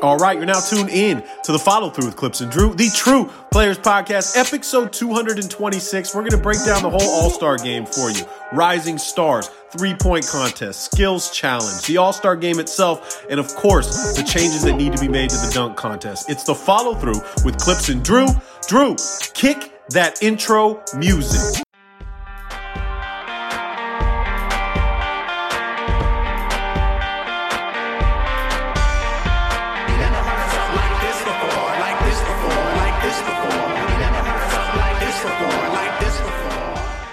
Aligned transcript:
All 0.00 0.16
right, 0.16 0.36
you're 0.36 0.46
now 0.46 0.60
tuned 0.60 0.90
in 0.90 1.24
to 1.42 1.50
the 1.50 1.58
follow 1.58 1.90
through 1.90 2.06
with 2.06 2.14
Clipps 2.16 2.40
and 2.40 2.52
Drew, 2.52 2.72
the 2.72 2.88
True 2.94 3.28
Players 3.50 3.78
Podcast, 3.78 4.36
episode 4.36 4.92
226. 4.92 6.14
We're 6.14 6.20
going 6.20 6.30
to 6.30 6.38
break 6.38 6.64
down 6.64 6.84
the 6.84 6.90
whole 6.90 7.00
All 7.00 7.30
Star 7.30 7.56
game 7.56 7.84
for 7.84 8.08
you. 8.08 8.22
Rising 8.52 8.96
stars, 8.96 9.50
three 9.76 9.94
point 9.94 10.24
contest, 10.28 10.92
skills 10.92 11.32
challenge, 11.32 11.84
the 11.86 11.96
All 11.96 12.12
Star 12.12 12.36
game 12.36 12.60
itself, 12.60 13.26
and 13.28 13.40
of 13.40 13.52
course, 13.56 14.16
the 14.16 14.22
changes 14.22 14.62
that 14.62 14.74
need 14.76 14.92
to 14.92 15.00
be 15.00 15.08
made 15.08 15.30
to 15.30 15.36
the 15.36 15.50
dunk 15.52 15.76
contest. 15.76 16.30
It's 16.30 16.44
the 16.44 16.54
follow 16.54 16.94
through 16.94 17.20
with 17.44 17.58
Clipps 17.58 17.88
and 17.88 18.04
Drew. 18.04 18.28
Drew, 18.68 18.94
kick 19.34 19.72
that 19.90 20.22
intro 20.22 20.80
music. 20.96 21.64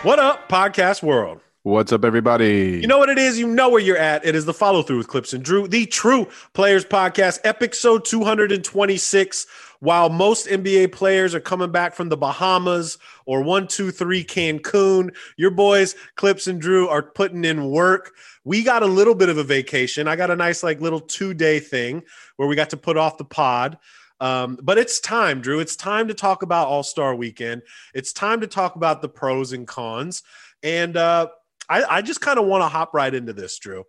What 0.06 0.20
up, 0.20 0.48
podcast 0.48 1.02
world? 1.02 1.42
What's 1.64 1.92
up, 1.92 2.06
everybody? 2.06 2.78
You 2.80 2.86
know 2.86 3.00
what 3.00 3.10
it 3.10 3.18
is? 3.18 3.40
You 3.40 3.48
know 3.48 3.70
where 3.70 3.82
you're 3.82 3.98
at. 3.98 4.24
It 4.24 4.36
is 4.36 4.46
the 4.46 4.54
follow 4.54 4.84
through 4.84 4.98
with 5.00 5.08
Clipps 5.08 5.34
and 5.34 5.44
Drew, 5.44 5.68
the 5.68 5.88
True 5.88 6.28
Players 6.54 6.86
Podcast, 6.86 7.40
episode 7.44 8.06
226. 8.06 9.48
While 9.80 10.10
most 10.12 10.46
NBA 10.46 10.92
players 10.92 11.34
are 11.34 11.40
coming 11.40 11.72
back 11.72 11.96
from 11.96 12.10
the 12.10 12.18
Bahamas 12.18 13.00
or 13.26 13.40
123 13.40 14.24
Cancun, 14.26 15.10
your 15.38 15.50
boys, 15.50 15.96
Clipps 16.18 16.46
and 16.46 16.62
Drew, 16.62 16.88
are 16.88 17.02
putting 17.02 17.44
in 17.44 17.72
work. 17.72 18.14
We 18.44 18.62
got 18.62 18.84
a 18.84 18.88
little 18.88 19.16
bit 19.16 19.30
of 19.30 19.40
a 19.40 19.44
vacation. 19.44 20.08
I 20.08 20.16
got 20.16 20.30
a 20.30 20.36
nice, 20.36 20.62
like, 20.62 20.82
little 20.82 21.02
two 21.02 21.34
day 21.34 21.60
thing 21.60 22.04
where 22.36 22.48
we 22.48 22.56
got 22.56 22.70
to 22.70 22.78
put 22.78 22.96
off 22.96 23.18
the 23.18 23.26
pod. 23.26 23.80
Um, 24.20 24.58
but 24.62 24.78
it's 24.78 25.00
time, 25.00 25.42
Drew. 25.42 25.60
It's 25.60 25.76
time 25.76 26.08
to 26.08 26.14
talk 26.14 26.42
about 26.42 26.68
All 26.68 26.84
Star 26.84 27.16
Weekend. 27.16 27.64
It's 27.94 28.14
time 28.14 28.42
to 28.42 28.48
talk 28.48 28.76
about 28.76 29.02
the 29.02 29.10
pros 29.10 29.54
and 29.54 29.68
cons. 29.68 30.24
And 30.64 30.96
uh, 30.98 31.28
I, 31.70 31.84
I 31.84 32.02
just 32.02 32.22
kind 32.22 32.40
of 32.40 32.46
want 32.46 32.64
to 32.64 32.68
hop 32.68 32.94
right 32.94 33.14
into 33.14 33.34
this, 33.34 33.60
Drew. 33.60 33.84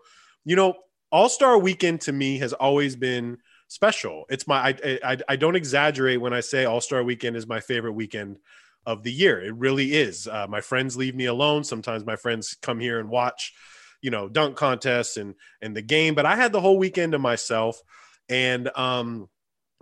You 0.44 0.56
know, 0.56 0.74
All 1.12 1.28
Star 1.28 1.58
Weekend 1.58 2.00
to 2.02 2.12
me 2.12 2.38
has 2.38 2.52
always 2.52 2.96
been 2.96 3.38
special. 3.68 4.24
It's 4.28 4.46
my 4.46 4.68
I, 4.68 4.98
I 5.04 5.18
I 5.30 5.36
don't 5.36 5.56
exaggerate 5.56 6.20
when 6.20 6.32
I 6.32 6.40
say 6.40 6.64
All 6.64 6.80
Star 6.80 7.02
Weekend 7.02 7.36
is 7.36 7.46
my 7.46 7.60
favorite 7.60 7.92
weekend 7.92 8.38
of 8.84 9.02
the 9.02 9.12
year. 9.12 9.42
It 9.42 9.54
really 9.54 9.94
is. 9.94 10.28
Uh, 10.28 10.46
my 10.48 10.60
friends 10.60 10.96
leave 10.96 11.14
me 11.14 11.26
alone. 11.26 11.64
Sometimes 11.64 12.06
my 12.06 12.16
friends 12.16 12.56
come 12.62 12.78
here 12.78 13.00
and 13.00 13.08
watch, 13.08 13.52
you 14.00 14.10
know, 14.10 14.28
dunk 14.28 14.56
contests 14.56 15.16
and 15.16 15.34
and 15.60 15.76
the 15.76 15.82
game. 15.82 16.14
But 16.14 16.26
I 16.26 16.36
had 16.36 16.52
the 16.52 16.60
whole 16.60 16.78
weekend 16.78 17.12
to 17.12 17.18
myself, 17.18 17.80
and 18.28 18.70
um, 18.76 19.28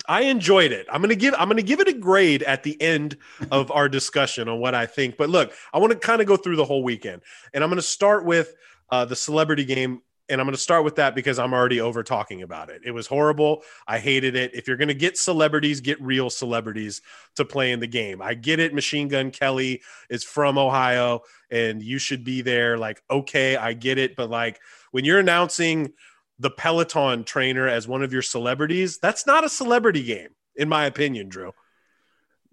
I 0.07 0.23
enjoyed 0.23 0.73
it. 0.73 0.87
I'm 0.91 1.01
gonna 1.01 1.15
give 1.15 1.35
I'm 1.39 1.49
gonna 1.49 1.63
give 1.63 1.81
it 1.81 1.89
a 1.89 1.93
grade 1.93 2.43
at 2.43 2.63
the 2.63 2.81
end 2.81 3.17
of 3.51 3.71
our 3.71 3.89
discussion 3.89 4.49
on 4.49 4.61
what 4.61 4.75
I 4.75 4.87
think. 4.87 5.17
But 5.17 5.31
look, 5.31 5.53
I 5.73 5.79
want 5.79 5.93
to 5.93 5.99
kind 5.99 6.21
of 6.21 6.27
go 6.27 6.37
through 6.37 6.57
the 6.57 6.65
whole 6.65 6.83
weekend, 6.83 7.23
and 7.53 7.65
I'm 7.65 7.71
gonna 7.71 7.83
start 7.83 8.25
with 8.25 8.55
uh, 8.91 9.07
the 9.07 9.17
celebrity 9.17 9.65
game, 9.65 10.03
and 10.29 10.41
I'm 10.41 10.47
gonna 10.47 10.59
start 10.59 10.85
with 10.85 10.97
that 10.97 11.15
because 11.15 11.39
I'm 11.39 11.55
already 11.55 11.81
over 11.81 12.03
talking 12.03 12.43
about 12.43 12.69
it. 12.69 12.83
It 12.85 12.91
was 12.91 13.07
horrible. 13.07 13.63
I 13.89 13.99
hated 13.99 14.37
it. 14.37 14.55
If 14.55 14.69
you're 14.69 14.77
gonna 14.77 14.93
get 14.93 15.17
celebrities, 15.17 15.81
get 15.81 16.01
real 16.03 16.29
celebrities 16.29 17.01
to 17.37 17.45
play 17.47 17.73
in 17.73 17.81
the 17.81 17.87
game. 17.87 18.21
I 18.21 18.35
get 18.35 18.61
it. 18.61 18.75
Machine 18.75 19.09
Gun 19.09 19.31
Kelly 19.31 19.81
is 20.11 20.23
from 20.23 20.59
Ohio, 20.59 21.23
and 21.51 21.83
you 21.83 21.99
should 21.99 22.25
be 22.25 22.43
there. 22.43 22.77
Like, 22.77 23.03
okay, 23.11 23.57
I 23.57 23.73
get 23.73 23.97
it, 23.97 24.17
but 24.17 24.29
like 24.29 24.61
when 24.91 25.07
you're 25.07 25.19
announcing 25.19 25.95
the 26.39 26.51
Peloton 26.51 27.25
trainer 27.25 27.69
as 27.69 27.87
one 27.87 28.03
of 28.03 28.13
your 28.13 28.23
celebrities, 28.23 28.99
that's 28.99 29.27
not 29.27 29.45
a 29.45 29.49
celebrity 29.49 30.03
game, 30.03 30.29
in 30.57 30.69
my 30.69 30.85
opinion, 30.87 31.29
Drew. 31.29 31.53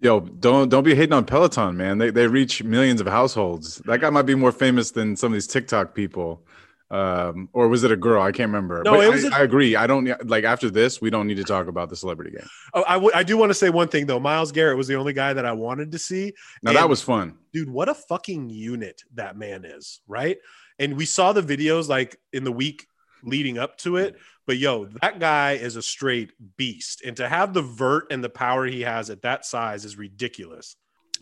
Yo, 0.00 0.20
don't 0.20 0.68
don't 0.68 0.82
be 0.84 0.94
hating 0.94 1.12
on 1.12 1.24
Peloton, 1.24 1.76
man. 1.76 1.98
They 1.98 2.10
they 2.10 2.26
reach 2.26 2.62
millions 2.64 3.00
of 3.00 3.06
households. 3.06 3.76
That 3.86 4.00
guy 4.00 4.10
might 4.10 4.22
be 4.22 4.34
more 4.34 4.50
famous 4.52 4.90
than 4.90 5.14
some 5.16 5.32
of 5.32 5.34
these 5.34 5.46
TikTok 5.46 5.94
people. 5.94 6.42
Um, 6.90 7.48
or 7.54 7.68
was 7.68 7.84
it 7.84 7.90
a 7.92 7.96
girl? 7.96 8.20
I 8.20 8.32
can't 8.32 8.48
remember. 8.50 8.82
No, 8.84 8.92
But 8.96 9.04
it 9.06 9.10
was 9.12 9.24
I 9.24 9.28
a- 9.28 9.40
I 9.40 9.44
agree. 9.44 9.76
I 9.76 9.86
don't 9.86 10.28
like 10.28 10.44
after 10.44 10.68
this. 10.68 11.00
We 11.00 11.08
don't 11.08 11.26
need 11.26 11.38
to 11.38 11.44
talk 11.44 11.66
about 11.68 11.88
the 11.88 11.96
celebrity 11.96 12.32
game. 12.32 12.46
Oh, 12.74 12.84
I, 12.86 12.94
w- 12.94 13.12
I 13.14 13.22
do 13.22 13.38
want 13.38 13.48
to 13.48 13.54
say 13.54 13.70
one 13.70 13.88
thing 13.88 14.04
though. 14.06 14.20
Myles 14.20 14.52
Garrett 14.52 14.76
was 14.76 14.88
the 14.88 14.96
only 14.96 15.14
guy 15.14 15.32
that 15.32 15.46
I 15.46 15.52
wanted 15.52 15.92
to 15.92 15.98
see. 15.98 16.34
Now 16.62 16.70
And- 16.72 16.76
that 16.78 16.88
was 16.90 17.00
fun. 17.00 17.38
dude, 17.54 17.70
what 17.70 17.88
a 17.88 17.94
fucking 17.94 18.50
unit 18.50 19.02
that 19.14 19.38
man 19.38 19.64
is, 19.64 20.02
right? 20.06 20.36
And 20.78 20.96
we 20.98 21.06
saw 21.06 21.32
the 21.32 21.40
videos 21.42 21.88
like 21.88 22.18
in 22.32 22.44
the 22.44 22.52
week 22.52 22.86
leading 23.22 23.58
up 23.58 23.78
to 23.78 23.96
it. 23.96 24.16
But 24.46 24.56
yo, 24.56 24.86
that 25.00 25.20
guy 25.20 25.52
is 25.52 25.76
a 25.76 25.82
straight 25.82 26.32
beast. 26.56 27.02
And 27.04 27.16
to 27.18 27.28
have 27.28 27.54
the 27.54 27.62
vert 27.62 28.06
and 28.10 28.22
the 28.22 28.28
power 28.28 28.66
he 28.66 28.82
has 28.82 29.10
at 29.10 29.22
that 29.22 29.44
size 29.44 29.84
is 29.84 29.96
ridiculous. 29.96 30.76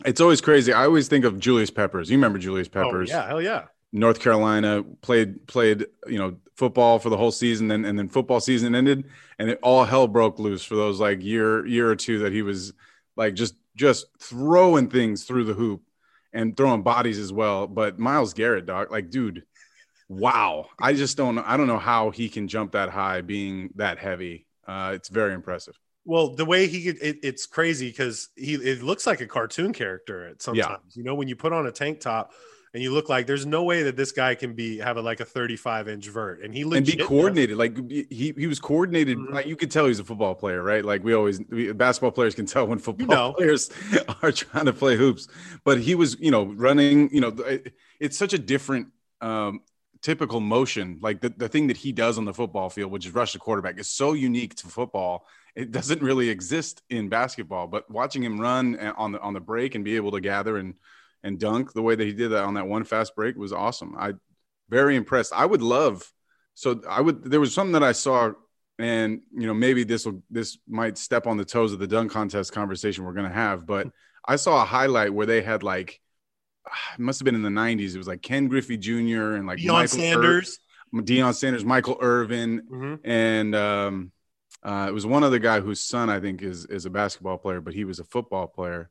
It's 0.05 0.21
always 0.21 0.41
crazy. 0.41 0.73
I 0.73 0.85
always 0.85 1.07
think 1.07 1.25
of 1.25 1.39
Julius 1.39 1.69
Peppers. 1.69 2.09
You 2.09 2.17
remember 2.17 2.39
Julius 2.39 2.67
oh, 2.69 2.83
Peppers? 2.83 3.11
Oh, 3.11 3.15
yeah, 3.15 3.27
hell 3.27 3.41
yeah. 3.41 3.65
North 3.93 4.19
Carolina 4.19 4.83
played 5.01 5.45
played 5.47 5.85
you 6.07 6.17
know 6.17 6.37
football 6.55 6.97
for 6.99 7.09
the 7.09 7.17
whole 7.17 7.31
season, 7.31 7.69
and, 7.71 7.85
and 7.85 7.99
then 7.99 8.07
football 8.07 8.39
season 8.39 8.73
ended, 8.73 9.05
and 9.37 9.49
it 9.49 9.59
all 9.61 9.83
hell 9.83 10.07
broke 10.07 10.39
loose 10.39 10.63
for 10.63 10.75
those 10.75 10.99
like 10.99 11.21
year 11.21 11.65
year 11.65 11.89
or 11.89 11.95
two 11.95 12.19
that 12.19 12.31
he 12.31 12.41
was 12.41 12.73
like 13.17 13.33
just 13.33 13.55
just 13.75 14.05
throwing 14.19 14.89
things 14.89 15.25
through 15.25 15.43
the 15.43 15.53
hoop 15.53 15.81
and 16.33 16.55
throwing 16.55 16.83
bodies 16.83 17.19
as 17.19 17.33
well. 17.33 17.67
But 17.67 17.99
Myles 17.99 18.33
Garrett, 18.33 18.65
dog, 18.65 18.91
like 18.91 19.09
dude, 19.09 19.43
wow! 20.11 20.67
I 20.79 20.93
just 20.93 21.17
don't 21.17 21.37
I 21.39 21.57
don't 21.57 21.67
know 21.67 21.79
how 21.79 22.09
he 22.11 22.29
can 22.29 22.47
jump 22.47 22.73
that 22.73 22.89
high, 22.89 23.21
being 23.21 23.69
that 23.75 23.97
heavy. 23.97 24.45
Uh, 24.67 24.91
it's 24.95 25.09
very 25.09 25.33
impressive. 25.33 25.79
Well, 26.05 26.35
the 26.35 26.45
way 26.45 26.67
he 26.67 26.89
it, 26.89 27.17
it's 27.23 27.45
crazy 27.45 27.89
because 27.89 28.29
he 28.35 28.55
it 28.55 28.81
looks 28.83 29.05
like 29.07 29.21
a 29.21 29.27
cartoon 29.27 29.73
character 29.73 30.27
at 30.27 30.41
sometimes. 30.41 30.95
You 30.95 31.03
know, 31.03 31.15
when 31.15 31.27
you 31.27 31.35
put 31.35 31.53
on 31.53 31.67
a 31.67 31.71
tank 31.71 31.99
top 31.99 32.31
and 32.73 32.81
you 32.81 32.91
look 32.93 33.09
like 33.09 33.27
there's 33.27 33.45
no 33.45 33.63
way 33.63 33.83
that 33.83 33.97
this 33.97 34.11
guy 34.11 34.33
can 34.33 34.53
be 34.53 34.79
have 34.79 34.97
a, 34.97 35.01
like 35.01 35.19
a 35.19 35.25
35 35.25 35.87
inch 35.89 36.07
vert, 36.07 36.41
and 36.41 36.53
he 36.53 36.61
and 36.61 36.85
be 36.85 36.95
coordinated. 36.97 37.57
Like 37.57 37.77
he 37.91 38.33
he 38.35 38.47
was 38.47 38.59
coordinated. 38.59 39.17
Mhm. 39.17 39.31
Like 39.31 39.45
you 39.45 39.55
could 39.55 39.69
tell 39.71 39.85
he's 39.87 39.99
a 39.99 40.03
football 40.03 40.33
player, 40.35 40.63
right? 40.63 40.83
Like 40.83 41.03
we 41.03 41.13
always 41.13 41.39
we, 41.49 41.71
basketball 41.73 42.11
players 42.11 42.33
can 42.33 42.45
tell 42.47 42.65
when 42.65 42.79
football 42.79 43.07
know. 43.07 43.33
players 43.37 43.69
are 44.23 44.31
trying 44.31 44.65
to 44.65 44.73
play 44.73 44.95
hoops. 44.97 45.27
But 45.63 45.79
he 45.81 45.95
was, 45.95 46.17
you 46.19 46.31
know, 46.31 46.45
running. 46.45 47.13
You 47.13 47.21
know, 47.21 47.27
it- 47.45 47.73
it's 47.99 48.17
such 48.17 48.33
a 48.33 48.39
different. 48.39 48.87
Um, 49.21 49.59
typical 50.01 50.39
motion 50.39 50.97
like 51.01 51.21
the, 51.21 51.29
the 51.29 51.47
thing 51.47 51.67
that 51.67 51.77
he 51.77 51.91
does 51.91 52.17
on 52.17 52.25
the 52.25 52.33
football 52.33 52.69
field 52.69 52.91
which 52.91 53.05
is 53.05 53.13
rush 53.13 53.33
the 53.33 53.39
quarterback 53.39 53.79
is 53.79 53.87
so 53.87 54.13
unique 54.13 54.55
to 54.55 54.67
football 54.67 55.25
it 55.55 55.71
doesn't 55.71 56.01
really 56.01 56.29
exist 56.29 56.81
in 56.89 57.09
basketball. 57.09 57.67
But 57.67 57.91
watching 57.91 58.23
him 58.23 58.39
run 58.39 58.77
eh, 58.79 58.93
on 58.95 59.11
the 59.11 59.19
on 59.19 59.33
the 59.33 59.41
break 59.41 59.75
and 59.75 59.83
be 59.83 59.97
able 59.97 60.11
to 60.11 60.21
gather 60.21 60.55
and 60.55 60.75
and 61.23 61.37
dunk 61.37 61.73
the 61.73 61.81
way 61.81 61.93
that 61.93 62.07
he 62.07 62.13
did 62.13 62.29
that 62.29 62.45
on 62.45 62.53
that 62.53 62.67
one 62.67 62.85
fast 62.85 63.17
break 63.17 63.35
was 63.35 63.51
awesome. 63.51 63.93
I 63.99 64.13
very 64.69 64.95
impressed. 64.95 65.33
I 65.33 65.45
would 65.45 65.61
love 65.61 66.09
so 66.53 66.81
i 66.89 66.99
would 67.01 67.23
there 67.23 67.39
was 67.39 67.53
something 67.53 67.73
that 67.73 67.83
i 67.83 67.91
saw 67.91 68.31
and 68.79 69.21
you 69.33 69.47
know 69.47 69.53
maybe 69.53 69.83
this 69.83 70.05
will 70.05 70.21
this 70.29 70.57
might 70.67 70.97
step 70.97 71.27
on 71.27 71.37
the 71.37 71.45
toes 71.45 71.73
of 71.73 71.79
the 71.79 71.87
dunk 71.87 72.11
contest 72.11 72.51
conversation 72.51 73.03
we're 73.03 73.13
going 73.13 73.27
to 73.27 73.33
have 73.33 73.65
but 73.65 73.83
hmm. 73.83 73.89
i 74.25 74.35
saw 74.35 74.61
a 74.61 74.65
highlight 74.65 75.13
where 75.13 75.25
they 75.25 75.41
had 75.41 75.63
like 75.63 75.99
it 76.93 76.99
must 76.99 77.19
have 77.19 77.25
been 77.25 77.35
in 77.35 77.41
the 77.41 77.49
90s 77.49 77.93
it 77.95 77.97
was 77.97 78.07
like 78.07 78.21
ken 78.21 78.47
griffey 78.47 78.77
jr 78.77 79.33
and 79.33 79.47
like 79.47 79.57
Deion 79.59 79.67
Michael 79.73 79.99
Ir- 79.99 80.03
Sanders. 80.11 80.59
Deion 80.93 81.33
Sanders, 81.33 81.63
Michael 81.63 81.97
Irvin, 82.01 82.63
Mhm. 82.69 82.99
and 83.05 83.55
um, 83.55 84.11
uh, 84.61 84.87
it 84.89 84.91
was 84.91 85.05
one 85.05 85.23
other 85.23 85.39
guy 85.39 85.61
whose 85.61 85.79
son 85.79 86.09
I 86.09 86.19
think 86.19 86.41
is 86.41 86.65
is 86.65 86.85
a 86.85 86.89
basketball 86.89 87.37
player, 87.37 87.61
but 87.61 87.73
he 87.73 87.85
was 87.85 87.99
a 87.99 88.03
football 88.03 88.45
player 88.47 88.89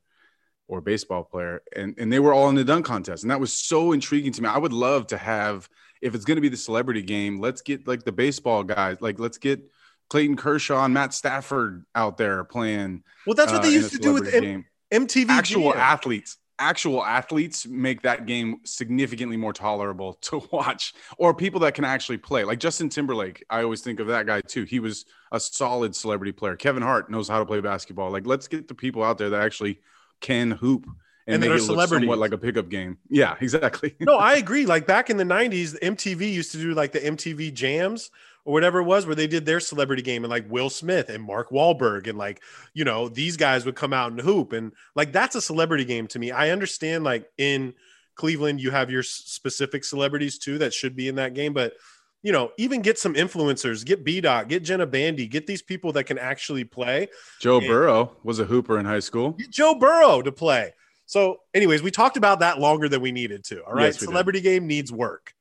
or 0.66 0.80
baseball 0.80 1.24
player, 1.24 1.60
and 1.76 1.94
and 1.98 2.10
they 2.10 2.18
were 2.18 2.32
all 2.32 2.48
in 2.48 2.54
the 2.54 2.64
dunk 2.64 2.86
contest, 2.86 3.22
and 3.22 3.30
that 3.30 3.38
was 3.38 3.52
so 3.52 3.92
intriguing 3.92 4.32
to 4.32 4.42
me. 4.42 4.48
I 4.48 4.56
would 4.56 4.72
love 4.72 5.08
to 5.08 5.18
have 5.18 5.68
if 6.00 6.14
it's 6.14 6.24
going 6.24 6.36
to 6.38 6.40
be 6.40 6.48
the 6.48 6.56
celebrity 6.56 7.02
game, 7.02 7.38
let's 7.38 7.60
get 7.60 7.86
like 7.86 8.02
the 8.04 8.12
baseball 8.12 8.64
guys, 8.64 8.96
like 9.02 9.18
let's 9.18 9.36
get 9.36 9.60
Clayton 10.08 10.36
Kershaw 10.36 10.82
and 10.86 10.94
Matt 10.94 11.12
Stafford 11.12 11.84
out 11.94 12.16
there 12.16 12.44
playing. 12.44 13.02
Well, 13.26 13.34
that's 13.34 13.52
what 13.52 13.58
uh, 13.60 13.64
they 13.64 13.74
used 13.74 13.92
to 13.92 13.98
do 13.98 14.14
with 14.14 14.32
M- 14.32 14.64
MTV. 14.90 15.28
actual 15.28 15.72
Jam. 15.72 15.80
athletes, 15.80 16.38
actual 16.60 17.04
athletes 17.04 17.66
make 17.66 18.02
that 18.02 18.26
game 18.26 18.60
significantly 18.64 19.36
more 19.36 19.52
tolerable 19.52 20.14
to 20.20 20.42
watch 20.52 20.94
or 21.18 21.34
people 21.34 21.60
that 21.60 21.74
can 21.74 21.84
actually 21.84 22.18
play. 22.18 22.44
Like 22.44 22.60
justin 22.60 22.88
timberlake 22.88 23.44
i 23.50 23.62
always 23.62 23.80
think 23.80 23.98
of 23.98 24.06
that 24.08 24.26
guy 24.26 24.40
too. 24.40 24.64
He 24.64 24.78
was 24.78 25.06
a 25.32 25.40
solid 25.40 25.96
celebrity 25.96 26.32
player. 26.32 26.56
Kevin 26.56 26.82
hart 26.82 27.10
knows 27.10 27.28
how 27.28 27.38
to 27.38 27.46
play 27.46 27.60
basketball. 27.60 28.10
Like 28.10 28.26
let's 28.26 28.46
get 28.48 28.68
the 28.68 28.74
people 28.74 29.02
out 29.02 29.18
there 29.18 29.30
that 29.30 29.42
actually 29.42 29.80
can 30.20 30.50
hoop 30.50 30.86
and, 31.26 31.42
And 31.42 31.52
make 31.52 31.62
it 31.62 31.66
look 31.66 31.88
somewhat 31.88 32.18
like 32.18 32.32
a 32.32 32.38
pickup 32.38 32.68
game. 32.68 32.98
Yeah 33.08 33.36
exactly. 33.40 33.94
No, 34.00 34.16
I 34.16 34.34
agree. 34.34 34.66
Like 34.66 34.86
back 34.86 35.10
in 35.10 35.16
the 35.16 35.24
'90s, 35.24 35.78
MTV 35.80 36.32
used 36.32 36.52
to 36.52 36.58
do 36.58 36.74
like 36.74 36.92
the 36.92 37.00
MTV 37.00 37.52
Jams 37.52 38.10
or 38.44 38.52
whatever 38.52 38.80
it 38.80 38.84
was, 38.84 39.06
where 39.06 39.14
they 39.14 39.26
did 39.26 39.44
their 39.46 39.60
celebrity 39.60 40.02
game, 40.02 40.24
and 40.24 40.30
like 40.30 40.50
Will 40.50 40.70
Smith 40.70 41.08
and 41.08 41.22
Mark 41.22 41.50
Wahlberg, 41.50 42.06
and 42.08 42.16
like 42.18 42.42
you 42.74 42.84
know 42.84 43.08
these 43.08 43.36
guys 43.36 43.64
would 43.66 43.76
come 43.76 43.92
out 43.92 44.10
and 44.12 44.20
hoop, 44.20 44.52
and 44.52 44.72
like 44.94 45.12
that's 45.12 45.34
a 45.36 45.40
celebrity 45.42 45.84
game 45.84 46.06
to 46.08 46.18
me. 46.18 46.30
I 46.30 46.50
understand 46.50 47.04
like 47.04 47.30
in 47.38 47.74
Cleveland 48.16 48.60
you 48.60 48.70
have 48.70 48.90
your 48.90 49.02
specific 49.02 49.84
celebrities 49.84 50.38
too 50.38 50.58
that 50.58 50.74
should 50.74 50.94
be 50.96 51.08
in 51.08 51.14
that 51.16 51.34
game, 51.34 51.52
but 51.52 51.74
you 52.22 52.32
know 52.32 52.52
even 52.58 52.82
get 52.82 52.98
some 52.98 53.14
influencers, 53.14 53.84
get 53.84 54.04
B 54.04 54.20
Dot, 54.20 54.48
get 54.48 54.62
Jenna 54.62 54.86
Bandy, 54.86 55.26
get 55.26 55.46
these 55.46 55.62
people 55.62 55.92
that 55.92 56.04
can 56.04 56.18
actually 56.18 56.64
play. 56.64 57.08
joe 57.40 57.60
Yeah. 57.60 57.68
burrow 57.68 58.16
was 58.22 58.38
a 58.40 58.44
hooper 58.44 58.78
in 58.78 58.84
high 58.84 58.98
school 59.00 59.30
Get 59.32 59.50
Joe 59.50 59.74
Burrow 59.74 60.20
to 60.22 60.30
play. 60.32 60.74
So, 61.06 61.38
anyways, 61.54 61.82
we 61.82 61.90
talked 61.90 62.16
about 62.16 62.38
that 62.40 62.60
longer 62.60 62.88
than 62.88 63.00
we 63.00 63.10
needed 63.10 63.42
to. 63.44 63.64
All 63.64 63.72
right, 63.72 63.86
Yes, 63.86 64.00
we 64.00 64.06
did. 64.06 64.10
celebrity 64.12 64.40
game 64.42 64.66
needs 64.66 64.92
work. 64.92 65.34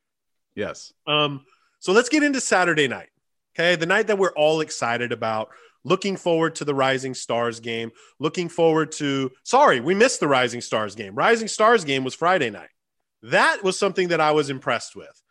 yes 0.55 0.93
Um, 1.05 1.45
so 1.79 1.91
let's 1.91 2.09
get 2.09 2.23
into 2.23 2.41
Saturday 2.41 2.87
night. 2.87 3.09
Okay, 3.55 3.75
the 3.75 3.85
night 3.85 4.07
that 4.07 4.17
we're 4.17 4.33
all 4.33 4.61
excited 4.61 5.11
about. 5.11 5.49
Looking 5.85 6.17
forward 6.17 6.55
to 6.55 6.65
the 6.65 6.75
Rising 6.75 7.13
Stars 7.13 7.61
game. 7.61 7.91
Looking 8.19 8.49
forward 8.49 8.91
to. 8.93 9.31
Sorry, 9.43 9.79
we 9.79 9.95
missed 9.95 10.19
the 10.19 10.27
Rising 10.27 10.61
Stars 10.61 10.93
game. 10.93 11.15
Rising 11.15 11.47
Stars 11.47 11.85
game 11.85 12.03
was 12.03 12.13
Friday 12.13 12.49
night. 12.49 12.69
That 13.23 13.63
was 13.63 13.79
something 13.79 14.09
that 14.09 14.21
I 14.21 14.31
was 14.31 14.49
impressed 14.49 14.95
with. 14.95 15.21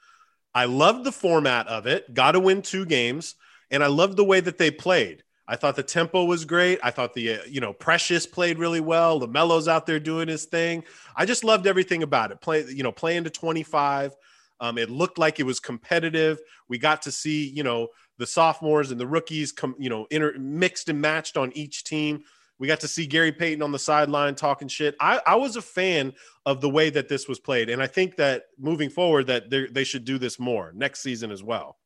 I 0.54 0.64
loved 0.64 1.04
the 1.04 1.12
format 1.12 1.68
of 1.68 1.86
it. 1.86 2.12
Got 2.12 2.32
to 2.32 2.40
win 2.40 2.62
two 2.62 2.86
games, 2.86 3.34
and 3.70 3.84
I 3.84 3.86
loved 3.88 4.16
the 4.16 4.24
way 4.24 4.40
that 4.40 4.58
they 4.58 4.70
played. 4.70 5.22
I 5.46 5.56
thought 5.56 5.76
the 5.76 5.82
tempo 5.82 6.24
was 6.24 6.44
great. 6.44 6.78
I 6.82 6.90
thought 6.90 7.14
the 7.14 7.34
uh, 7.34 7.38
you 7.48 7.60
know 7.60 7.72
Precious 7.72 8.26
played 8.26 8.58
really 8.58 8.80
well. 8.80 9.20
Lamelo's 9.20 9.68
out 9.68 9.86
there 9.86 10.00
doing 10.00 10.28
his 10.28 10.44
thing. 10.44 10.84
I 11.16 11.24
just 11.24 11.44
loved 11.44 11.66
everything 11.66 12.02
about 12.02 12.32
it. 12.32 12.40
Play 12.40 12.66
you 12.68 12.82
know 12.82 12.92
playing 12.92 13.24
to 13.24 13.30
twenty 13.30 13.62
five. 13.62 14.14
Um, 14.60 14.78
it 14.78 14.90
looked 14.90 15.18
like 15.18 15.38
it 15.38 15.44
was 15.44 15.60
competitive. 15.60 16.40
We 16.68 16.78
got 16.78 17.02
to 17.02 17.12
see, 17.12 17.48
you 17.48 17.62
know, 17.62 17.88
the 18.18 18.26
sophomores 18.26 18.90
and 18.90 19.00
the 19.00 19.06
rookies 19.06 19.52
come, 19.52 19.76
you 19.78 19.88
know, 19.88 20.06
inter- 20.10 20.36
mixed 20.38 20.88
and 20.88 21.00
matched 21.00 21.36
on 21.36 21.52
each 21.52 21.84
team. 21.84 22.24
We 22.58 22.66
got 22.66 22.80
to 22.80 22.88
see 22.88 23.06
Gary 23.06 23.30
Payton 23.30 23.62
on 23.62 23.70
the 23.70 23.78
sideline 23.78 24.34
talking 24.34 24.66
shit. 24.66 24.96
I, 24.98 25.20
I 25.24 25.36
was 25.36 25.54
a 25.54 25.62
fan 25.62 26.12
of 26.44 26.60
the 26.60 26.68
way 26.68 26.90
that 26.90 27.08
this 27.08 27.28
was 27.28 27.38
played, 27.38 27.70
and 27.70 27.80
I 27.80 27.86
think 27.86 28.16
that 28.16 28.46
moving 28.58 28.90
forward, 28.90 29.28
that 29.28 29.48
they're- 29.48 29.84
should 29.84 30.04
do 30.04 30.18
this 30.18 30.40
more 30.40 30.72
next 30.74 31.00
season 31.00 31.30
as 31.30 31.42
well. 31.42 31.78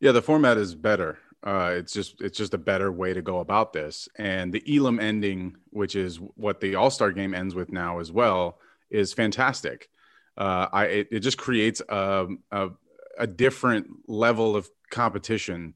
Yeah, 0.00 0.12
the 0.12 0.22
format 0.22 0.56
is 0.56 0.74
better. 0.74 1.18
Uh, 1.46 1.74
it's 1.76 1.92
just 1.92 2.22
it's 2.22 2.38
just 2.38 2.54
a 2.54 2.58
better 2.58 2.90
way 2.90 3.12
to 3.12 3.20
go 3.20 3.40
about 3.40 3.74
this. 3.74 4.08
And 4.16 4.50
the 4.50 4.62
Elam 4.66 4.98
ending, 4.98 5.56
which 5.70 5.94
is 5.94 6.16
what 6.16 6.60
the 6.60 6.76
All 6.76 6.90
Star 6.90 7.12
game 7.12 7.34
ends 7.34 7.54
with 7.54 7.70
now 7.70 7.98
as 7.98 8.10
well, 8.10 8.58
is 8.90 9.12
fantastic. 9.12 9.90
Uh, 10.36 10.66
I 10.72 10.84
it, 10.86 11.08
it 11.12 11.20
just 11.20 11.38
creates 11.38 11.80
a, 11.88 12.26
a 12.50 12.70
a 13.18 13.26
different 13.26 13.86
level 14.08 14.56
of 14.56 14.68
competition 14.90 15.74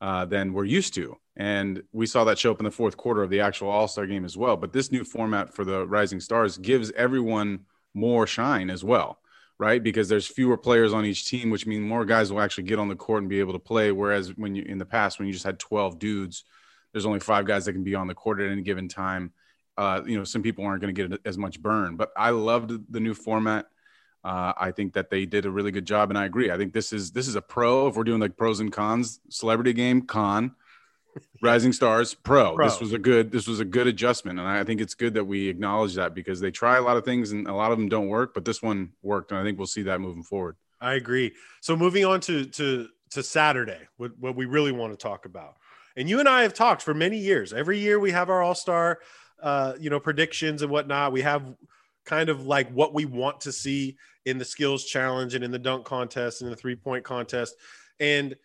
uh, 0.00 0.24
than 0.24 0.52
we're 0.52 0.64
used 0.64 0.94
to, 0.94 1.16
and 1.36 1.82
we 1.92 2.06
saw 2.06 2.24
that 2.24 2.38
show 2.38 2.50
up 2.50 2.60
in 2.60 2.64
the 2.64 2.70
fourth 2.70 2.96
quarter 2.96 3.22
of 3.22 3.30
the 3.30 3.40
actual 3.40 3.68
All 3.68 3.88
Star 3.88 4.06
game 4.06 4.24
as 4.24 4.36
well. 4.36 4.56
But 4.56 4.72
this 4.72 4.90
new 4.90 5.04
format 5.04 5.54
for 5.54 5.64
the 5.64 5.86
Rising 5.86 6.20
Stars 6.20 6.56
gives 6.56 6.90
everyone 6.92 7.60
more 7.94 8.26
shine 8.26 8.70
as 8.70 8.84
well 8.84 9.20
right? 9.60 9.82
Because 9.82 10.08
there's 10.08 10.26
fewer 10.26 10.56
players 10.56 10.94
on 10.94 11.04
each 11.04 11.26
team, 11.26 11.50
which 11.50 11.66
means 11.66 11.86
more 11.86 12.06
guys 12.06 12.32
will 12.32 12.40
actually 12.40 12.64
get 12.64 12.78
on 12.78 12.88
the 12.88 12.96
court 12.96 13.22
and 13.22 13.28
be 13.28 13.40
able 13.40 13.52
to 13.52 13.58
play. 13.58 13.92
Whereas 13.92 14.34
when 14.36 14.54
you 14.54 14.64
in 14.66 14.78
the 14.78 14.86
past, 14.86 15.18
when 15.18 15.28
you 15.28 15.34
just 15.34 15.44
had 15.44 15.58
12 15.58 15.98
dudes, 15.98 16.44
there's 16.92 17.04
only 17.04 17.20
five 17.20 17.44
guys 17.44 17.66
that 17.66 17.74
can 17.74 17.84
be 17.84 17.94
on 17.94 18.06
the 18.06 18.14
court 18.14 18.40
at 18.40 18.50
any 18.50 18.62
given 18.62 18.88
time. 18.88 19.32
Uh, 19.76 20.00
you 20.06 20.16
know, 20.16 20.24
some 20.24 20.42
people 20.42 20.64
aren't 20.64 20.80
going 20.80 20.94
to 20.94 21.08
get 21.08 21.20
as 21.26 21.36
much 21.36 21.60
burn, 21.60 21.96
but 21.96 22.08
I 22.16 22.30
loved 22.30 22.72
the 22.90 23.00
new 23.00 23.12
format. 23.12 23.66
Uh, 24.22 24.52
I 24.56 24.70
think 24.70 24.92
that 24.94 25.08
they 25.08 25.24
did 25.24 25.46
a 25.46 25.50
really 25.50 25.70
good 25.70 25.86
job, 25.86 26.10
and 26.10 26.18
I 26.18 26.26
agree. 26.26 26.50
I 26.50 26.58
think 26.58 26.74
this 26.74 26.92
is 26.92 27.10
this 27.12 27.26
is 27.26 27.36
a 27.36 27.42
pro. 27.42 27.86
If 27.86 27.96
we're 27.96 28.04
doing 28.04 28.20
like 28.20 28.36
pros 28.36 28.60
and 28.60 28.70
cons, 28.70 29.20
celebrity 29.30 29.72
game 29.72 30.02
con, 30.02 30.54
Rising 31.42 31.72
Stars 31.72 32.12
pro. 32.14 32.54
Pro. 32.54 32.68
This 32.68 32.80
was 32.80 32.92
a 32.92 32.98
good 32.98 33.30
this 33.30 33.46
was 33.46 33.60
a 33.60 33.64
good 33.64 33.86
adjustment, 33.86 34.38
and 34.38 34.46
I 34.46 34.62
think 34.64 34.80
it's 34.80 34.94
good 34.94 35.14
that 35.14 35.24
we 35.24 35.48
acknowledge 35.48 35.94
that 35.94 36.14
because 36.14 36.38
they 36.38 36.50
try 36.50 36.76
a 36.76 36.82
lot 36.82 36.98
of 36.98 37.04
things 37.04 37.32
and 37.32 37.46
a 37.46 37.54
lot 37.54 37.72
of 37.72 37.78
them 37.78 37.88
don't 37.88 38.08
work, 38.08 38.34
but 38.34 38.44
this 38.44 38.62
one 38.62 38.92
worked, 39.02 39.30
and 39.30 39.40
I 39.40 39.42
think 39.44 39.56
we'll 39.56 39.66
see 39.66 39.82
that 39.82 40.00
moving 40.00 40.22
forward. 40.22 40.56
I 40.82 40.94
agree. 40.94 41.32
So 41.62 41.74
moving 41.74 42.04
on 42.04 42.20
to 42.22 42.44
to 42.44 42.88
to 43.12 43.22
Saturday, 43.22 43.88
what, 43.96 44.12
what 44.18 44.36
we 44.36 44.44
really 44.44 44.72
want 44.72 44.92
to 44.92 44.96
talk 44.98 45.24
about, 45.24 45.56
and 45.96 46.10
you 46.10 46.20
and 46.20 46.28
I 46.28 46.42
have 46.42 46.52
talked 46.52 46.82
for 46.82 46.92
many 46.92 47.18
years. 47.18 47.52
Every 47.54 47.78
year 47.78 47.98
we 47.98 48.10
have 48.10 48.28
our 48.28 48.42
All 48.42 48.54
Star, 48.54 48.98
uh, 49.42 49.74
you 49.80 49.88
know, 49.88 50.00
predictions 50.00 50.60
and 50.60 50.70
whatnot. 50.70 51.12
We 51.12 51.22
have 51.22 51.54
kind 52.04 52.28
of 52.28 52.46
like 52.46 52.70
what 52.70 52.94
we 52.94 53.04
want 53.04 53.42
to 53.42 53.52
see 53.52 53.96
in 54.26 54.38
the 54.38 54.44
skills 54.44 54.84
challenge 54.84 55.34
and 55.34 55.42
in 55.44 55.50
the 55.50 55.58
dunk 55.58 55.84
contest 55.84 56.40
and 56.40 56.48
in 56.48 56.50
the 56.50 56.60
three 56.60 56.76
point 56.76 57.04
contest, 57.04 57.54
and 57.98 58.36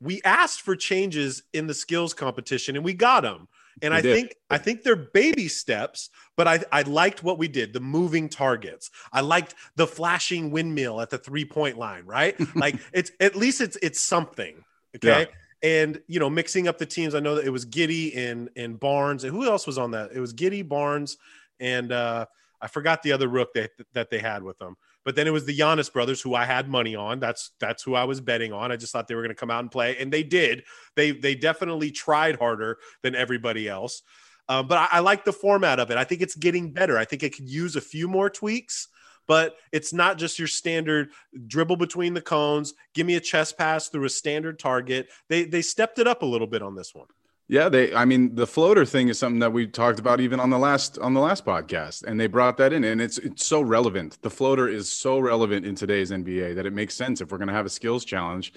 we 0.00 0.20
asked 0.24 0.60
for 0.60 0.76
changes 0.76 1.42
in 1.52 1.66
the 1.66 1.74
skills 1.74 2.12
competition 2.14 2.76
and 2.76 2.84
we 2.84 2.92
got 2.94 3.22
them. 3.22 3.48
And 3.82 3.92
We 3.92 3.98
I 3.98 4.02
did. 4.02 4.14
think 4.14 4.36
I 4.50 4.58
think 4.58 4.82
they're 4.82 4.94
baby 4.94 5.48
steps, 5.48 6.10
but 6.36 6.46
I, 6.46 6.60
I 6.70 6.82
liked 6.82 7.24
what 7.24 7.38
we 7.38 7.48
did, 7.48 7.72
the 7.72 7.80
moving 7.80 8.28
targets. 8.28 8.90
I 9.12 9.20
liked 9.20 9.54
the 9.74 9.86
flashing 9.86 10.50
windmill 10.50 11.00
at 11.00 11.10
the 11.10 11.18
three-point 11.18 11.76
line, 11.76 12.04
right? 12.06 12.36
like 12.56 12.76
it's 12.92 13.10
at 13.18 13.34
least 13.34 13.60
it's 13.60 13.76
it's 13.82 14.00
something. 14.00 14.62
Okay. 14.96 15.26
And 15.62 16.00
you 16.06 16.20
know, 16.20 16.30
mixing 16.30 16.68
up 16.68 16.78
the 16.78 16.86
teams. 16.86 17.14
I 17.14 17.20
know 17.20 17.34
that 17.34 17.46
it 17.46 17.50
was 17.50 17.66
Giddey 17.66 18.16
and 18.16 18.48
and 18.54 18.78
Barnes. 18.78 19.24
And 19.24 19.32
who 19.32 19.44
else 19.46 19.66
was 19.66 19.78
on 19.78 19.90
that? 19.92 20.12
It 20.12 20.20
was 20.20 20.32
Giddey, 20.34 20.66
Barnes, 20.66 21.16
and 21.58 21.90
uh 21.90 22.26
I 22.64 22.66
forgot 22.66 23.02
the 23.02 23.12
other 23.12 23.28
rook 23.28 23.52
that 23.54 23.72
that 23.92 24.08
they 24.08 24.18
had 24.18 24.42
with 24.42 24.58
them. 24.58 24.76
But 25.04 25.16
then 25.16 25.26
it 25.26 25.32
was 25.32 25.44
the 25.44 25.56
Giannis 25.56 25.92
brothers, 25.92 26.22
who 26.22 26.34
I 26.34 26.46
had 26.46 26.66
money 26.66 26.96
on. 26.96 27.20
That's 27.20 27.50
that's 27.60 27.82
who 27.82 27.94
I 27.94 28.04
was 28.04 28.22
betting 28.22 28.54
on. 28.54 28.72
I 28.72 28.76
just 28.76 28.90
thought 28.90 29.06
they 29.06 29.14
were 29.14 29.20
going 29.20 29.28
to 29.28 29.34
come 29.34 29.50
out 29.50 29.60
and 29.60 29.70
play, 29.70 29.98
and 29.98 30.10
they 30.10 30.22
did. 30.22 30.64
They 30.96 31.10
they 31.10 31.34
definitely 31.34 31.90
tried 31.90 32.36
harder 32.36 32.78
than 33.02 33.14
everybody 33.14 33.68
else. 33.68 34.02
Um, 34.48 34.66
but 34.66 34.78
I, 34.78 34.88
I 34.92 35.00
like 35.00 35.26
the 35.26 35.32
format 35.32 35.78
of 35.78 35.90
it. 35.90 35.98
I 35.98 36.04
think 36.04 36.22
it's 36.22 36.34
getting 36.34 36.72
better. 36.72 36.96
I 36.96 37.04
think 37.04 37.22
it 37.22 37.36
could 37.36 37.48
use 37.48 37.76
a 37.76 37.82
few 37.82 38.08
more 38.08 38.30
tweaks, 38.30 38.88
but 39.26 39.56
it's 39.70 39.92
not 39.92 40.16
just 40.16 40.38
your 40.38 40.48
standard 40.48 41.10
dribble 41.46 41.76
between 41.76 42.14
the 42.14 42.22
cones. 42.22 42.72
Give 42.94 43.06
me 43.06 43.16
a 43.16 43.20
chest 43.20 43.58
pass 43.58 43.88
through 43.88 44.06
a 44.06 44.10
standard 44.10 44.58
target. 44.58 45.08
They 45.28 45.44
they 45.44 45.62
stepped 45.62 45.98
it 45.98 46.08
up 46.08 46.22
a 46.22 46.26
little 46.26 46.46
bit 46.46 46.62
on 46.62 46.74
this 46.74 46.94
one. 46.94 47.08
Yeah, 47.46 47.68
they. 47.68 47.94
I 47.94 48.06
mean, 48.06 48.34
the 48.34 48.46
floater 48.46 48.86
thing 48.86 49.08
is 49.08 49.18
something 49.18 49.40
that 49.40 49.52
we 49.52 49.66
talked 49.66 49.98
about 49.98 50.20
even 50.20 50.40
on 50.40 50.48
the 50.48 50.58
last 50.58 50.98
on 50.98 51.12
the 51.12 51.20
last 51.20 51.44
podcast, 51.44 52.02
and 52.02 52.18
they 52.18 52.26
brought 52.26 52.56
that 52.56 52.72
in, 52.72 52.84
and 52.84 53.02
it's 53.02 53.18
it's 53.18 53.44
so 53.44 53.60
relevant. 53.60 54.18
The 54.22 54.30
floater 54.30 54.66
is 54.66 54.90
so 54.90 55.18
relevant 55.18 55.66
in 55.66 55.74
today's 55.74 56.10
NBA 56.10 56.54
that 56.54 56.64
it 56.64 56.72
makes 56.72 56.94
sense 56.94 57.20
if 57.20 57.30
we're 57.30 57.38
going 57.38 57.48
to 57.48 57.54
have 57.54 57.66
a 57.66 57.70
skills 57.70 58.04
challenge. 58.06 58.54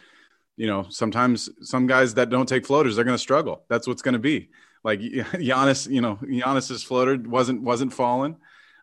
You 0.55 0.67
know, 0.67 0.85
sometimes 0.89 1.49
some 1.61 1.85
guys 1.85 2.13
that 2.13 2.29
don't 2.29 2.47
take 2.47 2.65
floaters 2.65 2.95
they're 2.95 3.05
going 3.05 3.13
to 3.13 3.21
struggle. 3.21 3.63
That's 3.69 3.87
what's 3.87 4.01
going 4.01 4.13
to 4.13 4.19
be. 4.19 4.49
Like 4.85 4.99
Giannis, 5.01 5.89
you 5.89 5.99
know, 5.99 6.15
Giannis's 6.23 6.83
floater 6.83 7.17
wasn't 7.17 7.63
wasn't 7.63 7.91
falling, 7.91 8.37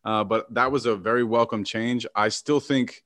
uh, 0.04 0.22
but 0.24 0.52
that 0.52 0.70
was 0.70 0.84
a 0.84 0.96
very 0.96 1.24
welcome 1.24 1.64
change. 1.64 2.06
I 2.14 2.28
still 2.28 2.60
think, 2.60 3.02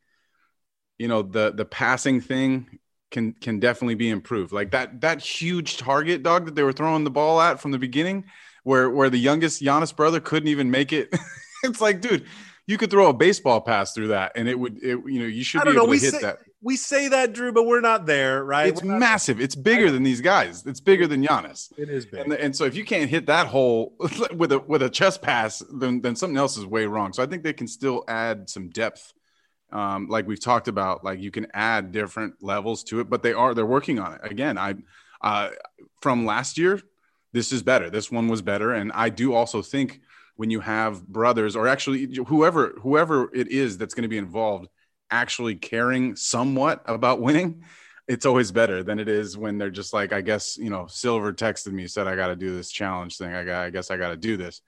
you 0.99 1.07
know, 1.07 1.23
the 1.23 1.53
the 1.53 1.65
passing 1.65 2.21
thing 2.21 2.81
can 3.11 3.33
can 3.35 3.59
definitely 3.61 3.95
be 3.95 4.11
improved. 4.11 4.53
Like 4.53 4.71
that 4.73 5.01
that 5.01 5.21
huge 5.23 5.77
target 5.77 6.23
dog 6.23 6.47
that 6.47 6.55
they 6.55 6.63
were 6.63 6.73
throwing 6.73 7.05
the 7.05 7.11
ball 7.11 7.41
at 7.41 7.61
from 7.61 7.71
the 7.71 7.79
beginning, 7.79 8.25
where 8.65 8.91
where 8.91 9.11
the 9.11 9.19
youngest 9.19 9.63
Giannis 9.63 9.95
brother 9.95 10.21
couldn't 10.21 10.49
even 10.49 10.71
make 10.71 10.93
it. 10.93 11.15
it's 11.65 11.81
like, 11.81 12.01
dude, 12.01 12.27
you 12.67 12.77
could 12.79 12.91
throw 12.91 13.09
a 13.09 13.15
baseball 13.15 13.61
pass 13.61 13.93
through 13.95 14.09
that, 14.09 14.33
and 14.37 14.49
it 14.49 14.59
would, 14.59 14.77
it, 14.83 14.99
you 15.07 15.21
know, 15.21 15.27
you 15.27 15.43
should 15.43 15.61
I 15.63 15.65
be 15.65 15.67
don't 15.71 15.77
know. 15.77 15.83
able 15.85 15.91
We 15.91 15.99
to 16.01 16.05
hit 16.05 16.15
say, 16.15 16.21
that. 16.21 16.39
we 16.61 16.77
say 16.77 17.09
that, 17.09 17.33
Drew, 17.33 17.51
but 17.51 17.65
we're 17.67 17.81
not 17.81 18.05
there, 18.05 18.45
right? 18.45 18.69
It's 18.69 18.83
not- 18.85 18.99
massive. 18.99 19.41
It's 19.41 19.55
bigger 19.57 19.91
than 19.91 20.03
these 20.03 20.21
guys. 20.21 20.67
It's 20.67 20.81
bigger 20.81 21.07
than 21.07 21.25
Giannis. 21.27 21.73
it 21.79 21.89
is 21.89 22.05
big. 22.05 22.21
And, 22.21 22.33
and 22.35 22.55
so 22.55 22.65
if 22.65 22.75
you 22.77 22.85
can't 22.85 23.09
hit 23.09 23.25
that 23.27 23.47
hole 23.47 23.95
with 24.35 24.53
a 24.53 24.59
with 24.59 24.83
a 24.83 24.91
chest 24.91 25.23
pass, 25.23 25.63
then 25.73 26.03
then 26.03 26.15
something 26.15 26.37
else 26.37 26.59
is 26.59 26.67
way 26.67 26.85
wrong. 26.85 27.13
So 27.15 27.23
I 27.23 27.27
think 27.27 27.43
they 27.43 27.55
can 27.55 27.69
still 27.69 28.05
add 28.07 28.51
some 28.51 28.69
depth, 28.69 29.15
um, 29.73 30.09
like 30.09 30.27
we've 30.27 30.41
talked 30.41 30.69
about. 30.69 31.05
Like 31.05 31.21
you 31.21 31.31
can 31.31 31.47
add 31.55 31.93
different 31.93 32.43
levels 32.43 32.85
to 32.85 33.01
it, 33.01 33.11
but 33.11 33.23
they 33.23 33.33
are 33.33 33.55
they're 33.55 33.67
working 33.67 33.99
on 33.99 34.15
it. 34.15 34.21
Again, 34.23 34.59
I 34.59 34.75
uh, 35.21 35.51
from 36.01 36.27
last 36.27 36.59
year, 36.59 36.81
this 37.33 37.53
is 37.53 37.63
better. 37.63 37.91
This 37.91 38.11
one 38.11 38.29
was 38.29 38.43
better, 38.43 38.73
and 38.73 38.93
I 38.93 39.09
do 39.09 39.35
also 39.35 39.63
think 39.63 40.01
when 40.37 40.51
you 40.51 40.61
have 40.61 41.07
brothers 41.07 41.57
or 41.57 41.67
actually 41.67 42.15
whoever 42.27 42.75
whoever 42.81 43.35
it 43.35 43.49
is 43.49 43.79
that's 43.79 43.95
going 43.95 44.03
to 44.03 44.09
be 44.09 44.19
involved 44.19 44.69
actually 45.11 45.57
caring 45.57 46.15
somewhat 46.17 46.83
about 46.87 47.21
winning 47.21 47.65
it's 48.09 48.25
always 48.25 48.51
better 48.51 48.83
than 48.83 48.99
it 48.99 49.07
is 49.07 49.37
when 49.37 49.59
they're 49.59 49.71
just 49.71 49.93
like, 49.93 50.15
I 50.15 50.23
guess, 50.23 50.57
you 50.57 50.71
know, 50.71 50.87
Silver 50.87 51.33
texted 51.33 51.73
me, 51.73 51.87
said, 51.87 52.07
I 52.07 52.17
got 52.17 52.29
to 52.29 52.37
do 52.37 52.57
this 52.57 52.71
challenge 52.71 53.19
thing. 53.19 53.35
I 53.35 53.45
got, 53.45 53.67
I 53.67 53.71
guess 53.71 53.91
I 53.91 53.99
got 53.99 54.09
to 54.09 54.17
do 54.17 54.37
this. 54.39 54.63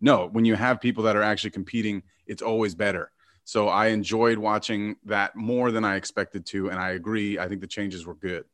no, 0.00 0.26
when 0.26 0.44
you 0.44 0.54
have 0.54 0.80
people 0.80 1.04
that 1.04 1.14
are 1.14 1.22
actually 1.22 1.50
competing, 1.50 2.02
it's 2.26 2.42
always 2.42 2.74
better. 2.74 3.12
So 3.46 3.68
I 3.68 3.86
enjoyed 3.86 4.38
watching 4.38 4.96
that 5.04 5.36
more 5.36 5.70
than 5.70 5.84
I 5.84 5.94
expected 5.94 6.44
to. 6.46 6.68
And 6.68 6.80
I 6.80 6.90
agree. 6.90 7.38
I 7.38 7.46
think 7.46 7.60
the 7.60 7.68
changes 7.68 8.04
were 8.04 8.16
good. 8.16 8.44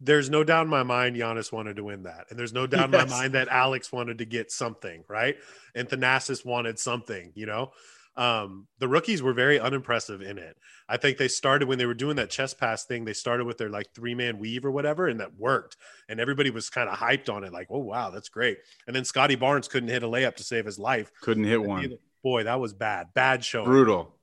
There's 0.00 0.28
no 0.28 0.44
doubt 0.44 0.64
in 0.64 0.70
my 0.70 0.82
mind 0.82 1.16
Giannis 1.16 1.50
wanted 1.50 1.76
to 1.76 1.84
win 1.84 2.02
that. 2.02 2.26
And 2.28 2.38
there's 2.38 2.52
no 2.52 2.66
doubt 2.66 2.92
yes. 2.92 3.04
in 3.04 3.08
my 3.08 3.16
mind 3.16 3.32
that 3.32 3.48
Alex 3.48 3.90
wanted 3.90 4.18
to 4.18 4.26
get 4.26 4.52
something, 4.52 5.02
right? 5.08 5.36
And 5.74 5.88
Thanasis 5.88 6.44
wanted 6.44 6.78
something, 6.78 7.32
you 7.34 7.46
know? 7.46 7.72
Um, 8.16 8.66
the 8.80 8.86
rookies 8.86 9.22
were 9.22 9.32
very 9.32 9.58
unimpressive 9.58 10.20
in 10.20 10.36
it. 10.36 10.58
I 10.90 10.98
think 10.98 11.16
they 11.16 11.26
started 11.26 11.66
when 11.66 11.78
they 11.78 11.86
were 11.86 11.94
doing 11.94 12.16
that 12.16 12.28
chest 12.28 12.58
pass 12.60 12.84
thing, 12.84 13.06
they 13.06 13.14
started 13.14 13.46
with 13.46 13.56
their 13.56 13.70
like 13.70 13.94
three 13.94 14.14
man 14.14 14.38
weave 14.38 14.66
or 14.66 14.70
whatever, 14.70 15.08
and 15.08 15.20
that 15.20 15.38
worked. 15.38 15.78
And 16.10 16.20
everybody 16.20 16.50
was 16.50 16.68
kind 16.68 16.90
of 16.90 16.98
hyped 16.98 17.32
on 17.32 17.44
it, 17.44 17.52
like, 17.52 17.68
oh, 17.70 17.78
wow, 17.78 18.10
that's 18.10 18.28
great. 18.28 18.58
And 18.86 18.94
then 18.94 19.06
Scottie 19.06 19.36
Barnes 19.36 19.68
couldn't 19.68 19.88
hit 19.88 20.02
a 20.02 20.06
layup 20.06 20.36
to 20.36 20.44
save 20.44 20.66
his 20.66 20.78
life. 20.78 21.10
Couldn't 21.22 21.44
hit 21.44 21.62
one. 21.62 21.96
Boy, 22.22 22.44
that 22.44 22.60
was 22.60 22.74
bad. 22.74 23.08
Bad 23.14 23.42
show. 23.42 23.64
Brutal. 23.64 24.13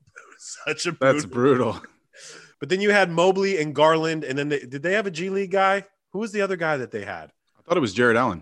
Such 0.42 0.88
a 0.88 0.92
brutal. 0.92 1.14
That's 1.14 1.26
brutal. 1.26 1.82
But 2.60 2.70
then 2.70 2.82
you 2.82 2.90
had 2.90 3.12
Mobley 3.12 3.62
and 3.62 3.76
Garland, 3.76 4.24
and 4.24 4.38
then 4.38 4.50
they, 4.50 4.60
did 4.60 4.82
they 4.82 4.94
have 4.94 5.06
a 5.06 5.12
G 5.12 5.30
League 5.30 5.52
guy? 5.52 5.86
Who 6.14 6.20
was 6.20 6.32
the 6.32 6.42
other 6.42 6.56
guy 6.56 6.78
that 6.78 6.90
they 6.90 7.06
had? 7.06 7.32
I 7.58 7.62
thought 7.62 7.78
it 7.78 7.82
was 7.82 7.94
Jarrett 7.94 8.18
Allen. 8.18 8.42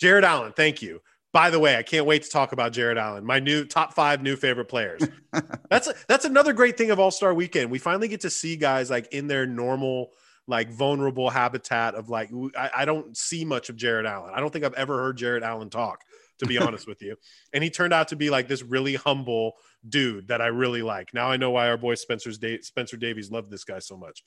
Jarrett 0.00 0.24
Allen, 0.24 0.52
thank 0.56 0.80
you. 0.80 1.00
By 1.32 1.50
the 1.50 1.58
way, 1.58 1.76
I 1.76 1.82
can't 1.82 2.06
wait 2.06 2.22
to 2.22 2.30
talk 2.30 2.52
about 2.52 2.72
Jarrett 2.72 2.98
Allen, 2.98 3.24
my 3.24 3.40
new 3.40 3.64
top 3.64 3.94
five 3.94 4.22
new 4.22 4.36
favorite 4.36 4.66
players. 4.66 5.02
that's 5.70 5.88
that's 6.06 6.24
another 6.24 6.52
great 6.52 6.78
thing 6.78 6.92
of 6.92 7.00
All 7.00 7.10
Star 7.10 7.34
Weekend. 7.34 7.70
We 7.70 7.78
finally 7.78 8.08
get 8.08 8.20
to 8.20 8.30
see 8.30 8.56
guys 8.56 8.88
like 8.88 9.12
in 9.12 9.26
their 9.26 9.44
normal, 9.46 10.10
like 10.46 10.70
vulnerable 10.70 11.30
habitat 11.30 11.96
of 11.96 12.08
like 12.08 12.30
I, 12.56 12.70
I 12.78 12.84
don't 12.84 13.16
see 13.16 13.44
much 13.44 13.68
of 13.70 13.76
Jarrett 13.76 14.06
Allen. 14.06 14.32
I 14.34 14.40
don't 14.40 14.52
think 14.52 14.64
I've 14.64 14.74
ever 14.74 14.98
heard 14.98 15.16
Jarrett 15.16 15.42
Allen 15.42 15.70
talk, 15.70 16.02
to 16.38 16.46
be 16.46 16.58
honest 16.60 16.86
with 16.86 17.02
you. 17.02 17.16
And 17.52 17.62
he 17.62 17.70
turned 17.70 17.92
out 17.92 18.08
to 18.08 18.16
be 18.16 18.30
like 18.30 18.46
this 18.46 18.62
really 18.62 18.94
humble 18.94 19.54
dude 19.88 20.28
that 20.28 20.40
I 20.40 20.46
really 20.46 20.82
like. 20.82 21.14
Now 21.14 21.30
I 21.30 21.36
know 21.36 21.50
why 21.50 21.68
our 21.68 21.76
boy 21.76 21.94
Spencer's 21.94 22.38
da- 22.38 22.60
Spencer 22.60 22.96
Davies 22.96 23.30
loved 23.30 23.50
this 23.50 23.64
guy 23.64 23.78
so 23.78 23.96
much 23.96 24.22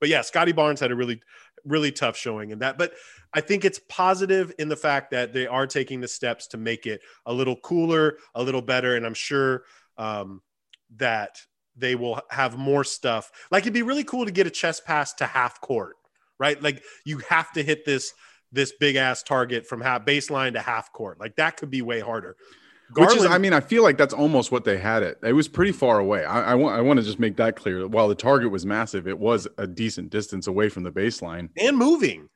but 0.00 0.08
yeah, 0.08 0.22
Scottie 0.22 0.52
Barnes 0.52 0.80
had 0.80 0.90
a 0.90 0.96
really, 0.96 1.20
really 1.64 1.92
tough 1.92 2.16
showing 2.16 2.50
in 2.50 2.60
that. 2.60 2.78
But 2.78 2.92
I 3.34 3.40
think 3.40 3.64
it's 3.64 3.80
positive 3.88 4.52
in 4.58 4.68
the 4.68 4.76
fact 4.76 5.10
that 5.10 5.32
they 5.32 5.46
are 5.46 5.66
taking 5.66 6.00
the 6.00 6.08
steps 6.08 6.46
to 6.48 6.56
make 6.56 6.86
it 6.86 7.00
a 7.26 7.32
little 7.32 7.56
cooler, 7.56 8.18
a 8.34 8.42
little 8.42 8.62
better. 8.62 8.96
And 8.96 9.04
I'm 9.04 9.14
sure 9.14 9.64
um, 9.96 10.40
that 10.96 11.40
they 11.76 11.94
will 11.94 12.20
have 12.30 12.56
more 12.56 12.84
stuff. 12.84 13.30
Like 13.50 13.64
it'd 13.64 13.72
be 13.72 13.82
really 13.82 14.04
cool 14.04 14.24
to 14.24 14.32
get 14.32 14.46
a 14.46 14.50
chest 14.50 14.84
pass 14.84 15.14
to 15.14 15.26
half 15.26 15.60
court, 15.60 15.96
right? 16.38 16.60
Like 16.62 16.82
you 17.04 17.18
have 17.28 17.52
to 17.52 17.62
hit 17.62 17.84
this 17.84 18.12
this 18.50 18.72
big 18.80 18.96
ass 18.96 19.22
target 19.22 19.66
from 19.66 19.82
half 19.82 20.06
baseline 20.06 20.54
to 20.54 20.60
half 20.60 20.90
court. 20.92 21.20
Like 21.20 21.36
that 21.36 21.58
could 21.58 21.70
be 21.70 21.82
way 21.82 22.00
harder. 22.00 22.34
Garland, 22.92 23.16
Which 23.16 23.24
is, 23.24 23.30
I 23.30 23.38
mean, 23.38 23.52
I 23.52 23.60
feel 23.60 23.82
like 23.82 23.98
that's 23.98 24.14
almost 24.14 24.50
what 24.50 24.64
they 24.64 24.78
had 24.78 25.02
it. 25.02 25.18
It 25.22 25.34
was 25.34 25.46
pretty 25.46 25.72
far 25.72 25.98
away. 25.98 26.24
I, 26.24 26.52
I, 26.52 26.54
want, 26.54 26.76
I 26.76 26.80
want 26.80 26.98
to 26.98 27.04
just 27.04 27.18
make 27.18 27.36
that 27.36 27.54
clear. 27.54 27.86
While 27.86 28.08
the 28.08 28.14
target 28.14 28.50
was 28.50 28.64
massive, 28.64 29.06
it 29.06 29.18
was 29.18 29.46
a 29.58 29.66
decent 29.66 30.10
distance 30.10 30.46
away 30.46 30.68
from 30.68 30.84
the 30.84 30.90
baseline 30.90 31.50
and 31.58 31.76
moving. 31.76 32.28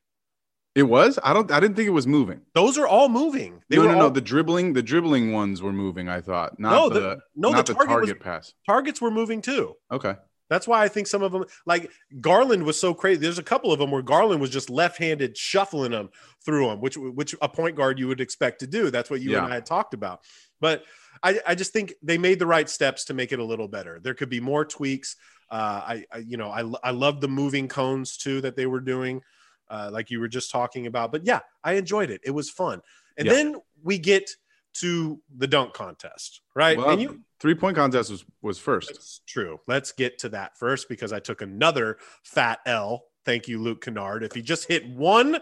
It 0.75 0.85
was. 0.85 1.19
I 1.23 1.35
don't. 1.35 1.51
I 1.51 1.61
didn't 1.61 1.77
think 1.77 1.87
it 1.87 1.93
was 1.93 2.07
moving. 2.07 2.41
Those 2.55 2.79
are 2.79 2.87
all 2.87 3.11
moving. 3.11 3.63
They 3.69 3.77
no, 3.77 3.85
no, 3.85 3.91
all... 3.91 3.99
no. 3.99 4.09
The 4.09 4.23
dribbling, 4.23 4.73
the 4.73 4.83
dribbling 4.83 5.33
ones 5.33 5.61
were 5.61 5.73
moving. 5.73 6.09
I 6.09 6.23
thought. 6.23 6.59
Not 6.59 6.73
no, 6.73 6.89
the, 6.89 7.01
the 7.01 7.19
no. 7.37 7.51
The 7.51 7.63
target, 7.63 7.67
the 7.67 7.85
target 7.85 8.19
was, 8.19 8.25
pass. 8.25 8.55
Targets 8.67 9.01
were 9.01 9.11
moving 9.11 9.43
too. 9.43 9.75
Okay. 9.91 10.15
That's 10.53 10.69
why 10.69 10.85
I 10.85 10.89
think 10.89 11.07
some 11.07 11.23
of 11.23 11.33
them, 11.33 11.45
like 11.67 11.91
Garland, 12.21 12.65
was 12.65 12.79
so 12.79 12.93
crazy. 12.95 13.21
There's 13.21 13.39
a 13.39 13.43
couple 13.43 13.73
of 13.73 13.79
them 13.79 13.91
where 13.91 14.03
Garland 14.03 14.41
was 14.41 14.51
just 14.51 14.71
left-handed 14.71 15.37
shuffling 15.37 15.93
them 15.93 16.11
through 16.45 16.69
them, 16.69 16.81
which 16.81 16.97
which 16.97 17.35
a 17.41 17.49
point 17.49 17.77
guard 17.77 17.99
you 17.99 18.09
would 18.09 18.21
expect 18.21 18.61
to 18.61 18.67
do. 18.67 18.91
That's 18.91 19.11
what 19.11 19.21
you 19.21 19.31
yeah. 19.31 19.45
and 19.45 19.53
I 19.53 19.55
had 19.55 19.67
talked 19.67 19.95
about. 19.95 20.21
But 20.61 20.85
I, 21.23 21.41
I 21.47 21.55
just 21.55 21.73
think 21.73 21.95
they 22.03 22.19
made 22.19 22.39
the 22.39 22.47
right 22.47 22.69
steps 22.69 23.05
to 23.07 23.15
make 23.15 23.33
it 23.33 23.39
a 23.39 23.45
little 23.45 23.69
better. 23.69 24.01
There 24.03 24.15
could 24.15 24.29
be 24.29 24.41
more 24.41 24.65
tweaks. 24.65 25.17
Uh, 25.51 25.83
I, 25.85 26.05
I, 26.11 26.19
you 26.19 26.37
know, 26.37 26.51
I, 26.51 26.71
I 26.83 26.91
love 26.93 27.21
the 27.21 27.29
moving 27.29 27.69
cones 27.69 28.17
too 28.17 28.41
that 28.41 28.57
they 28.57 28.67
were 28.67 28.81
doing, 28.81 29.21
uh, 29.71 29.91
like 29.93 30.11
you 30.11 30.21
were 30.21 30.29
just 30.29 30.51
talking 30.51 30.87
about. 30.87 31.13
But 31.13 31.27
yeah, 31.27 31.41
I 31.63 31.75
enjoyed 31.75 32.11
it. 32.11 32.21
It 32.25 32.31
was 32.31 32.51
fun. 32.51 32.81
And 33.17 33.27
yeah. 33.27 33.33
then 33.35 33.57
we 33.83 33.99
get 33.99 34.31
to 34.75 35.21
the 35.37 35.47
dunk 35.47 35.75
contest, 35.75 36.41
right? 36.55 36.77
Well, 36.79 36.91
and 36.91 37.01
you 37.03 37.21
three 37.41 37.55
point 37.55 37.77
contest 37.77 38.11
was 38.11 38.25
was 38.41 38.59
first. 38.59 39.27
true. 39.27 39.59
Let's 39.67 39.93
get 39.93 40.19
to 40.21 40.29
that 40.31 40.57
first 40.59 40.89
because 40.89 41.13
I 41.13 41.21
took 41.21 41.43
another 41.43 41.99
fat 42.23 42.61
L. 42.67 43.05
Thank 43.25 43.49
you, 43.49 43.61
Luke 43.61 43.85
Kennard. 43.85 44.25
If 44.25 44.33
he 44.33 44.43
just 44.43 44.67
hit 44.67 44.89
one 44.89 45.39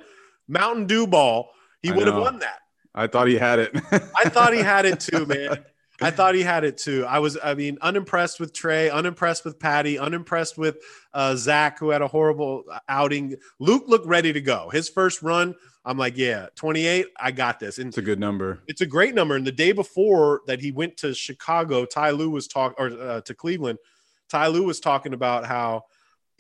Mountain 0.49 0.87
Dew 0.87 1.07
ball, 1.07 1.51
he 1.83 1.93
would 1.93 2.07
have 2.07 2.21
won 2.21 2.39
that. 2.41 2.59
I 2.95 3.07
thought 3.07 3.29
he 3.29 3.37
had 3.37 3.59
it. 3.61 3.71
I 3.93 4.29
thought 4.29 4.53
he 4.53 4.61
had 4.63 4.85
it 4.85 5.01
too, 5.01 5.25
man. 5.27 5.65
I 6.01 6.11
thought 6.11 6.35
he 6.35 6.43
had 6.43 6.65
it 6.65 6.79
too. 6.79 7.05
I 7.07 7.19
was, 7.19 7.39
I 7.43 7.55
mean, 7.55 7.79
unimpressed 7.81 8.41
with 8.41 8.53
Trae, 8.53 8.93
unimpressed 8.93 9.45
with 9.45 9.59
Patty, 9.59 9.99
unimpressed 9.99 10.57
with 10.57 10.79
uh, 11.13 11.37
Zach, 11.37 11.79
who 11.79 11.91
had 11.91 12.03
a 12.03 12.09
horrible 12.09 12.65
outing. 12.89 13.37
Luke 13.59 13.85
looked 13.87 14.07
ready 14.07 14.33
to 14.33 14.41
go. 14.41 14.71
His 14.71 14.89
first 14.89 15.23
run, 15.23 15.55
I'm 15.85 15.99
like, 15.99 16.17
yeah, 16.17 16.47
28, 16.57 17.07
I 17.19 17.31
got 17.31 17.61
this. 17.61 17.79
And 17.79 17.89
it's 17.89 17.99
a 17.99 18.03
good 18.03 18.21
number. 18.21 18.61
It's 18.67 18.81
a 18.81 18.87
great 18.87 19.15
number. 19.15 19.37
And 19.37 19.47
the 19.47 19.53
day 19.53 19.73
before 19.73 20.43
that 20.47 20.61
he 20.61 20.73
went 20.73 20.97
to 20.99 21.15
Chicago, 21.15 21.85
Ty 21.85 22.11
Lue 22.11 22.31
was 22.31 22.49
talking, 22.49 22.77
or 22.79 22.89
uh, 22.89 23.21
to 23.23 23.35
Cleveland, 23.35 23.79
Ty 24.29 24.49
Lue 24.49 24.65
was 24.65 24.81
talking 24.81 25.13
about 25.13 25.47
how 25.47 25.85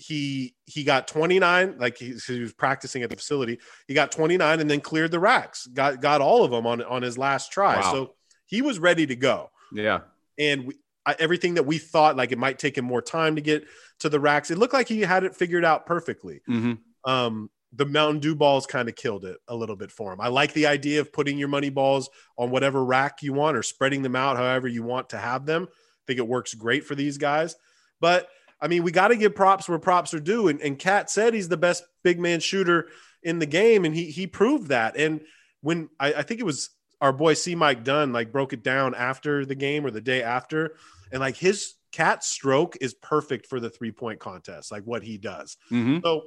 he 0.01 0.55
he 0.65 0.83
got 0.83 1.07
29 1.07 1.77
like 1.79 1.99
he, 1.99 2.15
he, 2.27 2.41
was 2.41 2.55
practicing 2.55 3.03
at 3.03 3.11
the 3.11 3.17
facility 3.17 3.59
he 3.87 3.93
got 3.93 4.11
29 4.11 4.59
and 4.59 4.71
then 4.71 4.81
cleared 4.81 5.11
the 5.11 5.19
racks 5.21 5.67
got 5.67 6.01
got 6.01 6.23
all 6.23 6.43
of 6.43 6.51
them 6.51 6.67
on 6.67 6.83
on 6.85 7.03
his 7.03 7.19
last 7.19 7.53
try 7.53 7.77
wow. 7.77 7.93
so 7.93 8.15
he 8.51 8.63
was 8.63 8.79
ready 8.79 9.07
to 9.07 9.17
go 9.17 9.51
yeah 9.73 10.01
and 10.39 10.67
we, 10.67 10.75
everything 11.19 11.55
that 11.55 11.65
we 11.65 11.79
thought 11.79 12.17
like 12.17 12.33
it 12.33 12.39
might 12.39 12.59
take 12.59 12.77
him 12.77 12.85
more 12.85 13.03
time 13.03 13.37
to 13.37 13.41
get 13.41 13.65
to 13.99 14.09
the 14.09 14.21
racks 14.21 14.51
it 14.51 14.59
looked 14.59 14.75
like 14.75 14.89
he 14.89 15.01
had 15.01 15.25
it 15.25 15.35
figured 15.35 15.65
out 15.65 15.87
perfectly 15.87 16.41
mm-hmm. 16.49 16.75
um 17.11 17.49
the 17.73 17.87
mountain 17.87 18.21
dew 18.21 18.35
balls 18.35 18.67
kind 18.67 18.89
of 18.89 18.97
killed 18.97 19.25
it 19.25 19.39
a 19.49 19.55
little 19.55 19.77
bit 19.77 19.91
for 19.91 20.13
him 20.13 20.21
i 20.21 20.29
like 20.29 20.53
the 20.53 20.67
idea 20.67 21.01
of 21.01 21.13
putting 21.13 21.39
your 21.39 21.49
money 21.49 21.71
balls 21.71 22.11
on 22.37 22.51
whatever 22.51 22.85
rack 22.85 23.23
you 23.23 23.33
want 23.33 23.57
or 23.57 23.63
spreading 23.63 24.03
them 24.03 24.17
out 24.17 24.37
however 24.37 24.69
you 24.69 24.83
want 24.83 25.09
to 25.09 25.17
have 25.17 25.47
them 25.47 25.67
i 25.71 26.03
think 26.07 26.19
it 26.19 26.29
works 26.29 26.53
great 26.55 26.85
for 26.85 26.95
these 26.95 27.17
guys 27.17 27.57
but 28.01 28.29
I 28.61 28.69
mean, 28.69 28.83
we 28.83 28.93
got 28.93 29.09
to 29.09 29.17
give 29.17 29.35
props 29.35 29.69
where 29.69 29.79
props 29.79 30.13
are 30.13 30.21
due. 30.21 30.49
And, 30.49 30.61
and 30.61 30.79
KAT 30.79 31.11
said 31.11 31.35
he's 31.35 31.49
the 31.49 31.57
best 31.57 31.85
big 32.03 32.21
man 32.21 32.41
shooter 32.41 32.89
in 33.23 33.39
the 33.39 33.47
game, 33.47 33.85
and 33.85 33.95
he 33.95 34.07
he 34.07 34.27
proved 34.27 34.69
that. 34.69 34.97
And 34.97 35.21
when 35.61 35.89
I, 35.99 36.15
I 36.15 36.23
think 36.23 36.41
it 36.41 36.47
was 36.47 36.71
our 37.01 37.13
boy 37.13 37.35
C 37.35 37.55
Mike 37.55 37.85
Dunn 37.85 38.13
like 38.13 38.33
broke 38.33 38.53
it 38.53 38.63
down 38.63 38.95
after 38.95 39.45
the 39.47 39.55
game 39.55 39.87
or 39.87 39.91
the 39.91 40.01
day 40.01 40.23
after, 40.23 40.77
and 41.13 41.21
like 41.21 41.37
his 41.37 41.75
KAT 41.93 42.23
stroke 42.23 42.77
is 42.81 42.95
perfect 42.95 43.47
for 43.47 43.61
the 43.61 43.71
three 43.71 43.93
point 43.93 44.21
contest, 44.21 44.71
like 44.71 44.85
what 44.85 45.03
he 45.03 45.19
does. 45.19 45.57
Mm-hmm. 45.71 45.99
So 46.05 46.25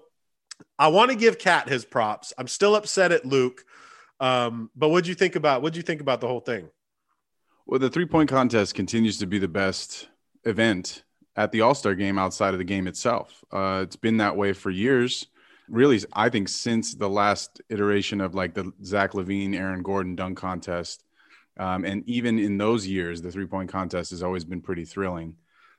I 0.78 0.90
want 0.90 1.12
to 1.12 1.18
give 1.18 1.40
KAT 1.40 1.70
his 1.70 1.86
props. 1.86 2.34
I'm 2.38 2.48
still 2.48 2.76
upset 2.76 3.12
at 3.12 3.26
Luke. 3.26 3.64
Um, 4.20 4.70
but 4.76 4.90
what'd 4.90 5.08
you 5.08 5.16
think 5.16 5.36
about 5.36 5.62
what'd 5.62 5.78
you 5.78 5.84
think 5.84 6.02
about 6.02 6.22
the 6.22 6.28
whole 6.28 6.40
thing? 6.40 6.70
Well, 7.66 7.80
the 7.80 7.90
three 7.90 8.06
point 8.06 8.30
contest 8.30 8.76
continues 8.76 9.18
to 9.20 9.26
be 9.26 9.40
the 9.40 9.48
best 9.48 10.08
event 10.44 11.04
at 11.36 11.52
the 11.52 11.62
All 11.62 11.76
Star 11.76 11.96
game 11.96 12.18
outside 12.18 12.54
of 12.54 12.58
the 12.58 12.66
game 12.66 12.88
itself. 12.88 13.44
Uh, 13.52 13.82
it's 13.84 13.96
been 13.96 14.18
that 14.18 14.36
way 14.36 14.54
for 14.54 14.70
years. 14.70 15.28
Really, 15.70 16.00
I 16.14 16.30
think 16.30 16.50
since 16.50 16.94
the 16.94 17.10
last 17.10 17.62
iteration 17.70 18.22
of 18.22 18.36
like 18.36 18.54
the 18.54 18.72
Zach 18.84 19.14
LaVine, 19.14 19.56
Aaron 19.56 19.82
Gordon 19.82 20.16
dunk 20.16 20.38
contest. 20.38 21.04
Um, 21.58 21.86
and 21.86 22.08
even 22.10 22.40
in 22.40 22.58
those 22.58 22.88
years, 22.88 23.22
the 23.22 23.32
three 23.32 23.46
point 23.46 23.70
contest 23.70 24.12
has 24.12 24.24
always 24.24 24.44
been 24.44 24.62
pretty 24.62 24.86
thrilling. 24.86 25.36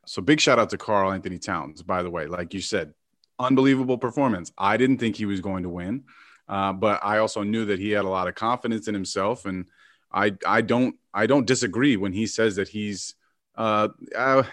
So 0.06 0.22
big 0.22 0.40
shout 0.40 0.58
out 0.58 0.70
to 0.70 0.78
Karl-Anthony 0.78 1.38
Towns, 1.38 1.82
by 1.82 2.02
the 2.02 2.10
way. 2.10 2.26
Like 2.26 2.54
you 2.54 2.60
said, 2.60 2.94
unbelievable 3.38 3.98
performance. 3.98 4.52
I 4.56 4.76
didn't 4.76 4.98
think 4.98 5.16
he 5.16 5.26
was 5.26 5.40
going 5.40 5.62
to 5.64 5.68
win, 5.68 6.04
uh, 6.48 6.72
but 6.72 7.00
I 7.02 7.18
also 7.18 7.42
knew 7.42 7.64
that 7.66 7.78
he 7.78 7.90
had 7.90 8.04
a 8.04 8.08
lot 8.08 8.28
of 8.28 8.34
confidence 8.34 8.88
in 8.88 8.94
himself, 8.94 9.46
and 9.46 9.66
I 10.12 10.32
I 10.46 10.60
don't 10.60 10.96
I 11.12 11.26
don't 11.26 11.46
disagree 11.46 11.96
when 11.96 12.12
he 12.12 12.26
says 12.26 12.56
that 12.56 12.68
he's 12.68 13.14
uh, 13.56 13.88
uh, 14.16 14.44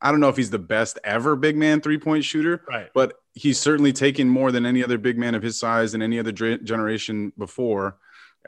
I 0.00 0.10
don't 0.10 0.20
know 0.20 0.28
if 0.28 0.36
he's 0.36 0.50
the 0.50 0.58
best 0.58 0.98
ever 1.04 1.36
big 1.36 1.56
man 1.56 1.80
three 1.80 1.98
point 1.98 2.24
shooter, 2.24 2.64
right? 2.68 2.88
But 2.94 3.14
he's 3.34 3.58
certainly 3.58 3.92
taken 3.92 4.28
more 4.28 4.52
than 4.52 4.66
any 4.66 4.82
other 4.82 4.98
big 4.98 5.18
man 5.18 5.34
of 5.34 5.42
his 5.42 5.58
size 5.58 5.94
and 5.94 6.02
any 6.02 6.18
other 6.18 6.32
generation 6.32 7.32
before. 7.38 7.96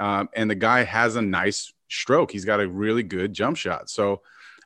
Um, 0.00 0.28
and 0.34 0.50
the 0.50 0.54
guy 0.54 0.84
has 0.84 1.16
a 1.16 1.22
nice 1.22 1.72
stroke. 1.88 2.32
He's 2.32 2.44
got 2.44 2.60
a 2.60 2.68
really 2.68 3.02
good 3.02 3.32
jump 3.32 3.56
shot. 3.56 3.90
So 3.90 4.22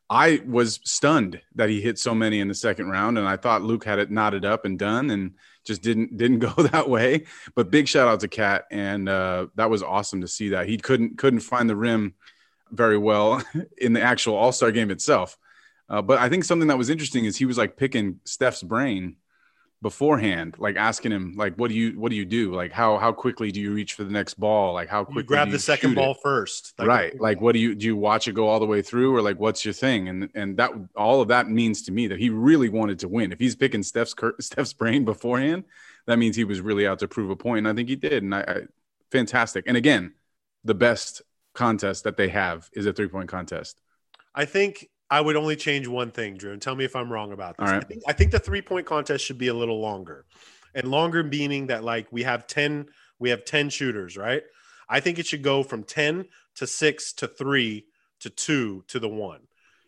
I 0.08 0.40
was 0.46 0.80
stunned 0.84 1.40
that 1.56 1.68
he 1.68 1.80
hit 1.80 1.98
so 1.98 2.14
many 2.14 2.40
in 2.40 2.48
the 2.48 2.54
second 2.54 2.88
round, 2.88 3.18
and 3.18 3.26
I 3.26 3.36
thought 3.36 3.62
Luke 3.62 3.84
had 3.84 3.98
it 3.98 4.10
knotted 4.10 4.44
up 4.44 4.64
and 4.64 4.78
done, 4.78 5.10
and 5.10 5.34
just 5.64 5.82
didn't 5.82 6.16
didn't 6.16 6.38
go 6.38 6.52
that 6.72 6.88
way. 6.88 7.24
But 7.54 7.70
big 7.70 7.88
shout 7.88 8.08
out 8.08 8.20
to 8.20 8.28
KAT, 8.28 8.66
and 8.70 9.08
uh, 9.08 9.48
that 9.56 9.70
was 9.70 9.82
awesome 9.82 10.20
to 10.20 10.28
see 10.28 10.50
that 10.50 10.68
he 10.68 10.78
couldn't 10.78 11.18
couldn't 11.18 11.40
find 11.40 11.68
the 11.68 11.76
rim 11.76 12.14
very 12.70 12.98
well 12.98 13.42
in 13.78 13.92
the 13.92 14.02
actual 14.02 14.36
All 14.36 14.52
Star 14.52 14.70
game 14.70 14.90
itself. 14.90 15.36
Uh, 15.88 16.02
but 16.02 16.18
I 16.18 16.28
think 16.28 16.44
something 16.44 16.68
that 16.68 16.78
was 16.78 16.90
interesting 16.90 17.26
is 17.26 17.36
he 17.36 17.44
was 17.44 17.58
like 17.58 17.76
picking 17.76 18.20
Steph's 18.24 18.62
brain 18.62 19.16
beforehand, 19.82 20.56
like 20.58 20.76
asking 20.76 21.12
him, 21.12 21.34
like, 21.36 21.56
what 21.56 21.68
do 21.68 21.76
you 21.76 21.98
what 22.00 22.10
do 22.10 22.16
you 22.16 22.24
do? 22.24 22.54
Like 22.54 22.72
how 22.72 22.98
how 22.98 23.12
quickly 23.12 23.52
do 23.52 23.60
you 23.60 23.72
reach 23.72 23.94
for 23.94 24.04
the 24.04 24.10
next 24.10 24.34
ball? 24.34 24.74
Like 24.74 24.88
how 24.88 25.04
quickly 25.04 25.22
you 25.22 25.26
grab 25.28 25.50
the 25.50 25.58
second 25.58 25.94
ball 25.94 26.12
it? 26.12 26.18
first. 26.22 26.74
Like, 26.78 26.88
right. 26.88 27.20
Like 27.20 27.40
what 27.40 27.52
do 27.52 27.58
you 27.58 27.74
do 27.74 27.86
you 27.86 27.96
watch 27.96 28.26
it 28.28 28.32
go 28.32 28.48
all 28.48 28.58
the 28.58 28.66
way 28.66 28.82
through 28.82 29.14
or 29.14 29.22
like 29.22 29.38
what's 29.38 29.64
your 29.64 29.74
thing? 29.74 30.08
And 30.08 30.30
and 30.34 30.56
that 30.56 30.72
all 30.96 31.20
of 31.20 31.28
that 31.28 31.48
means 31.48 31.82
to 31.82 31.92
me 31.92 32.06
that 32.08 32.18
he 32.18 32.30
really 32.30 32.68
wanted 32.68 32.98
to 33.00 33.08
win. 33.08 33.32
If 33.32 33.38
he's 33.38 33.56
picking 33.56 33.82
Steph's 33.82 34.14
Steph's 34.40 34.72
brain 34.72 35.04
beforehand, 35.04 35.64
that 36.06 36.18
means 36.18 36.36
he 36.36 36.44
was 36.44 36.60
really 36.60 36.86
out 36.86 36.98
to 37.00 37.08
prove 37.08 37.30
a 37.30 37.36
point. 37.36 37.58
And 37.58 37.68
I 37.68 37.74
think 37.74 37.88
he 37.88 37.96
did. 37.96 38.22
And 38.22 38.34
I, 38.34 38.40
I 38.40 38.60
fantastic. 39.10 39.64
And 39.66 39.76
again, 39.76 40.14
the 40.64 40.74
best 40.74 41.22
contest 41.54 42.04
that 42.04 42.16
they 42.16 42.28
have 42.28 42.68
is 42.72 42.86
a 42.86 42.92
three 42.92 43.08
point 43.08 43.28
contest. 43.28 43.80
I 44.34 44.44
think 44.44 44.88
I 45.10 45.20
would 45.20 45.36
only 45.36 45.56
change 45.56 45.86
one 45.86 46.10
thing, 46.10 46.36
Drew, 46.36 46.52
and 46.52 46.60
tell 46.60 46.74
me 46.74 46.84
if 46.84 46.96
I'm 46.96 47.12
wrong 47.12 47.32
about 47.32 47.56
this. 47.58 47.70
Right. 47.70 47.82
I 47.82 47.86
think 47.86 48.02
I 48.08 48.12
think 48.12 48.30
the 48.32 48.38
three 48.38 48.62
point 48.62 48.86
contest 48.86 49.24
should 49.24 49.38
be 49.38 49.48
a 49.48 49.54
little 49.54 49.80
longer, 49.80 50.24
and 50.74 50.88
longer 50.88 51.22
meaning 51.22 51.68
that 51.68 51.84
like 51.84 52.08
we 52.10 52.24
have 52.24 52.46
ten 52.46 52.86
we 53.18 53.30
have 53.30 53.44
ten 53.44 53.70
shooters, 53.70 54.16
right? 54.16 54.42
I 54.88 55.00
think 55.00 55.18
it 55.18 55.26
should 55.26 55.42
go 55.42 55.62
from 55.62 55.84
ten 55.84 56.26
to 56.56 56.66
six 56.66 57.12
to 57.14 57.28
three 57.28 57.86
to 58.20 58.30
two 58.30 58.82
to 58.88 58.98
the 58.98 59.08
one. 59.08 59.40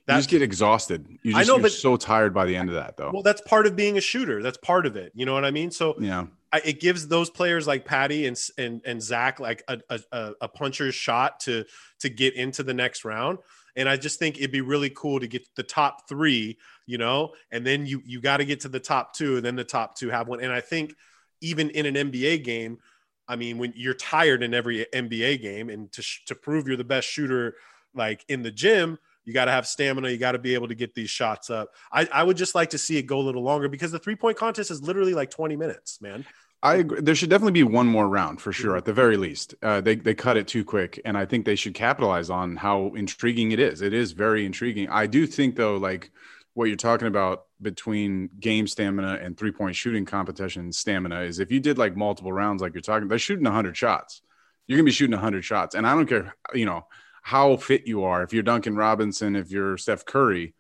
you 0.08 0.14
just 0.14 0.30
get 0.30 0.42
exhausted. 0.42 1.06
You 1.22 1.34
I 1.34 1.40
just, 1.40 1.48
know, 1.48 1.58
but- 1.58 1.72
so 1.72 1.96
tired 1.96 2.32
by 2.32 2.44
the 2.46 2.56
end 2.56 2.68
of 2.68 2.74
that, 2.76 2.96
though. 2.96 3.10
well, 3.12 3.22
that's 3.22 3.40
part 3.42 3.66
of 3.66 3.74
being 3.74 3.98
a 3.98 4.00
shooter. 4.00 4.42
That's 4.42 4.58
part 4.58 4.86
of 4.86 4.96
it. 4.96 5.12
You 5.14 5.26
know 5.26 5.34
what 5.34 5.44
I 5.44 5.50
mean? 5.50 5.70
So 5.70 5.96
yeah. 5.98 6.26
I, 6.52 6.60
it 6.64 6.80
gives 6.80 7.08
those 7.08 7.28
players 7.28 7.66
like 7.66 7.84
Patty 7.84 8.26
and 8.26 8.38
and 8.56 8.80
and 8.86 9.02
Zach 9.02 9.40
like 9.40 9.62
a, 9.68 9.78
a- 9.90 10.00
a 10.12 10.32
a 10.42 10.48
puncher's 10.48 10.94
shot 10.94 11.40
to 11.40 11.64
to 12.00 12.08
get 12.08 12.34
into 12.34 12.62
the 12.62 12.74
next 12.74 13.04
round. 13.04 13.38
And 13.78 13.88
I 13.88 13.96
just 13.96 14.18
think 14.18 14.36
it'd 14.36 14.52
be 14.52 14.60
really 14.60 14.90
cool 14.90 15.20
to 15.20 15.26
get 15.26 15.46
the 15.54 15.62
top 15.62 16.08
three, 16.08 16.58
you 16.86 16.98
know, 16.98 17.32
and 17.50 17.66
then 17.66 17.86
you 17.86 18.02
you 18.04 18.20
got 18.20 18.38
to 18.38 18.44
get 18.44 18.60
to 18.60 18.68
the 18.68 18.80
top 18.80 19.14
two, 19.14 19.36
and 19.36 19.44
then 19.44 19.56
the 19.56 19.64
top 19.64 19.96
two 19.96 20.10
have 20.10 20.28
one. 20.28 20.40
And 20.40 20.52
I 20.52 20.60
think 20.60 20.94
even 21.40 21.70
in 21.70 21.86
an 21.86 22.10
NBA 22.10 22.44
game, 22.44 22.78
I 23.28 23.36
mean, 23.36 23.56
when 23.58 23.72
you're 23.76 23.94
tired 23.94 24.42
in 24.42 24.52
every 24.52 24.84
NBA 24.92 25.40
game, 25.40 25.70
and 25.70 25.90
to 25.92 26.02
sh- 26.02 26.24
to 26.26 26.34
prove 26.34 26.66
you're 26.66 26.76
the 26.76 26.84
best 26.84 27.08
shooter, 27.08 27.54
like 27.94 28.24
in 28.28 28.42
the 28.42 28.50
gym, 28.50 28.98
you 29.24 29.32
got 29.32 29.44
to 29.44 29.52
have 29.52 29.66
stamina. 29.66 30.10
You 30.10 30.18
got 30.18 30.32
to 30.32 30.38
be 30.38 30.54
able 30.54 30.68
to 30.68 30.74
get 30.74 30.94
these 30.94 31.10
shots 31.10 31.50
up. 31.50 31.68
I, 31.92 32.08
I 32.12 32.22
would 32.22 32.36
just 32.36 32.54
like 32.54 32.70
to 32.70 32.78
see 32.78 32.96
it 32.96 33.02
go 33.02 33.20
a 33.20 33.22
little 33.22 33.42
longer 33.42 33.68
because 33.68 33.92
the 33.92 33.98
three 33.98 34.16
point 34.16 34.36
contest 34.36 34.70
is 34.70 34.82
literally 34.82 35.14
like 35.14 35.30
20 35.30 35.54
minutes, 35.54 36.00
man. 36.00 36.24
I 36.62 36.76
agree. 36.76 37.00
There 37.00 37.14
should 37.14 37.30
definitely 37.30 37.52
be 37.52 37.62
one 37.62 37.86
more 37.86 38.08
round 38.08 38.40
for 38.40 38.52
sure, 38.52 38.74
Mhm. 38.74 38.78
at 38.78 38.84
the 38.84 38.92
very 38.92 39.16
least. 39.16 39.54
Uh, 39.62 39.80
they 39.80 39.94
they 39.94 40.14
cut 40.14 40.36
it 40.36 40.48
too 40.48 40.64
quick, 40.64 41.00
and 41.04 41.16
I 41.16 41.24
think 41.24 41.44
they 41.44 41.54
should 41.54 41.74
capitalize 41.74 42.30
on 42.30 42.56
how 42.56 42.92
intriguing 42.94 43.52
it 43.52 43.60
is. 43.60 43.80
It 43.80 43.92
is 43.94 44.12
very 44.12 44.44
intriguing. 44.44 44.88
I 44.88 45.06
do 45.06 45.26
think 45.26 45.54
though, 45.56 45.76
like 45.76 46.10
what 46.54 46.64
you're 46.66 46.76
talking 46.76 47.06
about 47.06 47.44
between 47.62 48.28
game 48.40 48.66
stamina 48.66 49.20
and 49.22 49.36
three 49.36 49.52
point 49.52 49.76
shooting 49.76 50.04
competition 50.04 50.72
stamina 50.72 51.20
is 51.20 51.38
if 51.38 51.52
you 51.52 51.60
did 51.60 51.78
like 51.78 51.96
multiple 51.96 52.32
rounds, 52.32 52.60
like 52.60 52.74
you're 52.74 52.80
talking, 52.82 53.06
they're 53.08 53.18
shooting 53.18 53.44
100 53.46 53.76
shots. 53.76 54.22
You're 54.66 54.76
gonna 54.78 54.84
be 54.86 54.90
shooting 54.92 55.14
100 55.14 55.44
shots, 55.44 55.74
and 55.76 55.86
I 55.86 55.94
don't 55.94 56.06
care, 56.08 56.34
you 56.54 56.66
know, 56.66 56.86
how 57.22 57.56
fit 57.56 57.86
you 57.86 58.02
are. 58.04 58.22
If 58.24 58.32
you're 58.32 58.42
Duncan 58.42 58.74
Robinson, 58.74 59.36
if 59.36 59.50
you're 59.52 59.76
Steph 59.78 60.04
Curry, 60.04 60.54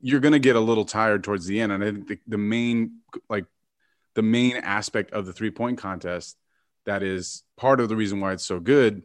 you're 0.00 0.20
gonna 0.20 0.38
get 0.38 0.54
a 0.56 0.60
little 0.60 0.84
tired 0.84 1.24
towards 1.24 1.46
the 1.46 1.60
end. 1.60 1.72
And 1.72 1.82
I 1.82 1.90
think 1.90 2.06
the, 2.08 2.18
the 2.28 2.38
main 2.38 3.00
like 3.28 3.46
the 4.14 4.22
main 4.22 4.56
aspect 4.56 5.12
of 5.12 5.26
the 5.26 5.32
three 5.32 5.50
point 5.50 5.78
contest 5.78 6.36
that 6.86 7.02
is 7.02 7.42
part 7.56 7.80
of 7.80 7.88
the 7.88 7.96
reason 7.96 8.20
why 8.20 8.32
it's 8.32 8.44
so 8.44 8.60
good 8.60 9.02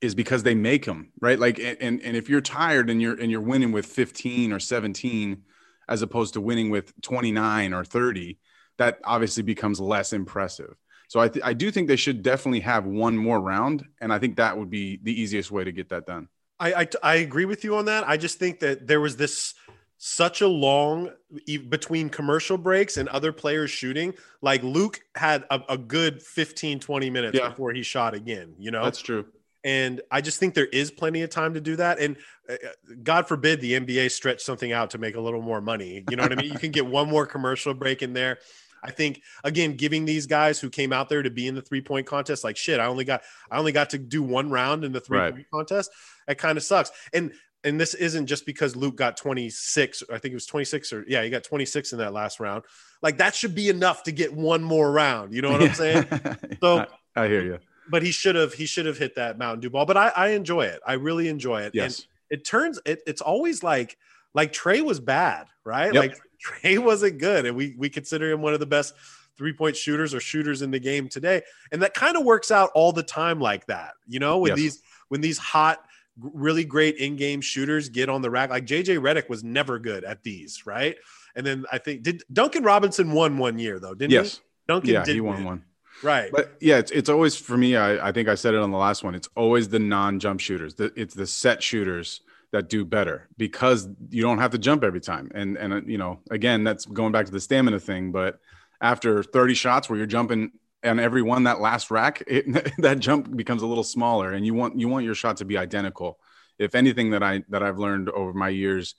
is 0.00 0.14
because 0.14 0.42
they 0.42 0.54
make 0.54 0.84
them 0.84 1.12
right? 1.20 1.38
Like 1.38 1.58
and 1.58 2.02
and 2.02 2.16
if 2.16 2.28
you're 2.28 2.40
tired 2.40 2.90
and 2.90 3.00
you're 3.00 3.18
and 3.18 3.30
you're 3.30 3.40
winning 3.40 3.72
with 3.72 3.86
15 3.86 4.52
or 4.52 4.60
17 4.60 5.42
as 5.88 6.02
opposed 6.02 6.34
to 6.34 6.40
winning 6.40 6.70
with 6.70 6.92
29 7.02 7.74
or 7.74 7.84
30 7.84 8.38
that 8.78 8.98
obviously 9.04 9.42
becomes 9.42 9.80
less 9.80 10.12
impressive. 10.12 10.74
So 11.08 11.20
I, 11.20 11.28
th- 11.28 11.44
I 11.44 11.52
do 11.52 11.70
think 11.70 11.88
they 11.88 11.96
should 11.96 12.22
definitely 12.22 12.60
have 12.60 12.86
one 12.86 13.16
more 13.16 13.38
round 13.38 13.84
and 14.00 14.12
i 14.12 14.18
think 14.18 14.36
that 14.36 14.56
would 14.56 14.70
be 14.70 14.98
the 15.02 15.20
easiest 15.20 15.50
way 15.50 15.64
to 15.64 15.72
get 15.72 15.90
that 15.90 16.06
done. 16.06 16.28
I, 16.58 16.74
I 16.74 16.88
I 17.02 17.14
agree 17.16 17.44
with 17.44 17.64
you 17.64 17.76
on 17.76 17.86
that. 17.86 18.08
I 18.08 18.16
just 18.16 18.38
think 18.38 18.60
that 18.60 18.86
there 18.86 19.00
was 19.00 19.16
this 19.16 19.54
such 20.04 20.40
a 20.40 20.48
long 20.48 21.08
e- 21.46 21.58
between 21.58 22.08
commercial 22.08 22.58
breaks 22.58 22.96
and 22.96 23.08
other 23.10 23.32
players 23.32 23.70
shooting. 23.70 24.12
Like 24.40 24.60
Luke 24.64 25.00
had 25.14 25.44
a, 25.48 25.60
a 25.68 25.78
good 25.78 26.20
15, 26.20 26.80
20 26.80 27.08
minutes 27.08 27.38
Yeah. 27.38 27.50
before 27.50 27.72
he 27.72 27.84
shot 27.84 28.12
again, 28.12 28.52
you 28.58 28.72
know? 28.72 28.82
that's 28.82 28.98
true 29.00 29.26
And 29.62 30.00
I 30.10 30.20
just 30.20 30.40
think 30.40 30.54
there 30.54 30.66
is 30.66 30.90
plenty 30.90 31.22
of 31.22 31.30
time 31.30 31.54
to 31.54 31.60
do 31.60 31.76
that. 31.76 32.00
And 32.00 32.16
uh, 32.50 32.56
God 33.04 33.28
forbid 33.28 33.60
the 33.60 33.74
NBA 33.74 34.10
stretch 34.10 34.42
something 34.42 34.72
out 34.72 34.90
to 34.90 34.98
make 34.98 35.14
a 35.14 35.20
little 35.20 35.40
more 35.40 35.60
money. 35.60 36.02
You 36.10 36.16
know 36.16 36.24
what 36.24 36.32
I 36.32 36.34
mean? 36.34 36.52
You 36.52 36.58
can 36.58 36.72
get 36.72 36.84
one 36.84 37.08
more 37.08 37.24
commercial 37.24 37.72
break 37.72 38.02
in 38.02 38.12
there. 38.12 38.38
I 38.82 38.90
think 38.90 39.22
again, 39.44 39.76
giving 39.76 40.04
these 40.04 40.26
guys 40.26 40.58
who 40.58 40.68
came 40.68 40.92
out 40.92 41.08
there 41.10 41.22
to 41.22 41.30
be 41.30 41.46
in 41.46 41.54
the 41.54 41.62
three 41.62 41.80
point 41.80 42.08
contest, 42.08 42.42
like 42.42 42.56
shit, 42.56 42.80
I 42.80 42.86
only 42.86 43.04
got 43.04 43.22
I 43.52 43.58
only 43.58 43.70
got 43.70 43.90
to 43.90 43.98
do 43.98 44.24
one 44.24 44.50
round 44.50 44.82
in 44.84 44.90
the 44.90 44.98
three 45.00 45.20
point 45.30 45.46
contest. 45.52 45.92
That 46.26 46.38
kind 46.38 46.58
of 46.58 46.64
sucks. 46.64 46.90
And 47.12 47.30
and 47.64 47.80
this 47.80 47.94
isn't 47.94 48.26
just 48.26 48.44
because 48.46 48.74
Luke 48.76 48.96
got 48.96 49.16
26. 49.16 50.02
I 50.12 50.18
think 50.18 50.32
it 50.32 50.34
was 50.34 50.46
26 50.46 50.92
or 50.92 51.04
yeah, 51.08 51.22
he 51.22 51.30
got 51.30 51.44
26 51.44 51.92
in 51.92 51.98
that 51.98 52.12
last 52.12 52.40
round. 52.40 52.64
Like 53.02 53.18
that 53.18 53.34
should 53.34 53.54
be 53.54 53.68
enough 53.68 54.02
to 54.04 54.12
get 54.12 54.32
one 54.32 54.62
more 54.62 54.90
round. 54.90 55.32
You 55.32 55.42
know 55.42 55.52
what 55.52 55.62
I'm 55.62 55.74
saying? 55.74 56.06
So- 56.60 56.86
I, 57.14 57.24
I 57.24 57.28
hear 57.28 57.42
you 57.44 57.58
But 57.88 58.02
he 58.02 58.10
should 58.10 58.34
have 58.36 58.52
he 58.54 58.66
should 58.66 58.86
have 58.86 58.98
hit 58.98 59.16
that 59.16 59.38
Mountain 59.38 59.60
Dew 59.60 59.70
ball. 59.70 59.86
But 59.86 59.96
I, 59.96 60.08
I 60.08 60.28
enjoy 60.30 60.62
it. 60.62 60.80
I 60.86 60.94
really 60.94 61.28
enjoy 61.28 61.62
it. 61.62 61.66
And 61.66 61.74
yes 61.74 62.06
it 62.30 62.46
turns 62.46 62.80
it, 62.86 63.02
it's 63.06 63.20
always 63.20 63.62
like 63.62 63.98
like 64.32 64.52
Trae 64.54 64.80
was 64.82 64.98
bad, 64.98 65.48
right? 65.64 65.92
Yep. 65.92 66.02
Like 66.02 66.16
Trae 66.62 66.78
wasn't 66.78 67.18
good, 67.18 67.44
and 67.44 67.54
we 67.54 67.74
we 67.76 67.90
consider 67.90 68.32
him 68.32 68.40
one 68.40 68.54
of 68.54 68.60
the 68.60 68.66
best 68.66 68.94
three 69.36 69.52
point 69.52 69.76
shooters 69.76 70.14
or 70.14 70.20
shooters 70.20 70.62
in 70.62 70.70
the 70.70 70.78
game 70.80 71.08
today, 71.08 71.42
and 71.70 71.82
that 71.82 71.92
kind 71.92 72.16
of 72.16 72.24
works 72.24 72.50
out 72.50 72.70
all 72.74 72.90
the 72.92 73.02
time 73.02 73.38
like 73.38 73.66
that, 73.66 73.92
you 74.08 74.18
know, 74.18 74.38
when 74.38 74.50
Yes. 74.52 74.56
these 74.56 74.82
when 75.08 75.20
these 75.20 75.36
hot, 75.36 75.84
really 76.18 76.64
great 76.64 76.96
in 76.96 77.16
game 77.16 77.40
shooters 77.40 77.88
get 77.88 78.08
on 78.08 78.22
the 78.22 78.30
rack. 78.30 78.50
Like 78.50 78.66
JJ 78.66 78.98
Redick 78.98 79.28
was 79.28 79.42
never 79.42 79.78
good 79.78 80.04
at 80.04 80.22
these, 80.22 80.66
right? 80.66 80.96
And 81.34 81.46
then 81.46 81.64
I 81.72 81.78
think 81.78 82.02
did 82.02 82.22
Duncan 82.32 82.62
Robinson 82.64 83.12
won 83.12 83.38
one 83.38 83.58
year 83.58 83.78
though, 83.78 83.94
didn't 83.94 84.12
yes 84.12 84.36
he? 84.36 84.42
Duncan 84.68 84.90
yeah 84.90 85.04
did 85.04 85.14
he 85.14 85.20
won 85.20 85.36
win. 85.36 85.44
one 85.44 85.64
right? 86.02 86.30
But 86.32 86.56
yeah, 86.60 86.78
it's, 86.78 86.90
it's 86.90 87.08
always 87.08 87.36
for 87.36 87.56
me. 87.56 87.76
I, 87.76 88.08
I 88.08 88.12
think 88.12 88.28
I 88.28 88.34
said 88.34 88.54
it 88.54 88.60
on 88.60 88.70
the 88.70 88.78
last 88.78 89.04
one. 89.04 89.14
It's 89.14 89.28
always 89.36 89.68
the 89.68 89.78
non-jump 89.78 90.40
shooters. 90.40 90.74
The, 90.74 90.92
it's 90.96 91.14
the 91.14 91.26
set 91.26 91.62
shooters 91.62 92.20
that 92.52 92.68
do 92.68 92.84
better 92.84 93.28
because 93.36 93.88
you 94.10 94.22
don't 94.22 94.38
have 94.38 94.50
to 94.50 94.58
jump 94.58 94.84
every 94.84 95.00
time. 95.00 95.30
And 95.34 95.56
and 95.56 95.72
uh, 95.72 95.80
you 95.86 95.98
know, 95.98 96.20
again, 96.30 96.64
that's 96.64 96.84
going 96.84 97.12
back 97.12 97.26
to 97.26 97.32
the 97.32 97.40
stamina 97.40 97.80
thing. 97.80 98.12
But 98.12 98.40
after 98.80 99.22
30 99.22 99.54
shots 99.54 99.88
where 99.88 99.96
you're 99.96 100.06
jumping 100.06 100.52
on 100.84 100.98
every 100.98 101.22
one 101.22 101.44
that 101.44 101.60
last 101.60 101.90
rack, 101.90 102.22
it, 102.26 102.46
that 102.78 102.98
jump 102.98 103.36
becomes 103.36 103.62
a 103.62 103.66
little 103.66 103.84
smaller, 103.84 104.32
and 104.32 104.44
you 104.46 104.54
want 104.54 104.78
you 104.78 104.88
want 104.88 105.04
your 105.04 105.14
shot 105.14 105.38
to 105.38 105.44
be 105.44 105.56
identical. 105.56 106.18
If 106.58 106.74
anything 106.74 107.10
that 107.10 107.22
I 107.22 107.44
that 107.48 107.62
I've 107.62 107.78
learned 107.78 108.08
over 108.10 108.32
my 108.32 108.48
years, 108.48 108.94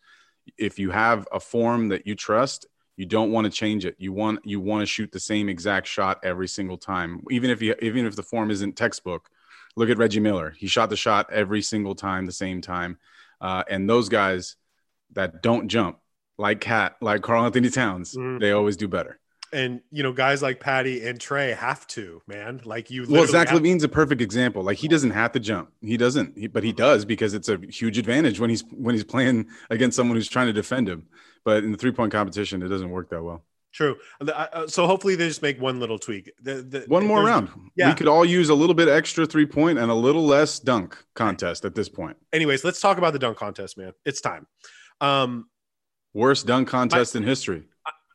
if 0.58 0.80
you 0.80 0.92
have 0.92 1.28
a 1.32 1.40
form 1.40 1.90
that 1.90 2.06
you 2.08 2.16
trust 2.16 2.66
you 2.96 3.06
don't 3.06 3.32
want 3.32 3.46
to 3.46 3.52
change 3.52 3.86
it. 3.86 3.96
You 3.98 4.14
want 4.14 4.42
you 4.46 4.60
want 4.60 4.82
to 4.82 4.86
shoot 4.86 5.12
the 5.12 5.20
same 5.20 5.50
exact 5.50 5.88
shot 5.88 6.20
every 6.24 6.48
single 6.48 6.78
time, 6.78 7.24
even 7.32 7.50
if 7.50 7.62
you 7.62 7.76
even 7.82 8.06
if 8.06 8.16
the 8.16 8.24
form 8.24 8.52
isn't 8.52 8.76
textbook. 8.76 9.30
Look 9.76 9.90
at 9.90 9.98
Reggie 9.98 10.20
Miller; 10.20 10.52
he 10.52 10.68
shot 10.68 10.92
the 10.92 10.96
shot 10.96 11.32
every 11.32 11.64
single 11.64 11.96
time, 11.96 12.26
the 12.28 12.32
same 12.32 12.62
time. 12.62 13.00
Uh, 13.42 13.64
and 13.68 13.90
those 13.90 14.10
guys 14.10 14.56
that 15.14 15.42
don't 15.42 15.68
jump, 15.68 15.98
like 16.38 16.62
KAT, 16.62 16.96
like 17.02 17.24
Karl 17.24 17.46
Anthony 17.46 17.70
Towns, 17.72 18.16
Mhm. 18.16 18.40
they 18.40 18.52
always 18.52 18.78
do 18.78 18.88
better. 18.88 19.20
And 19.54 19.82
you 19.92 20.02
know, 20.04 20.12
guys 20.12 20.42
like 20.42 20.60
Patty 20.60 21.06
and 21.08 21.20
Trae 21.20 21.56
have 21.56 21.86
to, 21.88 22.22
man. 22.28 22.62
Like 22.66 22.90
you, 22.90 23.06
Well, 23.08 23.28
Zach 23.28 23.50
LaVine's 23.50 23.84
a 23.84 23.90
perfect 23.90 24.22
example. 24.22 24.64
Like 24.64 24.78
he 24.78 24.88
doesn't 24.88 25.12
have 25.12 25.32
to 25.34 25.40
jump; 25.40 25.72
he 25.82 25.96
doesn't, 25.96 26.38
he, 26.38 26.48
but 26.48 26.64
he 26.64 26.74
does 26.74 27.06
because 27.06 27.34
it's 27.34 27.50
a 27.50 27.58
huge 27.70 27.98
advantage 27.98 28.40
when 28.40 28.50
he's 28.50 28.64
when 28.72 28.96
he's 28.96 29.04
playing 29.04 29.48
against 29.70 29.96
someone 29.96 30.16
who's 30.18 30.28
trying 30.28 30.48
to 30.48 30.54
defend 30.54 30.90
him. 30.90 31.06
But 31.46 31.64
in 31.64 31.72
the 31.72 31.78
three 31.78 31.92
point 31.92 32.12
competition, 32.12 32.64
it 32.64 32.70
doesn't 32.70 32.90
work 32.90 33.10
that 33.12 33.22
well. 33.22 33.44
True. 33.74 33.98
Uh, 34.22 34.68
So 34.68 34.86
hopefully 34.86 35.16
they 35.16 35.28
just 35.28 35.42
make 35.42 35.60
one 35.60 35.80
little 35.80 35.98
tweak. 35.98 36.32
The, 36.42 36.62
the, 36.62 36.86
One 36.88 37.08
more 37.08 37.24
round. 37.24 37.50
yeah. 37.76 37.90
We 37.90 37.96
could 37.96 38.08
all 38.08 38.24
use 38.24 38.50
a 38.50 38.54
little 38.54 38.76
bit 38.76 38.88
extra 38.88 39.26
three 39.26 39.48
point 39.48 39.80
and 39.80 39.90
a 39.90 39.96
little 39.96 40.26
less 40.26 40.60
dunk 40.60 40.96
contest 41.16 41.66
at 41.66 41.74
this 41.74 41.90
point. 41.90 42.16
Anyways, 42.32 42.64
let's 42.64 42.80
talk 42.80 42.98
about 43.00 43.14
the 43.14 43.20
dunk 43.20 43.38
contest, 43.38 43.78
man. 43.78 43.94
It's 44.06 44.22
time. 44.22 44.46
Um, 45.02 45.50
Worst 46.14 46.46
dunk 46.46 46.68
contest 46.68 47.16
in 47.16 47.24
history. 47.24 47.64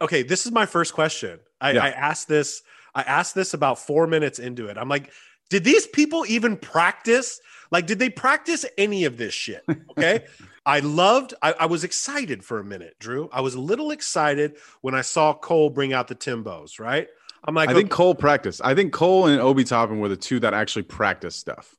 Okay, 0.01 0.23
this 0.23 0.47
is 0.47 0.53
my 0.53 0.67
first 0.67 0.93
question. 0.93 1.41
I, 1.61 1.73
Yeah. 1.73 1.85
I 1.85 1.91
asked 1.91 2.29
this. 2.29 2.63
I 2.95 3.03
asked 3.03 3.35
this 3.35 3.55
about 3.55 3.79
four 3.79 4.07
minutes 4.07 4.39
into 4.39 4.67
it. 4.67 4.77
I'm 4.79 4.89
like, 4.89 5.13
did 5.51 5.63
these 5.65 5.87
people 5.87 6.25
even 6.29 6.57
practice? 6.57 7.41
Like, 7.71 7.87
did 7.87 7.99
they 7.99 8.11
practice 8.11 8.65
any 8.77 9.05
of 9.05 9.17
this 9.17 9.35
shit? 9.35 9.63
Okay. 9.91 10.25
I 10.67 10.81
loved, 10.81 11.33
I, 11.41 11.55
I 11.61 11.67
was 11.67 11.83
excited 11.83 12.45
for 12.45 12.61
a 12.61 12.65
minute, 12.65 12.97
Drew. 12.99 13.31
I 13.33 13.41
was 13.41 13.55
a 13.55 13.61
little 13.61 13.91
excited 13.91 14.57
when 14.83 14.95
I 14.95 15.01
saw 15.01 15.33
Cole 15.33 15.71
bring 15.71 15.95
out 15.95 16.09
the 16.09 16.15
Timbos, 16.15 16.79
right? 16.79 17.09
I'm 17.45 17.55
like, 17.55 17.71
I 17.71 17.75
think 17.75 17.91
Cole 17.91 18.15
practiced. 18.15 18.61
I 18.63 18.75
think 18.75 18.93
Cole 18.93 19.27
and 19.27 19.41
Obi 19.41 19.65
Toppin 19.65 19.99
were 19.99 20.09
the 20.11 20.17
two 20.17 20.41
that 20.41 20.53
actually 20.53 20.83
practiced 20.83 21.39
stuff. 21.39 21.75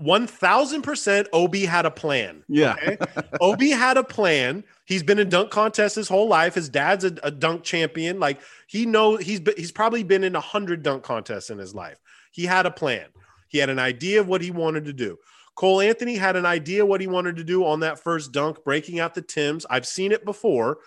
1000% 0.00 1.26
Obi 1.32 1.64
had 1.64 1.86
a 1.86 1.90
plan. 1.90 2.44
Yeah. 2.48 2.74
Okay? 2.74 2.98
Obi 3.40 3.70
had 3.70 3.96
a 3.96 4.04
plan. 4.04 4.64
He's 4.84 5.02
been 5.02 5.18
in 5.18 5.28
dunk 5.28 5.50
contests 5.50 5.94
his 5.94 6.08
whole 6.08 6.28
life. 6.28 6.54
His 6.54 6.68
dad's 6.68 7.04
a, 7.04 7.16
a 7.22 7.30
dunk 7.30 7.64
champion. 7.64 8.20
Like 8.20 8.40
he 8.66 8.84
knows 8.84 9.22
he's 9.22 9.40
been, 9.40 9.54
he's 9.56 9.72
probably 9.72 10.02
been 10.02 10.22
in 10.22 10.36
a 10.36 10.40
hundred 10.40 10.82
dunk 10.82 11.02
contests 11.02 11.50
in 11.50 11.58
his 11.58 11.74
life. 11.74 11.98
He 12.32 12.44
had 12.44 12.66
a 12.66 12.70
plan. 12.70 13.06
He 13.48 13.58
had 13.58 13.70
an 13.70 13.78
idea 13.78 14.20
of 14.20 14.28
what 14.28 14.42
he 14.42 14.50
wanted 14.50 14.84
to 14.84 14.92
do. 14.92 15.18
Cole 15.54 15.80
Anthony 15.80 16.16
had 16.16 16.36
an 16.36 16.44
idea 16.44 16.84
what 16.84 17.00
he 17.00 17.06
wanted 17.06 17.36
to 17.36 17.44
do 17.44 17.64
on 17.64 17.80
that 17.80 17.98
first 17.98 18.32
dunk, 18.32 18.62
breaking 18.62 19.00
out 19.00 19.14
the 19.14 19.22
Tims. 19.22 19.64
I've 19.70 19.86
seen 19.86 20.12
it 20.12 20.24
before. 20.24 20.78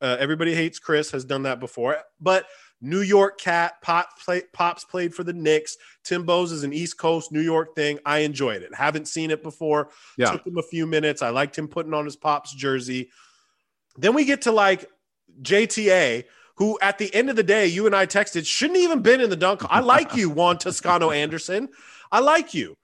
Uh, 0.00 0.16
everybody 0.18 0.52
hates 0.52 0.80
Chris 0.80 1.12
has 1.12 1.24
done 1.24 1.44
that 1.44 1.60
before, 1.60 1.96
but 2.20 2.46
New 2.80 3.00
York 3.00 3.40
cat. 3.40 3.80
Pop 3.82 4.08
play, 4.24 4.42
Pops 4.52 4.84
played 4.84 5.14
for 5.14 5.24
the 5.24 5.32
Knicks. 5.32 5.76
Timbo's 6.04 6.52
is 6.52 6.62
an 6.62 6.72
East 6.72 6.98
Coast 6.98 7.32
New 7.32 7.40
York 7.40 7.74
thing. 7.74 7.98
I 8.04 8.18
enjoyed 8.18 8.62
it. 8.62 8.74
Haven't 8.74 9.08
seen 9.08 9.30
it 9.30 9.42
before. 9.42 9.90
Yeah. 10.18 10.32
Took 10.32 10.46
him 10.46 10.58
a 10.58 10.62
few 10.62 10.86
minutes. 10.86 11.22
I 11.22 11.30
liked 11.30 11.56
him 11.56 11.68
putting 11.68 11.94
on 11.94 12.04
his 12.04 12.16
Pops 12.16 12.54
jersey. 12.54 13.10
Then 13.96 14.14
we 14.14 14.24
get 14.24 14.42
to 14.42 14.52
like 14.52 14.90
JTA, 15.42 16.24
who 16.56 16.78
at 16.80 16.98
the 16.98 17.12
end 17.14 17.30
of 17.30 17.36
the 17.36 17.42
day, 17.42 17.66
you 17.66 17.86
and 17.86 17.96
I 17.96 18.06
texted, 18.06 18.46
shouldn't 18.46 18.78
even 18.78 19.00
been 19.00 19.20
in 19.20 19.30
the 19.30 19.36
dunk. 19.36 19.62
I 19.64 19.80
like 19.80 20.14
you, 20.14 20.30
Juan 20.30 20.58
Toscano 20.58 21.10
Anderson. 21.10 21.68
I 22.12 22.20
like 22.20 22.54
you. 22.54 22.76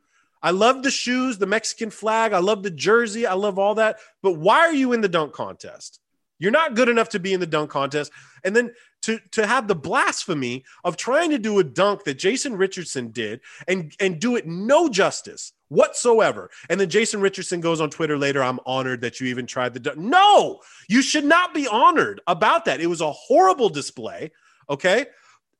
I 0.43 0.51
love 0.51 0.83
the 0.83 0.91
shoes, 0.91 1.39
the 1.39 1.47
Mexican 1.47 1.91
flag. 1.91 2.33
I 2.33 2.39
love 2.39 2.63
the 2.63 2.71
jersey. 2.71 3.27
I 3.27 3.35
love 3.35 3.59
all 3.59 3.77
that. 3.77 3.99
But 4.23 4.33
why 4.33 4.61
are 4.61 4.75
you 4.75 4.93
in 4.93 5.01
the 5.01 5.09
dunk 5.09 5.33
contest? 5.33 6.01
You're 6.39 6.51
not 6.51 6.75
good 6.75 6.89
enough 6.89 7.11
to 7.11 7.21
be 7.21 7.33
in 7.33 7.39
the 7.39 7.47
dunk 7.47 7.71
contest. 7.71 8.11
And 8.43 8.57
then 8.57 8.73
to 9.03 9.19
to 9.33 9.47
have 9.47 9.69
the 9.69 9.75
blasphemy 9.75 10.65
of 10.85 10.97
trying 10.97 11.31
to 11.31 11.39
do 11.39 11.59
a 11.59 11.65
dunk 11.65 12.05
that 12.05 12.19
Jason 12.19 12.57
Richardson 12.57 13.11
did 13.11 13.41
and 13.69 13.95
and 14.01 14.21
do 14.21 14.37
it 14.37 14.47
no 14.47 14.89
justice 14.89 15.53
whatsoever. 15.69 16.51
And 16.69 16.79
then 16.79 16.91
Jason 16.91 17.21
Richardson 17.21 17.61
goes 17.61 17.81
on 17.81 17.91
Twitter 17.91 18.19
later, 18.19 18.43
I'm 18.43 18.61
honored 18.67 19.01
that 19.01 19.21
you 19.21 19.27
even 19.29 19.47
tried 19.47 19.75
the 19.75 19.81
dunk. 19.81 19.99
No, 19.99 20.61
you 20.89 21.03
should 21.03 21.25
not 21.25 21.55
be 21.55 21.67
honored 21.67 22.21
about 22.27 22.67
that. 22.67 22.81
It 22.81 22.89
was 22.89 23.01
a 23.01 23.11
horrible 23.11 23.71
display, 23.71 24.33
okay? 24.69 25.07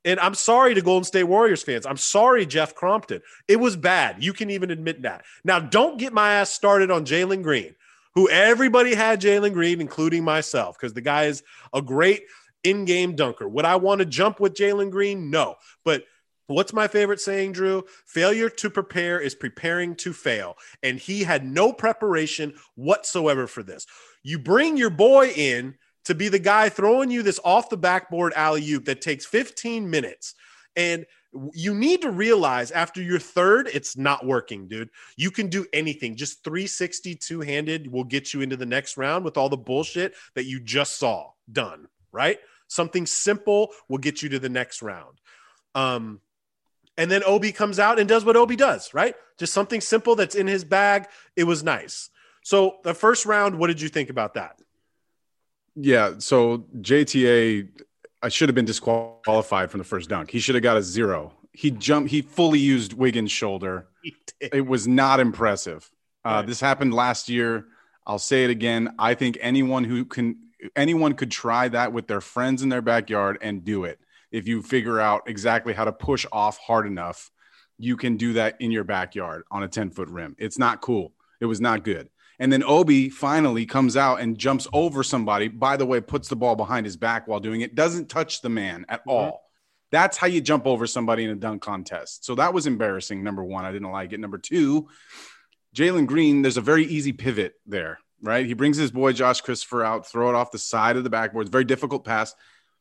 And 0.05 0.19
I'm 0.19 0.35
sorry 0.35 0.73
to 0.75 0.81
Golden 0.81 1.05
State 1.05 1.23
Warriors 1.23 1.63
fans. 1.63 1.85
I'm 1.85 1.97
sorry, 1.97 2.45
Jeff 2.45 2.75
Crompton. 2.75 3.21
It 3.47 3.55
was 3.55 3.75
bad. 3.75 4.23
You 4.23 4.33
can 4.33 4.49
even 4.49 4.69
admit 4.69 5.01
that. 5.03 5.23
Now, 5.43 5.59
don't 5.59 5.97
get 5.97 6.13
my 6.13 6.33
ass 6.35 6.51
started 6.51 6.91
on 6.91 7.05
Jalen 7.05 7.41
Green, 7.41 7.73
who 8.13 8.29
everybody 8.29 8.93
had 8.93 9.21
Jalen 9.21 9.53
Green, 9.53 9.81
including 9.81 10.23
myself, 10.23 10.77
because 10.77 10.93
the 10.93 11.01
guy 11.01 11.25
is 11.25 11.41
a 11.73 11.81
great 11.81 12.23
in 12.63 12.85
game 12.85 13.15
dunker. 13.15 13.47
Would 13.47 13.65
I 13.65 13.75
want 13.75 13.99
to 13.99 14.05
jump 14.05 14.39
with 14.39 14.53
Jalen 14.53 14.91
Green? 14.91 15.29
No. 15.29 15.55
But 15.83 16.03
what's 16.47 16.73
my 16.73 16.87
favorite 16.87 17.21
saying, 17.21 17.53
Drew? 17.53 17.83
Failure 18.05 18.49
to 18.49 18.69
prepare 18.69 19.19
is 19.19 19.35
preparing 19.35 19.95
to 19.97 20.13
fail. 20.13 20.55
And 20.81 20.97
he 20.97 21.23
had 21.23 21.45
no 21.45 21.73
preparation 21.73 22.53
whatsoever 22.75 23.47
for 23.47 23.63
this. 23.63 23.85
You 24.23 24.39
bring 24.39 24.77
your 24.77 24.89
boy 24.89 25.29
in 25.29 25.75
to 26.05 26.15
be 26.15 26.29
the 26.29 26.39
guy 26.39 26.69
throwing 26.69 27.11
you 27.11 27.23
this 27.23 27.39
off 27.43 27.69
the 27.69 27.77
backboard 27.77 28.33
alley 28.35 28.69
oop 28.71 28.85
that 28.85 29.01
takes 29.01 29.25
15 29.25 29.89
minutes. 29.89 30.35
And 30.75 31.05
you 31.53 31.73
need 31.73 32.01
to 32.01 32.11
realize 32.11 32.71
after 32.71 33.01
your 33.01 33.19
third, 33.19 33.69
it's 33.73 33.97
not 33.97 34.25
working, 34.25 34.67
dude. 34.67 34.89
You 35.17 35.31
can 35.31 35.47
do 35.47 35.65
anything. 35.73 36.15
Just 36.15 36.43
360 36.43 37.15
two 37.15 37.41
handed 37.41 37.91
will 37.91 38.03
get 38.03 38.33
you 38.33 38.41
into 38.41 38.57
the 38.57 38.65
next 38.65 38.97
round 38.97 39.25
with 39.25 39.37
all 39.37 39.49
the 39.49 39.57
bullshit 39.57 40.13
that 40.35 40.45
you 40.45 40.59
just 40.59 40.97
saw 40.97 41.31
done, 41.51 41.87
right? 42.11 42.39
Something 42.73 43.05
simple 43.05 43.71
will 43.87 43.99
get 43.99 44.21
you 44.21 44.29
to 44.29 44.39
the 44.39 44.49
next 44.49 44.81
round. 44.81 45.19
Um, 45.75 46.21
and 46.97 47.09
then 47.09 47.23
Obi 47.25 47.51
comes 47.51 47.79
out 47.79 47.99
and 47.99 48.07
does 48.07 48.23
what 48.25 48.35
Obi 48.35 48.55
does, 48.55 48.93
right? 48.93 49.15
Just 49.37 49.53
something 49.53 49.81
simple 49.81 50.15
that's 50.15 50.35
in 50.35 50.47
his 50.47 50.63
bag. 50.63 51.07
It 51.35 51.45
was 51.45 51.63
nice. 51.63 52.09
So 52.43 52.77
the 52.83 52.93
first 52.93 53.25
round, 53.25 53.57
what 53.57 53.67
did 53.67 53.81
you 53.81 53.89
think 53.89 54.09
about 54.09 54.35
that? 54.35 54.59
Yeah. 55.75 56.15
So 56.19 56.65
JTA, 56.79 57.69
I 58.21 58.29
should 58.29 58.49
have 58.49 58.55
been 58.55 58.65
disqualified 58.65 59.71
from 59.71 59.79
the 59.79 59.85
first 59.85 60.09
dunk. 60.09 60.29
He 60.29 60.39
should 60.39 60.55
have 60.55 60.63
got 60.63 60.77
a 60.77 60.83
zero. 60.83 61.33
He 61.51 61.71
jumped. 61.71 62.09
He 62.09 62.21
fully 62.21 62.59
used 62.59 62.93
Wiggins' 62.93 63.31
shoulder. 63.31 63.87
It 64.41 64.67
was 64.67 64.89
not 64.89 65.21
impressive. 65.21 65.89
Uh, 66.25 66.29
right. 66.29 66.45
This 66.45 66.59
happened 66.59 66.93
last 66.93 67.29
year. 67.29 67.65
I'll 68.05 68.19
say 68.19 68.43
it 68.43 68.49
again. 68.49 68.93
I 68.99 69.13
think 69.13 69.37
anyone 69.39 69.85
who 69.85 70.03
can, 70.03 70.35
anyone 70.75 71.13
could 71.13 71.31
try 71.31 71.67
that 71.69 71.93
with 71.93 72.07
their 72.07 72.21
friends 72.21 72.61
in 72.61 72.69
their 72.69 72.81
backyard 72.81 73.37
and 73.41 73.63
do 73.63 73.83
it. 73.83 73.99
If 74.31 74.47
you 74.47 74.61
figure 74.61 74.99
out 74.99 75.23
exactly 75.27 75.73
how 75.73 75.85
to 75.85 75.91
push 75.91 76.25
off 76.31 76.57
hard 76.57 76.87
enough, 76.87 77.31
you 77.77 77.97
can 77.97 78.17
do 78.17 78.33
that 78.33 78.55
in 78.59 78.71
your 78.71 78.83
backyard 78.83 79.43
on 79.51 79.63
a 79.63 79.67
10 79.67 79.91
foot 79.91 80.09
rim. 80.09 80.35
It's 80.39 80.57
not 80.57 80.81
cool. 80.81 81.13
It 81.39 81.45
was 81.45 81.61
not 81.61 81.83
good. 81.83 82.09
And 82.39 82.51
then 82.51 82.63
Obi 82.63 83.09
finally 83.09 83.65
comes 83.65 83.95
out 83.95 84.19
and 84.19 84.37
jumps 84.37 84.67
over 84.73 85.03
somebody. 85.03 85.47
By 85.47 85.77
the 85.77 85.85
way, 85.85 86.01
puts 86.01 86.27
the 86.27 86.35
ball 86.35 86.55
behind 86.55 86.85
his 86.85 86.97
back 86.97 87.27
while 87.27 87.39
doing 87.39 87.61
it. 87.61 87.75
Doesn't 87.75 88.09
touch 88.09 88.41
the 88.41 88.49
man 88.49 88.85
at 88.89 89.01
mm-hmm. 89.01 89.11
all. 89.11 89.43
That's 89.91 90.17
how 90.17 90.25
you 90.25 90.41
jump 90.41 90.65
over 90.65 90.87
somebody 90.87 91.23
in 91.23 91.29
a 91.29 91.35
dunk 91.35 91.61
contest. 91.61 92.25
So 92.25 92.33
that 92.35 92.53
was 92.53 92.65
embarrassing. 92.65 93.23
Number 93.23 93.43
one, 93.43 93.65
I 93.65 93.71
didn't 93.71 93.91
like 93.91 94.11
it. 94.11 94.19
Number 94.19 94.39
two, 94.39 94.89
Jalen 95.75 96.07
Green, 96.07 96.41
there's 96.41 96.57
a 96.57 96.61
very 96.61 96.85
easy 96.85 97.13
pivot 97.13 97.53
there, 97.67 97.99
right? 98.23 98.45
He 98.45 98.53
brings 98.53 98.77
his 98.77 98.89
boy 98.89 99.13
Josh 99.13 99.41
Christopher 99.41 99.83
out, 99.83 100.07
throw 100.07 100.29
it 100.29 100.35
off 100.35 100.51
the 100.51 100.57
side 100.57 100.97
of 100.97 101.03
the 101.03 101.11
backboard. 101.11 101.45
It's 101.45 101.51
very 101.51 101.63
difficult 101.63 102.03
pass. 102.03 102.33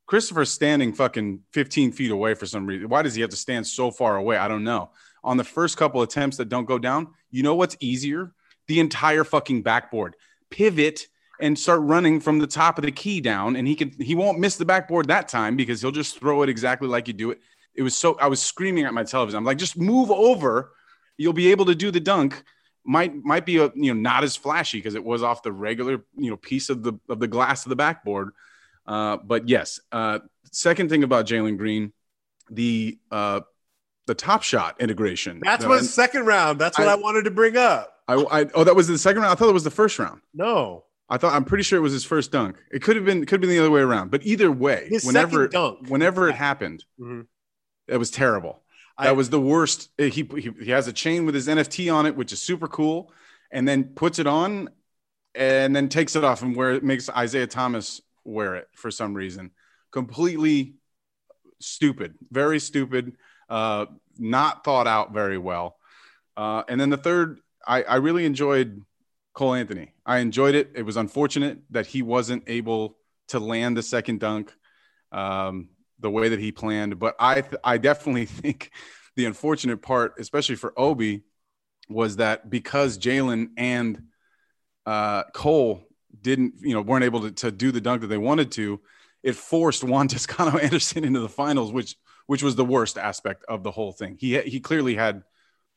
Christopher's 0.06 0.50
standing 0.50 0.94
fucking 0.94 1.40
15 1.52 1.92
feet 1.92 2.10
away 2.10 2.34
for 2.34 2.46
some 2.46 2.64
reason. 2.64 2.88
Why 2.88 3.02
does 3.02 3.14
he 3.14 3.20
have 3.20 3.30
to 3.30 3.36
stand 3.36 3.66
so 3.66 3.90
far 3.90 4.16
away? 4.16 4.38
I 4.38 4.48
don't 4.48 4.64
know. 4.64 4.90
On 5.22 5.36
the 5.36 5.44
first 5.44 5.76
couple 5.76 6.02
attempts 6.02 6.38
that 6.38 6.48
don't 6.48 6.64
go 6.64 6.78
down, 6.78 7.08
you 7.30 7.42
know 7.42 7.54
what's 7.54 7.76
easier? 7.80 8.32
the 8.68 8.80
entire 8.80 9.24
fucking 9.24 9.62
backboard. 9.62 10.16
Pivot 10.50 11.06
and 11.40 11.58
start 11.58 11.80
running 11.82 12.20
from 12.20 12.38
the 12.38 12.46
top 12.46 12.78
of 12.78 12.84
the 12.84 12.92
key 12.92 13.20
down, 13.20 13.56
and 13.56 13.66
he 13.66 13.74
can 13.74 13.90
he 13.98 14.14
won't 14.14 14.38
miss 14.38 14.56
the 14.56 14.64
backboard 14.64 15.08
that 15.08 15.28
time 15.28 15.56
because 15.56 15.80
he'll 15.80 15.90
just 15.90 16.18
throw 16.18 16.42
it 16.42 16.48
exactly 16.48 16.88
like 16.88 17.08
you 17.08 17.14
do 17.14 17.30
it. 17.30 17.40
It 17.74 17.82
was 17.82 17.96
so 17.96 18.16
I 18.20 18.28
was 18.28 18.40
screaming 18.40 18.84
at 18.84 18.94
my 18.94 19.04
television. 19.04 19.38
I'm 19.38 19.44
like, 19.44 19.58
just 19.58 19.76
move 19.76 20.10
over. 20.10 20.72
You'll 21.16 21.32
be 21.32 21.50
able 21.50 21.66
to 21.66 21.74
do 21.74 21.90
the 21.90 22.00
dunk. 22.00 22.42
Might 22.84 23.14
might 23.14 23.46
be 23.46 23.58
a 23.58 23.70
you 23.74 23.94
know 23.94 24.00
not 24.00 24.24
as 24.24 24.36
flashy 24.36 24.78
because 24.78 24.94
it 24.94 25.04
was 25.04 25.22
off 25.22 25.42
the 25.42 25.52
regular 25.52 26.04
you 26.16 26.30
know 26.30 26.36
piece 26.36 26.68
of 26.68 26.82
the 26.82 26.94
of 27.08 27.20
the 27.20 27.28
glass 27.28 27.64
of 27.64 27.70
the 27.70 27.76
backboard. 27.76 28.30
Uh, 28.86 29.18
but 29.18 29.48
yes, 29.48 29.80
uh, 29.92 30.18
second 30.50 30.88
thing 30.88 31.04
about 31.04 31.26
Jalen 31.26 31.58
Green, 31.58 31.92
the 32.50 32.98
uh, 33.10 33.40
the 34.06 34.14
top 34.14 34.42
shot 34.42 34.80
integration. 34.80 35.40
That's 35.42 35.64
what 35.64 35.84
second 35.84 36.26
round. 36.26 36.58
That's 36.58 36.78
what 36.78 36.88
I, 36.88 36.92
I 36.92 36.96
wanted 36.96 37.24
to 37.24 37.30
bring 37.30 37.56
up. 37.56 37.92
I, 38.08 38.14
I 38.14 38.46
oh 38.54 38.64
that 38.64 38.74
was 38.74 38.88
the 38.88 38.98
second 38.98 39.22
round. 39.22 39.32
I 39.32 39.34
thought 39.36 39.48
it 39.48 39.54
was 39.54 39.64
the 39.64 39.70
first 39.70 39.98
round. 39.98 40.20
No, 40.34 40.84
I 41.08 41.18
thought 41.18 41.34
I'm 41.34 41.44
pretty 41.44 41.62
sure 41.62 41.78
it 41.78 41.82
was 41.82 41.92
his 41.92 42.04
first 42.04 42.32
dunk. 42.32 42.56
It 42.70 42.82
could 42.82 42.96
have 42.96 43.04
been 43.04 43.20
could 43.26 43.32
have 43.32 43.40
been 43.42 43.50
the 43.50 43.58
other 43.58 43.70
way 43.70 43.82
around. 43.82 44.10
But 44.10 44.24
either 44.24 44.50
way, 44.50 44.86
his 44.88 45.04
whenever 45.04 45.46
dunk. 45.46 45.88
whenever 45.88 46.28
it 46.28 46.34
happened, 46.34 46.84
mm-hmm. 46.98 47.22
it 47.86 47.98
was 47.98 48.10
terrible. 48.10 48.61
That 49.02 49.10
I, 49.10 49.12
was 49.12 49.30
the 49.30 49.40
worst. 49.40 49.90
He, 49.98 50.10
he 50.10 50.50
he 50.60 50.70
has 50.70 50.88
a 50.88 50.92
chain 50.92 51.26
with 51.26 51.34
his 51.34 51.48
NFT 51.48 51.92
on 51.92 52.06
it, 52.06 52.16
which 52.16 52.32
is 52.32 52.40
super 52.40 52.68
cool, 52.68 53.12
and 53.50 53.66
then 53.66 53.84
puts 53.84 54.18
it 54.18 54.26
on, 54.26 54.70
and 55.34 55.74
then 55.74 55.88
takes 55.88 56.16
it 56.16 56.24
off 56.24 56.42
and 56.42 56.54
where 56.56 56.72
it 56.72 56.84
makes 56.84 57.08
Isaiah 57.10 57.46
Thomas 57.46 58.00
wear 58.24 58.56
it 58.56 58.68
for 58.74 58.90
some 58.90 59.14
reason. 59.14 59.50
Completely 59.90 60.74
stupid, 61.60 62.14
very 62.30 62.58
stupid. 62.58 63.16
Uh, 63.48 63.86
not 64.18 64.64
thought 64.64 64.86
out 64.86 65.12
very 65.12 65.38
well. 65.38 65.76
Uh, 66.36 66.62
and 66.68 66.80
then 66.80 66.90
the 66.90 66.96
third 66.96 67.40
I, 67.66 67.82
I 67.82 67.96
really 67.96 68.24
enjoyed 68.24 68.82
Cole 69.34 69.54
Anthony. 69.54 69.92
I 70.04 70.18
enjoyed 70.18 70.54
it. 70.54 70.72
It 70.74 70.82
was 70.82 70.96
unfortunate 70.96 71.58
that 71.70 71.86
he 71.86 72.02
wasn't 72.02 72.44
able 72.46 72.96
to 73.28 73.38
land 73.38 73.76
the 73.76 73.82
second 73.82 74.20
dunk 74.20 74.52
um, 75.10 75.68
the 76.02 76.10
way 76.10 76.28
that 76.28 76.38
he 76.38 76.52
planned. 76.52 76.98
But 76.98 77.16
I, 77.18 77.40
th- 77.40 77.60
I 77.64 77.78
definitely 77.78 78.26
think 78.26 78.70
the 79.16 79.24
unfortunate 79.24 79.82
part, 79.82 80.14
especially 80.18 80.56
for 80.56 80.78
Obi, 80.78 81.22
was 81.88 82.16
that 82.16 82.50
because 82.50 82.98
Jalen 82.98 83.50
and 83.56 84.02
uh, 84.86 85.24
Cole 85.34 85.86
didn't, 86.20 86.54
you 86.60 86.74
know, 86.74 86.82
weren't 86.82 87.04
able 87.04 87.22
to, 87.22 87.30
to 87.30 87.50
do 87.50 87.72
the 87.72 87.80
dunk 87.80 88.02
that 88.02 88.08
they 88.08 88.18
wanted 88.18 88.52
to, 88.52 88.80
it 89.22 89.36
forced 89.36 89.84
Juan 89.84 90.08
Toscano 90.08 90.58
Anderson 90.58 91.04
into 91.04 91.20
the 91.20 91.28
finals, 91.28 91.72
which 91.72 91.96
which 92.26 92.42
was 92.42 92.54
the 92.54 92.64
worst 92.64 92.96
aspect 92.96 93.44
of 93.48 93.64
the 93.64 93.70
whole 93.70 93.92
thing. 93.92 94.16
He 94.18 94.40
he 94.42 94.60
clearly 94.60 94.94
had 94.94 95.22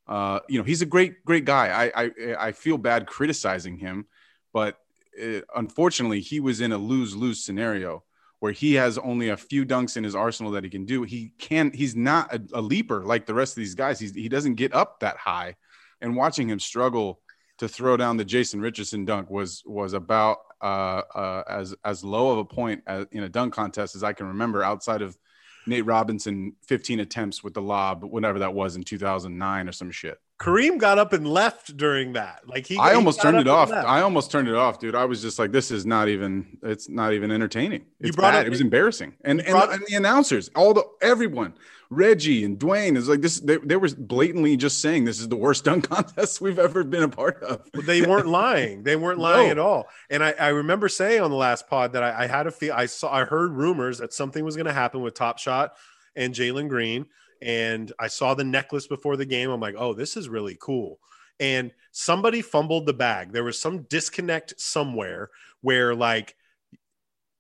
uh, 0.08 0.40
you 0.48 0.58
know, 0.58 0.64
he's 0.64 0.82
a 0.82 0.86
great, 0.86 1.26
great 1.26 1.46
guy. 1.46 1.68
I, 1.68 2.04
I, 2.04 2.36
I 2.40 2.52
feel 2.52 2.78
bad 2.78 3.08
criticizing 3.08 3.78
him, 3.78 4.06
but 4.54 4.78
it, 5.18 5.44
uh, 5.44 5.60
unfortunately, 5.60 6.22
he 6.22 6.40
was 6.40 6.62
in 6.62 6.72
a 6.72 6.78
lose 6.78 7.16
lose 7.16 7.44
scenario 7.44 8.04
where 8.46 8.54
he 8.54 8.76
has 8.76 9.00
only 9.00 9.30
a 9.30 9.38
few 9.38 9.66
dunks 9.66 9.98
in 9.98 10.04
his 10.04 10.14
arsenal 10.14 10.52
that 10.52 10.64
he 10.64 10.70
can 10.70 10.86
do. 10.86 11.02
He 11.02 11.34
can't. 11.40 11.74
he's 11.74 11.96
not 11.96 12.32
a, 12.32 12.40
a 12.54 12.62
leaper 12.62 13.04
like 13.04 13.26
the 13.26 13.34
rest 13.34 13.54
of 13.54 13.56
these 13.56 13.74
guys. 13.74 14.00
He's, 14.00 14.14
he 14.14 14.30
doesn't 14.30 14.54
get 14.54 14.72
up 14.76 15.00
that 15.00 15.18
high. 15.18 15.56
And 16.00 16.16
watching 16.16 16.48
him 16.48 16.60
struggle 16.60 17.22
to 17.58 17.68
throw 17.68 17.98
down 17.98 18.18
the 18.18 18.24
Jason 18.24 18.62
Richardson 18.62 19.04
dunk 19.04 19.32
was 19.32 19.64
was 19.66 19.94
about 19.94 20.38
uh, 20.62 21.02
uh, 21.16 21.44
as 21.50 21.74
as 21.84 22.04
low 22.04 22.34
of 22.34 22.38
a 22.38 22.46
point 22.46 22.84
as, 22.86 23.08
in 23.12 23.24
a 23.24 23.30
dunk 23.30 23.56
contest 23.56 23.96
as 23.96 24.04
I 24.04 24.14
can 24.14 24.28
remember 24.28 24.62
outside 24.62 25.02
of 25.02 25.18
Nate 25.66 25.88
Robinson 25.88 26.54
15 26.68 27.00
attempts 27.00 27.44
with 27.44 27.56
the 27.56 27.64
lob, 27.64 28.04
whatever 28.04 28.38
that 28.38 28.54
was 28.54 28.76
in 28.76 28.84
2009 28.84 29.68
or 29.68 29.72
some 29.72 29.90
shit. 29.90 30.20
Kareem 30.38 30.78
got 30.78 30.98
up 31.00 31.14
and 31.14 31.26
left 31.26 31.78
during 31.78 32.14
that. 32.14 32.42
Like 32.46 32.68
he, 32.68 32.78
I 32.78 32.90
he 32.90 32.96
almost 32.96 33.22
turned 33.22 33.38
it 33.40 33.48
off. 33.48 33.72
I 33.72 34.02
almost 34.02 34.32
turned 34.32 34.50
it 34.50 34.56
off, 34.56 34.80
dude. 34.80 34.94
I 34.94 35.06
was 35.06 35.22
just 35.22 35.40
like, 35.40 35.52
this 35.54 35.72
is 35.72 35.86
not 35.86 36.10
even. 36.10 36.58
It's 36.62 36.90
not 36.90 37.14
even 37.14 37.32
entertaining. 37.32 37.86
You 38.02 38.12
brought 38.12 38.34
bad. 38.34 38.42
up- 38.42 38.48
it 38.48 38.50
was 38.50 38.60
embarrassing. 38.62 39.14
And 39.24 39.40
and, 39.40 39.52
brought- 39.52 39.74
and 39.74 39.84
the 39.88 39.96
announcers, 39.96 40.50
all 40.54 40.74
the 40.74 40.84
everyone, 41.02 41.54
Reggie 41.90 42.44
and 42.44 42.60
Dwyane 42.60 42.98
is 42.98 43.08
like 43.08 43.22
this. 43.22 43.40
They, 43.40 43.58
they 43.58 43.78
were 43.78 43.88
blatantly 43.98 44.58
just 44.58 44.82
saying 44.82 45.06
this 45.06 45.22
is 45.22 45.30
the 45.30 45.38
worst 45.38 45.64
dunk 45.64 45.88
contest 45.90 46.42
we've 46.42 46.60
ever 46.60 46.84
been 46.84 47.04
a 47.04 47.08
part 47.10 47.42
of. 47.42 47.62
they 47.86 48.02
weren't 48.02 48.28
lying. 48.44 48.84
They 48.84 48.98
weren't 48.98 49.20
lying 49.20 49.48
No. 49.48 49.52
at 49.52 49.60
all. 49.60 49.88
And 50.10 50.22
I, 50.22 50.32
I 50.32 50.48
remember 50.50 50.90
saying 50.90 51.22
on 51.22 51.30
the 51.32 51.38
last 51.38 51.70
pod 51.70 51.94
that 51.94 52.04
I, 52.04 52.24
I 52.24 52.28
had 52.28 52.46
a 52.46 52.52
feel. 52.52 52.74
I 52.74 52.88
saw. 52.88 53.10
I 53.14 53.24
heard 53.24 53.54
rumors 53.54 54.00
that 54.00 54.12
something 54.12 54.44
was 54.44 54.58
going 54.58 54.66
to 54.66 54.74
happen 54.74 55.02
with 55.02 55.14
Top 55.14 55.38
Shot 55.40 55.76
and 56.14 56.34
Jalen 56.34 56.68
Green. 56.68 57.06
And 57.42 57.92
I 58.00 58.08
saw 58.08 58.34
the 58.34 58.44
necklace 58.44 58.88
before 58.88 59.18
the 59.18 59.26
game. 59.26 59.50
I'm 59.50 59.60
like, 59.60 59.76
oh, 59.78 59.94
this 59.94 60.18
is 60.18 60.30
really 60.30 60.58
cool. 60.60 61.00
And 61.40 61.72
somebody 61.92 62.42
fumbled 62.42 62.86
the 62.86 62.94
bag. 62.94 63.34
There 63.34 63.44
was 63.44 63.60
some 63.60 63.84
disconnect 63.84 64.60
somewhere 64.60 65.30
where, 65.62 65.94
like, 65.94 66.36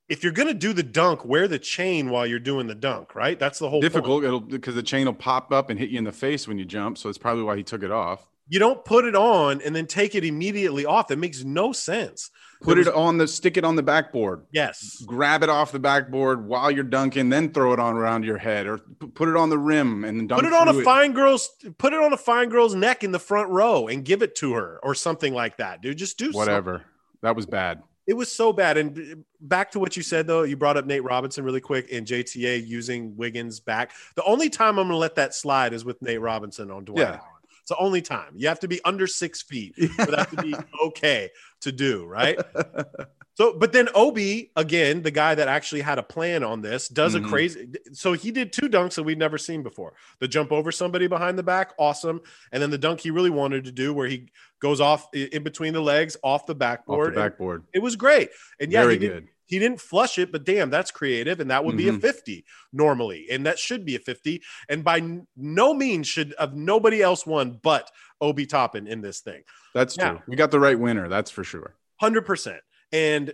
if 0.08 0.23
you're 0.23 0.34
going 0.34 0.49
to 0.49 0.53
do 0.53 0.73
the 0.73 0.84
dunk, 0.84 1.25
wear 1.25 1.47
the 1.47 1.58
chain 1.58 2.10
while 2.10 2.27
you're 2.27 2.39
doing 2.39 2.67
the 2.67 2.75
dunk, 2.75 3.15
right? 3.15 3.39
That's 3.39 3.58
the 3.58 3.69
whole 3.69 3.81
point. 3.81 3.93
Difficult 3.93 4.23
it'll 4.23 4.39
because 4.39 4.75
the 4.75 4.84
chain 4.84 5.05
will 5.05 5.13
pop 5.13 5.51
up 5.51 5.69
and 5.69 5.79
hit 5.79 5.89
you 5.89 5.97
in 5.97 6.03
the 6.03 6.12
face 6.12 6.47
when 6.47 6.60
you 6.60 6.65
jump. 6.65 6.97
So 6.97 7.10
it's 7.10 7.17
probably 7.17 7.43
why 7.43 7.58
he 7.58 7.63
took 7.63 7.84
it 7.84 7.91
off. 7.91 8.29
You 8.47 8.60
don't 8.60 8.86
put 8.86 9.05
it 9.05 9.15
on 9.15 9.62
and 9.62 9.75
then 9.75 9.88
take 9.88 10.13
it 10.13 10.23
immediately 10.23 10.86
off. 10.86 11.08
That 11.08 11.17
makes 11.17 11.43
no 11.43 11.71
sense. 11.71 12.29
Put 12.61 12.75
There 12.75 12.87
it 12.87 12.95
on 12.95 13.17
the 13.17 13.27
stick 13.27 13.57
it 13.57 13.63
on 13.65 13.75
the 13.75 13.83
backboard. 13.83 14.45
Yes. 14.51 15.03
Grab 15.05 15.43
it 15.43 15.49
off 15.49 15.71
the 15.71 15.79
backboard 15.79 16.47
while 16.47 16.71
you're 16.71 16.83
dunking, 16.83 17.29
then 17.29 17.51
throw 17.51 17.73
it 17.73 17.79
on 17.79 17.95
around 17.95 18.23
your 18.23 18.37
head, 18.37 18.65
or 18.65 18.77
put 19.13 19.27
it 19.29 19.35
on 19.35 19.49
the 19.49 19.57
rim 19.57 20.03
and 20.03 20.17
then 20.19 20.27
dunk 20.27 20.41
put 20.41 20.47
it 20.47 20.53
on 20.53 20.67
a 20.67 20.73
through 20.73 20.83
fine 20.83 21.13
girl's 21.13 21.49
put 21.77 21.93
it 21.93 21.99
on 21.99 22.13
a 22.13 22.17
fine 22.17 22.49
girl's 22.49 22.73
neck 22.73 23.03
in 23.03 23.11
the 23.11 23.19
front 23.19 23.49
row 23.49 23.87
and 23.87 24.03
give 24.05 24.21
it 24.21 24.35
to 24.35 24.53
her 24.53 24.79
or 24.83 24.95
something 24.95 25.33
like 25.33 25.57
that 25.57 25.81
dude 25.81 25.97
just 25.97 26.17
do 26.17 26.25
something. 26.25 26.39
Whatever. 26.39 26.83
That 27.21 27.35
was 27.35 27.45
bad. 27.45 27.81
it 28.07 28.13
was 28.13 28.31
so 28.31 28.53
bad 28.53 28.77
and 28.77 28.97
uh, 28.97 29.15
back 29.41 29.71
to 29.71 29.79
what 29.79 29.97
you 29.97 30.03
said 30.03 30.25
though 30.27 30.43
you 30.43 30.55
brought 30.55 30.77
up 30.77 30.85
nate 30.85 31.03
robinson 31.03 31.43
really 31.43 31.61
quick 31.61 31.91
and 31.91 32.05
jta 32.07 32.65
using 32.65 33.15
wiggins 33.17 33.59
back 33.59 33.91
the 34.15 34.23
only 34.23 34.49
time 34.49 34.77
i'm 34.79 34.87
gonna 34.87 34.97
let 34.97 35.15
that 35.15 35.33
slide 35.33 35.73
is 35.73 35.83
with 35.83 36.01
nate 36.01 36.21
robinson 36.21 36.71
on 36.71 36.85
Dwight 36.85 36.99
Yeah. 36.99 37.19
It's 37.61 37.69
the 37.69 37.77
only 37.77 38.03
time 38.03 38.33
you 38.35 38.47
have 38.47 38.59
to 38.59 38.67
be 38.67 38.79
under 38.85 39.07
six 39.07 39.41
feet 39.41 39.73
for 39.75 40.05
that 40.11 40.29
to 40.29 40.39
be 40.43 40.53
okay 40.85 41.31
to 41.65 41.71
do 41.71 42.06
right 42.06 42.39
so 43.36 43.58
but 43.60 43.73
then 43.73 43.89
obi 43.93 44.51
again 44.56 45.01
the 45.04 45.12
guy 45.12 45.36
that 45.36 45.47
actually 45.47 45.82
had 45.82 45.99
a 45.99 46.04
plan 46.04 46.43
on 46.43 46.62
this 46.62 46.88
does 46.88 47.13
Mhm. 47.15 47.25
a 47.25 47.30
crazy 47.30 47.67
so 47.91 48.13
he 48.13 48.32
did 48.32 48.54
two 48.54 48.69
dunks 48.69 48.95
that 48.95 49.04
we'd 49.04 49.19
never 49.19 49.38
seen 49.38 49.62
before 49.62 49.93
the 50.19 50.28
jump 50.28 50.51
over 50.51 50.71
somebody 50.71 51.08
behind 51.08 51.38
the 51.38 51.43
back 51.43 51.73
awesome 51.78 52.21
and 52.51 52.63
then 52.63 52.69
the 52.69 52.78
dunk 52.78 53.01
he 53.01 53.12
really 53.12 53.30
wanted 53.30 53.65
to 53.65 53.71
do 53.71 53.93
where 53.93 54.08
he 54.08 54.30
goes 54.62 54.80
off 54.80 55.13
in 55.13 55.43
between 55.43 55.73
the 55.73 55.82
legs 55.82 56.15
off 56.23 56.45
the 56.45 56.54
Off 56.54 56.60
backboard 56.60 57.12
the 57.13 57.15
backboard. 57.19 57.63
it 57.73 57.80
was 57.80 57.95
great 57.95 58.30
and 58.60 58.71
yeah 58.71 58.82
Very 58.82 58.93
he, 58.93 58.99
didn't, 58.99 59.19
good. 59.25 59.30
He 59.47 59.60
didn't 59.60 59.79
flush 59.81 60.17
it 60.17 60.31
but 60.31 60.43
damn 60.43 60.69
that's 60.69 60.91
creative 60.91 61.39
and 61.39 61.51
that 61.51 61.63
would 61.63 61.77
be 61.77 61.88
a 61.89 61.93
Mhm. 61.93 62.01
50 62.01 62.45
normally 62.73 63.27
and 63.31 63.45
that 63.45 63.60
should 63.60 63.86
be 63.86 63.95
a 63.95 63.99
50 63.99 64.41
and 64.69 64.84
by 64.84 64.97
n- 64.97 65.27
no 65.36 65.73
means 65.73 66.08
should 66.08 66.34
have 66.39 66.55
nobody 66.55 67.01
else 67.01 67.25
won 67.25 67.60
but 67.62 67.89
obi 68.21 68.45
toppin 68.45 68.88
in 68.88 69.01
this 69.01 69.19
thing 69.21 69.43
That's 69.73 69.97
Yeah. 69.97 70.12
true. 70.12 70.21
We 70.27 70.36
got 70.38 70.51
the 70.51 70.60
right 70.60 70.79
winner. 70.79 71.10
That's 71.10 71.29
for 71.29 71.43
sure. 71.43 71.75
Hundred 71.99 72.25
percent. 72.25 72.62
And 72.93 73.34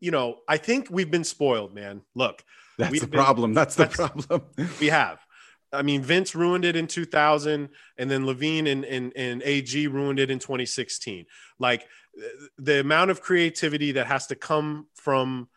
you 0.00 0.10
know, 0.10 0.38
I 0.48 0.56
think 0.56 0.88
we've 0.90 1.10
been 1.10 1.24
spoiled, 1.24 1.74
man. 1.74 2.02
Look, 2.14 2.42
That's 2.78 3.00
the 3.00 3.06
been- 3.06 3.18
problem. 3.18 3.52
That's 3.52 3.74
the 3.74 3.84
that's- 3.86 3.96
problem. 4.26 4.48
we 4.80 4.86
have. 4.86 5.18
I 5.72 5.82
mean, 5.82 6.02
Vince 6.02 6.34
ruined 6.34 6.64
it 6.64 6.74
in 6.74 6.86
2000, 6.86 7.68
and 7.98 8.10
then 8.10 8.26
Levine 8.26 8.66
and, 8.66 8.84
and, 8.84 9.12
and 9.14 9.42
AG 9.44 9.86
ruined 9.86 10.18
it 10.18 10.30
in 10.30 10.38
2016. 10.38 11.26
Like 11.58 11.86
the 12.58 12.80
amount 12.80 13.10
of 13.10 13.20
creativity 13.20 13.92
that 13.92 14.06
has 14.06 14.26
to 14.28 14.34
come 14.36 14.86
from 14.94 15.48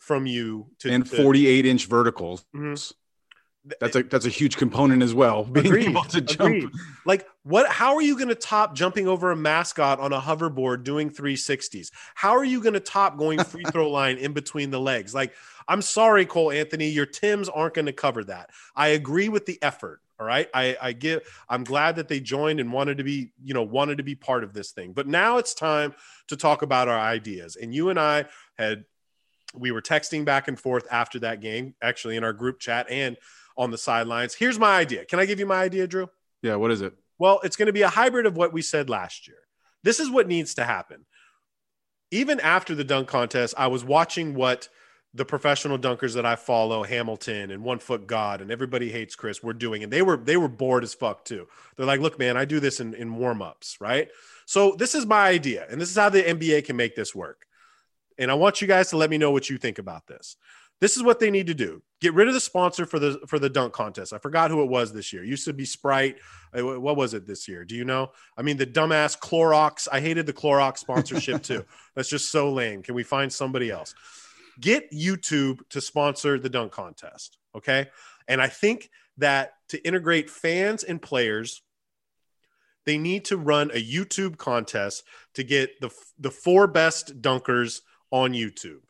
from 0.00 0.26
you 0.26 0.68
to 0.80 0.90
and 0.90 1.04
to- 1.08 1.16
48 1.16 1.66
inch 1.66 1.86
verticals. 1.86 2.44
Mhm. 2.54 2.92
That's 3.80 3.96
a 3.96 4.02
that's 4.02 4.24
a 4.24 4.30
huge 4.30 4.56
component 4.56 5.02
as 5.02 5.12
well. 5.12 5.44
Being 5.44 5.66
Agreed. 5.66 5.88
able 5.88 6.04
to 6.04 6.20
jump. 6.22 6.54
Agreed. 6.54 6.70
Like 7.04 7.26
what 7.42 7.68
how 7.68 7.96
are 7.96 8.02
you 8.02 8.16
going 8.16 8.28
to 8.28 8.34
top 8.34 8.74
jumping 8.74 9.06
over 9.06 9.30
a 9.30 9.36
mascot 9.36 10.00
on 10.00 10.12
a 10.12 10.20
hoverboard 10.20 10.84
doing 10.84 11.10
360s? 11.10 11.90
How 12.14 12.30
are 12.30 12.44
you 12.44 12.62
going 12.62 12.74
to 12.74 12.80
top 12.80 13.18
going 13.18 13.42
free 13.44 13.64
throw 13.72 13.90
line 13.90 14.16
in 14.16 14.32
between 14.32 14.70
the 14.70 14.80
legs? 14.80 15.14
Like 15.14 15.34
I'm 15.66 15.82
sorry 15.82 16.24
Cole 16.24 16.50
Anthony, 16.50 16.88
your 16.88 17.04
Tims 17.04 17.48
aren't 17.50 17.74
going 17.74 17.86
to 17.86 17.92
cover 17.92 18.24
that. 18.24 18.50
I 18.74 18.88
agree 18.88 19.28
with 19.28 19.44
the 19.44 19.58
effort, 19.62 20.00
all 20.18 20.26
right? 20.26 20.48
I 20.54 20.76
I 20.80 20.92
give 20.92 21.22
I'm 21.48 21.64
glad 21.64 21.96
that 21.96 22.08
they 22.08 22.20
joined 22.20 22.60
and 22.60 22.72
wanted 22.72 22.98
to 22.98 23.04
be, 23.04 23.32
you 23.42 23.54
know, 23.54 23.62
wanted 23.62 23.98
to 23.98 24.04
be 24.04 24.14
part 24.14 24.44
of 24.44 24.52
this 24.52 24.72
thing. 24.72 24.92
But 24.92 25.06
now 25.06 25.38
it's 25.38 25.54
time 25.54 25.94
to 26.28 26.36
talk 26.36 26.62
about 26.62 26.88
our 26.88 26.98
ideas. 26.98 27.56
And 27.56 27.74
you 27.74 27.90
and 27.90 27.98
I 27.98 28.26
had 28.56 28.84
we 29.54 29.70
were 29.70 29.82
texting 29.82 30.24
back 30.24 30.48
and 30.48 30.58
forth 30.58 30.86
after 30.90 31.18
that 31.20 31.40
game, 31.40 31.74
actually 31.82 32.16
in 32.16 32.24
our 32.24 32.32
group 32.32 32.58
chat 32.58 32.86
and 32.90 33.16
on 33.56 33.70
the 33.70 33.78
sidelines. 33.78 34.34
Here's 34.34 34.58
my 34.58 34.76
idea. 34.76 35.04
Can 35.04 35.18
I 35.18 35.26
give 35.26 35.38
you 35.38 35.46
my 35.46 35.62
idea, 35.62 35.86
Drew? 35.86 36.08
Yeah, 36.42 36.56
what 36.56 36.70
is 36.70 36.80
it? 36.80 36.94
Well, 37.18 37.40
it's 37.42 37.56
going 37.56 37.66
to 37.66 37.72
be 37.72 37.82
a 37.82 37.88
hybrid 37.88 38.26
of 38.26 38.36
what 38.36 38.52
we 38.52 38.62
said 38.62 38.88
last 38.88 39.26
year. 39.26 39.38
This 39.82 40.00
is 40.00 40.10
what 40.10 40.28
needs 40.28 40.54
to 40.54 40.64
happen. 40.64 41.06
Even 42.10 42.40
after 42.40 42.74
the 42.74 42.84
dunk 42.84 43.08
contest, 43.08 43.54
I 43.58 43.66
was 43.66 43.84
watching 43.84 44.34
what 44.34 44.68
the 45.18 45.24
professional 45.24 45.78
dunkers 45.78 46.14
that 46.14 46.24
I 46.24 46.36
follow, 46.36 46.84
Hamilton 46.84 47.50
and 47.50 47.62
One 47.64 47.80
Foot 47.80 48.06
God 48.06 48.40
and 48.40 48.50
everybody 48.50 48.90
hates 48.90 49.16
Chris, 49.16 49.42
were 49.42 49.52
doing, 49.52 49.82
and 49.82 49.92
they 49.92 50.00
were 50.00 50.16
they 50.16 50.36
were 50.36 50.48
bored 50.48 50.84
as 50.84 50.94
fuck 50.94 51.24
too. 51.24 51.48
They're 51.76 51.86
like, 51.86 52.00
"Look, 52.00 52.18
man, 52.18 52.36
I 52.36 52.44
do 52.44 52.60
this 52.60 52.80
in, 52.80 52.94
in 52.94 53.14
warm 53.16 53.42
ups, 53.42 53.78
right?" 53.80 54.08
So 54.46 54.76
this 54.78 54.94
is 54.94 55.04
my 55.04 55.28
idea, 55.28 55.66
and 55.68 55.80
this 55.80 55.90
is 55.90 55.96
how 55.96 56.08
the 56.08 56.22
NBA 56.22 56.64
can 56.64 56.76
make 56.76 56.94
this 56.94 57.14
work. 57.14 57.44
And 58.16 58.30
I 58.30 58.34
want 58.34 58.62
you 58.62 58.68
guys 58.68 58.90
to 58.90 58.96
let 58.96 59.10
me 59.10 59.18
know 59.18 59.30
what 59.32 59.50
you 59.50 59.58
think 59.58 59.78
about 59.78 60.06
this. 60.06 60.36
This 60.80 60.96
is 60.96 61.02
what 61.02 61.18
they 61.18 61.32
need 61.32 61.48
to 61.48 61.54
do: 61.54 61.82
get 62.00 62.14
rid 62.14 62.28
of 62.28 62.34
the 62.34 62.40
sponsor 62.40 62.86
for 62.86 63.00
the 63.00 63.20
for 63.26 63.40
the 63.40 63.50
dunk 63.50 63.72
contest. 63.72 64.12
I 64.12 64.18
forgot 64.18 64.52
who 64.52 64.62
it 64.62 64.68
was 64.70 64.92
this 64.92 65.12
year. 65.12 65.24
It 65.24 65.28
used 65.28 65.46
to 65.46 65.52
be 65.52 65.64
Sprite. 65.64 66.16
Uh, 66.56 66.80
What 66.80 66.96
was 66.96 67.12
it 67.12 67.26
this 67.26 67.48
year? 67.48 67.64
Do 67.64 67.74
you 67.74 67.84
know? 67.84 68.12
I 68.36 68.42
mean, 68.42 68.56
the 68.56 68.66
dumbass 68.66 69.18
Clorox. 69.18 69.88
I 69.90 70.00
hated 70.00 70.26
the 70.26 70.32
Clorox 70.32 70.78
sponsorship 70.78 71.42
too. 71.50 71.64
That's 71.96 72.08
just 72.08 72.30
so 72.30 72.52
lame. 72.52 72.82
Can 72.82 72.94
we 72.94 73.02
find 73.02 73.32
somebody 73.32 73.70
else? 73.70 73.96
Get 74.60 74.90
YouTube 74.92 75.60
to 75.70 75.80
sponsor 75.80 76.38
the 76.38 76.48
dunk 76.48 76.72
contest. 76.72 77.38
Okay. 77.54 77.88
And 78.26 78.40
I 78.42 78.48
think 78.48 78.90
that 79.18 79.52
to 79.68 79.84
integrate 79.86 80.30
fans 80.30 80.84
and 80.84 81.00
players, 81.00 81.62
they 82.86 82.98
need 82.98 83.26
to 83.26 83.36
run 83.36 83.70
a 83.70 83.82
YouTube 83.82 84.36
contest 84.38 85.04
to 85.34 85.44
get 85.44 85.80
the, 85.80 85.90
the 86.18 86.30
four 86.30 86.66
best 86.66 87.20
dunkers 87.20 87.80
on 88.10 88.32
YouTube. 88.32 88.80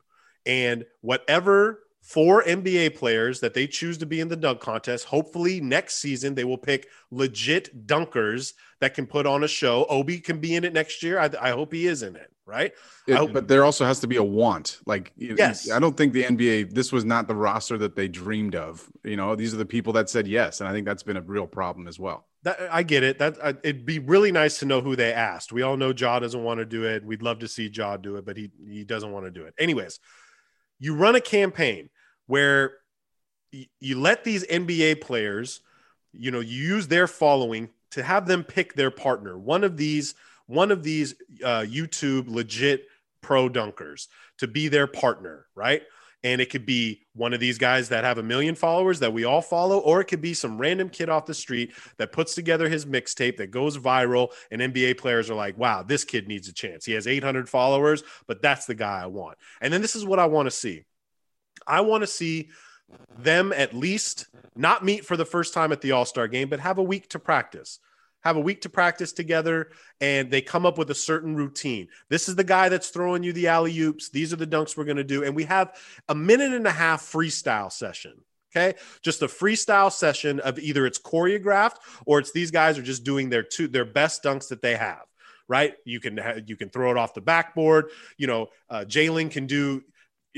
And 0.47 0.85
whatever 1.01 1.81
four 2.09 2.43
NBA 2.43 2.97
players 2.97 3.41
that 3.41 3.53
they 3.53 3.67
choose 3.67 3.99
to 3.99 4.07
be 4.07 4.19
in 4.19 4.29
the 4.29 4.37
dunk 4.37 4.61
contest, 4.61 5.05
hopefully 5.05 5.61
next 5.61 5.97
season 5.97 6.35
they 6.35 6.45
will 6.45 6.57
pick 6.57 6.89
legit 7.11 7.87
dunkers 7.87 8.55
that 8.81 8.95
can 8.95 9.07
put 9.07 9.27
on 9.27 9.45
a 9.45 9.49
show. 9.49 9.85
Obi 9.91 10.19
can 10.19 10.41
be 10.41 10.55
in 10.57 10.65
it 10.65 10.73
next 10.73 11.03
year. 11.03 11.19
I, 11.19 11.29
I 11.39 11.51
hope 11.51 11.71
he 11.71 11.87
is 11.87 12.03
in 12.03 12.17
it, 12.17 12.33
right? 12.47 12.73
It- 13.07 13.15
hope- 13.15 13.35
but 13.35 13.47
there 13.47 13.63
also 13.63 13.85
has 13.85 14.01
to 14.01 14.07
be 14.07 14.17
a 14.17 14.23
want. 14.25 14.79
Like, 14.87 15.13
Yes. 15.19 15.71
I 15.71 15.79
don't 15.79 15.99
think 15.99 16.15
the 16.15 16.23
NBA. 16.25 16.73
This 16.75 16.93
was 16.93 17.05
not 17.05 17.29
the 17.29 17.35
roster 17.35 17.77
that 17.77 17.95
they 17.95 18.09
dreamed 18.09 18.55
of. 18.55 18.89
You 19.05 19.17
know, 19.17 19.37
these 19.37 19.53
are 19.53 19.59
the 19.59 19.67
people 19.67 19.93
that 19.93 20.09
said 20.09 20.27
yes, 20.27 20.61
and 20.61 20.69
I 20.69 20.73
think 20.73 20.87
that's 20.87 21.03
been 21.03 21.19
a 21.19 21.23
real 21.23 21.47
problem 21.47 21.87
as 21.89 21.99
well. 21.99 22.27
That 22.45 22.59
I 22.71 22.85
get 22.85 23.03
it. 23.03 23.19
That 23.19 23.37
uh, 23.43 23.53
it'd 23.63 23.85
be 23.85 23.99
really 23.99 24.33
nice 24.33 24.61
to 24.61 24.65
know 24.65 24.81
who 24.81 24.97
they 24.97 25.13
asked. 25.13 25.53
We 25.53 25.61
all 25.61 25.77
know 25.77 25.93
Jaw 25.93 26.21
doesn't 26.21 26.43
want 26.43 26.61
to 26.61 26.65
do 26.65 26.85
it. 26.85 27.05
We'd 27.05 27.21
love 27.21 27.41
to 27.41 27.49
see 27.49 27.69
Jaw 27.69 27.99
do 27.99 28.17
it, 28.17 28.25
but 28.25 28.39
he 28.39 28.51
he 28.67 28.85
doesn't 28.85 29.13
want 29.13 29.27
to 29.27 29.31
do 29.31 29.45
it. 29.45 29.53
Anyways, 29.59 30.01
you 30.79 30.95
run 30.95 31.15
a 31.17 31.21
campaign 31.21 31.91
where 32.29 32.75
y- 33.53 33.67
you 33.81 33.99
let 33.99 34.23
these 34.23 34.47
NBA 34.47 35.01
players, 35.01 35.61
you 36.13 36.31
know, 36.31 36.41
you 36.41 36.63
use 36.63 36.87
their 36.87 37.09
following 37.09 37.71
to 37.91 38.03
have 38.05 38.27
them 38.27 38.45
pick 38.45 38.75
their 38.75 38.93
partner. 38.93 39.37
One 39.37 39.65
of 39.65 39.77
these, 39.77 40.15
one 40.47 40.71
of 40.71 40.85
these 40.85 41.15
uh, 41.43 41.61
YouTube 41.61 42.29
legit 42.29 42.87
pro 43.21 43.49
dunkers 43.49 44.07
to 44.39 44.47
be 44.47 44.69
their 44.69 44.87
partner, 44.87 45.47
right? 45.57 45.83
And 46.25 46.41
it 46.41 46.51
could 46.51 46.67
be 46.67 47.07
one 47.15 47.33
of 47.33 47.39
these 47.39 47.59
guys 47.59 47.89
that 47.91 48.03
have 48.03 48.19
a 48.19 48.23
million 48.23 48.57
followers 48.57 48.99
that 49.01 49.13
we 49.13 49.25
all 49.25 49.41
follow, 49.41 49.79
or 49.79 50.01
it 50.01 50.07
could 50.07 50.21
be 50.21 50.35
some 50.35 50.59
random 50.59 50.89
kid 50.89 51.09
off 51.09 51.27
the 51.27 51.35
street 51.35 51.73
that 51.97 52.11
puts 52.11 52.35
together 52.35 52.69
his 52.69 52.87
mixtape 52.87 53.37
that 53.37 53.53
goes 53.53 53.79
viral. 53.79 54.33
And 54.51 54.61
NBA 54.61 54.99
players 54.99 55.31
are 55.31 55.35
like, 55.35 55.57
wow, 55.57 55.85
this 55.85 56.05
kid 56.05 56.27
needs 56.27 56.49
a 56.49 56.53
chance. 56.53 56.85
He 56.85 56.93
has 56.93 57.07
800 57.07 57.49
followers, 57.49 58.03
but 58.27 58.43
that's 58.43 58.67
the 58.67 58.75
guy 58.75 59.03
I 59.03 59.07
want. 59.07 59.39
And 59.61 59.73
then 59.73 59.81
this 59.81 59.95
is 59.95 60.05
what 60.05 60.19
I 60.19 60.27
want 60.27 60.47
to 60.47 60.51
see 60.51 60.85
I 61.69 61.83
want 61.83 62.03
to 62.03 62.07
see 62.07 62.49
them 63.19 63.53
at 63.53 63.75
least 63.75 64.27
not 64.57 64.85
meet 64.85 65.05
for 65.05 65.17
the 65.17 65.25
first 65.25 65.55
time 65.55 65.73
at 65.73 65.81
the 65.81 65.93
All 65.93 66.05
Star 66.05 66.27
game, 66.27 66.49
but 66.49 66.61
have 66.61 66.79
a 66.79 66.83
week 66.83 67.09
to 67.11 67.19
practice. 67.19 67.81
Have 68.23 68.37
a 68.37 68.41
week 68.41 68.63
to 68.63 68.69
practice 68.69 69.13
together, 69.13 69.71
and 70.01 70.31
they 70.31 70.41
come 70.41 70.67
up 70.67 70.77
with 70.77 70.91
a 70.91 70.95
certain 70.95 71.37
routine. 71.37 71.89
This 72.09 72.29
is 72.29 72.35
the 72.35 72.45
guy 72.45 72.69
that's 72.69 72.89
throwing 72.89 73.23
you 73.23 73.33
the 73.33 73.47
alley 73.47 73.79
oops. 73.79 74.09
These 74.09 74.33
are 74.33 74.37
the 74.37 74.47
dunks 74.47 74.77
we're 74.77 74.85
going 74.85 74.97
to 74.97 75.05
do. 75.05 75.23
And 75.23 75.37
we 75.37 75.45
have 75.45 75.77
a 76.09 76.15
minute 76.15 76.53
and 76.53 76.67
a 76.67 76.73
half 76.73 77.03
freestyle 77.03 77.71
session. 77.71 78.15
Okay. 78.51 78.77
Just 79.03 79.23
a 79.23 79.27
freestyle 79.27 79.93
session 79.93 80.41
of 80.41 80.59
either 80.59 80.87
it's 80.87 80.99
choreographed 80.99 81.77
or 82.07 82.19
it's 82.19 82.33
these 82.33 82.51
guys 82.51 82.79
are 82.79 82.83
just 82.83 83.05
doing 83.05 83.29
their 83.29 83.43
two, 83.43 83.69
their 83.69 83.85
best 83.85 84.25
dunks 84.25 84.49
that 84.49 84.63
they 84.63 84.75
have. 84.75 85.03
Right. 85.47 85.75
You 85.85 86.01
can, 86.01 86.45
you 86.47 86.57
can 86.57 86.71
throw 86.71 86.91
it 86.91 86.97
off 86.97 87.15
the 87.15 87.21
backboard. 87.21 87.91
You 88.17 88.27
know, 88.27 88.49
uh, 88.69 88.85
Jalen 88.87 89.31
can 89.31 89.47
do 89.47 89.85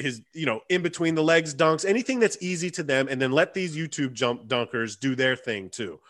his, 0.01 0.23
you 0.33 0.47
know, 0.47 0.61
in 0.69 0.83
between 0.83 1.15
the 1.15 1.23
legs 1.23 1.55
dunks, 1.55 1.85
anything 1.85 2.21
that's 2.21 2.39
easy 2.41 2.71
to 2.73 2.83
them. 2.83 3.09
And 3.09 3.21
then 3.21 3.33
let 3.33 3.55
these 3.55 3.77
YouTube 3.77 4.13
jump 4.13 4.47
dunkers 4.47 4.99
do 4.99 5.15
their 5.15 5.37
thing 5.37 5.71
too. 5.71 6.01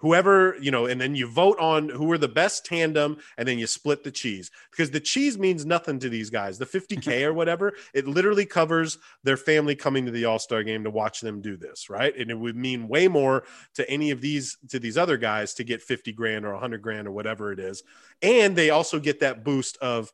Whoever 0.00 0.54
you 0.60 0.70
know 0.70 0.84
and 0.84 1.00
then 1.00 1.14
you 1.14 1.26
vote 1.26 1.58
on 1.58 1.88
who 1.88 2.12
are 2.12 2.18
the 2.18 2.28
best 2.28 2.66
tandem 2.66 3.16
and 3.38 3.48
then 3.48 3.58
you 3.58 3.66
split 3.66 4.04
the 4.04 4.10
cheese. 4.10 4.50
Because 4.70 4.90
the 4.90 5.00
cheese 5.00 5.38
means 5.38 5.64
nothing 5.64 5.98
to 6.00 6.10
these 6.10 6.28
guys. 6.28 6.58
The 6.58 6.66
50k 6.66 7.22
or 7.24 7.32
whatever 7.32 7.72
it 7.94 8.06
literally 8.06 8.44
covers 8.44 8.98
their 9.24 9.38
family 9.38 9.74
coming 9.74 10.04
to 10.04 10.12
the 10.12 10.26
all-star 10.26 10.64
game 10.64 10.84
to 10.84 10.90
watch 10.90 11.20
them 11.20 11.40
do 11.40 11.56
this 11.56 11.88
right? 11.88 12.14
And 12.14 12.30
it 12.30 12.38
would 12.38 12.56
mean 12.56 12.88
way 12.88 13.08
more 13.08 13.44
to 13.74 13.88
any 13.88 14.10
of 14.10 14.20
these 14.20 14.58
to 14.68 14.78
these 14.78 14.98
other 14.98 15.16
guys 15.16 15.54
to 15.54 15.64
get 15.64 15.80
50 15.80 16.12
grand 16.12 16.44
or 16.44 16.52
100 16.52 16.82
grand 16.82 17.08
or 17.08 17.12
whatever 17.12 17.50
it 17.50 17.58
is. 17.58 17.82
And 18.20 18.54
they 18.54 18.68
also 18.68 19.00
get 19.00 19.20
that 19.20 19.44
boost 19.44 19.78
of 19.78 20.12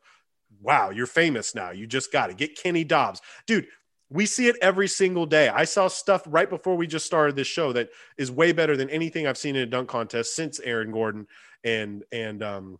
wow 0.60 0.90
you're 0.90 1.06
famous 1.06 1.54
now 1.54 1.70
you 1.70 1.86
just 1.86 2.12
got 2.12 2.26
to 2.28 2.34
get 2.34 2.56
kenny 2.56 2.84
dobbs 2.84 3.20
dude 3.46 3.66
we 4.12 4.26
see 4.26 4.48
it 4.48 4.56
every 4.60 4.88
single 4.88 5.26
day. 5.26 5.48
I 5.48 5.64
saw 5.64 5.88
stuff 5.88 6.22
right 6.26 6.48
before 6.48 6.76
we 6.76 6.86
just 6.86 7.06
started 7.06 7.34
this 7.34 7.46
show 7.46 7.72
that 7.72 7.90
is 8.18 8.30
way 8.30 8.52
better 8.52 8.76
than 8.76 8.90
anything 8.90 9.26
I've 9.26 9.38
seen 9.38 9.56
in 9.56 9.62
a 9.62 9.66
dunk 9.66 9.88
contest 9.88 10.36
since 10.36 10.60
Aaron 10.60 10.92
Gordon 10.92 11.26
and 11.64 12.04
and 12.12 12.42
um 12.42 12.78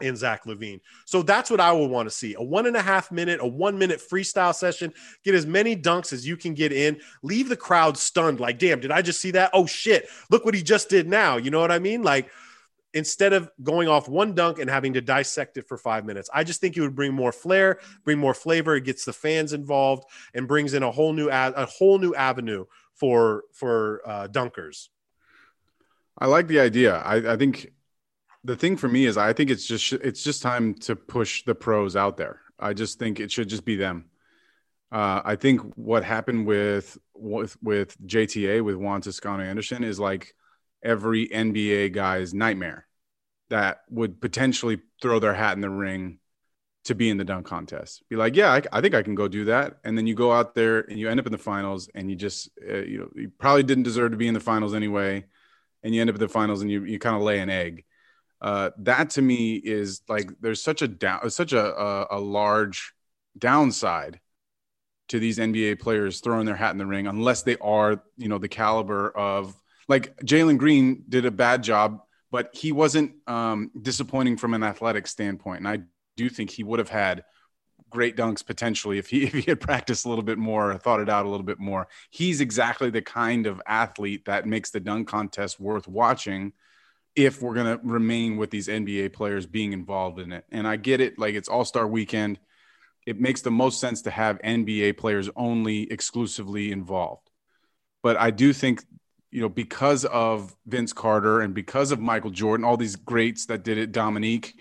and 0.00 0.16
Zach 0.16 0.44
LaVine. 0.44 0.80
So 1.04 1.22
that's 1.22 1.50
what 1.50 1.60
I 1.60 1.70
would 1.70 1.90
want 1.90 2.08
to 2.08 2.14
see. 2.14 2.34
A 2.34 2.42
one 2.42 2.66
and 2.66 2.76
a 2.76 2.82
half 2.82 3.12
minute, 3.12 3.40
a 3.40 3.46
one 3.46 3.78
minute 3.78 4.00
freestyle 4.00 4.54
session. 4.54 4.92
Get 5.22 5.34
as 5.34 5.46
many 5.46 5.76
dunks 5.76 6.12
as 6.12 6.26
you 6.26 6.36
can 6.36 6.54
get 6.54 6.72
in. 6.72 7.00
Leave 7.22 7.48
the 7.48 7.56
crowd 7.56 7.96
stunned. 7.96 8.40
Like, 8.40 8.58
damn, 8.58 8.80
did 8.80 8.90
I 8.90 9.02
just 9.02 9.20
see 9.20 9.30
that? 9.32 9.50
Oh 9.52 9.66
shit. 9.66 10.08
Look 10.30 10.44
what 10.44 10.54
he 10.54 10.62
just 10.62 10.88
did 10.88 11.08
now. 11.08 11.36
You 11.36 11.50
know 11.50 11.60
what 11.60 11.70
I 11.70 11.78
mean? 11.78 12.02
Like 12.02 12.30
instead 12.94 13.32
of 13.32 13.50
going 13.62 13.88
off 13.88 14.08
one 14.08 14.34
dunk 14.34 14.58
and 14.58 14.68
having 14.68 14.92
to 14.94 15.00
dissect 15.00 15.56
it 15.56 15.66
for 15.66 15.76
five 15.76 16.04
minutes. 16.04 16.28
I 16.32 16.44
just 16.44 16.60
think 16.60 16.76
it 16.76 16.80
would 16.80 16.94
bring 16.94 17.12
more 17.12 17.32
flair, 17.32 17.78
bring 18.04 18.18
more 18.18 18.34
flavor. 18.34 18.76
It 18.76 18.84
gets 18.84 19.04
the 19.04 19.12
fans 19.12 19.52
involved 19.52 20.04
and 20.34 20.46
brings 20.46 20.74
in 20.74 20.82
a 20.82 20.90
whole 20.90 21.12
new 21.12 21.30
ad, 21.30 21.54
a 21.56 21.66
whole 21.66 21.98
new 21.98 22.14
avenue 22.14 22.66
for 22.94 23.44
for 23.52 24.02
uh, 24.06 24.28
dunkers. 24.28 24.88
I 26.18 26.26
like 26.26 26.46
the 26.46 26.60
idea. 26.60 26.96
I, 26.96 27.32
I 27.32 27.36
think 27.36 27.72
the 28.44 28.56
thing 28.56 28.76
for 28.76 28.88
me 28.88 29.06
is 29.06 29.16
I 29.16 29.32
think 29.32 29.50
it's 29.50 29.66
just 29.66 29.92
it's 29.92 30.22
just 30.22 30.42
time 30.42 30.74
to 30.74 30.96
push 30.96 31.44
the 31.44 31.54
pros 31.54 31.96
out 31.96 32.16
there. 32.16 32.40
I 32.58 32.74
just 32.74 32.98
think 32.98 33.18
it 33.18 33.30
should 33.30 33.48
just 33.48 33.64
be 33.64 33.76
them. 33.76 34.06
Uh, 34.90 35.22
I 35.24 35.36
think 35.36 35.60
what 35.76 36.04
happened 36.04 36.46
with 36.46 36.98
with 37.14 37.56
with 37.62 37.96
JTA 38.06 38.62
with 38.62 38.76
Juan 38.76 39.00
Toscano 39.00 39.42
Anderson 39.42 39.84
is 39.84 39.98
like 39.98 40.34
every 40.82 41.28
NBA 41.28 41.92
guy's 41.92 42.34
nightmare 42.34 42.86
that 43.50 43.82
would 43.90 44.20
potentially 44.20 44.80
throw 45.00 45.18
their 45.18 45.34
hat 45.34 45.54
in 45.54 45.60
the 45.60 45.70
ring 45.70 46.18
to 46.84 46.94
be 46.94 47.10
in 47.10 47.16
the 47.16 47.24
dunk 47.24 47.46
contest. 47.46 48.02
Be 48.08 48.16
like, 48.16 48.34
yeah, 48.34 48.50
I, 48.52 48.62
I, 48.72 48.80
think 48.80 48.94
I 48.94 49.02
can 49.02 49.14
go 49.14 49.28
do 49.28 49.44
that. 49.46 49.78
And 49.84 49.96
then 49.96 50.06
you 50.06 50.14
go 50.14 50.32
out 50.32 50.54
there 50.54 50.80
and 50.80 50.98
you 50.98 51.08
end 51.08 51.20
up 51.20 51.26
in 51.26 51.32
the 51.32 51.38
finals, 51.38 51.88
and 51.94 52.10
you 52.10 52.16
just, 52.16 52.50
uh, 52.68 52.78
you 52.78 52.98
know, 52.98 53.08
you 53.14 53.30
probably 53.38 53.62
didn't 53.62 53.84
deserve 53.84 54.10
to 54.12 54.16
be 54.16 54.26
in 54.26 54.34
the 54.34 54.40
finals 54.40 54.74
anyway, 54.74 55.24
and 55.82 55.94
you 55.94 56.00
end 56.00 56.10
up 56.10 56.16
in 56.16 56.20
the 56.20 56.28
finals 56.28 56.62
and 56.62 56.70
you 56.70 56.84
you 56.84 56.98
kind 56.98 57.16
of 57.16 57.22
lay 57.22 57.38
an 57.38 57.50
egg. 57.50 57.84
Uh, 58.40 58.70
that 58.78 59.10
to 59.10 59.22
me 59.22 59.54
is 59.54 60.02
like 60.08 60.28
there's 60.40 60.62
such 60.62 60.82
a 60.82 60.88
down, 60.88 61.30
such 61.30 61.52
a, 61.52 61.64
a 61.64 62.06
a 62.12 62.18
large 62.18 62.92
downside 63.38 64.18
to 65.08 65.18
these 65.18 65.38
NBA 65.38 65.78
players 65.78 66.20
throwing 66.20 66.46
their 66.46 66.56
hat 66.56 66.72
in 66.72 66.78
the 66.78 66.86
ring 66.86 67.06
unless 67.06 67.42
they 67.42 67.56
are, 67.58 68.02
you 68.16 68.28
know, 68.28 68.38
the 68.38 68.48
caliber 68.48 69.10
of 69.10 69.54
like 69.88 70.16
Jalen 70.20 70.58
Green 70.58 71.04
did 71.08 71.26
a 71.26 71.30
bad 71.30 71.62
job, 71.62 72.00
but 72.30 72.50
he 72.54 72.72
wasn't 72.72 73.12
um, 73.26 73.70
disappointing 73.80 74.36
from 74.36 74.54
an 74.54 74.62
athletic 74.62 75.06
standpoint. 75.06 75.60
And 75.60 75.68
I 75.68 75.80
do 76.16 76.28
think 76.28 76.50
he 76.50 76.64
would 76.64 76.78
have 76.78 76.88
had 76.88 77.24
great 77.90 78.16
dunks 78.16 78.44
potentially 78.44 78.98
if 78.98 79.08
he 79.08 79.22
if 79.24 79.34
he 79.34 79.42
had 79.42 79.60
practiced 79.60 80.04
a 80.04 80.08
little 80.08 80.24
bit 80.24 80.38
more, 80.38 80.76
thought 80.78 81.00
it 81.00 81.08
out 81.08 81.26
a 81.26 81.28
little 81.28 81.46
bit 81.46 81.60
more. 81.60 81.86
He's 82.10 82.40
exactly 82.40 82.90
the 82.90 83.02
kind 83.02 83.46
of 83.46 83.62
athlete 83.66 84.24
that 84.24 84.46
makes 84.46 84.70
the 84.70 84.80
dunk 84.80 85.08
contest 85.08 85.60
worth 85.60 85.86
watching 85.86 86.52
if 87.14 87.42
we're 87.42 87.54
going 87.54 87.78
to 87.78 87.84
remain 87.84 88.38
with 88.38 88.50
these 88.50 88.68
NBA 88.68 89.12
players 89.12 89.46
being 89.46 89.74
involved 89.74 90.18
in 90.18 90.32
it. 90.32 90.44
And 90.50 90.66
I 90.66 90.76
get 90.76 91.00
it 91.02 91.18
like 91.18 91.34
it's 91.34 91.48
All-Star 91.48 91.86
weekend. 91.86 92.38
It 93.06 93.20
makes 93.20 93.42
the 93.42 93.50
most 93.50 93.80
sense 93.80 94.02
to 94.02 94.10
have 94.10 94.40
NBA 94.42 94.96
players 94.96 95.28
only 95.36 95.90
exclusively 95.92 96.72
involved. 96.72 97.28
But 98.02 98.16
I 98.16 98.30
do 98.30 98.54
think 98.54 98.82
you 99.32 99.40
know, 99.40 99.48
because 99.48 100.04
of 100.04 100.54
Vince 100.66 100.92
Carter 100.92 101.40
and 101.40 101.54
because 101.54 101.90
of 101.90 101.98
Michael 101.98 102.30
Jordan, 102.30 102.64
all 102.64 102.76
these 102.76 102.96
greats 102.96 103.46
that 103.46 103.64
did 103.64 103.78
it, 103.78 103.90
Dominique, 103.90 104.54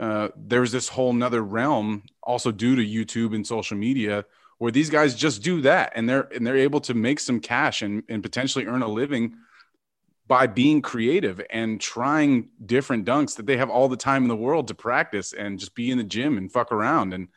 uh, 0.00 0.28
there's 0.36 0.72
this 0.72 0.88
whole 0.88 1.12
nother 1.12 1.42
realm 1.42 2.02
also 2.20 2.50
due 2.50 2.74
to 2.74 2.84
YouTube 2.84 3.34
and 3.34 3.46
social 3.46 3.76
media 3.76 4.24
where 4.58 4.72
these 4.72 4.90
guys 4.90 5.14
just 5.14 5.42
do 5.42 5.60
that 5.60 5.92
and 5.94 6.08
they're 6.08 6.28
and 6.34 6.44
they're 6.44 6.56
able 6.56 6.80
to 6.80 6.94
make 6.94 7.20
some 7.20 7.38
cash 7.38 7.82
and, 7.82 8.02
and 8.08 8.22
potentially 8.22 8.66
earn 8.66 8.82
a 8.82 8.88
living 8.88 9.36
by 10.26 10.48
being 10.48 10.82
creative 10.82 11.40
and 11.50 11.80
trying 11.80 12.48
different 12.64 13.06
dunks 13.06 13.36
that 13.36 13.46
they 13.46 13.56
have 13.56 13.70
all 13.70 13.88
the 13.88 13.96
time 13.96 14.22
in 14.22 14.28
the 14.28 14.36
world 14.36 14.66
to 14.68 14.74
practice 14.74 15.32
and 15.32 15.60
just 15.60 15.74
be 15.76 15.90
in 15.90 15.98
the 15.98 16.04
gym 16.04 16.36
and 16.38 16.50
fuck 16.50 16.72
around. 16.72 17.12
And 17.12 17.28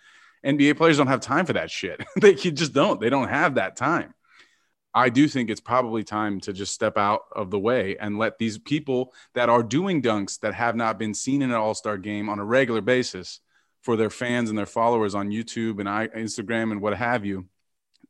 NBA 0.43 0.77
players 0.77 0.97
don't 0.97 1.07
have 1.07 1.19
time 1.19 1.45
for 1.45 1.53
that 1.53 1.69
shit. 1.69 2.03
they 2.15 2.33
just 2.33 2.73
don't. 2.73 2.99
They 2.99 3.09
don't 3.09 3.27
have 3.27 3.55
that 3.55 3.75
time. 3.75 4.13
I 4.97 5.09
do 5.09 5.27
think 5.27 5.51
it's 5.51 5.61
probably 5.61 6.03
time 6.03 6.39
to 6.39 6.51
just 6.51 6.73
step 6.73 6.97
out 6.97 7.25
of 7.31 7.51
the 7.51 7.59
way 7.59 7.97
and 7.99 8.17
let 8.17 8.39
these 8.39 8.57
people 8.57 9.13
that 9.35 9.47
are 9.47 9.61
doing 9.61 10.01
dunks 10.01 10.39
that 10.39 10.55
have 10.55 10.75
not 10.75 10.97
been 10.97 11.13
seen 11.13 11.43
in 11.43 11.51
an 11.51 11.55
All 11.55 11.75
Star 11.75 11.99
game 11.99 12.29
on 12.29 12.39
a 12.39 12.43
regular 12.43 12.81
basis 12.81 13.39
for 13.83 13.95
their 13.95 14.09
fans 14.09 14.49
and 14.49 14.57
their 14.57 14.65
followers 14.65 15.13
on 15.13 15.29
YouTube 15.29 15.79
and 15.79 15.87
Instagram 16.13 16.71
and 16.71 16.81
what 16.81 16.97
have 16.97 17.25
you. 17.25 17.45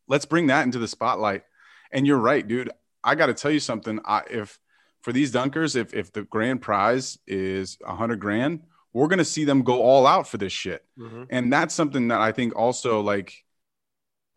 Let's 0.08 0.24
bring 0.24 0.48
that 0.48 0.64
into 0.64 0.80
the 0.80 0.88
spotlight. 0.88 1.44
And 1.92 2.08
you're 2.08 2.18
right, 2.18 2.48
dude. 2.48 2.72
I 3.04 3.16
got 3.16 3.26
to 3.26 3.34
tell 3.34 3.52
you 3.52 3.60
something. 3.60 4.00
I, 4.06 4.22
if 4.30 4.58
for 5.02 5.12
these 5.12 5.34
dunkers, 5.34 5.76
if 5.76 5.94
if 5.94 6.14
the 6.14 6.24
grand 6.24 6.62
prize 6.62 7.20
is 7.28 7.78
a 7.86 7.98
hundred 7.98 8.22
grand, 8.22 8.62
we're 8.94 9.08
gonna 9.08 9.26
see 9.26 9.44
them 9.44 9.64
go 9.64 9.82
all 9.82 10.08
out 10.08 10.26
for 10.26 10.38
this 10.38 10.54
shit. 10.54 10.86
Mm-hmm. 10.98 11.24
And 11.32 11.52
that's 11.52 11.76
something 11.76 12.08
that 12.08 12.22
I 12.22 12.32
think 12.32 12.56
also 12.56 13.02
like, 13.02 13.44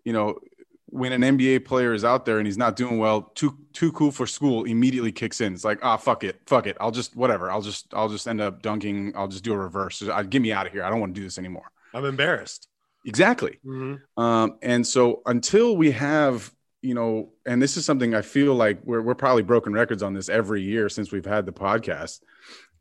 you 0.03 0.13
know, 0.13 0.41
when 0.90 1.12
an 1.12 1.22
NBA 1.22 1.64
player 1.64 1.94
is 1.94 2.05
out 2.05 2.24
there 2.26 2.38
and 2.38 2.46
he's 2.46 2.59
not 2.59 2.76
doing 2.76 2.98
well, 2.98 3.22
too 3.35 3.57
too 3.72 3.92
cool 3.92 4.11
for 4.11 4.26
school 4.26 4.64
immediately 4.64 5.12
kicks 5.12 5.40
in. 5.40 5.55
It's 5.55 5.64
like, 5.64 5.79
ah, 5.83 5.94
oh, 5.94 5.96
fuck 5.96 6.24
it, 6.24 6.40
fuck 6.46 6.66
it. 6.66 6.76
I'll 6.81 6.90
just 6.90 7.16
whatever. 7.16 7.50
I'll 7.50 7.62
just 7.62 7.92
I'll 7.94 8.09
just 8.09 8.26
end 8.26 8.40
up 8.40 8.62
dunking. 8.62 9.12
I'll 9.16 9.29
just 9.29 9.44
do 9.44 9.53
a 9.53 9.59
reverse. 9.59 10.03
I 10.03 10.22
get 10.22 10.42
me 10.42 10.53
out 10.53 10.66
of 10.66 10.72
here. 10.72 10.83
I 10.83 10.90
don't 10.90 11.00
want 11.00 11.14
to 11.14 11.20
do 11.20 11.24
this 11.24 11.38
anymore. 11.38 11.70
I'm 11.94 12.05
embarrassed. 12.05 12.68
Exactly. 13.07 13.59
Mm-hmm. 13.64 14.22
Um, 14.22 14.59
and 14.62 14.87
so 14.87 15.22
until 15.26 15.76
we 15.76 15.92
have, 15.92 16.53
you 16.83 16.94
know, 16.94 17.33
and 17.46 17.62
this 17.62 17.76
is 17.76 17.85
something 17.85 18.14
I 18.14 18.22
feel 18.22 18.55
like 18.55 18.81
we're 18.85 19.03
we're 19.03 19.14
probably 19.14 19.42
broken 19.42 19.72
records 19.72 20.03
on 20.03 20.12
this 20.14 20.29
every 20.29 20.62
year 20.62 20.88
since 20.88 21.12
we've 21.12 21.24
had 21.24 21.46
the 21.46 21.53
podcast. 21.53 22.20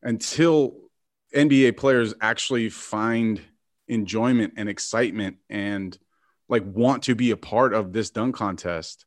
Until 0.01 0.75
NBA 1.35 1.77
players 1.77 2.13
actually 2.21 2.69
find 2.69 3.41
enjoyment 3.87 4.53
and 4.55 4.69
excitement 4.69 5.37
and 5.49 5.97
like 6.49 6.63
want 6.65 7.03
to 7.03 7.15
be 7.15 7.31
a 7.31 7.37
part 7.37 7.73
of 7.73 7.93
this 7.93 8.09
dunk 8.09 8.35
contest, 8.35 9.05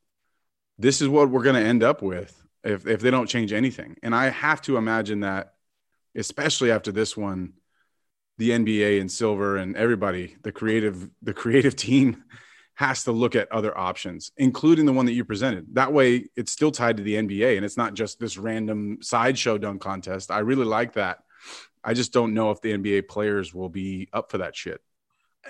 this 0.79 1.01
is 1.01 1.09
what 1.09 1.29
we're 1.29 1.43
going 1.43 1.61
to 1.61 1.67
end 1.67 1.83
up 1.83 2.01
with 2.01 2.41
if 2.63 2.87
if 2.87 3.01
they 3.01 3.11
don't 3.11 3.27
change 3.27 3.53
anything. 3.53 3.97
And 4.01 4.15
I 4.15 4.29
have 4.29 4.61
to 4.63 4.77
imagine 4.77 5.19
that, 5.19 5.53
especially 6.15 6.71
after 6.71 6.91
this 6.91 7.15
one, 7.15 7.53
the 8.37 8.51
NBA 8.51 8.99
and 8.99 9.11
Silver 9.11 9.57
and 9.57 9.75
everybody, 9.75 10.37
the 10.41 10.51
creative 10.51 11.09
the 11.21 11.33
creative 11.33 11.75
team 11.87 12.23
has 12.75 13.03
to 13.03 13.11
look 13.11 13.35
at 13.35 13.51
other 13.51 13.77
options, 13.77 14.31
including 14.35 14.85
the 14.87 14.93
one 14.93 15.05
that 15.05 15.13
you 15.13 15.23
presented. 15.23 15.67
That 15.73 15.93
way, 15.93 16.25
it's 16.35 16.51
still 16.51 16.71
tied 16.71 16.97
to 16.97 17.03
the 17.03 17.15
NBA 17.15 17.55
and 17.55 17.63
it's 17.63 17.77
not 17.77 17.93
just 17.93 18.19
this 18.19 18.35
random 18.37 18.97
sideshow 19.01 19.59
dunk 19.59 19.81
contest. 19.81 20.31
I 20.31 20.39
really 20.39 20.65
like 20.65 20.93
that. 20.93 21.19
I 21.83 21.93
just 21.93 22.13
don't 22.13 22.33
know 22.33 22.49
if 22.49 22.61
the 22.61 22.73
NBA 22.73 23.09
players 23.09 23.53
will 23.53 23.69
be 23.69 24.07
up 24.11 24.31
for 24.31 24.39
that 24.39 24.55
shit. 24.55 24.81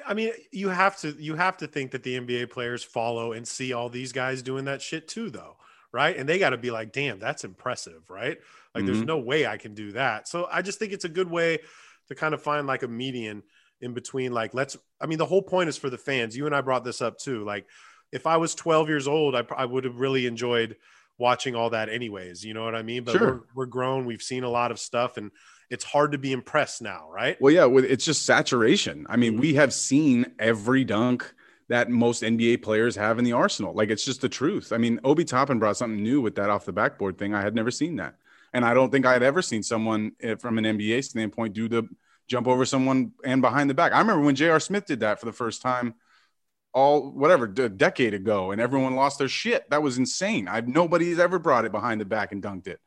I 0.06 0.14
mean, 0.14 0.32
you 0.52 0.70
have 0.70 0.98
to 1.02 1.12
you 1.20 1.36
have 1.36 1.58
to 1.58 1.68
think 1.68 1.92
that 1.92 2.04
the 2.04 2.20
NBA 2.20 2.50
players 2.50 2.84
follow 2.84 3.34
and 3.34 3.48
see 3.48 3.74
all 3.74 3.90
these 3.90 4.12
guys 4.12 4.42
doing 4.42 4.66
that 4.66 4.82
shit 4.82 5.08
too, 5.08 5.30
though, 5.30 5.58
right? 5.92 6.16
And 6.16 6.28
they 6.28 6.40
got 6.40 6.50
to 6.50 6.58
be 6.58 6.72
like, 6.72 6.92
"Damn, 6.92 7.20
that's 7.20 7.44
impressive," 7.44 8.10
right? 8.10 8.40
Like, 8.74 8.84
mm-hmm. 8.84 8.94
there's 8.94 9.06
no 9.06 9.20
way 9.20 9.46
I 9.46 9.58
can 9.58 9.76
do 9.76 9.92
that. 9.92 10.28
So 10.28 10.48
I 10.52 10.62
just 10.62 10.80
think 10.80 10.94
it's 10.94 11.06
a 11.06 11.10
good 11.10 11.30
way 11.30 11.60
to 12.08 12.16
kind 12.16 12.34
of 12.34 12.42
find 12.42 12.66
like 12.66 12.84
a 12.84 12.88
median 12.88 13.44
in 13.82 13.94
between. 13.94 14.32
Like, 14.32 14.54
let's. 14.54 14.78
I 15.00 15.06
mean, 15.06 15.20
the 15.20 15.26
whole 15.26 15.44
point 15.44 15.70
is 15.70 15.78
for 15.78 15.90
the 15.90 15.98
fans. 15.98 16.36
You 16.36 16.46
and 16.48 16.56
I 16.56 16.62
brought 16.62 16.84
this 16.84 17.02
up 17.02 17.20
too. 17.20 17.44
Like, 17.44 17.68
if 18.12 18.26
I 18.26 18.38
was 18.38 18.56
12 18.56 18.90
years 18.90 19.08
old, 19.08 19.36
I, 19.36 19.44
I 19.56 19.66
would 19.66 19.84
have 19.84 20.00
really 20.00 20.26
enjoyed 20.26 20.76
watching 21.18 21.56
all 21.56 21.70
that, 21.70 21.90
anyways. 21.90 22.44
You 22.44 22.54
know 22.54 22.64
what 22.64 22.76
I 22.76 22.82
mean? 22.82 23.04
But 23.04 23.18
sure. 23.18 23.28
we're, 23.28 23.42
we're 23.56 23.66
grown. 23.68 24.06
We've 24.06 24.22
seen 24.22 24.44
a 24.44 24.50
lot 24.50 24.72
of 24.72 24.80
stuff, 24.80 25.18
and 25.18 25.32
it's 25.74 25.84
hard 25.84 26.12
to 26.12 26.20
be 26.20 26.32
impressed 26.32 26.84
now, 26.84 27.10
right? 27.12 27.36
Well, 27.42 27.52
yeah, 27.52 27.68
it's 27.68 28.06
just 28.06 28.28
saturation. 28.28 29.08
I 29.10 29.18
mean, 29.18 29.38
we 29.38 29.56
have 29.56 29.74
seen 29.74 30.28
every 30.38 30.84
dunk 30.84 31.34
that 31.68 31.90
most 31.90 32.22
NBA 32.22 32.62
players 32.62 32.96
have 32.96 33.18
in 33.18 33.26
the 33.26 33.32
arsenal. 33.32 33.74
Like 33.74 33.90
it's 33.90 34.06
just 34.06 34.22
the 34.22 34.30
truth. 34.30 34.72
I 34.72 34.78
mean, 34.78 35.00
Obi 35.04 35.26
Toppin 35.26 35.58
brought 35.58 35.76
something 35.76 36.04
new 36.04 36.22
with 36.22 36.36
that 36.36 36.52
off 36.52 36.66
the 36.66 36.72
backboard 36.72 37.18
thing. 37.18 37.34
I 37.34 37.42
had 37.42 37.56
never 37.56 37.72
seen 37.72 37.96
that. 37.96 38.18
And 38.54 38.64
I 38.64 38.76
don't 38.76 38.92
think 38.92 39.08
I 39.08 39.14
had 39.14 39.24
ever 39.24 39.42
seen 39.42 39.64
someone 39.64 40.12
eh, 40.22 40.36
from 40.36 40.60
an 40.60 40.66
NBA 40.66 41.06
standpoint 41.06 41.54
do 41.56 41.68
the 41.68 41.90
jump 42.28 42.48
over 42.48 42.66
someone 42.66 43.14
and 43.24 43.42
behind 43.42 43.68
the 43.68 43.74
back. 43.74 43.94
I 43.94 44.00
remember 44.00 44.24
when 44.24 44.36
J.R. 44.36 44.60
Smith 44.60 44.86
did 44.86 45.00
that 45.00 45.20
for 45.20 45.26
the 45.26 45.34
first 45.34 45.64
time 45.64 45.96
all 46.72 47.12
whatever 47.12 47.46
a 47.46 47.70
decade 47.70 48.14
ago 48.14 48.52
and 48.52 48.62
everyone 48.62 48.96
lost 48.96 49.18
their 49.18 49.28
shit. 49.28 49.68
That 49.72 49.82
was 49.82 49.98
insane. 49.98 50.48
I've 50.48 50.68
nobody's 50.68 51.18
ever 51.18 51.40
brought 51.40 51.66
it 51.66 51.72
behind 51.72 52.00
the 52.00 52.06
back 52.06 52.32
and 52.32 52.44
dunked 52.44 52.68
it. 52.68 52.80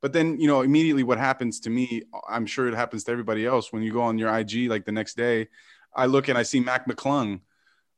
But 0.00 0.12
then, 0.12 0.40
you 0.40 0.46
know, 0.46 0.62
immediately 0.62 1.02
what 1.02 1.18
happens 1.18 1.60
to 1.60 1.70
me, 1.70 2.02
I'm 2.28 2.46
sure 2.46 2.68
it 2.68 2.74
happens 2.74 3.04
to 3.04 3.12
everybody 3.12 3.44
else 3.44 3.72
when 3.72 3.82
you 3.82 3.92
go 3.92 4.02
on 4.02 4.18
your 4.18 4.34
IG 4.36 4.68
like 4.68 4.84
the 4.84 4.92
next 4.92 5.16
day, 5.16 5.48
I 5.94 6.06
look 6.06 6.28
and 6.28 6.38
I 6.38 6.42
see 6.44 6.60
Mac 6.60 6.88
McClung, 6.88 7.40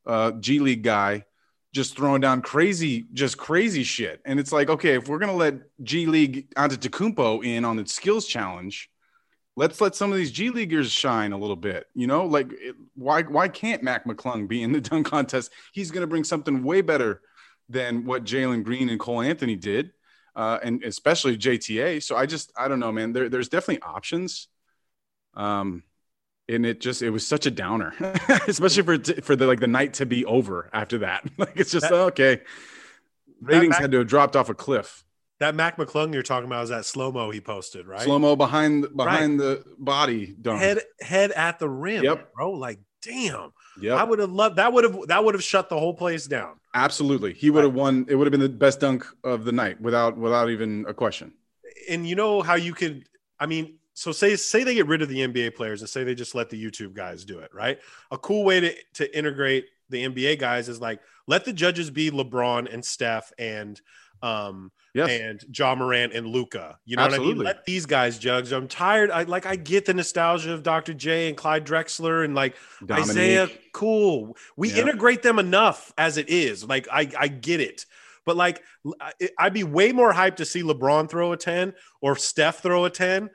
uh, 0.05 0.31
G 0.31 0.59
League 0.59 0.83
guy, 0.83 1.25
just 1.73 1.95
throwing 1.95 2.21
down 2.21 2.41
crazy, 2.41 3.05
just 3.13 3.37
crazy 3.37 3.83
shit. 3.83 4.21
And 4.25 4.39
it's 4.39 4.51
like, 4.51 4.69
okay, 4.69 4.95
if 4.95 5.07
we're 5.07 5.19
gonna 5.19 5.35
let 5.35 5.55
G 5.83 6.05
League 6.05 6.53
Antetokounmpo 6.55 7.45
in 7.45 7.63
on 7.63 7.77
the 7.77 7.85
skills 7.85 8.25
challenge, 8.25 8.89
let's 9.55 9.79
let 9.79 9.95
some 9.95 10.11
of 10.11 10.17
these 10.17 10.31
G 10.31 10.49
Leaguers 10.49 10.91
shine 10.91 11.31
a 11.31 11.37
little 11.37 11.55
bit. 11.55 11.85
You 11.93 12.07
know, 12.07 12.25
like 12.25 12.51
it, 12.51 12.75
why 12.95 13.23
why 13.23 13.47
can't 13.47 13.83
Mac 13.83 14.05
McClung 14.05 14.47
be 14.47 14.63
in 14.63 14.71
the 14.71 14.81
dunk 14.89 15.07
contest? 15.07 15.51
He's 15.71 15.91
gonna 15.91 16.07
bring 16.07 16.23
something 16.23 16.63
way 16.63 16.81
better 16.81 17.21
than 17.69 18.05
what 18.05 18.25
Jalen 18.25 18.63
Green 18.63 18.89
and 18.89 18.99
Cole 18.99 19.21
Anthony 19.21 19.55
did, 19.55 19.91
uh, 20.35 20.59
and 20.63 20.83
especially 20.83 21.37
JTA. 21.37 22.03
So 22.03 22.15
I 22.15 22.25
just 22.25 22.51
I 22.57 22.67
don't 22.67 22.79
know, 22.79 22.91
man. 22.91 23.13
There, 23.13 23.29
there's 23.29 23.49
definitely 23.49 23.81
options. 23.81 24.47
Um, 25.33 25.83
and 26.49 26.65
it 26.65 26.81
just 26.81 27.01
it 27.01 27.09
was 27.09 27.25
such 27.25 27.45
a 27.45 27.51
downer, 27.51 27.93
especially 28.47 28.83
for 28.83 29.21
for 29.21 29.35
the 29.35 29.47
like 29.47 29.59
the 29.59 29.67
night 29.67 29.93
to 29.95 30.05
be 30.05 30.25
over 30.25 30.69
after 30.73 30.99
that. 30.99 31.23
Like 31.37 31.53
it's 31.55 31.71
just 31.71 31.89
that, 31.89 31.93
okay. 31.93 32.41
Ratings 33.41 33.71
Mac, 33.71 33.81
had 33.81 33.91
to 33.91 33.99
have 33.99 34.07
dropped 34.07 34.35
off 34.35 34.49
a 34.49 34.53
cliff. 34.53 35.03
That 35.39 35.55
Mac 35.55 35.77
McClung 35.77 36.13
you're 36.13 36.21
talking 36.21 36.45
about 36.45 36.63
is 36.63 36.69
that 36.69 36.85
slow 36.85 37.11
mo 37.11 37.31
he 37.31 37.41
posted, 37.41 37.87
right? 37.87 38.01
Slow 38.01 38.19
mo 38.19 38.35
behind 38.35 38.85
behind 38.95 39.39
right. 39.39 39.59
the 39.59 39.75
body, 39.79 40.35
dunk. 40.39 40.59
head 40.59 40.79
head 40.99 41.31
at 41.31 41.57
the 41.57 41.69
rim. 41.69 42.03
Yep, 42.03 42.33
bro. 42.33 42.51
Like 42.51 42.79
damn. 43.01 43.51
Yeah, 43.79 43.95
I 43.95 44.03
would 44.03 44.19
have 44.19 44.31
loved 44.31 44.57
that. 44.57 44.71
Would 44.73 44.83
have 44.83 45.07
that 45.07 45.23
would 45.23 45.33
have 45.33 45.43
shut 45.43 45.69
the 45.69 45.77
whole 45.77 45.93
place 45.93 46.27
down. 46.27 46.59
Absolutely, 46.73 47.33
he 47.33 47.49
would 47.49 47.63
have 47.63 47.73
won. 47.73 48.05
It 48.09 48.15
would 48.15 48.27
have 48.27 48.31
been 48.31 48.39
the 48.39 48.49
best 48.49 48.79
dunk 48.79 49.05
of 49.23 49.45
the 49.45 49.51
night 49.51 49.79
without 49.81 50.17
without 50.17 50.49
even 50.49 50.85
a 50.87 50.93
question. 50.93 51.33
And 51.89 52.07
you 52.07 52.15
know 52.15 52.41
how 52.41 52.55
you 52.55 52.73
could. 52.73 53.05
I 53.39 53.45
mean, 53.45 53.79
so 53.93 54.11
say 54.11 54.35
say 54.35 54.63
they 54.63 54.75
get 54.75 54.87
rid 54.87 55.01
of 55.01 55.09
the 55.09 55.19
NBA 55.19 55.55
players 55.55 55.81
and 55.81 55.89
say 55.89 56.03
they 56.03 56.15
just 56.15 56.35
let 56.35 56.49
the 56.49 56.63
YouTube 56.63 56.93
guys 56.93 57.25
do 57.25 57.39
it, 57.39 57.53
right? 57.53 57.79
A 58.11 58.17
cool 58.17 58.43
way 58.43 58.59
to 58.59 58.75
to 58.95 59.17
integrate 59.17 59.65
the 59.89 60.05
NBA 60.05 60.39
guys 60.39 60.69
is 60.69 60.79
like 60.79 60.99
let 61.27 61.45
the 61.45 61.53
judges 61.53 61.89
be 61.89 62.11
LeBron 62.11 62.73
and 62.73 62.83
Steph 62.83 63.31
and 63.37 63.79
um 64.21 64.71
yes. 64.93 65.09
and 65.09 65.57
Ja 65.57 65.75
Morant 65.75 66.13
and 66.13 66.27
Luka. 66.27 66.77
You 66.85 66.97
know 66.97 67.03
Absolutely. 67.03 67.27
what 67.27 67.33
I 67.33 67.37
mean? 67.37 67.45
Let 67.45 67.65
these 67.65 67.85
guys 67.85 68.19
judge. 68.19 68.51
I'm 68.51 68.67
tired. 68.67 69.11
I 69.11 69.23
like 69.23 69.45
I 69.45 69.55
get 69.55 69.85
the 69.85 69.93
nostalgia 69.93 70.53
of 70.53 70.63
Dr. 70.63 70.93
J 70.93 71.29
and 71.29 71.37
Clyde 71.37 71.65
Drexler 71.65 72.25
and 72.25 72.35
like 72.35 72.55
Dominique. 72.85 73.09
Isaiah. 73.09 73.49
Cool. 73.73 74.35
We 74.55 74.73
integrate 74.73 75.21
them 75.21 75.39
enough 75.39 75.93
as 75.97 76.17
it 76.17 76.29
is. 76.29 76.63
Like 76.63 76.87
I 76.91 77.09
I 77.17 77.27
get 77.27 77.59
it. 77.61 77.85
But 78.25 78.37
like 78.37 78.63
I'd 79.39 79.53
be 79.53 79.63
way 79.63 79.91
more 79.91 80.13
hyped 80.13 80.35
to 80.37 80.45
see 80.45 80.61
LeBron 80.61 81.09
throw 81.09 81.31
a 81.31 81.37
10 81.37 81.73
or 82.01 82.15
Steph 82.15 82.61
throw 82.61 82.85
a 82.85 82.89
10 82.89 83.29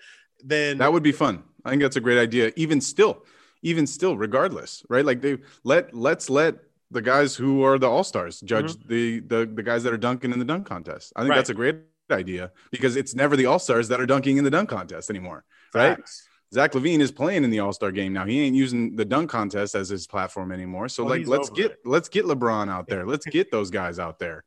then 0.44 0.78
that 0.78 0.92
would 0.92 1.02
be 1.02 1.12
fun. 1.12 1.42
I 1.64 1.70
think 1.70 1.82
that's 1.82 1.96
a 1.96 2.00
great 2.00 2.18
idea. 2.18 2.52
Even 2.57 2.80
still, 2.80 3.24
even 3.62 3.86
still, 3.86 4.16
regardless, 4.16 4.84
right? 4.88 5.04
Like 5.04 5.20
they 5.20 5.38
let 5.64 5.94
let's 5.94 6.30
let 6.30 6.57
the 6.91 7.03
guys 7.03 7.34
who 7.34 7.62
are 7.64 7.78
the 7.78 7.89
all 7.89 8.05
stars 8.05 8.41
judge 8.41 8.72
mm-hmm. 8.72 8.89
the, 8.89 9.20
the 9.20 9.47
the 9.47 9.62
guys 9.62 9.82
that 9.82 9.93
are 9.93 9.99
dunking 9.99 10.32
in 10.32 10.39
the 10.39 10.45
dunk 10.45 10.66
contest. 10.66 11.12
I 11.16 11.20
think 11.20 11.30
right. 11.30 11.37
that's 11.37 11.51
a 11.51 11.55
great 11.55 11.76
idea 12.11 12.53
because 12.70 12.97
it's 12.97 13.14
never 13.14 13.37
the 13.37 13.47
all 13.47 13.59
stars 13.59 13.89
that 13.89 14.01
are 14.01 14.07
dunking 14.07 14.37
in 14.37 14.45
the 14.45 14.51
dunk 14.51 14.68
contest 14.68 15.11
anymore, 15.11 15.45
right? 15.74 15.97
Facts. 15.97 16.28
Zach 16.55 16.72
LaVine 16.72 17.01
is 17.01 17.11
playing 17.11 17.45
in 17.45 17.51
the 17.51 17.59
All 17.59 17.72
Star 17.72 17.91
game 17.91 18.12
now. 18.12 18.24
He 18.24 18.41
ain't 18.41 18.55
using 18.55 18.95
the 18.95 19.05
dunk 19.05 19.30
contest 19.30 19.74
as 19.74 19.89
his 19.89 20.07
platform 20.07 20.53
anymore. 20.53 20.89
So 20.89 21.05
well, 21.05 21.18
like, 21.18 21.26
let's 21.26 21.51
get 21.51 21.72
it. 21.72 21.78
let's 21.84 22.09
get 22.09 22.24
LeBron 22.24 22.70
out 22.70 22.87
there. 22.87 23.05
Let's 23.05 23.26
get 23.37 23.51
those 23.51 23.70
guys 23.70 23.99
out 23.99 24.18
there. 24.18 24.45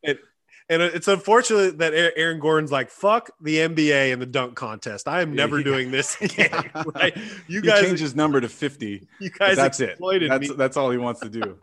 And 0.70 0.84
it's 0.84 1.08
unfortunate 1.08 1.80
that 1.80 1.94
Aaron 1.94 2.40
Gordon's 2.40 2.72
like, 2.72 2.92
"Fuck 2.92 3.32
the 3.42 3.58
NBA 3.58 4.14
and 4.14 4.22
the 4.22 4.28
dunk 4.28 4.56
contest. 4.56 5.08
I 5.08 5.22
am 5.22 5.34
never 5.34 5.58
yeah. 5.58 5.64
doing 5.64 5.92
this 5.92 6.20
again." 6.22 6.70
right? 6.96 7.18
You 7.48 7.62
guys 7.62 7.82
change 7.82 8.00
his 8.00 8.16
number 8.16 8.40
to 8.40 8.48
fifty. 8.48 9.08
You 9.20 9.32
guys, 9.32 9.56
that's 9.56 9.80
it. 9.80 9.98
That's 10.00 10.50
me. 10.50 10.56
that's 10.56 10.78
all 10.78 10.92
he 10.92 10.98
wants 10.98 11.22
to 11.22 11.30
do. 11.30 11.58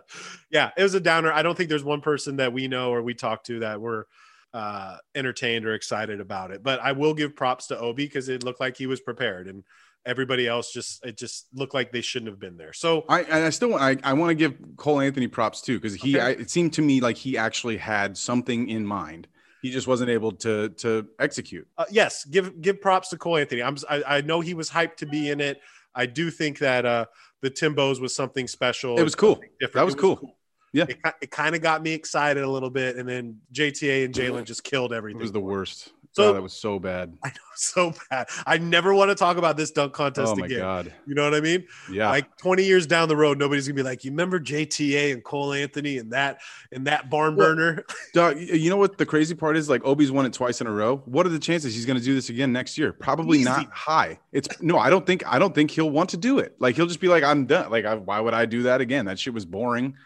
yeah, 0.50 0.70
it 0.76 0.82
was 0.82 0.94
a 0.94 1.00
downer. 1.00 1.32
I 1.32 1.42
don't 1.42 1.56
think 1.56 1.68
there's 1.68 1.84
one 1.84 2.00
person 2.00 2.36
that 2.36 2.52
we 2.52 2.68
know 2.68 2.92
or 2.92 3.02
we 3.02 3.14
talk 3.14 3.42
to 3.44 3.60
that 3.60 3.80
were 3.80 4.06
uh, 4.54 4.96
entertained 5.14 5.66
or 5.66 5.74
excited 5.74 6.20
about 6.20 6.52
it. 6.52 6.62
But 6.62 6.80
I 6.80 6.92
will 6.92 7.14
give 7.14 7.34
props 7.34 7.66
to 7.68 7.78
Obi 7.78 8.06
because 8.06 8.28
it 8.28 8.44
looked 8.44 8.60
like 8.60 8.76
he 8.76 8.86
was 8.86 9.00
prepared 9.00 9.48
and 9.48 9.64
everybody 10.04 10.46
else 10.46 10.72
just 10.72 11.04
it 11.04 11.16
just 11.16 11.46
looked 11.54 11.74
like 11.74 11.92
they 11.92 12.00
shouldn't 12.00 12.30
have 12.30 12.40
been 12.40 12.56
there. 12.56 12.72
So 12.72 13.04
I 13.08 13.22
and 13.22 13.44
I 13.44 13.50
still 13.50 13.74
I, 13.74 13.96
I 14.02 14.12
want 14.12 14.30
to 14.30 14.34
give 14.34 14.54
Cole 14.76 15.00
Anthony 15.00 15.28
props 15.28 15.60
too 15.60 15.78
because 15.78 15.94
he 15.94 16.16
okay. 16.16 16.26
I, 16.26 16.30
it 16.30 16.50
seemed 16.50 16.72
to 16.74 16.82
me 16.82 17.00
like 17.00 17.16
he 17.16 17.38
actually 17.38 17.76
had 17.76 18.16
something 18.16 18.68
in 18.68 18.84
mind. 18.84 19.28
He 19.62 19.70
just 19.70 19.86
wasn't 19.86 20.10
able 20.10 20.32
to 20.32 20.70
to 20.70 21.06
execute. 21.18 21.66
Uh, 21.78 21.84
yes, 21.90 22.24
give 22.24 22.60
give 22.60 22.80
props 22.80 23.10
to 23.10 23.18
Cole 23.18 23.36
Anthony. 23.36 23.62
I'm 23.62 23.76
I, 23.88 24.02
I, 24.06 24.20
know 24.22 24.40
he 24.40 24.54
was 24.54 24.68
hyped 24.68 24.96
to 24.96 25.06
be 25.06 25.30
in 25.30 25.40
it. 25.40 25.60
I 25.94 26.06
do 26.06 26.30
think 26.30 26.58
that 26.58 26.84
uh 26.84 27.06
the 27.42 27.50
Timbos 27.50 28.00
was 28.00 28.14
something 28.14 28.48
special. 28.48 28.98
It 28.98 29.02
was 29.02 29.14
cool. 29.14 29.36
Different. 29.60 29.74
That 29.74 29.84
was, 29.84 29.94
was 29.94 30.00
cool. 30.00 30.16
cool. 30.16 30.36
Yeah, 30.72 30.86
it, 30.88 30.98
it 31.20 31.30
kind 31.30 31.54
of 31.54 31.60
got 31.60 31.82
me 31.82 31.92
excited 31.92 32.42
a 32.42 32.50
little 32.50 32.70
bit, 32.70 32.96
and 32.96 33.06
then 33.06 33.40
JTA 33.52 34.06
and 34.06 34.14
Jalen 34.14 34.44
just 34.44 34.64
killed 34.64 34.92
everything. 34.92 35.20
It 35.20 35.22
was 35.22 35.32
the 35.32 35.40
worst. 35.40 35.92
So 36.14 36.34
that 36.34 36.42
was 36.42 36.52
so 36.52 36.78
bad. 36.78 37.16
I 37.24 37.28
know, 37.28 37.34
so 37.54 37.94
bad. 38.10 38.28
I 38.46 38.58
never 38.58 38.94
want 38.94 39.10
to 39.10 39.14
talk 39.14 39.38
about 39.38 39.56
this 39.56 39.70
dunk 39.70 39.94
contest 39.94 40.34
oh 40.34 40.36
my 40.36 40.46
again. 40.46 40.58
God. 40.60 40.94
You 41.06 41.14
know 41.14 41.24
what 41.24 41.34
I 41.34 41.40
mean? 41.40 41.66
Yeah. 41.90 42.10
Like 42.10 42.36
20 42.36 42.64
years 42.64 42.86
down 42.86 43.08
the 43.08 43.16
road, 43.16 43.38
nobody's 43.38 43.66
gonna 43.66 43.76
be 43.76 43.82
like, 43.82 44.04
you 44.04 44.10
remember 44.10 44.38
JTA 44.38 45.12
and 45.12 45.24
Cole 45.24 45.54
Anthony 45.54 45.98
and 45.98 46.12
that 46.12 46.40
and 46.70 46.86
that 46.86 47.10
barn 47.10 47.36
burner. 47.36 47.84
Well, 48.14 48.36
you 48.36 48.68
know 48.68 48.76
what 48.76 48.98
the 48.98 49.06
crazy 49.06 49.34
part 49.34 49.56
is? 49.56 49.68
Like 49.68 49.82
Obi's 49.84 50.12
won 50.12 50.26
it 50.26 50.32
twice 50.32 50.60
in 50.60 50.66
a 50.66 50.70
row. 50.70 50.98
What 51.06 51.24
are 51.24 51.30
the 51.30 51.38
chances 51.38 51.74
he's 51.74 51.86
gonna 51.86 52.00
do 52.00 52.14
this 52.14 52.28
again 52.28 52.52
next 52.52 52.76
year? 52.76 52.92
Probably 52.92 53.38
Easy. 53.38 53.48
not 53.48 53.72
high. 53.72 54.18
It's 54.32 54.48
no, 54.60 54.78
I 54.78 54.90
don't 54.90 55.06
think 55.06 55.24
I 55.26 55.38
don't 55.38 55.54
think 55.54 55.70
he'll 55.70 55.90
want 55.90 56.10
to 56.10 56.16
do 56.16 56.38
it. 56.38 56.54
Like 56.58 56.76
he'll 56.76 56.86
just 56.86 57.00
be 57.00 57.08
like, 57.08 57.24
I'm 57.24 57.46
done. 57.46 57.70
Like, 57.70 57.84
I, 57.84 57.94
why 57.94 58.20
would 58.20 58.34
I 58.34 58.44
do 58.44 58.64
that 58.64 58.80
again? 58.80 59.06
That 59.06 59.18
shit 59.18 59.32
was 59.32 59.44
boring 59.44 59.96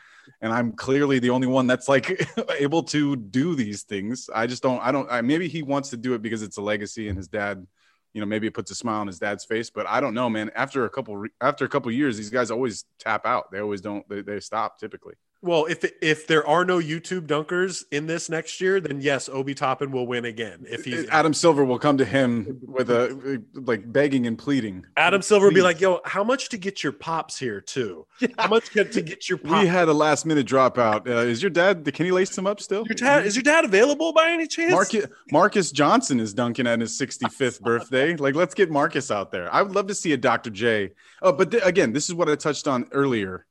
and 0.46 0.54
I'm 0.54 0.70
clearly 0.70 1.18
the 1.18 1.30
only 1.30 1.48
one 1.48 1.66
that's 1.66 1.88
like 1.88 2.24
able 2.58 2.84
to 2.84 3.16
do 3.16 3.56
these 3.56 3.82
things. 3.82 4.30
I 4.32 4.46
just 4.46 4.62
don't. 4.62 4.80
I 4.80 4.92
don't. 4.92 5.10
I, 5.10 5.20
maybe 5.20 5.48
he 5.48 5.62
wants 5.62 5.90
to 5.90 5.96
do 5.96 6.14
it 6.14 6.22
because 6.22 6.42
it's 6.42 6.56
a 6.56 6.62
legacy, 6.62 7.08
and 7.08 7.16
his 7.18 7.26
dad, 7.26 7.66
you 8.14 8.20
know, 8.20 8.26
maybe 8.26 8.46
it 8.46 8.54
puts 8.54 8.70
a 8.70 8.76
smile 8.76 9.00
on 9.00 9.08
his 9.08 9.18
dad's 9.18 9.44
face. 9.44 9.70
But 9.70 9.88
I 9.88 10.00
don't 10.00 10.14
know, 10.14 10.30
man. 10.30 10.52
After 10.54 10.84
a 10.84 10.90
couple 10.90 11.24
after 11.40 11.64
a 11.64 11.68
couple 11.68 11.90
years, 11.90 12.16
these 12.16 12.30
guys 12.30 12.52
always 12.52 12.84
tap 13.00 13.26
out. 13.26 13.50
They 13.50 13.58
always 13.58 13.80
don't. 13.80 14.08
They, 14.08 14.22
they 14.22 14.38
stop 14.38 14.78
typically. 14.78 15.14
Well, 15.46 15.66
if 15.66 15.84
if 16.02 16.26
there 16.26 16.46
are 16.46 16.64
no 16.64 16.78
YouTube 16.78 17.28
dunkers 17.28 17.84
in 17.92 18.06
this 18.06 18.28
next 18.28 18.60
year, 18.60 18.80
then 18.80 19.00
yes, 19.00 19.28
Obi 19.28 19.54
Toppin 19.54 19.92
will 19.92 20.06
win 20.06 20.24
again. 20.24 20.66
If 20.68 20.84
he's 20.84 21.08
Adam 21.08 21.32
Silver 21.32 21.64
will 21.64 21.78
come 21.78 21.96
to 21.98 22.04
him 22.04 22.58
with 22.62 22.90
a 22.90 23.42
like 23.54 23.90
begging 23.92 24.26
and 24.26 24.36
pleading. 24.36 24.84
Adam 24.96 25.22
Silver 25.22 25.46
will 25.46 25.54
be 25.54 25.62
like, 25.62 25.80
"Yo, 25.80 26.00
how 26.04 26.24
much 26.24 26.48
to 26.48 26.58
get 26.58 26.82
your 26.82 26.92
pops 26.92 27.38
here 27.38 27.60
too? 27.60 28.06
How 28.38 28.48
much 28.48 28.70
to 28.70 29.02
get 29.02 29.28
your?" 29.28 29.38
Pops? 29.38 29.62
We 29.62 29.68
had 29.68 29.88
a 29.88 29.92
last 29.92 30.26
minute 30.26 30.46
dropout. 30.46 31.06
Uh, 31.06 31.18
is 31.18 31.42
your 31.42 31.50
dad? 31.50 31.84
Can 31.94 32.06
he 32.06 32.12
lace 32.12 32.36
him 32.36 32.46
up 32.46 32.60
still? 32.60 32.84
Your 32.86 32.94
dad 32.96 33.24
is 33.24 33.36
your 33.36 33.44
dad 33.44 33.64
available 33.64 34.12
by 34.12 34.30
any 34.30 34.48
chance? 34.48 34.72
Marcus, 34.72 35.06
Marcus 35.30 35.70
Johnson 35.70 36.18
is 36.18 36.34
dunking 36.34 36.66
at 36.66 36.80
his 36.80 36.98
65th 36.98 37.60
birthday. 37.60 38.16
Like, 38.26 38.34
let's 38.34 38.54
get 38.54 38.70
Marcus 38.70 39.10
out 39.10 39.30
there. 39.30 39.52
I 39.52 39.62
would 39.62 39.74
love 39.74 39.86
to 39.88 39.94
see 39.94 40.12
a 40.12 40.16
Dr. 40.16 40.50
J. 40.50 40.92
Oh, 41.22 41.32
but 41.32 41.50
th- 41.50 41.62
again, 41.64 41.92
this 41.92 42.08
is 42.08 42.14
what 42.14 42.28
I 42.28 42.34
touched 42.34 42.66
on 42.66 42.88
earlier 42.92 43.46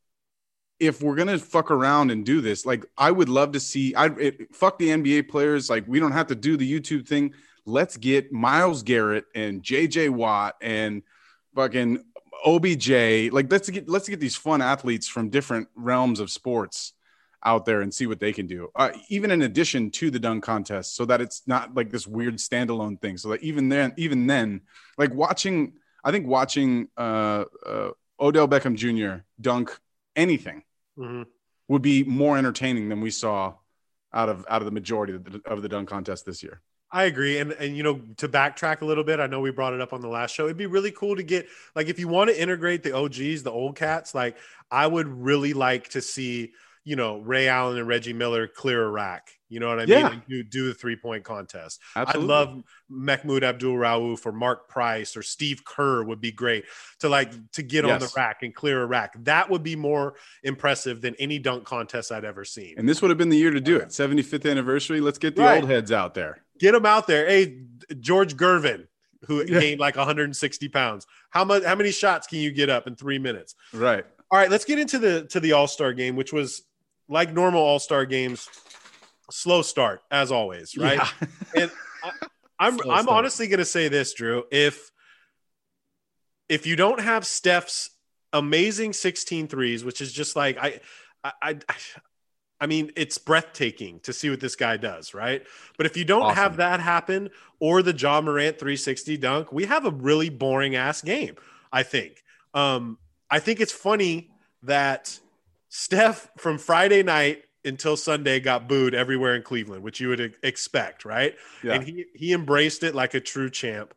if 0.80 1.02
we're 1.02 1.16
gonna 1.16 1.38
fuck 1.38 1.72
around 1.72 2.12
and 2.12 2.26
do 2.26 2.42
this, 2.42 2.66
like 2.66 2.86
I 2.98 3.12
would 3.12 3.30
love 3.30 3.54
to 3.54 3.60
see. 3.60 3.94
I 3.96 4.34
fuck 4.52 4.78
the 4.78 4.90
NBA 4.90 5.30
players. 5.30 5.70
Like 5.70 5.86
we 5.88 6.00
don't 6.00 6.12
have 6.12 6.28
to 6.28 6.36
do 6.36 6.58
the 6.58 6.80
YouTube 6.80 7.08
thing. 7.08 7.34
Let's 7.66 7.98
get 7.98 8.32
Myles 8.32 8.84
Garrett 8.84 9.26
and 9.34 9.64
JJ 9.64 10.10
Watt 10.10 10.56
and 10.62 11.02
fucking 11.56 12.04
OBJ. 12.46 13.32
Like 13.32 13.52
let's 13.52 13.70
get 13.70 13.90
let's 13.90 14.10
get 14.10 14.20
these 14.20 14.36
fun 14.36 14.62
athletes 14.62 15.08
from 15.08 15.30
different 15.30 15.68
realms 15.76 16.20
of 16.20 16.30
sports 16.30 16.94
out 17.46 17.64
there 17.66 17.82
and 17.82 17.94
see 17.94 18.08
what 18.08 18.20
they 18.20 18.34
can 18.34 18.48
do. 18.48 18.70
Uh, 18.76 18.90
even 19.10 19.32
in 19.32 19.44
addition 19.44 19.92
to 19.92 20.10
the 20.10 20.20
dunk 20.20 20.44
contest, 20.44 20.96
so 20.96 21.06
that 21.06 21.22
it's 21.22 21.44
not 21.48 21.76
like 21.76 21.92
this 21.92 22.08
weird 22.08 22.38
standalone 22.38 23.00
thing. 23.00 23.18
So 23.18 23.30
that 23.30 23.44
even 23.44 23.70
then, 23.70 23.94
even 23.98 24.28
then, 24.28 24.62
like 24.98 25.14
watching, 25.14 25.74
I 26.04 26.12
think 26.12 26.28
watching 26.28 26.90
uh, 26.98 27.46
uh, 27.66 27.92
Odell 28.20 28.48
Beckham 28.48 28.76
Jr. 28.76 29.24
dunk 29.40 29.80
anything 30.16 30.64
mm-hmm. 30.98 31.24
would 31.68 31.82
be 31.82 32.04
more 32.04 32.38
entertaining 32.38 32.90
than 32.90 33.02
we 33.02 33.10
saw 33.10 33.56
out 34.14 34.30
of 34.30 34.46
out 34.50 34.62
of 34.62 34.66
the 34.66 34.72
majority 34.72 35.14
of 35.14 35.24
the, 35.24 35.42
of 35.46 35.62
the 35.62 35.70
dunk 35.70 35.90
contest 35.90 36.26
this 36.26 36.42
year. 36.42 36.62
I 36.92 37.04
agree. 37.04 37.40
And 37.40 37.52
and 37.52 37.76
you 37.76 37.84
know, 37.84 38.02
to 38.18 38.30
backtrack 38.30 38.82
a 38.82 38.86
little 38.86 39.04
bit, 39.04 39.20
I 39.20 39.28
know 39.28 39.42
we 39.42 39.52
brought 39.52 39.74
it 39.74 39.82
up 39.82 39.92
on 39.92 40.02
the 40.02 40.08
last 40.08 40.34
show. 40.34 40.46
It'd 40.46 40.58
be 40.58 40.66
really 40.66 40.92
cool 40.92 41.16
to 41.16 41.24
get 41.24 41.48
like 41.76 41.88
if 41.88 42.00
you 42.00 42.08
want 42.08 42.30
to 42.30 42.42
integrate 42.42 42.84
the 42.84 42.96
OGs, 42.96 43.44
the 43.44 43.52
old 43.52 43.76
cats, 43.76 44.16
like 44.16 44.38
I 44.72 44.88
would 44.88 45.08
really 45.08 45.54
like 45.54 45.90
to 45.90 46.02
see 46.02 46.54
you 46.86 46.96
know, 46.96 47.18
Ray 47.20 47.48
Allen 47.48 47.78
and 47.80 47.88
Reggie 47.88 48.14
Miller 48.14 48.48
clear 48.48 48.84
a 48.84 48.90
rack. 48.90 49.32
You 49.50 49.60
know 49.60 49.68
what 49.70 49.80
I 49.80 49.84
Yeah. 49.86 50.10
mean? 50.10 50.24
Do, 50.30 50.44
do 50.44 50.68
the 50.68 50.74
three 50.74 50.96
point 50.96 51.24
contest. 51.24 51.82
Absolutely. 51.96 52.34
I 52.34 52.38
love 52.38 52.64
Mahmoud 52.90 53.44
Abdul 53.44 53.76
Rauf 53.76 54.26
or 54.26 54.32
Mark 54.32 54.70
Price 54.70 55.18
or 55.18 55.24
Steve 55.24 55.66
Kerr 55.66 56.04
would 56.04 56.22
be 56.22 56.32
great 56.32 56.66
to 57.00 57.10
like 57.10 57.32
to 57.54 57.64
get 57.64 57.86
on 57.86 58.00
the 58.00 58.12
rack 58.16 58.44
and 58.44 58.54
clear 58.54 58.84
a 58.84 58.86
rack. 58.86 59.14
That 59.24 59.50
would 59.50 59.64
be 59.64 59.76
more 59.76 60.16
impressive 60.44 61.02
than 61.02 61.16
any 61.16 61.40
dunk 61.40 61.66
contest 61.66 62.12
I'd 62.12 62.24
ever 62.26 62.46
seen. 62.46 62.76
And 62.78 62.88
this 62.88 63.02
would 63.02 63.10
have 63.10 63.18
been 63.18 63.30
the 63.30 63.38
year 63.38 63.52
to 63.52 63.62
do 63.62 63.78
it. 63.78 63.90
75th 63.90 64.50
anniversary. 64.50 65.02
Let's 65.02 65.18
get 65.18 65.36
the 65.36 65.42
Right. 65.42 65.62
old 65.62 65.70
heads 65.70 65.92
out 65.92 66.14
there. 66.14 66.44
Get 66.60 66.74
them 66.74 66.86
out 66.86 67.08
there. 67.08 67.26
Hey, 67.28 67.62
George 68.00 68.36
Gervin, 68.38 68.88
who 69.28 69.44
Yeah. 69.44 69.60
gained 69.60 69.80
like 69.80 69.98
160 69.98 70.68
pounds. 70.70 71.08
How 71.32 71.44
much? 71.44 71.64
How 71.64 71.74
many 71.76 71.92
shots 71.92 72.28
can 72.28 72.40
you 72.40 72.52
get 72.52 72.70
up 72.70 72.86
in 72.88 72.96
three 72.96 73.18
minutes? 73.20 73.56
Right. 73.74 74.06
All 74.32 74.40
right, 74.40 74.50
let's 74.50 74.66
get 74.66 74.80
into 74.80 74.98
the 75.00 75.26
to 75.28 75.40
the 75.40 75.52
All 75.54 75.68
Star 75.68 75.94
game, 75.94 76.16
which 76.16 76.32
was 76.34 76.64
like 77.08 77.32
normal 77.34 77.62
All 77.62 77.80
Star 77.80 78.06
games, 78.06 78.50
slow 79.32 79.62
start 79.62 80.02
as 80.12 80.32
always, 80.32 80.78
right? 80.78 80.98
Yeah. 80.98 81.28
And 81.56 81.72
I, 82.04 82.12
I'm 82.60 82.78
Slow 82.80 82.92
I'm 82.94 83.04
start. 83.04 83.18
honestly 83.18 83.48
gonna 83.48 83.66
say 83.66 83.88
this, 83.88 84.14
Drew. 84.14 84.44
If 84.52 84.92
if 86.50 86.66
you 86.68 86.76
don't 86.76 87.00
have 87.00 87.26
Steph's 87.26 87.90
amazing 88.34 88.94
16 88.94 89.48
threes, 89.48 89.84
which 89.84 90.02
is 90.02 90.12
just 90.12 90.36
like 90.36 90.58
I 90.58 90.80
I 91.24 91.32
I, 91.42 91.58
I 92.62 92.68
mean, 92.68 92.92
it's 92.96 93.18
breathtaking 93.18 94.00
to 94.02 94.14
see 94.14 94.30
what 94.30 94.40
this 94.40 94.56
guy 94.56 94.78
does, 94.78 95.14
right? 95.14 95.44
But 95.78 95.86
if 95.86 95.98
you 95.98 96.06
don't 96.06 96.24
Awesome. 96.24 96.36
have 96.36 96.58
that 96.58 96.80
happen 96.80 97.30
or 97.60 97.82
the 97.82 97.94
John 97.94 98.26
Morant 98.26 98.58
360 98.58 99.18
dunk, 99.18 99.52
we 99.52 99.66
have 99.66 99.86
a 99.86 99.92
really 99.92 100.30
boring 100.30 100.76
ass 100.76 101.02
game, 101.02 101.36
I 101.72 101.84
think. 101.84 102.24
Um, 102.54 102.98
I 103.30 103.40
think 103.40 103.60
it's 103.60 103.74
funny 103.74 104.32
that 104.64 105.20
Steph 105.70 106.30
from 106.38 106.58
Friday 106.58 107.04
night 107.04 107.44
until 107.64 107.98
Sunday 107.98 108.40
got 108.40 108.68
booed 108.70 108.94
everywhere 108.94 109.36
in 109.36 109.42
Cleveland, 109.42 109.84
which 109.84 110.00
you 110.00 110.08
would 110.10 110.36
expect, 110.44 111.04
right? 111.06 111.36
Yeah. 111.64 111.74
And 111.74 111.84
he 111.84 112.06
he 112.14 112.34
embraced 112.34 112.84
it 112.84 112.94
like 112.96 113.14
a 113.14 113.20
true 113.20 113.50
champ. 113.50 113.94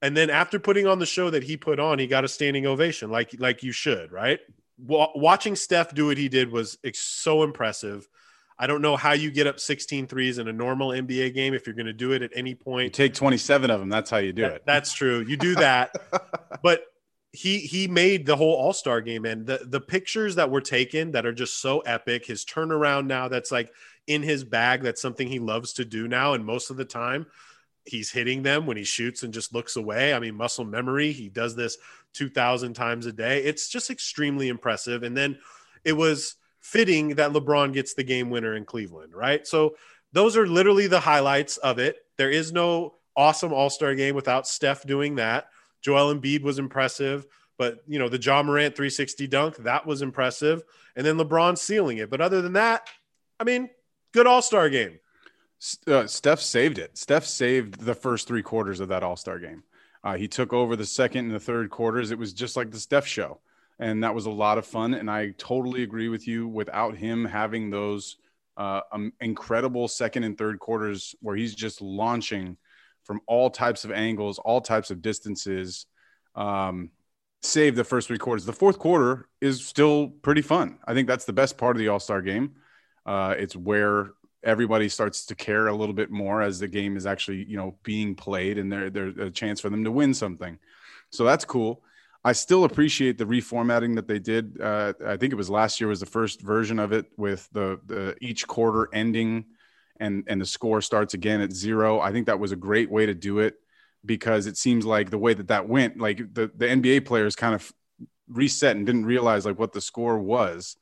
And 0.00 0.16
then 0.16 0.30
after 0.30 0.60
putting 0.60 0.86
on 0.86 1.00
the 1.00 1.06
show 1.06 1.28
that 1.30 1.42
he 1.42 1.56
put 1.56 1.80
on, 1.80 1.98
he 1.98 2.06
got 2.06 2.24
a 2.24 2.28
standing 2.28 2.66
ovation, 2.66 3.10
like 3.10 3.34
like 3.38 3.62
you 3.62 3.72
should, 3.72 4.12
right? 4.12 4.38
Wa- 4.78 5.10
watching 5.16 5.56
Steph 5.56 5.92
do 5.94 6.06
what 6.06 6.16
he 6.18 6.28
did 6.28 6.52
was 6.52 6.78
ex- 6.84 7.00
so 7.00 7.42
impressive. 7.42 8.08
I 8.60 8.66
don't 8.68 8.82
know 8.82 8.96
how 8.96 9.12
you 9.12 9.30
get 9.30 9.46
up 9.46 9.60
16 9.60 10.06
threes 10.08 10.38
in 10.38 10.48
a 10.48 10.52
normal 10.52 10.90
NBA 10.90 11.32
game 11.34 11.54
if 11.54 11.66
you're 11.66 11.76
going 11.76 11.86
to 11.86 11.92
do 11.92 12.10
it 12.12 12.22
at 12.22 12.30
any 12.34 12.50
You 12.50 12.56
point. 12.56 12.92
take 12.92 13.14
27 13.14 13.70
of 13.70 13.78
them. 13.78 13.88
That's 13.88 14.10
how 14.10 14.16
you 14.18 14.32
do 14.32 14.42
That- 14.42 14.52
it. 14.52 14.62
That's 14.66 14.92
true. 14.92 15.20
You 15.20 15.36
do 15.36 15.54
that, 15.56 15.92
but 16.62 16.82
he 17.32 17.58
he 17.58 17.88
made 17.88 18.26
the 18.26 18.36
whole 18.36 18.54
All 18.54 18.72
Star 18.72 19.00
game, 19.00 19.24
and 19.24 19.46
the 19.46 19.60
the 19.66 19.80
pictures 19.80 20.36
that 20.36 20.50
were 20.50 20.60
taken 20.60 21.12
that 21.12 21.26
are 21.26 21.32
just 21.32 21.60
so 21.60 21.80
epic. 21.80 22.26
His 22.26 22.44
turnaround 22.44 23.06
now, 23.06 23.28
that's 23.28 23.52
like 23.52 23.72
in 24.06 24.22
his 24.22 24.44
bag. 24.44 24.82
That's 24.82 25.02
something 25.02 25.28
he 25.28 25.38
loves 25.38 25.74
to 25.74 25.84
do 25.84 26.08
now, 26.08 26.32
and 26.32 26.44
most 26.44 26.70
of 26.70 26.76
the 26.76 26.84
time, 26.84 27.26
he's 27.84 28.10
hitting 28.10 28.42
them 28.42 28.66
when 28.66 28.76
he 28.76 28.84
shoots 28.84 29.22
and 29.22 29.34
just 29.34 29.54
looks 29.54 29.76
away. 29.76 30.14
I 30.14 30.18
mean, 30.18 30.34
muscle 30.34 30.64
memory. 30.64 31.12
He 31.12 31.28
does 31.28 31.54
this 31.54 31.76
two 32.14 32.30
thousand 32.30 32.74
times 32.74 33.06
a 33.06 33.12
day. 33.12 33.44
It's 33.44 33.68
just 33.68 33.90
extremely 33.90 34.48
impressive. 34.48 35.02
And 35.02 35.16
then 35.16 35.38
it 35.84 35.92
was 35.92 36.36
fitting 36.60 37.16
that 37.16 37.32
LeBron 37.32 37.72
gets 37.72 37.94
the 37.94 38.04
game 38.04 38.30
winner 38.30 38.54
in 38.54 38.64
Cleveland, 38.64 39.14
right? 39.14 39.46
So 39.46 39.76
those 40.12 40.36
are 40.36 40.46
literally 40.46 40.86
the 40.86 41.00
highlights 41.00 41.56
of 41.58 41.78
it. 41.78 41.96
There 42.16 42.30
is 42.30 42.52
no 42.52 42.94
awesome 43.16 43.52
All 43.52 43.70
Star 43.70 43.94
game 43.94 44.14
without 44.14 44.46
Steph 44.46 44.86
doing 44.86 45.16
that. 45.16 45.48
Joel 45.82 46.14
Embiid 46.14 46.42
was 46.42 46.58
impressive, 46.58 47.26
but 47.56 47.82
you 47.86 47.98
know 47.98 48.08
the 48.08 48.18
John 48.18 48.46
Morant 48.46 48.76
360 48.76 49.26
dunk 49.26 49.56
that 49.58 49.86
was 49.86 50.02
impressive, 50.02 50.62
and 50.96 51.06
then 51.06 51.16
LeBron 51.16 51.58
sealing 51.58 51.98
it. 51.98 52.10
But 52.10 52.20
other 52.20 52.42
than 52.42 52.54
that, 52.54 52.88
I 53.38 53.44
mean, 53.44 53.70
good 54.12 54.26
All 54.26 54.42
Star 54.42 54.68
game. 54.68 54.98
uh, 55.86 56.06
Steph 56.06 56.40
saved 56.40 56.78
it. 56.78 56.96
Steph 56.96 57.24
saved 57.24 57.80
the 57.80 57.94
first 57.94 58.28
three 58.28 58.42
quarters 58.42 58.80
of 58.80 58.88
that 58.88 59.02
All 59.02 59.16
Star 59.16 59.38
game. 59.38 59.62
Uh, 60.04 60.16
he 60.16 60.28
took 60.28 60.52
over 60.52 60.76
the 60.76 60.86
second 60.86 61.26
and 61.26 61.34
the 61.34 61.40
third 61.40 61.70
quarters. 61.70 62.10
It 62.10 62.18
was 62.18 62.32
just 62.32 62.56
like 62.56 62.70
the 62.70 62.80
Steph 62.80 63.06
show, 63.06 63.40
and 63.78 64.02
that 64.04 64.14
was 64.14 64.26
a 64.26 64.30
lot 64.30 64.58
of 64.58 64.66
fun. 64.66 64.94
And 64.94 65.10
I 65.10 65.34
totally 65.38 65.82
agree 65.82 66.08
with 66.08 66.26
you. 66.28 66.46
Without 66.48 66.96
him 66.96 67.24
having 67.24 67.70
those 67.70 68.16
uh, 68.56 68.80
um, 68.92 69.12
incredible 69.20 69.86
second 69.88 70.24
and 70.24 70.36
third 70.36 70.58
quarters 70.58 71.14
where 71.20 71.36
he's 71.36 71.54
just 71.54 71.80
launching 71.80 72.56
from 73.08 73.20
all 73.26 73.50
types 73.50 73.84
of 73.84 73.90
angles, 73.90 74.38
all 74.38 74.60
types 74.60 74.92
of 74.92 75.02
distances, 75.02 75.86
um, 76.36 76.90
save 77.42 77.74
the 77.74 77.82
first 77.82 78.06
three 78.06 78.18
quarters. 78.18 78.44
The 78.44 78.52
fourth 78.52 78.78
quarter 78.78 79.26
is 79.40 79.66
still 79.66 80.08
pretty 80.08 80.42
fun. 80.42 80.78
I 80.86 80.94
think 80.94 81.08
that's 81.08 81.24
the 81.24 81.32
best 81.32 81.56
part 81.58 81.74
of 81.74 81.80
the 81.80 81.88
All 81.88 81.98
Star 81.98 82.22
game. 82.22 82.52
Uh, 83.06 83.34
it's 83.36 83.56
where 83.56 84.10
everybody 84.44 84.88
starts 84.88 85.26
to 85.26 85.34
care 85.34 85.66
a 85.68 85.74
little 85.74 85.94
bit 85.94 86.10
more 86.10 86.42
as 86.42 86.58
the 86.58 86.68
game 86.68 86.96
is 86.96 87.06
actually 87.06 87.44
you 87.48 87.56
know 87.56 87.76
being 87.82 88.14
played 88.14 88.56
and 88.56 88.70
there 88.70 88.88
there's 88.88 89.16
a 89.18 89.30
chance 89.30 89.60
for 89.60 89.68
them 89.68 89.82
to 89.82 89.90
win 89.90 90.14
something 90.14 90.56
so 91.10 91.24
that's 91.24 91.44
cool 91.44 91.82
i 92.24 92.30
still 92.30 92.62
appreciate 92.62 93.18
the 93.18 93.24
reformatting 93.24 93.96
that 93.96 94.06
they 94.06 94.20
did 94.20 94.60
uh, 94.60 94.92
i 95.04 95.16
think 95.16 95.32
it 95.32 95.36
was 95.36 95.50
last 95.50 95.80
year 95.80 95.88
was 95.88 95.98
the 95.98 96.06
first 96.06 96.40
version 96.40 96.78
of 96.78 96.92
it 96.92 97.06
with 97.16 97.48
the, 97.52 97.80
the 97.86 98.14
each 98.20 98.46
quarter 98.46 98.88
ending 98.94 99.44
and 100.00 100.24
and 100.26 100.40
the 100.40 100.46
score 100.46 100.80
starts 100.80 101.14
again 101.14 101.40
at 101.40 101.52
zero. 101.52 102.00
I 102.00 102.12
think 102.12 102.26
that 102.26 102.38
was 102.38 102.52
a 102.52 102.56
great 102.56 102.90
way 102.90 103.06
to 103.06 103.14
do 103.14 103.38
it 103.40 103.54
because 104.04 104.46
it 104.46 104.56
seems 104.56 104.86
like 104.86 105.10
the 105.10 105.18
way 105.18 105.34
that 105.34 105.48
that 105.48 105.68
went 105.68 105.98
like 105.98 106.18
the, 106.34 106.50
the 106.54 106.66
nba 106.66 107.04
players 107.04 107.34
kind 107.34 107.54
of 107.54 107.72
reset 108.28 108.76
and 108.76 108.86
didn't 108.86 109.06
realize 109.06 109.44
like 109.44 109.58
what 109.58 109.72
the 109.72 109.80
score 109.80 110.18
was. 110.18 110.76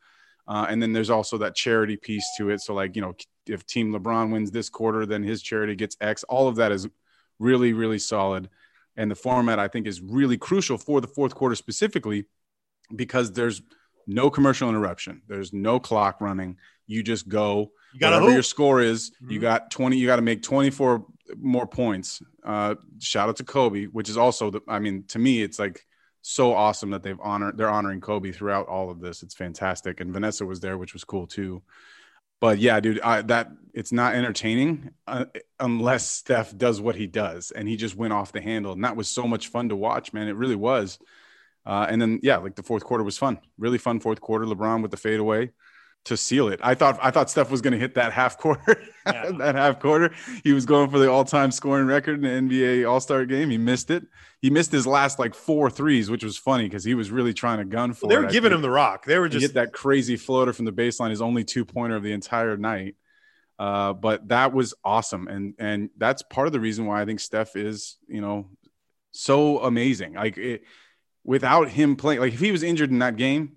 Uh, 0.49 0.67
and 0.69 0.81
then 0.81 0.93
there's 0.93 1.11
also 1.11 1.39
that 1.39 1.57
charity 1.57 1.97
piece 1.97 2.25
to 2.37 2.51
it. 2.51 2.61
So 2.61 2.75
like 2.75 2.95
you 2.97 3.03
know 3.03 3.15
if 3.47 3.67
team 3.67 3.93
lebron 3.93 4.33
wins 4.33 4.51
this 4.51 4.69
quarter 4.69 5.07
then 5.07 5.23
his 5.23 5.43
charity 5.43 5.75
gets 5.75 5.97
x. 6.01 6.25
All 6.25 6.49
of 6.49 6.57
that 6.57 6.73
is 6.73 6.89
really 7.39 7.73
really 7.73 7.99
solid. 7.99 8.49
And 8.99 9.11
the 9.11 9.15
format 9.15 9.59
i 9.59 9.69
think 9.69 9.87
is 9.87 10.01
really 10.01 10.39
crucial 10.39 10.79
for 10.79 11.01
the 11.01 11.09
fourth 11.09 11.35
quarter 11.35 11.55
specifically 11.55 12.27
because 12.95 13.33
there's 13.33 13.63
no 14.07 14.31
commercial 14.31 14.69
interruption. 14.69 15.23
There's 15.27 15.53
no 15.53 15.81
clock 15.81 16.21
running. 16.21 16.57
You 16.87 17.03
just 17.03 17.29
go 17.29 17.73
You 17.97 18.01
got 18.01 18.11
to 18.11 18.17
whatever 18.17 18.33
your 18.35 18.43
score 18.43 18.81
is 18.81 19.11
you 19.27 19.39
Mhm. 19.39 19.43
got 19.43 19.71
20 19.71 19.97
you 19.97 20.07
got 20.07 20.17
to 20.17 20.23
make 20.23 20.43
24 20.43 21.07
more 21.39 21.67
points. 21.67 22.23
Uh 22.45 22.75
shout 23.01 23.29
out 23.29 23.37
to 23.37 23.45
kobe 23.45 23.87
which 23.87 24.09
is 24.09 24.17
also 24.17 24.51
the 24.51 24.61
i 24.69 24.79
mean 24.79 25.05
to 25.09 25.19
me 25.19 25.43
it's 25.43 25.59
like 25.59 25.85
so 26.23 26.53
awesome 26.55 26.91
that 26.91 27.03
they've 27.03 27.19
honored 27.21 27.57
they're 27.57 27.71
honoring 27.71 28.01
kobe 28.01 28.33
throughout 28.33 28.67
all 28.69 28.91
of 28.91 29.01
this. 29.01 29.23
It's 29.23 29.35
fantastic. 29.35 30.01
And 30.01 30.13
vanessa 30.13 30.45
was 30.45 30.61
there 30.61 30.77
which 30.79 30.93
was 30.93 31.05
cool 31.05 31.27
too. 31.27 31.63
But 32.41 32.59
yeah 32.59 32.79
dude 32.81 33.01
I, 33.01 33.23
that 33.23 33.51
it's 33.73 33.93
not 33.93 34.15
entertaining 34.15 34.91
uh, 35.07 35.25
unless 35.59 36.09
steph 36.09 36.57
does 36.57 36.81
what 36.81 36.97
he 36.97 37.07
does 37.07 37.51
and 37.51 37.67
he 37.69 37.77
just 37.77 37.97
went 37.97 38.13
off 38.13 38.31
the 38.33 38.41
handle. 38.43 38.73
And 38.73 38.85
that 38.85 38.97
was 38.97 39.09
so 39.09 39.27
much 39.27 39.49
fun 39.49 39.71
to 39.71 39.77
watch 39.77 40.13
man. 40.13 40.29
It 40.29 40.37
really 40.37 40.57
was. 40.57 40.99
Uh, 41.65 41.87
and 41.91 42.01
then 42.01 42.21
yeah 42.23 42.37
like 42.37 42.55
the 42.57 42.63
fourth 42.63 42.85
quarter 42.85 43.03
was 43.05 43.19
fun. 43.19 43.39
Really 43.59 43.79
fun 43.79 44.01
fourth 44.01 44.21
quarter. 44.21 44.45
Lebron 44.47 44.83
with 44.83 44.91
the 44.93 44.97
fadeaway 44.97 45.51
to 46.07 46.17
seal 46.17 46.49
it. 46.49 46.61
I 46.63 46.75
thought 46.75 46.99
I 47.03 47.11
thought 47.11 47.31
Steph 47.31 47.51
was 47.51 47.61
going 47.61 47.73
to 47.73 47.79
hit 47.79 47.95
that 47.95 48.13
half 48.13 48.39
quarter. 48.39 48.79
Yeah. 49.07 49.31
that 49.39 49.55
half 49.55 49.79
quarter, 49.79 50.13
he 50.43 50.53
was 50.53 50.67
going 50.67 50.91
for 50.91 50.99
the 50.99 51.09
all-time 51.09 51.53
scoring 51.53 51.87
record 51.87 52.25
in 52.25 52.49
the 52.49 52.57
NBA 52.57 52.91
All-Star 52.91 53.25
game. 53.25 53.51
He 53.51 53.57
missed 53.57 53.89
it. 53.89 54.05
He 54.43 54.51
missed 54.51 54.73
his 54.73 54.85
last 54.85 55.21
like 55.21 55.33
four 55.33 55.71
threes, 55.71 56.11
which 56.11 56.25
was 56.25 56.37
funny 56.37 56.65
because 56.65 56.83
he 56.83 56.95
was 56.95 57.13
really 57.13 57.33
trying 57.33 57.59
to 57.59 57.65
gun 57.65 57.93
for. 57.93 58.09
they 58.09 58.17
were 58.17 58.27
I 58.27 58.31
giving 58.33 58.51
him 58.51 58.63
the 58.63 58.71
rock. 58.71 59.05
They 59.05 59.21
were 59.21 59.29
just 59.29 59.47
get 59.47 59.55
that 59.55 59.73
crazy 59.73 60.17
floater 60.17 60.53
from 60.53 60.65
the 60.65 60.73
baseline, 60.73 61.11
his 61.11 61.23
only 61.23 61.45
two-pointer 61.45 61.95
of 61.95 62.03
the 62.03 62.11
entire 62.11 62.57
night. 62.57 62.97
Uh, 63.61 63.93
but 63.93 64.27
that 64.27 64.53
was 64.53 64.75
awesome, 64.85 65.29
and 65.29 65.55
and 65.61 65.91
that's 65.97 66.23
part 66.23 66.49
of 66.49 66.53
the 66.53 66.59
reason 66.59 66.85
why 66.87 67.01
I 67.01 67.05
think 67.05 67.21
Steph 67.21 67.55
is 67.55 67.99
you 68.09 68.21
know 68.21 68.51
so 69.13 69.61
amazing. 69.61 70.15
Like 70.15 70.37
it, 70.37 70.65
without 71.23 71.69
him 71.69 71.95
playing, 71.95 72.19
like 72.19 72.33
if 72.33 72.41
he 72.41 72.51
was 72.51 72.65
injured 72.65 72.91
in 72.91 72.99
that 72.99 73.15
game, 73.15 73.53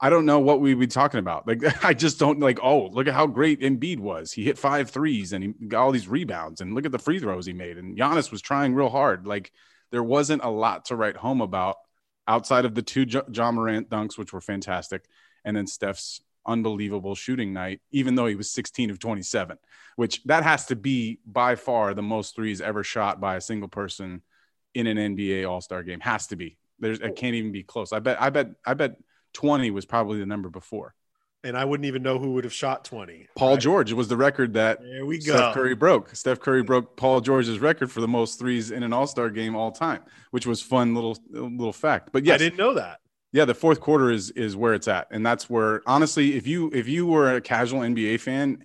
I 0.00 0.10
don't 0.10 0.26
know 0.26 0.40
what 0.40 0.60
we'd 0.60 0.78
be 0.78 0.86
talking 0.86 1.20
about. 1.20 1.46
Like, 1.46 1.62
I 1.84 1.94
just 1.94 2.18
don't 2.18 2.40
like, 2.40 2.58
oh, 2.62 2.88
look 2.88 3.06
at 3.06 3.14
how 3.14 3.26
great 3.26 3.60
Embiid 3.60 3.98
was. 3.98 4.32
He 4.32 4.44
hit 4.44 4.58
five 4.58 4.90
threes 4.90 5.32
and 5.32 5.42
he 5.42 5.66
got 5.66 5.82
all 5.82 5.92
these 5.92 6.08
rebounds 6.08 6.60
and 6.60 6.74
look 6.74 6.86
at 6.86 6.92
the 6.92 6.98
free 6.98 7.18
throws 7.18 7.46
he 7.46 7.52
made. 7.52 7.78
And 7.78 7.96
Giannis 7.96 8.30
was 8.30 8.42
trying 8.42 8.74
real 8.74 8.90
hard. 8.90 9.26
Like, 9.26 9.52
there 9.90 10.02
wasn't 10.02 10.44
a 10.44 10.50
lot 10.50 10.86
to 10.86 10.96
write 10.96 11.16
home 11.16 11.40
about 11.40 11.76
outside 12.28 12.64
of 12.64 12.74
the 12.74 12.82
two 12.82 13.06
Jo- 13.06 13.24
John 13.30 13.54
Morant 13.54 13.88
dunks, 13.88 14.18
which 14.18 14.32
were 14.32 14.40
fantastic. 14.40 15.04
And 15.44 15.56
then 15.56 15.66
Steph's 15.66 16.20
unbelievable 16.46 17.14
shooting 17.14 17.52
night, 17.52 17.80
even 17.90 18.14
though 18.14 18.26
he 18.26 18.34
was 18.34 18.50
16 18.50 18.90
of 18.90 18.98
27, 18.98 19.58
which 19.96 20.22
that 20.24 20.42
has 20.42 20.66
to 20.66 20.76
be 20.76 21.20
by 21.26 21.54
far 21.54 21.94
the 21.94 22.02
most 22.02 22.34
threes 22.34 22.60
ever 22.60 22.84
shot 22.84 23.20
by 23.20 23.36
a 23.36 23.40
single 23.40 23.68
person 23.68 24.22
in 24.74 24.86
an 24.86 25.16
NBA 25.16 25.48
All 25.48 25.60
Star 25.60 25.82
game. 25.82 26.00
Has 26.00 26.26
to 26.28 26.36
be. 26.36 26.58
There's, 26.78 27.00
it 27.00 27.16
can't 27.16 27.34
even 27.34 27.52
be 27.52 27.62
close. 27.62 27.92
I 27.92 28.00
bet, 28.00 28.20
I 28.20 28.30
bet, 28.30 28.50
I 28.64 28.74
bet 28.74 28.96
20 29.36 29.70
was 29.70 29.84
probably 29.84 30.18
the 30.18 30.26
number 30.26 30.48
before. 30.48 30.94
and 31.44 31.56
I 31.56 31.64
wouldn't 31.64 31.86
even 31.86 32.02
know 32.02 32.18
who 32.18 32.32
would 32.32 32.42
have 32.44 32.52
shot 32.52 32.84
20. 32.84 33.28
Paul 33.36 33.50
right? 33.52 33.60
George 33.60 33.92
was 33.92 34.08
the 34.08 34.16
record 34.16 34.54
that 34.54 34.80
There 34.82 35.06
we 35.06 35.18
go. 35.18 35.36
Steph 35.36 35.54
Curry 35.54 35.74
broke. 35.74 36.14
Steph 36.16 36.40
Curry 36.40 36.62
broke 36.62 36.96
Paul 36.96 37.20
George's 37.20 37.58
record 37.60 37.92
for 37.92 38.00
the 38.00 38.08
most 38.08 38.38
threes 38.38 38.70
in 38.72 38.82
an 38.82 38.92
All 38.92 39.06
Star 39.06 39.30
game 39.30 39.54
all 39.54 39.70
time, 39.70 40.02
which 40.32 40.46
was 40.46 40.60
fun 40.60 40.94
little 40.94 41.16
little 41.30 41.72
fact. 41.72 42.10
But 42.12 42.24
yes, 42.24 42.34
I 42.34 42.38
didn't 42.38 42.58
know 42.58 42.74
that. 42.74 42.98
Yeah, 43.32 43.44
the 43.44 43.54
fourth 43.54 43.80
quarter 43.80 44.10
is 44.10 44.30
is 44.30 44.56
where 44.56 44.72
it's 44.74 44.88
at, 44.88 45.08
and 45.10 45.24
that's 45.24 45.48
where 45.50 45.82
honestly, 45.86 46.36
if 46.36 46.46
you 46.46 46.70
if 46.72 46.88
you 46.88 47.06
were 47.06 47.34
a 47.36 47.40
casual 47.40 47.80
NBA 47.80 48.20
fan, 48.20 48.64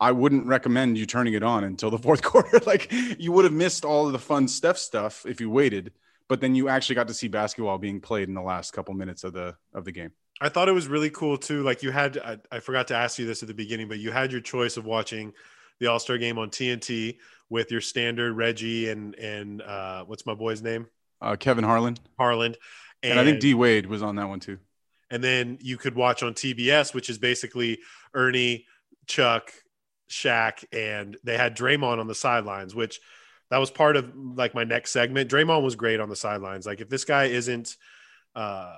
I 0.00 0.10
wouldn't 0.12 0.46
recommend 0.46 0.98
you 0.98 1.06
turning 1.06 1.34
it 1.34 1.42
on 1.42 1.62
until 1.64 1.90
the 1.90 1.98
fourth 1.98 2.22
quarter. 2.30 2.58
like 2.66 2.92
you 3.18 3.30
would 3.32 3.44
have 3.44 3.54
missed 3.54 3.84
all 3.84 4.06
of 4.06 4.12
the 4.12 4.18
fun 4.18 4.48
Steph 4.48 4.76
stuff 4.78 5.24
if 5.26 5.40
you 5.40 5.48
waited, 5.50 5.92
but 6.28 6.40
then 6.40 6.54
you 6.54 6.68
actually 6.68 6.94
got 6.94 7.08
to 7.08 7.14
see 7.14 7.28
basketball 7.28 7.78
being 7.78 8.00
played 8.00 8.28
in 8.28 8.34
the 8.34 8.42
last 8.42 8.72
couple 8.72 8.94
minutes 8.94 9.24
of 9.24 9.32
the 9.32 9.56
of 9.74 9.84
the 9.84 9.92
game. 9.92 10.12
I 10.40 10.48
thought 10.48 10.68
it 10.68 10.72
was 10.72 10.86
really 10.86 11.10
cool 11.10 11.36
too. 11.36 11.62
Like 11.62 11.82
you 11.82 11.90
had, 11.90 12.18
I, 12.18 12.38
I 12.52 12.60
forgot 12.60 12.88
to 12.88 12.94
ask 12.94 13.18
you 13.18 13.26
this 13.26 13.42
at 13.42 13.48
the 13.48 13.54
beginning, 13.54 13.88
but 13.88 13.98
you 13.98 14.12
had 14.12 14.30
your 14.30 14.40
choice 14.40 14.76
of 14.76 14.84
watching 14.84 15.32
the 15.80 15.88
All 15.88 15.98
Star 15.98 16.18
game 16.18 16.38
on 16.38 16.50
TNT 16.50 17.16
with 17.50 17.72
your 17.72 17.80
standard 17.80 18.36
Reggie 18.36 18.90
and 18.90 19.14
and 19.16 19.62
uh, 19.62 20.04
what's 20.04 20.26
my 20.26 20.34
boy's 20.34 20.62
name? 20.62 20.86
Uh, 21.20 21.36
Kevin 21.36 21.64
Harlan. 21.64 21.96
Harlan. 22.18 22.54
And, 23.02 23.12
and 23.12 23.20
I 23.20 23.24
think 23.24 23.40
D 23.40 23.54
Wade 23.54 23.86
was 23.86 24.02
on 24.02 24.16
that 24.16 24.28
one 24.28 24.40
too. 24.40 24.58
And 25.10 25.24
then 25.24 25.58
you 25.60 25.78
could 25.78 25.94
watch 25.94 26.22
on 26.22 26.34
TBS, 26.34 26.94
which 26.94 27.08
is 27.08 27.18
basically 27.18 27.78
Ernie, 28.12 28.66
Chuck, 29.06 29.52
Shaq, 30.10 30.64
and 30.72 31.16
they 31.24 31.36
had 31.36 31.56
Draymond 31.56 31.98
on 31.98 32.06
the 32.06 32.14
sidelines, 32.14 32.74
which 32.74 33.00
that 33.50 33.58
was 33.58 33.70
part 33.70 33.96
of 33.96 34.12
like 34.14 34.54
my 34.54 34.64
next 34.64 34.90
segment. 34.90 35.30
Draymond 35.30 35.62
was 35.62 35.76
great 35.76 36.00
on 36.00 36.08
the 36.08 36.16
sidelines. 36.16 36.66
Like 36.66 36.80
if 36.80 36.88
this 36.88 37.04
guy 37.04 37.24
isn't, 37.24 37.76
uh, 38.34 38.74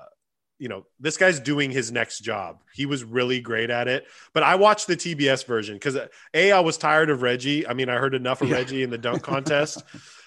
you 0.59 0.69
know, 0.69 0.87
this 1.01 1.17
guy's 1.17 1.41
doing 1.41 1.71
his 1.71 1.91
next 1.91 2.21
job. 2.21 2.63
He 2.75 2.87
was 2.87 3.03
really 3.03 3.41
great 3.41 3.71
at 3.71 3.89
it. 3.89 4.07
But 4.35 4.43
I 4.43 4.57
watched 4.57 4.87
the 4.87 4.97
TBS 4.97 5.47
version 5.47 5.75
because 5.77 5.99
a 6.35 6.53
I 6.53 6.61
was 6.61 6.77
tired 6.77 7.11
of 7.11 7.23
Reggie. 7.23 7.67
I 7.67 7.73
mean, 7.73 7.89
I 7.89 7.95
heard 7.95 8.15
enough 8.15 8.43
of 8.43 8.49
yeah. 8.49 8.57
Reggie 8.57 8.83
in 8.83 8.91
the 8.91 8.99
dunk 8.99 9.23
contest. 9.25 9.83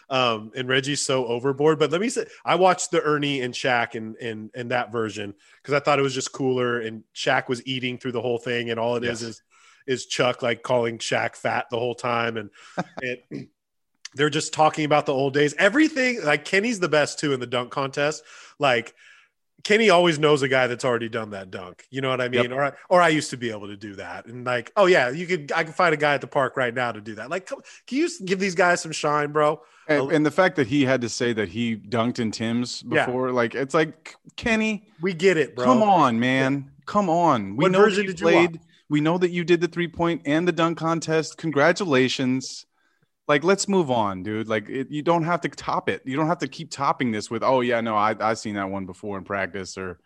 Um, 0.09 0.51
and 0.55 0.67
Reggie's 0.67 1.01
so 1.01 1.25
overboard. 1.25 1.79
But 1.79 1.91
let 1.91 2.01
me 2.01 2.09
say, 2.09 2.25
I 2.43 2.55
watched 2.55 2.91
the 2.91 3.01
Ernie 3.01 3.41
and 3.41 3.53
Shaq 3.53 3.95
in 3.95 4.15
in, 4.19 4.49
in 4.53 4.67
that 4.69 4.91
version 4.91 5.33
because 5.61 5.73
I 5.73 5.79
thought 5.79 5.99
it 5.99 6.03
was 6.03 6.13
just 6.13 6.33
cooler. 6.33 6.79
And 6.79 7.03
Shaq 7.15 7.47
was 7.47 7.65
eating 7.65 7.97
through 7.97 8.11
the 8.11 8.21
whole 8.21 8.39
thing, 8.39 8.69
and 8.69 8.79
all 8.79 8.95
it 8.95 9.03
yes. 9.03 9.21
is 9.21 9.29
is 9.29 9.41
is 9.85 10.05
Chuck 10.05 10.41
like 10.41 10.63
calling 10.63 10.97
Shaq 10.97 11.35
fat 11.35 11.67
the 11.69 11.79
whole 11.79 11.95
time, 11.95 12.37
and 12.37 12.49
it, 13.01 13.49
they're 14.16 14.30
just 14.30 14.53
talking 14.53 14.86
about 14.86 15.05
the 15.05 15.14
old 15.14 15.34
days. 15.34 15.53
Everything 15.57 16.24
like 16.24 16.45
Kenny's 16.45 16.80
the 16.80 16.89
best 16.89 17.20
too 17.20 17.34
in 17.34 17.39
the 17.39 17.47
dunk 17.47 17.72
contest. 17.72 18.24
Like 18.59 18.95
Kenny 19.64 19.89
always 19.89 20.20
knows 20.20 20.41
a 20.41 20.47
guy 20.47 20.68
that's 20.68 20.84
already 20.84 21.09
done 21.09 21.32
that 21.32 21.49
dunk. 21.49 21.86
You 21.89 22.01
know 22.01 22.09
what 22.09 22.20
I 22.20 22.28
mean? 22.28 22.43
Yep. 22.43 22.51
Or 22.51 22.64
I, 22.66 22.72
or 22.89 23.01
I 23.01 23.09
used 23.09 23.30
to 23.30 23.38
be 23.38 23.49
able 23.49 23.68
to 23.68 23.78
do 23.78 23.95
that. 23.95 24.26
And 24.26 24.45
like, 24.45 24.72
oh 24.76 24.86
yeah, 24.86 25.09
you 25.09 25.26
could 25.26 25.51
I 25.53 25.64
can 25.64 25.74
find 25.74 25.93
a 25.93 25.97
guy 25.97 26.14
at 26.14 26.22
the 26.22 26.28
park 26.28 26.57
right 26.57 26.74
now 26.74 26.91
to 26.91 27.01
do 27.01 27.16
that. 27.16 27.30
Like, 27.30 27.45
come, 27.45 27.61
can 27.88 27.97
you 27.97 28.09
give 28.26 28.39
these 28.39 28.55
guys 28.55 28.82
some 28.82 28.91
shine, 28.91 29.32
bro? 29.32 29.61
And, 29.88 30.11
and, 30.14 30.26
the 30.26 30.32
fact 30.32 30.55
that 30.55 30.68
he 30.68 30.86
had 30.86 31.01
to 31.01 31.09
say 31.09 31.34
that 31.34 31.49
he 31.49 31.76
dunked 31.76 32.18
in 32.18 32.32
Tim's 32.32 32.84
before, 32.84 33.28
yeah. 33.28 33.34
like, 33.34 33.53
it's 33.53 33.74
like 33.74 34.16
Kenny, 34.38 34.88
we 35.01 35.14
get 35.14 35.36
it, 35.36 35.57
bro. 35.57 35.66
Come 35.66 35.84
on, 35.84 36.22
man. 36.22 36.72
Come 36.86 37.09
on. 37.09 37.57
We 37.57 37.64
what 37.64 37.72
know 37.74 37.80
version 37.80 38.05
you 38.05 38.14
did 38.14 38.22
played. 38.22 38.53
You 38.53 38.59
we 38.88 39.01
know 39.01 39.18
that 39.18 39.32
you 39.32 39.43
did 39.43 39.59
the 39.59 39.68
three 39.68 39.89
point 39.89 40.22
and 40.26 40.47
the 40.47 40.51
dunk 40.51 40.78
contest. 40.78 41.38
Congratulations 41.38 42.66
like 43.34 43.43
let's 43.43 43.67
move 43.67 43.89
on 43.89 44.21
dude. 44.21 44.47
Like 44.47 44.69
it, 44.69 44.91
you 44.91 45.01
don't 45.01 45.23
have 45.23 45.41
to 45.41 45.49
top 45.49 45.89
it. 45.89 46.03
You 46.05 46.15
don't 46.15 46.27
have 46.27 46.38
to 46.39 46.47
keep 46.47 46.69
topping 46.69 47.11
this 47.11 47.31
with 47.31 47.41
oh 47.41 47.61
yeah 47.61 47.81
no 47.81 47.95
i 47.95 48.15
i 48.19 48.36
seen 48.36 48.55
that 48.55 48.69
one 48.69 48.86
before 48.86 49.17
in 49.17 49.23
practice 49.23 49.75
or 49.75 49.99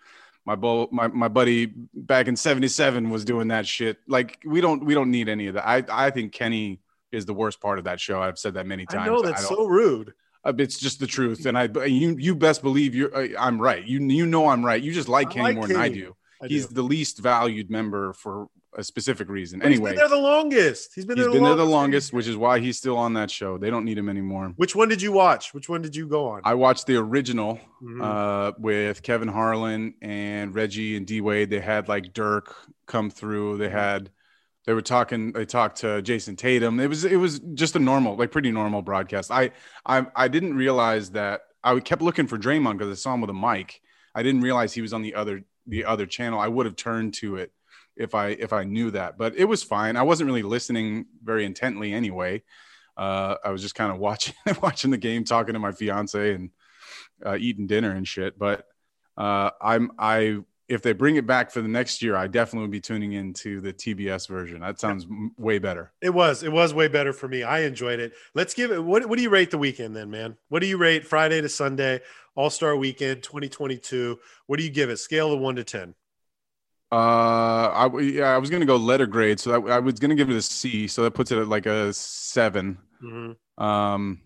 my 0.46 0.56
bo- 0.56 0.88
my 0.94 1.08
my 1.08 1.28
buddy 1.28 1.74
back 1.94 2.30
in 2.30 2.38
77 2.38 3.10
was 3.10 3.26
doing 3.26 3.50
that 3.50 3.68
shit. 3.68 3.98
Like 4.08 4.40
we 4.46 4.62
don't 4.62 4.86
we 4.86 4.94
don't 4.94 5.12
need 5.12 5.28
any 5.28 5.48
of 5.48 5.56
that. 5.56 5.68
I 5.68 5.84
i 5.90 6.10
think 6.10 6.32
kenny 6.32 6.80
is 7.12 7.26
the 7.26 7.34
worst 7.34 7.60
part 7.60 7.80
of 7.80 7.86
that 7.86 8.00
show. 8.00 8.22
I've 8.22 8.40
said 8.40 8.54
that 8.54 8.66
many 8.66 8.86
times. 8.86 9.10
i 9.10 9.12
know 9.12 9.22
that's 9.22 9.46
I 9.46 9.50
so 9.50 9.66
rude. 9.66 10.14
Uh, 10.46 10.54
it's 10.58 10.80
just 10.80 11.02
the 11.02 11.08
truth 11.08 11.46
and 11.46 11.58
i 11.58 11.68
you 11.86 12.16
you 12.18 12.34
best 12.34 12.62
believe 12.62 12.96
you're 12.96 13.14
uh, 13.14 13.28
i'm 13.38 13.62
right. 13.62 13.84
You 13.86 14.00
you 14.00 14.26
know 14.26 14.48
i'm 14.48 14.66
right. 14.66 14.82
You 14.82 14.94
just 14.94 15.10
like 15.10 15.28
I 15.28 15.34
kenny 15.34 15.44
like 15.44 15.56
more 15.56 15.68
kenny. 15.68 15.74
than 15.74 15.84
i 15.84 15.90
do. 15.90 16.16
I 16.42 16.48
he's 16.48 16.68
do. 16.68 16.76
the 16.76 16.84
least 16.84 17.20
valued 17.20 17.70
member 17.70 18.14
for 18.14 18.48
a 18.78 18.84
specific 18.84 19.28
reason. 19.28 19.60
But 19.60 19.66
anyway, 19.66 19.92
he's 19.92 20.00
been 20.00 20.10
there 20.10 20.18
the 20.18 20.24
longest. 20.24 20.92
He's 20.94 21.04
been, 21.04 21.18
he's 21.18 21.26
there, 21.26 21.34
been 21.34 21.44
the 21.44 21.50
there 21.50 21.58
the 21.58 21.66
longest, 21.66 22.14
which 22.14 22.28
is 22.28 22.38
why 22.38 22.60
he's 22.60 22.78
still 22.78 22.96
on 22.96 23.14
that 23.14 23.32
show. 23.32 23.58
They 23.58 23.72
don't 23.72 23.84
need 23.84 23.98
him 23.98 24.08
anymore. 24.08 24.54
Which 24.56 24.76
one 24.76 24.88
did 24.88 25.02
you 25.02 25.12
watch? 25.12 25.54
Which 25.54 25.68
one 25.68 25.82
did 25.82 25.96
you 25.96 26.08
go 26.08 26.28
on? 26.28 26.42
I 26.44 26.54
watched 26.54 26.86
the 26.86 26.96
original 26.98 27.56
mm-hmm. 27.82 28.02
uh, 28.02 28.52
with 28.60 29.02
Kevin 29.02 29.28
Harlan 29.28 29.96
and 30.02 30.54
Reggie 30.54 30.96
and 30.96 31.08
D 31.08 31.22
Wade. 31.22 31.50
They 31.50 31.60
had 31.60 31.88
like 31.88 32.14
Dirk 32.14 32.56
come 32.86 33.10
through. 33.10 33.58
They 33.58 33.70
had 33.70 34.12
they 34.68 34.74
were 34.74 34.82
talking. 34.82 35.32
They 35.32 35.46
talked 35.46 35.78
to 35.78 36.02
Jayson 36.04 36.38
Tatum. 36.38 36.80
It 36.80 36.88
was 36.88 37.04
it 37.04 37.16
was 37.16 37.40
just 37.40 37.76
a 37.76 37.80
normal, 37.80 38.16
like 38.16 38.32
pretty 38.32 38.52
normal 38.52 38.84
broadcast. 38.84 39.32
I 39.32 39.52
I 39.86 40.06
I 40.16 40.28
didn't 40.28 40.56
realize 40.56 41.12
that. 41.12 41.42
I 41.64 41.80
kept 41.80 42.04
looking 42.04 42.28
for 42.28 42.38
Draymond 42.38 42.78
because 42.78 42.92
I 42.92 42.96
saw 42.96 43.14
him 43.16 43.22
with 43.22 43.32
a 43.32 43.34
mic. 43.34 43.82
I 44.14 44.24
didn't 44.24 44.42
realize 44.42 44.74
he 44.74 44.82
was 44.82 44.94
on 44.94 45.02
the 45.02 45.16
other 45.16 45.44
the 45.66 45.86
other 45.86 46.06
channel. 46.06 46.40
I 46.40 46.48
would 46.48 46.68
have 46.68 46.76
turned 46.76 47.16
to 47.16 47.38
it 47.38 47.52
if 47.98 48.16
I 48.16 48.30
if 48.30 48.54
I 48.54 48.64
knew 48.64 48.92
that. 48.92 49.18
But 49.18 49.36
it 49.36 49.46
was 49.46 49.64
fine. 49.64 49.96
I 49.96 50.04
wasn't 50.04 50.28
really 50.28 50.44
listening 50.44 51.06
very 51.24 51.46
intently 51.46 51.94
anyway. 51.94 52.44
Uh, 52.96 53.36
I 53.44 53.52
was 53.52 53.62
just 53.62 53.76
kind 53.76 53.92
of 53.92 53.98
watching 54.00 54.36
watching 54.62 54.92
the 54.92 54.98
game, 54.98 55.24
talking 55.24 55.54
to 55.54 55.60
my 55.60 55.72
fiance, 55.72 56.34
and 56.34 56.50
uh, 57.26 57.38
eating 57.40 57.68
dinner 57.68 57.92
and 57.92 58.08
shit. 58.08 58.38
But 58.38 58.66
uh, 59.18 59.52
I'm 59.62 59.92
I 59.98 60.40
if 60.68 60.82
they 60.82 60.92
bring 60.92 61.16
it 61.16 61.26
back 61.26 61.50
for 61.50 61.62
the 61.62 61.68
next 61.68 62.02
year, 62.02 62.16
I 62.16 62.28
definitely 62.28 62.64
would 62.64 62.72
be 62.72 62.82
tuning 62.82 63.14
into 63.14 63.62
the 63.62 63.72
TBS 63.72 64.28
version. 64.28 64.60
That 64.60 64.80
sounds 64.80 65.08
way 65.38 65.60
better. 65.60 65.94
It 66.02 66.10
was. 66.10 66.44
It 66.44 66.52
was 66.52 66.74
way 66.74 66.90
better 66.90 67.14
for 67.14 67.28
me. 67.28 67.44
I 67.44 67.60
enjoyed 67.60 68.00
it. 68.00 68.14
Let's 68.34 68.54
give 68.54 68.72
it. 68.72 68.84
What, 68.84 69.06
what 69.08 69.16
do 69.16 69.24
you 69.24 69.30
rate 69.30 69.50
the 69.50 69.58
weekend 69.58 69.96
then, 69.96 70.10
man? 70.10 70.36
What 70.50 70.60
do 70.60 70.68
you 70.68 70.78
rate 70.78 71.06
Friday 71.06 71.40
to 71.40 71.48
Sunday 71.48 72.02
All 72.36 72.50
Star 72.50 72.76
Weekend 72.76 73.24
2022? 73.24 74.20
What 74.48 74.58
do 74.58 74.66
you 74.66 74.70
give 74.70 74.90
it? 74.90 74.98
Scale 74.98 75.32
of 75.32 75.40
one 75.40 75.56
to 75.56 75.64
ten. 75.64 75.96
Uh, 76.92 76.96
I 76.96 78.00
yeah, 78.00 78.34
I 78.34 78.38
was 78.38 78.50
gonna 78.50 78.66
go 78.66 78.78
letter 78.78 79.08
grade, 79.08 79.40
so 79.40 79.68
I, 79.68 79.76
I 79.76 79.80
was 79.80 79.96
gonna 79.96 80.16
give 80.16 80.30
it 80.30 80.36
a 80.36 80.42
C, 80.42 80.88
so 80.88 81.04
that 81.04 81.12
puts 81.12 81.32
it 81.32 81.38
at 81.38 81.48
like 81.48 81.66
a 81.66 81.92
7 81.94 82.78
mm-hmm. 83.04 83.64
Um, 83.64 84.22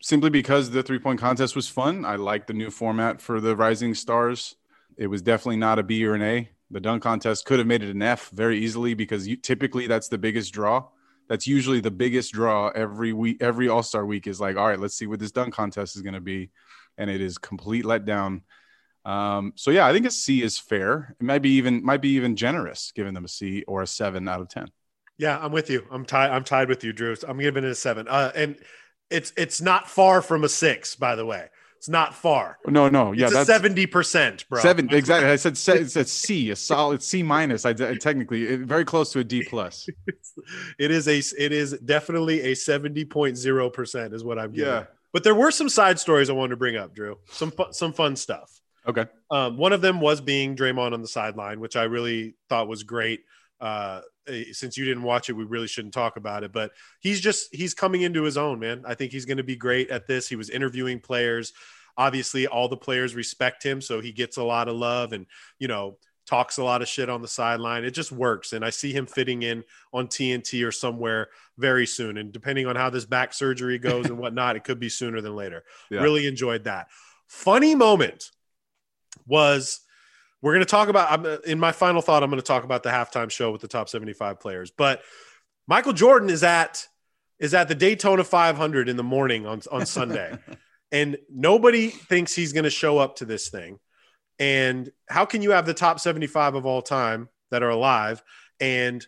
simply 0.00 0.30
because 0.30 0.70
the 0.70 0.82
three 0.82 0.98
point 0.98 1.20
contest 1.20 1.54
was 1.54 1.68
fun. 1.68 2.04
I 2.04 2.16
like 2.16 2.46
the 2.46 2.54
new 2.54 2.70
format 2.70 3.20
for 3.20 3.40
the 3.40 3.54
Rising 3.54 3.94
Stars. 3.94 4.54
It 4.96 5.08
was 5.08 5.20
definitely 5.20 5.56
not 5.56 5.78
a 5.78 5.82
B 5.82 6.06
or 6.06 6.14
an 6.14 6.22
A. 6.22 6.48
The 6.70 6.80
dunk 6.80 7.02
contest 7.02 7.44
could 7.44 7.58
have 7.58 7.68
made 7.68 7.82
it 7.82 7.90
an 7.90 8.02
F 8.02 8.30
very 8.30 8.58
easily 8.58 8.94
because 8.94 9.28
you, 9.28 9.36
typically 9.36 9.86
that's 9.86 10.08
the 10.08 10.18
biggest 10.18 10.52
draw. 10.52 10.88
That's 11.28 11.46
usually 11.46 11.80
the 11.80 11.90
biggest 11.90 12.32
draw 12.32 12.68
every 12.68 13.12
week. 13.12 13.38
Every 13.40 13.68
All 13.68 13.82
Star 13.82 14.06
week 14.06 14.26
is 14.26 14.40
like, 14.40 14.56
all 14.56 14.66
right, 14.66 14.78
let's 14.78 14.96
see 14.96 15.06
what 15.06 15.18
this 15.18 15.32
dunk 15.32 15.54
contest 15.54 15.96
is 15.96 16.02
to 16.02 16.20
be, 16.20 16.50
and 16.96 17.10
it 17.10 17.20
is 17.20 17.36
complete 17.36 17.84
letdown. 17.84 18.42
Um, 19.06 19.52
so 19.54 19.70
yeah, 19.70 19.86
I 19.86 19.92
think 19.92 20.04
a 20.04 20.10
C 20.10 20.42
is 20.42 20.58
fair. 20.58 21.14
It 21.20 21.24
might 21.24 21.40
be 21.40 21.50
even 21.50 21.84
might 21.84 22.02
be 22.02 22.10
even 22.10 22.34
generous 22.34 22.92
giving 22.94 23.14
them 23.14 23.24
a 23.24 23.28
C 23.28 23.62
or 23.68 23.82
a 23.82 23.86
seven 23.86 24.26
out 24.26 24.40
of 24.40 24.48
ten. 24.48 24.66
Yeah, 25.16 25.38
I'm 25.38 25.52
with 25.52 25.70
you. 25.70 25.86
I'm 25.92 26.04
tied. 26.04 26.30
I'm 26.30 26.42
tied 26.42 26.68
with 26.68 26.82
you, 26.82 26.92
Drew. 26.92 27.14
I'm 27.26 27.38
giving 27.38 27.62
it 27.62 27.70
a 27.70 27.74
seven. 27.76 28.08
Uh, 28.08 28.32
and 28.34 28.56
it's 29.08 29.32
it's 29.36 29.60
not 29.60 29.88
far 29.88 30.22
from 30.22 30.42
a 30.42 30.48
six, 30.48 30.96
by 30.96 31.14
the 31.14 31.24
way. 31.24 31.46
It's 31.76 31.88
not 31.88 32.16
far. 32.16 32.58
No, 32.66 32.88
no, 32.88 33.12
yeah, 33.12 33.28
it's 33.30 33.46
seventy 33.46 33.86
percent, 33.86 34.44
bro. 34.48 34.60
Seven 34.60 34.92
exactly. 34.92 35.30
I 35.30 35.36
said 35.36 35.52
it's 35.80 35.94
a 35.94 36.04
C, 36.04 36.50
a 36.50 36.56
solid 36.56 37.00
C 37.00 37.22
minus. 37.22 37.64
I, 37.64 37.70
I 37.70 37.94
technically 37.94 38.56
very 38.56 38.84
close 38.84 39.12
to 39.12 39.20
a 39.20 39.24
D 39.24 39.44
plus. 39.48 39.88
it 40.80 40.90
is 40.90 41.06
a. 41.06 41.18
It 41.38 41.52
is 41.52 41.78
definitely 41.84 42.40
a 42.40 42.54
seventy 42.54 43.04
point 43.04 43.36
zero 43.36 43.70
percent 43.70 44.14
is 44.14 44.24
what 44.24 44.36
I'm 44.36 44.50
giving. 44.50 44.72
Yeah. 44.72 44.84
But 45.12 45.22
there 45.22 45.34
were 45.34 45.52
some 45.52 45.68
side 45.68 46.00
stories 46.00 46.28
I 46.28 46.32
wanted 46.32 46.50
to 46.50 46.56
bring 46.56 46.76
up, 46.76 46.92
Drew. 46.92 47.18
Some 47.30 47.52
some 47.70 47.92
fun 47.92 48.16
stuff. 48.16 48.60
Okay. 48.86 49.06
Um, 49.30 49.56
one 49.56 49.72
of 49.72 49.80
them 49.80 50.00
was 50.00 50.20
being 50.20 50.56
Draymond 50.56 50.92
on 50.92 51.02
the 51.02 51.08
sideline, 51.08 51.60
which 51.60 51.76
I 51.76 51.84
really 51.84 52.36
thought 52.48 52.68
was 52.68 52.82
great. 52.82 53.20
Uh, 53.60 54.02
eh, 54.28 54.44
since 54.52 54.76
you 54.76 54.84
didn't 54.84 55.02
watch 55.02 55.28
it, 55.28 55.32
we 55.32 55.44
really 55.44 55.66
shouldn't 55.66 55.94
talk 55.94 56.16
about 56.16 56.44
it. 56.44 56.52
But 56.52 56.72
he's 57.00 57.20
just 57.20 57.54
he's 57.54 57.74
coming 57.74 58.02
into 58.02 58.22
his 58.22 58.36
own, 58.36 58.60
man. 58.60 58.84
I 58.86 58.94
think 58.94 59.12
he's 59.12 59.24
going 59.24 59.38
to 59.38 59.42
be 59.42 59.56
great 59.56 59.90
at 59.90 60.06
this. 60.06 60.28
He 60.28 60.36
was 60.36 60.50
interviewing 60.50 61.00
players. 61.00 61.52
Obviously, 61.98 62.46
all 62.46 62.68
the 62.68 62.76
players 62.76 63.14
respect 63.14 63.62
him, 63.62 63.80
so 63.80 64.00
he 64.00 64.12
gets 64.12 64.36
a 64.36 64.44
lot 64.44 64.68
of 64.68 64.76
love, 64.76 65.12
and 65.12 65.26
you 65.58 65.68
know 65.68 65.98
talks 66.26 66.58
a 66.58 66.64
lot 66.64 66.82
of 66.82 66.88
shit 66.88 67.08
on 67.08 67.22
the 67.22 67.28
sideline. 67.28 67.84
It 67.84 67.92
just 67.92 68.12
works, 68.12 68.52
and 68.52 68.64
I 68.64 68.70
see 68.70 68.92
him 68.92 69.06
fitting 69.06 69.42
in 69.42 69.64
on 69.92 70.08
TNT 70.08 70.66
or 70.66 70.72
somewhere 70.72 71.28
very 71.56 71.86
soon. 71.86 72.18
And 72.18 72.32
depending 72.32 72.66
on 72.66 72.76
how 72.76 72.90
this 72.90 73.04
back 73.04 73.32
surgery 73.32 73.78
goes 73.78 74.06
and 74.06 74.18
whatnot, 74.18 74.56
it 74.56 74.64
could 74.64 74.80
be 74.80 74.88
sooner 74.88 75.20
than 75.20 75.34
later. 75.34 75.64
Yeah. 75.90 76.02
Really 76.02 76.26
enjoyed 76.26 76.64
that. 76.64 76.88
Funny 77.28 77.74
moment 77.74 78.30
was 79.26 79.80
we're 80.42 80.52
going 80.52 80.64
to 80.64 80.70
talk 80.70 80.88
about 80.88 81.10
I'm, 81.10 81.26
in 81.44 81.58
my 81.58 81.72
final 81.72 82.02
thought 82.02 82.22
i'm 82.22 82.30
going 82.30 82.40
to 82.40 82.46
talk 82.46 82.64
about 82.64 82.82
the 82.82 82.90
halftime 82.90 83.30
show 83.30 83.50
with 83.50 83.60
the 83.60 83.68
top 83.68 83.88
75 83.88 84.40
players. 84.40 84.70
But 84.70 85.02
michael 85.66 85.92
jordan 85.92 86.30
is 86.30 86.42
at 86.42 86.86
is 87.38 87.54
at 87.54 87.68
the 87.68 87.74
daytona 87.74 88.24
500 88.24 88.88
in 88.88 88.96
the 88.96 89.02
morning 89.02 89.46
on, 89.46 89.62
on 89.70 89.86
sunday. 89.86 90.38
And 90.92 91.18
nobody 91.30 91.88
thinks 91.88 92.34
he's 92.34 92.52
going 92.52 92.64
to 92.64 92.70
show 92.70 92.98
up 92.98 93.16
to 93.16 93.24
this 93.24 93.48
thing. 93.48 93.78
And 94.38 94.90
how 95.08 95.24
can 95.24 95.42
you 95.42 95.50
have 95.50 95.66
the 95.66 95.74
top 95.74 95.98
75 95.98 96.54
of 96.54 96.66
all 96.66 96.82
time 96.82 97.28
that 97.50 97.62
are 97.62 97.70
alive? 97.70 98.22
And 98.60 99.04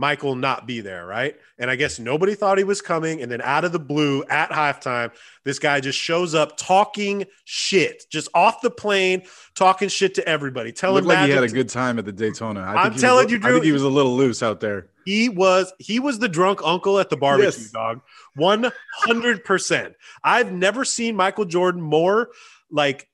Michael 0.00 0.34
not 0.34 0.66
be 0.66 0.80
there, 0.80 1.04
right? 1.06 1.36
And 1.58 1.70
I 1.70 1.76
guess 1.76 1.98
nobody 1.98 2.34
thought 2.34 2.56
he 2.56 2.64
was 2.64 2.80
coming. 2.80 3.20
And 3.20 3.30
then 3.30 3.42
out 3.42 3.64
of 3.66 3.72
the 3.72 3.78
blue 3.78 4.24
at 4.30 4.48
halftime, 4.50 5.12
this 5.44 5.58
guy 5.58 5.78
just 5.80 5.98
shows 5.98 6.34
up 6.34 6.56
talking 6.56 7.26
shit, 7.44 8.04
just 8.10 8.28
off 8.34 8.62
the 8.62 8.70
plane, 8.70 9.22
talking 9.54 9.88
shit 9.90 10.14
to 10.14 10.26
everybody. 10.26 10.72
Telling 10.72 11.04
like 11.04 11.18
he 11.26 11.30
had 11.30 11.44
a 11.44 11.48
good 11.48 11.68
time 11.68 11.98
at 11.98 12.06
the 12.06 12.12
Daytona. 12.12 12.60
I 12.60 12.76
I'm 12.84 12.92
think 12.92 13.02
telling 13.02 13.24
was, 13.26 13.32
you, 13.32 13.40
I 13.42 13.52
think 13.52 13.64
he 13.64 13.72
was 13.72 13.82
a 13.82 13.88
little 13.88 14.16
loose 14.16 14.42
out 14.42 14.60
there. 14.60 14.88
he 15.04 15.28
was 15.28 15.72
he 15.78 16.00
was 16.00 16.18
the 16.18 16.28
drunk 16.28 16.60
uncle 16.64 16.98
at 16.98 17.10
the 17.10 17.16
barbecue 17.18 17.44
Yes. 17.62 17.70
dog 17.70 18.00
100% 18.38 19.94
i've 20.24 20.52
never 20.52 20.84
seen 20.84 21.16
michael 21.16 21.44
jordan 21.44 21.80
more 21.80 22.28
like 22.70 23.08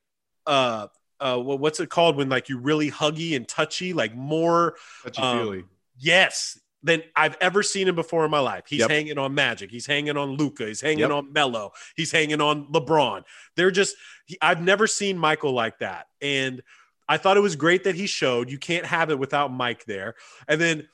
uh 0.47 0.87
uh 1.21 1.39
what's 1.39 1.81
it 1.81 1.89
called 1.89 2.17
when 2.17 2.29
like 2.29 2.49
you 2.49 2.59
really 2.59 2.91
huggy 2.91 3.37
and 3.37 3.47
touchy 3.49 3.93
like 3.93 4.15
more 4.15 4.77
Touchy 5.05 5.23
Um, 5.23 5.39
feely. 5.39 5.65
yes 5.99 6.59
than 6.87 7.03
i've 7.15 7.37
ever 7.41 7.63
seen 7.63 7.87
him 7.89 7.95
before 7.95 8.25
in 8.25 8.31
my 8.31 8.39
life 8.39 8.65
he's 8.69 8.81
Yep. 8.81 8.91
hanging 8.91 9.19
on 9.19 9.35
magic 9.35 9.71
he's 9.71 9.87
hanging 9.87 10.17
on 10.17 10.31
luka 10.37 10.67
he's 10.67 10.81
hanging 10.81 11.01
Yep. 11.01 11.11
on 11.11 11.33
melo 11.33 11.73
he's 11.97 12.11
hanging 12.13 12.41
on 12.41 12.67
lebron 12.73 13.23
they're 13.57 13.71
just 13.71 13.97
he, 14.25 14.39
i've 14.41 14.63
never 14.63 14.87
seen 14.87 15.19
michael 15.19 15.53
like 15.53 15.79
that 15.81 16.07
and 16.23 16.63
i 17.09 17.17
thought 17.19 17.37
it 17.37 17.41
was 17.41 17.57
great 17.57 17.85
that 17.85 17.95
he 17.95 18.07
showed 18.07 18.51
you 18.51 18.59
can't 18.59 18.87
have 18.87 19.11
it 19.11 19.19
without 19.19 19.53
mike 19.53 19.85
there 19.85 20.15
and 20.49 20.61
then 20.61 20.89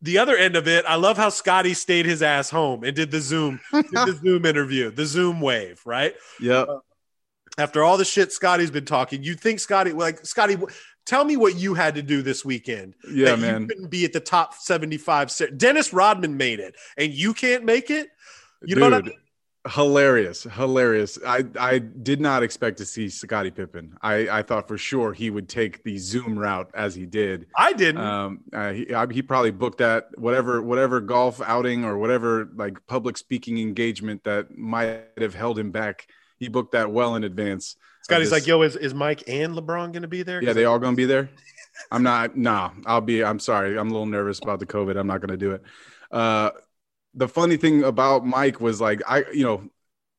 the 0.00 0.18
other 0.18 0.36
end 0.36 0.54
of 0.54 0.68
it, 0.68 0.84
I 0.86 0.94
love 0.94 1.16
how 1.16 1.28
Scottie 1.28 1.74
stayed 1.74 2.06
his 2.06 2.22
ass 2.22 2.50
home 2.50 2.84
and 2.84 2.94
did 2.94 3.10
the 3.10 3.20
Zoom, 3.20 3.58
did 3.72 3.90
the 3.90 4.16
Zoom 4.22 4.46
interview, 4.46 4.92
the 4.92 5.04
Zoom 5.04 5.40
wave, 5.40 5.82
right? 5.84 6.14
Yep. 6.38 6.68
After 7.58 7.82
all 7.82 7.96
the 7.96 8.04
shit 8.04 8.30
Scottie's 8.30 8.70
been 8.70 8.84
talking, 8.84 9.24
you 9.24 9.34
think 9.34 9.58
Scottie, 9.58 9.90
like 9.90 10.24
Scottie, 10.24 10.56
tell 11.08 11.24
me 11.24 11.36
what 11.36 11.56
you 11.56 11.74
had 11.74 11.94
to 11.94 12.02
do 12.02 12.22
this 12.22 12.44
weekend. 12.44 12.94
Yeah, 13.10 13.30
that 13.30 13.38
man. 13.40 13.62
You 13.62 13.68
couldn't 13.68 13.90
be 13.90 14.04
at 14.04 14.12
the 14.12 14.20
top 14.20 14.54
75. 14.54 15.32
Dennis 15.56 15.92
Rodman 15.92 16.36
made 16.36 16.60
it, 16.60 16.76
and 16.96 17.12
you 17.12 17.32
can't 17.34 17.64
make 17.64 17.90
it. 17.90 18.08
You 18.62 18.76
know 18.76 18.90
what 18.90 18.94
I 18.94 19.00
Dude, 19.00 19.14
hilarious, 19.70 20.42
hilarious. 20.42 21.18
I 21.26 21.44
I 21.58 21.78
did 21.78 22.20
not 22.20 22.42
expect 22.42 22.78
to 22.78 22.84
see 22.84 23.08
Scottie 23.08 23.50
Pippen. 23.50 23.96
I 24.02 24.28
I 24.28 24.42
thought 24.42 24.68
for 24.68 24.76
sure 24.76 25.12
he 25.12 25.30
would 25.30 25.48
take 25.48 25.82
the 25.82 25.96
Zoom 25.96 26.38
route 26.38 26.70
as 26.74 26.94
he 26.94 27.06
did. 27.06 27.46
I 27.56 27.72
didn't. 27.72 28.02
Um, 28.02 28.40
uh, 28.52 28.72
he 28.72 28.92
I, 28.94 29.06
he 29.10 29.22
probably 29.22 29.50
booked 29.50 29.78
that 29.78 30.08
whatever 30.16 30.60
whatever 30.60 31.00
golf 31.00 31.40
outing 31.40 31.84
or 31.84 31.96
whatever 31.96 32.50
like 32.54 32.84
public 32.86 33.16
speaking 33.16 33.58
engagement 33.58 34.24
that 34.24 34.56
might 34.56 35.06
have 35.18 35.34
held 35.34 35.58
him 35.58 35.70
back. 35.70 36.06
He 36.38 36.48
booked 36.48 36.72
that 36.72 36.90
well 36.90 37.16
in 37.16 37.24
advance. 37.24 37.76
Scottie's 38.02 38.32
like, 38.32 38.46
yo, 38.46 38.62
is, 38.62 38.76
is 38.76 38.94
Mike 38.94 39.24
and 39.28 39.54
LeBron 39.54 39.92
going 39.92 40.02
to 40.02 40.08
be 40.08 40.22
there? 40.22 40.42
Yeah, 40.42 40.52
they 40.54 40.64
all 40.64 40.78
gonna 40.78 40.96
be 40.96 41.04
there. 41.04 41.28
I'm 41.92 42.02
not. 42.02 42.36
Nah, 42.36 42.70
I'll 42.86 43.00
be. 43.00 43.22
I'm 43.22 43.38
sorry. 43.38 43.78
I'm 43.78 43.88
a 43.88 43.92
little 43.92 44.06
nervous 44.06 44.40
about 44.42 44.60
the 44.60 44.66
COVID. 44.66 44.98
I'm 44.98 45.06
not 45.06 45.20
gonna 45.20 45.36
do 45.36 45.52
it. 45.52 45.62
Uh, 46.10 46.50
the 47.14 47.28
funny 47.28 47.56
thing 47.56 47.84
about 47.84 48.24
Mike 48.24 48.60
was 48.60 48.80
like, 48.80 49.02
I, 49.06 49.24
you 49.32 49.44
know, 49.44 49.68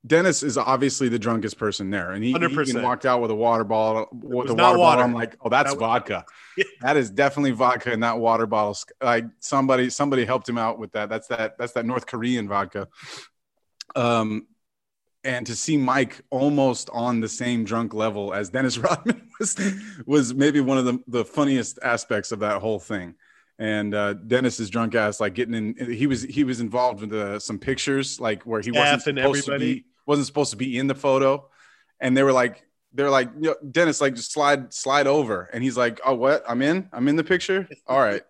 Dennis 0.05 0.43
is 0.43 0.57
obviously 0.57 1.09
the 1.09 1.19
drunkest 1.19 1.57
person 1.57 1.89
there, 1.89 2.11
and 2.11 2.23
he, 2.23 2.31
he 2.31 2.37
100%. 2.37 2.69
even 2.69 2.83
walked 2.83 3.05
out 3.05 3.21
with 3.21 3.31
a 3.31 3.35
water 3.35 3.63
bottle. 3.63 4.07
With 4.11 4.47
the 4.47 4.55
water, 4.55 4.77
water. 4.77 4.77
bottle. 4.77 5.03
I'm 5.03 5.13
like, 5.13 5.35
oh, 5.41 5.49
that's 5.49 5.71
That 5.71 5.75
was- 5.75 5.79
vodka. 5.79 6.25
That 6.81 6.97
is 6.97 7.09
definitely 7.09 7.51
vodka 7.51 7.91
in 7.91 8.01
that 8.01 8.19
water 8.19 8.45
bottle. 8.45 8.77
Like 9.01 9.25
somebody, 9.39 9.89
somebody 9.89 10.25
helped 10.25 10.47
him 10.47 10.57
out 10.57 10.77
with 10.77 10.91
that. 10.91 11.09
That's 11.09 11.27
that. 11.27 11.57
That's 11.57 11.71
that 11.73 11.85
North 11.85 12.05
Korean 12.05 12.47
vodka. 12.49 12.87
Um, 13.95 14.47
and 15.23 15.45
to 15.47 15.55
see 15.55 15.77
Mike 15.77 16.21
almost 16.29 16.89
on 16.93 17.19
the 17.19 17.27
same 17.27 17.63
drunk 17.63 17.93
level 17.93 18.33
as 18.33 18.49
Dennis 18.49 18.77
Rodman 18.79 19.29
was 19.39 19.59
was 20.05 20.33
maybe 20.33 20.61
one 20.61 20.77
of 20.77 20.85
the, 20.85 20.99
the 21.07 21.25
funniest 21.25 21.79
aspects 21.83 22.31
of 22.31 22.39
that 22.39 22.61
whole 22.61 22.79
thing. 22.79 23.15
And 23.57 23.93
uh, 23.93 24.13
Dennis's 24.13 24.69
drunk 24.69 24.95
ass, 24.95 25.19
like 25.19 25.33
getting 25.33 25.53
in, 25.53 25.91
he 25.91 26.07
was 26.07 26.23
he 26.23 26.45
was 26.45 26.61
involved 26.61 27.01
with 27.01 27.13
uh, 27.13 27.39
some 27.39 27.59
pictures, 27.59 28.19
like 28.19 28.43
where 28.43 28.61
he 28.61 28.71
wasn't 28.71 29.01
Staff 29.01 29.15
supposed 29.15 29.45
to 29.47 29.59
be 29.59 29.85
wasn't 30.05 30.27
supposed 30.27 30.51
to 30.51 30.57
be 30.57 30.77
in 30.77 30.87
the 30.87 30.95
photo, 30.95 31.49
and 31.99 32.15
they 32.15 32.23
were 32.23 32.31
like 32.31 32.63
they're 32.93 33.09
like 33.09 33.29
"Yo, 33.39 33.55
Dennis, 33.69 33.99
like 33.99 34.15
just 34.15 34.31
slide 34.31 34.73
slide 34.73 35.07
over, 35.07 35.49
and 35.51 35.61
he's 35.61 35.75
like, 35.75 35.99
oh 36.05 36.15
what, 36.15 36.43
I'm 36.47 36.61
in, 36.61 36.87
I'm 36.93 37.09
in 37.09 37.17
the 37.17 37.23
picture, 37.23 37.67
all 37.85 37.99
right. 37.99 38.21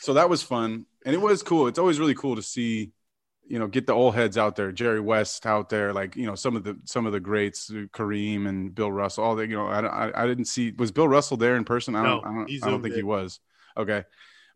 So 0.00 0.14
that 0.14 0.30
was 0.30 0.42
fun, 0.42 0.86
and 1.04 1.14
it 1.14 1.20
was 1.20 1.42
cool. 1.42 1.66
It's 1.66 1.78
always 1.78 2.00
really 2.00 2.14
cool 2.14 2.36
to 2.36 2.42
see 2.42 2.92
you 3.46 3.58
know, 3.58 3.66
get 3.66 3.86
the 3.86 3.92
old 3.92 4.14
heads 4.14 4.38
out 4.38 4.56
there, 4.56 4.72
Jerry 4.72 5.00
West 5.00 5.46
out 5.46 5.68
there, 5.68 5.92
like 5.92 6.16
you 6.16 6.26
know, 6.26 6.34
some 6.34 6.56
of 6.56 6.64
the 6.64 6.78
some 6.84 7.06
of 7.06 7.12
the 7.12 7.20
greats, 7.20 7.70
uh, 7.70 7.86
Kareem 7.92 8.48
and 8.48 8.74
Bill 8.74 8.90
Russell. 8.90 9.24
All 9.24 9.34
the 9.34 9.46
you 9.46 9.56
know, 9.56 9.66
I, 9.66 9.80
I, 9.80 10.22
I 10.22 10.26
didn't 10.26 10.46
see 10.46 10.72
was 10.78 10.90
Bill 10.90 11.08
Russell 11.08 11.36
there 11.36 11.56
in 11.56 11.64
person. 11.64 11.96
I 11.96 12.02
don't, 12.02 12.24
No, 12.24 12.30
I 12.30 12.34
don't, 12.34 12.64
I 12.64 12.70
don't 12.70 12.82
think 12.82 12.94
in. 12.94 13.00
he 13.00 13.02
was. 13.02 13.40
Okay, 13.76 14.04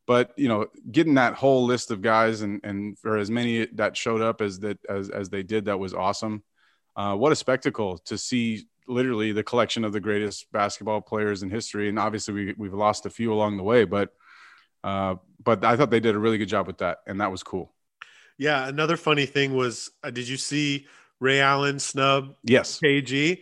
but 0.07 0.33
you 0.37 0.49
know, 0.49 0.67
getting 0.91 1.15
that 1.15 1.35
whole 1.35 1.65
list 1.65 1.91
of 1.91 2.01
guys 2.01 2.43
and 2.43 2.61
and 2.65 2.99
for 2.99 3.17
as 3.17 3.31
many 3.31 3.67
that 3.75 3.97
showed 3.97 4.23
up 4.23 4.41
as 4.41 4.61
that 4.61 4.79
as 4.89 5.11
as 5.11 5.29
they 5.29 5.43
did, 5.43 5.67
that 5.67 5.79
was 5.79 5.93
awesome. 5.93 6.43
Uh, 6.95 7.15
what 7.15 7.33
a 7.33 7.37
spectacle 7.37 7.99
to 7.99 8.17
see! 8.17 8.67
Literally 8.89 9.33
the 9.33 9.43
collection 9.43 9.85
of 9.85 9.93
the 9.93 10.01
greatest 10.01 10.51
basketball 10.53 11.01
players 11.01 11.43
in 11.43 11.51
history, 11.51 11.89
and 11.89 11.99
obviously 11.99 12.35
we 12.35 12.55
we've 12.57 12.75
lost 12.75 13.05
a 13.05 13.11
few 13.11 13.33
along 13.33 13.57
the 13.57 13.63
way, 13.63 13.85
but. 13.85 14.11
Uh, 14.85 15.17
but 15.43 15.65
I 15.65 15.77
thought 15.77 15.91
they 15.91 15.99
did 15.99 16.15
a 16.15 16.19
really 16.19 16.39
good 16.39 16.49
job 16.49 16.69
with 16.69 16.79
that, 16.79 16.99
and 17.09 17.21
that 17.21 17.33
was 17.33 17.43
cool. 17.43 17.75
Yeah. 18.39 18.69
Another 18.69 18.97
funny 18.97 19.27
thing 19.27 19.55
was, 19.55 19.91
uh, 20.03 20.11
did 20.11 20.29
you 20.29 20.37
see 20.37 20.87
Ray 21.21 21.41
Allen 21.41 21.79
snub 21.79 22.37
Yes, 22.43 22.81
KG? 22.81 23.39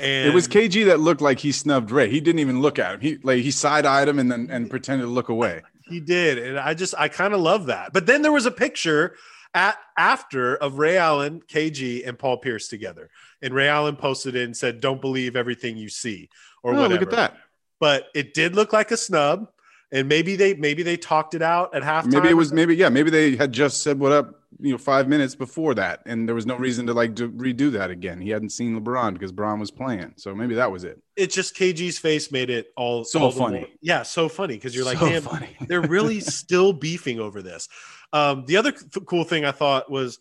And 0.00 0.28
It 0.28 0.34
was 0.34 0.46
KG 0.46 0.86
that 0.86 1.00
looked 1.00 1.20
like 1.20 1.38
he 1.40 1.52
snubbed 1.52 1.90
Ray. 1.90 2.08
He 2.08 2.20
didn't 2.20 2.38
even 2.38 2.60
look 2.60 2.78
at 2.78 2.94
him. 2.94 3.00
He 3.00 3.18
like 3.22 3.42
he 3.42 3.50
side 3.50 3.84
eyed 3.86 4.08
him 4.08 4.18
and 4.18 4.30
then 4.30 4.48
and 4.50 4.70
pretended 4.70 5.04
to 5.04 5.10
look 5.10 5.28
away. 5.28 5.62
He 5.88 6.00
did, 6.00 6.38
and 6.38 6.58
I 6.58 6.74
just 6.74 6.94
I 6.96 7.08
kind 7.08 7.34
of 7.34 7.40
love 7.40 7.66
that. 7.66 7.92
But 7.92 8.06
then 8.06 8.22
there 8.22 8.32
was 8.32 8.46
a 8.46 8.50
picture 8.50 9.16
at 9.54 9.76
after 9.96 10.56
of 10.56 10.78
Ray 10.78 10.98
Allen, 10.98 11.42
KG, 11.48 12.06
and 12.06 12.18
Paul 12.18 12.38
Pierce 12.38 12.68
together, 12.68 13.10
and 13.42 13.54
Ray 13.54 13.68
Allen 13.68 13.96
posted 13.96 14.36
it 14.36 14.44
and 14.44 14.56
said, 14.56 14.80
"Don't 14.80 15.00
believe 15.00 15.34
everything 15.34 15.76
you 15.76 15.88
see," 15.88 16.28
or 16.62 16.72
oh, 16.72 16.76
whatever. 16.76 16.94
look 16.94 17.02
at 17.02 17.16
that. 17.16 17.36
But 17.80 18.06
it 18.14 18.34
did 18.34 18.54
look 18.54 18.72
like 18.72 18.90
a 18.90 18.96
snub, 18.96 19.48
and 19.92 20.08
maybe 20.08 20.36
they 20.36 20.54
maybe 20.54 20.82
they 20.82 20.96
talked 20.96 21.34
it 21.34 21.42
out 21.42 21.74
at 21.74 21.82
halftime. 21.82 22.12
Maybe 22.12 22.28
it 22.28 22.36
was 22.36 22.52
maybe 22.52 22.74
yeah 22.76 22.88
maybe 22.88 23.10
they 23.10 23.36
had 23.36 23.52
just 23.52 23.82
said 23.82 23.98
what 23.98 24.12
up 24.12 24.34
you 24.60 24.72
know 24.72 24.78
five 24.78 25.08
minutes 25.08 25.34
before 25.34 25.74
that 25.74 26.00
and 26.06 26.26
there 26.26 26.34
was 26.34 26.46
no 26.46 26.56
reason 26.56 26.86
to 26.86 26.92
like 26.94 27.14
to 27.16 27.28
redo 27.30 27.70
that 27.72 27.90
again. 27.90 28.20
He 28.20 28.30
hadn't 28.30 28.50
seen 28.50 28.78
LeBron 28.80 29.12
because 29.14 29.32
LeBron 29.32 29.60
was 29.60 29.70
playing, 29.70 30.14
so 30.16 30.34
maybe 30.34 30.54
that 30.56 30.70
was 30.72 30.84
it. 30.84 31.00
It's 31.16 31.34
just 31.34 31.54
KG's 31.56 31.98
face 31.98 32.30
made 32.32 32.50
it 32.50 32.68
all 32.76 33.04
So 33.04 33.20
all 33.20 33.30
funny. 33.30 33.60
more- 33.60 33.68
yeah, 33.80 34.02
so 34.02 34.28
funny 34.28 34.54
because 34.54 34.74
you're 34.74 34.84
like, 34.84 34.98
so 34.98 35.08
damn, 35.08 35.22
funny. 35.22 35.56
they're 35.68 35.80
really 35.82 36.20
still 36.20 36.72
beefing 36.72 37.20
over 37.20 37.40
this. 37.42 37.68
Um, 38.12 38.44
the 38.46 38.56
other 38.56 38.72
th- 38.72 39.04
cool 39.06 39.24
thing 39.24 39.44
I 39.44 39.52
thought 39.52 39.90
was 39.90 40.18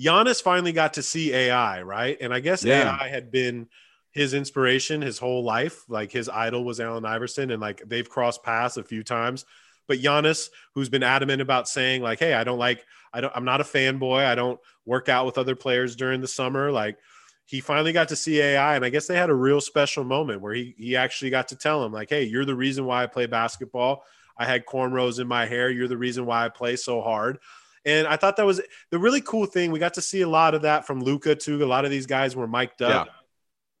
Giannis 0.00 0.42
finally 0.42 0.72
got 0.72 0.94
to 0.94 1.02
see 1.02 1.32
AI, 1.32 1.82
right? 1.82 2.16
And 2.20 2.32
I 2.34 2.40
guess 2.40 2.64
Yeah. 2.64 2.96
AI 3.00 3.08
had 3.08 3.30
been 3.30 3.68
his 4.12 4.34
inspiration 4.34 5.02
his 5.02 5.18
whole 5.18 5.44
life. 5.44 5.84
Like 5.88 6.10
his 6.10 6.28
idol 6.28 6.64
was 6.64 6.80
Allen 6.80 7.04
Iverson, 7.04 7.50
and 7.50 7.60
like 7.60 7.82
they've 7.86 8.08
crossed 8.08 8.42
paths 8.42 8.76
a 8.76 8.84
few 8.84 9.02
times. 9.02 9.44
But 9.86 9.98
Giannis, 9.98 10.50
who's 10.74 10.88
been 10.88 11.02
adamant 11.02 11.42
about 11.42 11.68
saying 11.68 12.02
like, 12.02 12.18
"Hey, 12.18 12.34
I 12.34 12.44
don't 12.44 12.58
like, 12.58 12.84
I 13.12 13.20
don't, 13.20 13.32
I'm 13.34 13.44
not 13.44 13.60
a 13.60 13.64
fanboy. 13.64 14.24
I 14.24 14.34
don't 14.34 14.60
work 14.84 15.08
out 15.08 15.26
with 15.26 15.38
other 15.38 15.56
players 15.56 15.96
during 15.96 16.20
the 16.20 16.28
summer." 16.28 16.70
Like 16.70 16.98
he 17.44 17.60
finally 17.60 17.92
got 17.92 18.08
to 18.08 18.16
see 18.16 18.40
AI, 18.40 18.76
and 18.76 18.84
I 18.84 18.90
guess 18.90 19.06
they 19.06 19.16
had 19.16 19.30
a 19.30 19.34
real 19.34 19.60
special 19.60 20.04
moment 20.04 20.40
where 20.40 20.54
he 20.54 20.74
he 20.78 20.96
actually 20.96 21.30
got 21.30 21.48
to 21.48 21.56
tell 21.56 21.84
him 21.84 21.92
like, 21.92 22.10
"Hey, 22.10 22.24
you're 22.24 22.44
the 22.44 22.54
reason 22.54 22.84
why 22.84 23.02
I 23.02 23.06
play 23.06 23.26
basketball. 23.26 24.04
I 24.36 24.46
had 24.46 24.66
cornrows 24.66 25.20
in 25.20 25.28
my 25.28 25.46
hair. 25.46 25.70
You're 25.70 25.88
the 25.88 25.96
reason 25.96 26.26
why 26.26 26.44
I 26.44 26.48
play 26.48 26.76
so 26.76 27.00
hard." 27.00 27.38
And 27.84 28.06
I 28.06 28.16
thought 28.16 28.36
that 28.36 28.46
was 28.46 28.60
the 28.90 28.98
really 28.98 29.22
cool 29.22 29.46
thing. 29.46 29.72
We 29.72 29.78
got 29.78 29.94
to 29.94 30.02
see 30.02 30.20
a 30.20 30.28
lot 30.28 30.54
of 30.54 30.62
that 30.62 30.86
from 30.86 31.02
Luka 31.02 31.34
too. 31.34 31.62
A 31.62 31.66
lot 31.66 31.84
of 31.84 31.90
these 31.90 32.06
guys 32.06 32.36
were 32.36 32.46
mic'd 32.46 32.82
up, 32.82 33.08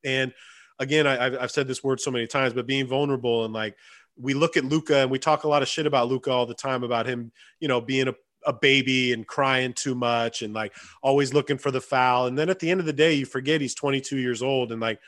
and 0.04 0.32
again, 0.78 1.06
I, 1.06 1.26
I've, 1.26 1.38
I've 1.42 1.50
said 1.50 1.68
this 1.68 1.84
word 1.84 2.00
so 2.00 2.10
many 2.10 2.26
times, 2.26 2.54
but 2.54 2.66
being 2.66 2.86
vulnerable 2.86 3.44
and 3.44 3.54
like 3.54 3.76
we 4.16 4.34
look 4.34 4.56
at 4.56 4.64
Luka 4.64 4.98
and 4.98 5.10
we 5.10 5.18
talk 5.18 5.44
a 5.44 5.48
lot 5.48 5.62
of 5.62 5.68
shit 5.68 5.86
about 5.86 6.08
Luka 6.08 6.30
all 6.30 6.46
the 6.46 6.54
time 6.54 6.82
about 6.82 7.06
him, 7.06 7.32
you 7.58 7.68
know, 7.68 7.80
being 7.80 8.08
a, 8.08 8.14
a 8.46 8.52
baby 8.52 9.12
and 9.12 9.26
crying 9.26 9.72
too 9.72 9.94
much 9.94 10.42
and 10.42 10.54
like 10.54 10.74
always 11.02 11.32
looking 11.32 11.58
for 11.58 11.70
the 11.70 11.80
foul. 11.80 12.26
And 12.26 12.38
then 12.38 12.50
at 12.50 12.58
the 12.58 12.70
end 12.70 12.80
of 12.80 12.86
the 12.86 12.92
day, 12.92 13.14
you 13.14 13.26
forget 13.26 13.60
he's 13.60 13.74
22 13.74 14.18
years 14.18 14.42
old 14.42 14.72
and 14.72 14.80
like 14.80 15.00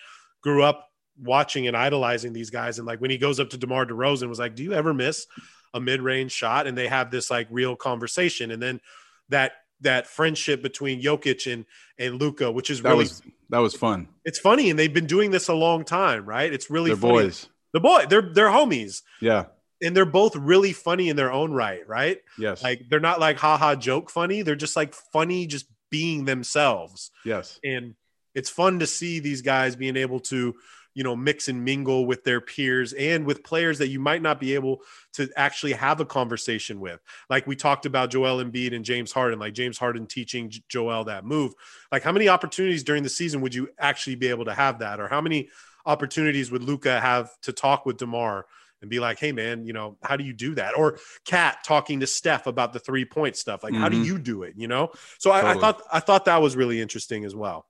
grew 0.43 0.63
up 0.63 0.89
watching 1.21 1.67
and 1.67 1.77
idolizing 1.77 2.33
these 2.33 2.51
guys. 2.51 2.79
And 2.79 2.87
like 2.87 3.01
when 3.01 3.11
he 3.11 3.19
goes 3.19 3.41
up 3.41 3.51
to 3.51 3.59
DeMar 3.59 3.87
DeRozan 3.87 4.29
was 4.29 4.39
like, 4.39 4.55
do 4.55 4.63
you 4.63 4.73
ever 4.73 4.95
miss 4.95 5.27
a 5.75 5.81
mid-range 5.81 6.33
shot? 6.33 6.67
And 6.67 6.77
they 6.77 6.89
have 6.89 7.11
this 7.11 7.31
like 7.31 7.49
real 7.51 7.77
conversation. 7.77 8.51
And 8.51 8.63
then 8.63 8.81
that, 9.29 9.53
that 9.83 10.07
friendship 10.07 10.63
between 10.63 11.03
Jokic 11.03 11.53
and, 11.53 11.65
and 11.99 12.21
Luka, 12.21 12.51
which 12.51 12.71
is 12.71 12.83
That 12.83 12.91
really, 12.91 13.05
was 13.05 13.23
that 13.51 13.59
was 13.59 13.75
fun. 13.75 14.09
it's 14.25 14.39
funny. 14.39 14.71
And 14.71 14.79
they've 14.79 14.93
been 14.93 15.07
doing 15.07 15.31
this 15.31 15.49
a 15.49 15.55
long 15.55 15.85
time, 15.85 16.25
right? 16.27 16.53
It's 16.53 16.71
really 16.71 16.91
They're 16.91 16.97
funny. 16.97 17.13
boys. 17.25 17.49
The 17.73 17.81
boy, 17.81 18.07
they're, 18.09 18.31
they're 18.35 18.49
homies 18.49 19.03
Yeah. 19.21 19.47
and 19.83 19.97
they're 19.97 20.05
both 20.05 20.37
really 20.37 20.73
funny 20.73 21.09
in 21.09 21.17
their 21.17 21.33
own 21.33 21.53
right, 21.53 21.87
right? 21.89 22.19
Yes. 22.39 22.63
Like 22.63 22.83
they're 22.91 23.01
not 23.01 23.21
like 23.21 23.39
haha 23.39 23.75
joke 23.77 24.11
funny. 24.11 24.43
They're 24.43 24.57
just 24.57 24.77
like 24.77 24.95
funny, 24.95 25.47
just 25.47 25.67
being 25.91 26.25
themselves. 26.25 27.11
yes. 27.25 27.59
And 27.65 27.95
it's 28.35 28.49
fun 28.51 28.79
to 28.79 28.87
see 28.87 29.19
these 29.21 29.43
guys 29.43 29.77
being 29.77 29.97
able 29.97 30.21
to 30.21 30.55
you 30.95 31.03
know, 31.03 31.17
mix 31.17 31.49
and 31.49 31.65
mingle 31.65 32.07
with 32.07 32.25
their 32.25 32.41
peers 32.41 32.93
and 32.93 33.25
with 33.25 33.45
players 33.45 33.79
that 33.79 33.89
you 33.89 33.99
might 33.99 34.23
not 34.23 34.41
be 34.41 34.55
able 34.55 34.83
to 35.15 35.29
actually 35.37 35.73
have 35.73 36.01
a 36.01 36.05
conversation 36.05 36.81
with. 36.81 37.01
Like 37.31 37.47
we 37.47 37.57
talked 37.57 37.87
about 37.87 38.11
Joel 38.11 38.43
Embiid 38.43 38.75
and 38.75 38.85
James 38.85 39.13
Harden, 39.13 39.39
like 39.39 39.55
James 39.55 39.79
Harden 39.79 40.07
teaching 40.07 40.53
Joel 40.69 41.05
that 41.05 41.25
move. 41.25 41.55
Like 41.91 42.03
how 42.03 42.13
many 42.13 42.29
opportunities 42.29 42.85
during 42.85 43.03
the 43.03 43.09
season 43.09 43.41
would 43.41 43.55
you 43.55 43.69
actually 43.79 44.17
be 44.17 44.29
able 44.29 44.45
to 44.45 44.55
have 44.55 44.81
that? 44.81 45.01
Or 45.01 45.09
how 45.09 45.21
many 45.21 45.49
opportunities 45.87 46.51
would 46.51 46.63
Luka 46.63 47.01
have 47.01 47.31
to 47.43 47.53
talk 47.53 47.87
with 47.87 47.97
DeMar 47.97 48.47
and 48.81 48.91
be 48.91 49.01
like, 49.01 49.19
hey 49.19 49.33
man, 49.33 49.65
you 49.65 49.73
know, 49.73 49.97
how 50.03 50.17
do 50.17 50.25
you 50.25 50.33
do 50.33 50.55
that? 50.57 50.77
Or 50.77 50.99
KAT 51.25 51.59
talking 51.65 52.01
to 52.01 52.07
Steph 52.07 52.47
about 52.47 52.73
the 52.73 52.81
three 52.81 53.05
point 53.05 53.37
stuff. 53.37 53.63
Like, 53.63 53.73
mm-hmm. 53.73 53.83
how 53.83 53.89
do 53.89 53.97
mm-hmm. 53.97 54.07
you 54.07 54.19
do 54.19 54.43
it? 54.43 54.55
You 54.57 54.69
know? 54.69 54.91
So 55.19 55.31
totally. 55.31 55.53
I, 55.53 55.57
I 55.57 55.61
thought 55.61 55.83
I 55.93 56.01
thought 56.01 56.25
that 56.27 56.43
was 56.43 56.57
really 56.57 56.81
interesting 56.81 57.25
as 57.25 57.35
well. 57.35 57.67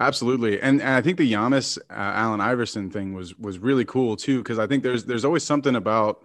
Absolutely, 0.00 0.60
and, 0.60 0.80
and 0.80 0.90
I 0.90 1.00
think 1.00 1.18
the 1.18 1.32
Giannis 1.32 1.76
uh, 1.90 1.92
Allen 1.94 2.40
Iverson 2.40 2.88
thing 2.88 3.14
was 3.14 3.36
was 3.36 3.58
really 3.58 3.84
cool 3.84 4.14
too 4.16 4.38
because 4.38 4.58
I 4.58 4.66
think 4.68 4.84
there's 4.84 5.04
there's 5.04 5.24
always 5.24 5.42
something 5.42 5.74
about 5.74 6.24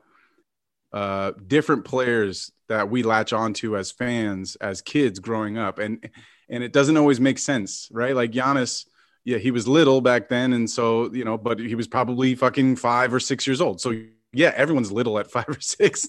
uh, 0.93 1.33
different 1.47 1.85
players 1.85 2.51
that 2.69 2.89
we 2.89 3.03
latch 3.03 3.33
onto 3.33 3.77
as 3.77 3.91
fans 3.91 4.55
as 4.57 4.81
kids 4.81 5.19
growing 5.19 5.57
up, 5.57 5.79
and 5.79 6.09
and 6.49 6.63
it 6.63 6.73
doesn't 6.73 6.97
always 6.97 7.19
make 7.19 7.39
sense, 7.39 7.89
right? 7.91 8.15
Like 8.15 8.31
Giannis, 8.31 8.85
yeah, 9.25 9.39
he 9.39 9.51
was 9.51 9.67
little 9.67 10.01
back 10.01 10.29
then, 10.29 10.53
and 10.53 10.69
so 10.69 11.13
you 11.13 11.25
know, 11.25 11.37
but 11.37 11.59
he 11.59 11.75
was 11.75 11.87
probably 11.87 12.35
fucking 12.35 12.75
five 12.77 13.13
or 13.13 13.19
six 13.19 13.47
years 13.47 13.61
old, 13.61 13.81
so 13.81 13.93
yeah, 14.33 14.51
everyone's 14.55 14.91
little 14.91 15.19
at 15.19 15.29
five 15.31 15.47
or 15.47 15.59
six. 15.59 16.07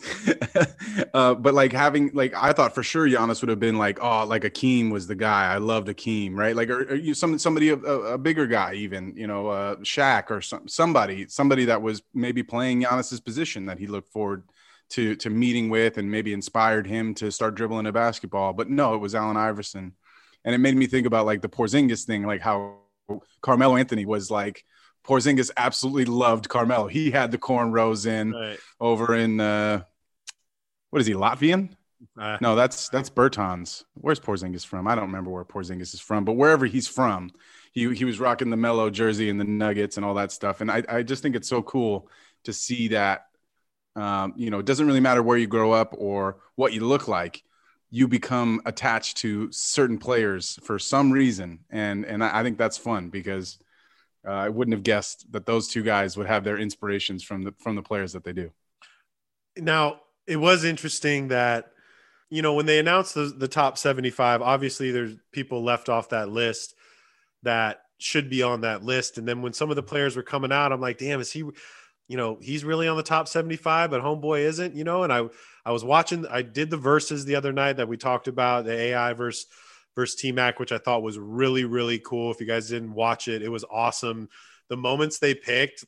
uh, 1.14 1.34
but 1.34 1.54
like 1.54 1.72
having 1.72 2.10
like 2.14 2.34
I 2.34 2.52
thought 2.52 2.74
for 2.74 2.82
sure 2.82 3.06
Giannis 3.06 3.40
would 3.42 3.50
have 3.50 3.60
been 3.60 3.78
like, 3.78 4.02
oh, 4.02 4.24
like 4.24 4.42
Akeem 4.42 4.90
was 4.90 5.06
the 5.06 5.14
guy. 5.14 5.52
I 5.52 5.58
loved 5.58 5.88
Akeem, 5.88 6.34
right? 6.34 6.56
Like, 6.56 6.70
or, 6.70 6.94
you 6.94 7.14
some 7.14 7.38
somebody 7.38 7.68
a, 7.68 7.76
a, 7.76 8.18
bigger 8.18 8.46
guy, 8.46 8.74
even 8.74 9.14
you 9.16 9.26
know, 9.26 9.48
uh, 9.48 9.76
Shaq 9.76 10.30
or 10.30 10.40
some 10.40 10.66
somebody 10.66 11.28
somebody 11.28 11.66
that 11.66 11.82
was 11.82 12.02
maybe 12.14 12.42
playing 12.42 12.82
Giannis's 12.82 13.20
position 13.20 13.66
that 13.66 13.78
he 13.78 13.86
looked 13.86 14.10
forward 14.10 14.44
to 14.90 15.14
to 15.16 15.30
meeting 15.30 15.68
with 15.68 15.98
and 15.98 16.10
maybe 16.10 16.32
inspired 16.32 16.86
him 16.86 17.14
to 17.14 17.30
start 17.30 17.54
dribbling 17.54 17.86
a 17.86 17.92
basketball. 17.92 18.54
But 18.54 18.70
no, 18.70 18.94
it 18.94 18.98
was 18.98 19.14
Allen 19.14 19.36
Iverson, 19.36 19.92
and 20.44 20.54
it 20.54 20.58
made 20.58 20.76
me 20.76 20.86
think 20.86 21.06
about 21.06 21.26
like 21.26 21.42
the 21.42 21.48
Porzingis 21.48 22.04
thing, 22.04 22.26
like 22.26 22.40
how 22.40 22.78
Carmelo 23.42 23.76
Anthony 23.76 24.06
was 24.06 24.30
like 24.30 24.64
Porzingis 25.04 25.50
absolutely 25.56 26.06
loved 26.06 26.48
Carmelo. 26.48 26.88
He 26.88 27.10
had 27.10 27.30
the 27.30 27.38
cornrows 27.38 28.06
in 28.06 28.32
right. 28.32 28.58
over 28.80 29.14
in 29.14 29.40
uh, 29.40 29.82
what 30.90 31.00
is 31.00 31.06
he 31.06 31.14
Latvian? 31.14 31.70
Uh, 32.18 32.38
no, 32.40 32.54
that's 32.54 32.88
that's 32.88 33.10
Bertans. 33.10 33.84
Where's 33.94 34.20
Porzingis 34.20 34.64
from? 34.64 34.86
I 34.86 34.94
don't 34.94 35.06
remember 35.06 35.30
where 35.30 35.44
Porzingis 35.44 35.94
is 35.94 36.00
from, 36.00 36.24
but 36.24 36.32
wherever 36.32 36.66
he's 36.66 36.88
from, 36.88 37.30
he 37.72 37.92
he 37.94 38.04
was 38.04 38.20
rocking 38.20 38.50
the 38.50 38.56
Melo 38.56 38.90
jersey 38.90 39.28
and 39.28 39.38
the 39.38 39.44
Nuggets 39.44 39.96
and 39.96 40.04
all 40.04 40.14
that 40.14 40.32
stuff. 40.32 40.60
And 40.60 40.70
I 40.70 40.82
I 40.88 41.02
just 41.02 41.22
think 41.22 41.36
it's 41.36 41.48
so 41.48 41.62
cool 41.62 42.08
to 42.44 42.52
see 42.52 42.88
that. 42.88 43.26
Um, 43.96 44.34
you 44.36 44.50
know, 44.50 44.58
it 44.58 44.66
doesn't 44.66 44.86
really 44.86 45.00
matter 45.00 45.22
where 45.22 45.38
you 45.38 45.46
grow 45.46 45.70
up 45.70 45.94
or 45.96 46.38
what 46.56 46.72
you 46.72 46.80
look 46.80 47.06
like. 47.06 47.44
You 47.90 48.08
become 48.08 48.60
attached 48.66 49.18
to 49.18 49.52
certain 49.52 49.98
players 49.98 50.58
for 50.64 50.78
some 50.78 51.12
reason, 51.12 51.60
and 51.70 52.04
and 52.04 52.24
I, 52.24 52.40
I 52.40 52.42
think 52.42 52.58
that's 52.58 52.78
fun 52.78 53.10
because 53.10 53.58
uh, 54.26 54.30
I 54.30 54.48
wouldn't 54.48 54.74
have 54.74 54.82
guessed 54.82 55.30
that 55.32 55.46
those 55.46 55.68
two 55.68 55.82
guys 55.82 56.16
would 56.16 56.26
have 56.26 56.44
their 56.44 56.58
inspirations 56.58 57.22
from 57.22 57.42
the 57.42 57.54
from 57.58 57.76
the 57.76 57.82
players 57.82 58.12
that 58.12 58.24
they 58.24 58.32
do. 58.32 58.50
Now, 59.56 60.00
it 60.26 60.36
was 60.36 60.64
interesting 60.64 61.28
that 61.28 61.70
you 62.30 62.42
know 62.42 62.54
when 62.54 62.66
they 62.66 62.78
announced 62.78 63.14
the, 63.14 63.26
the 63.26 63.48
top 63.48 63.78
75 63.78 64.42
obviously 64.42 64.90
there's 64.90 65.14
people 65.32 65.62
left 65.62 65.88
off 65.88 66.08
that 66.08 66.28
list 66.28 66.74
that 67.42 67.82
should 67.98 68.28
be 68.28 68.42
on 68.42 68.62
that 68.62 68.82
list 68.82 69.18
and 69.18 69.28
then 69.28 69.42
when 69.42 69.52
some 69.52 69.70
of 69.70 69.76
the 69.76 69.82
players 69.82 70.16
were 70.16 70.22
coming 70.22 70.50
out 70.50 70.72
i'm 70.72 70.80
like 70.80 70.98
damn 70.98 71.20
is 71.20 71.30
he 71.30 71.40
you 72.08 72.16
know 72.16 72.38
he's 72.40 72.64
really 72.64 72.88
on 72.88 72.96
the 72.96 73.02
top 73.02 73.28
75 73.28 73.90
but 73.90 74.02
homeboy 74.02 74.40
isn't 74.40 74.74
you 74.74 74.84
know 74.84 75.04
and 75.04 75.12
i 75.12 75.28
i 75.64 75.70
was 75.70 75.84
watching 75.84 76.26
i 76.26 76.42
did 76.42 76.70
the 76.70 76.76
verses 76.76 77.24
the 77.24 77.36
other 77.36 77.52
night 77.52 77.76
that 77.76 77.88
we 77.88 77.96
talked 77.96 78.26
about 78.26 78.64
the 78.64 78.72
ai 78.72 79.12
versus 79.12 79.46
versus 79.94 80.20
T 80.20 80.32
Mac, 80.32 80.58
which 80.58 80.72
I 80.72 80.78
thought 80.78 81.02
was 81.02 81.18
really, 81.18 81.64
really 81.64 81.98
cool. 81.98 82.30
If 82.30 82.40
you 82.40 82.46
guys 82.46 82.68
didn't 82.68 82.94
watch 82.94 83.28
it, 83.28 83.42
it 83.42 83.48
was 83.48 83.64
awesome. 83.70 84.28
The 84.68 84.76
moments 84.76 85.18
they 85.18 85.34
picked, 85.34 85.84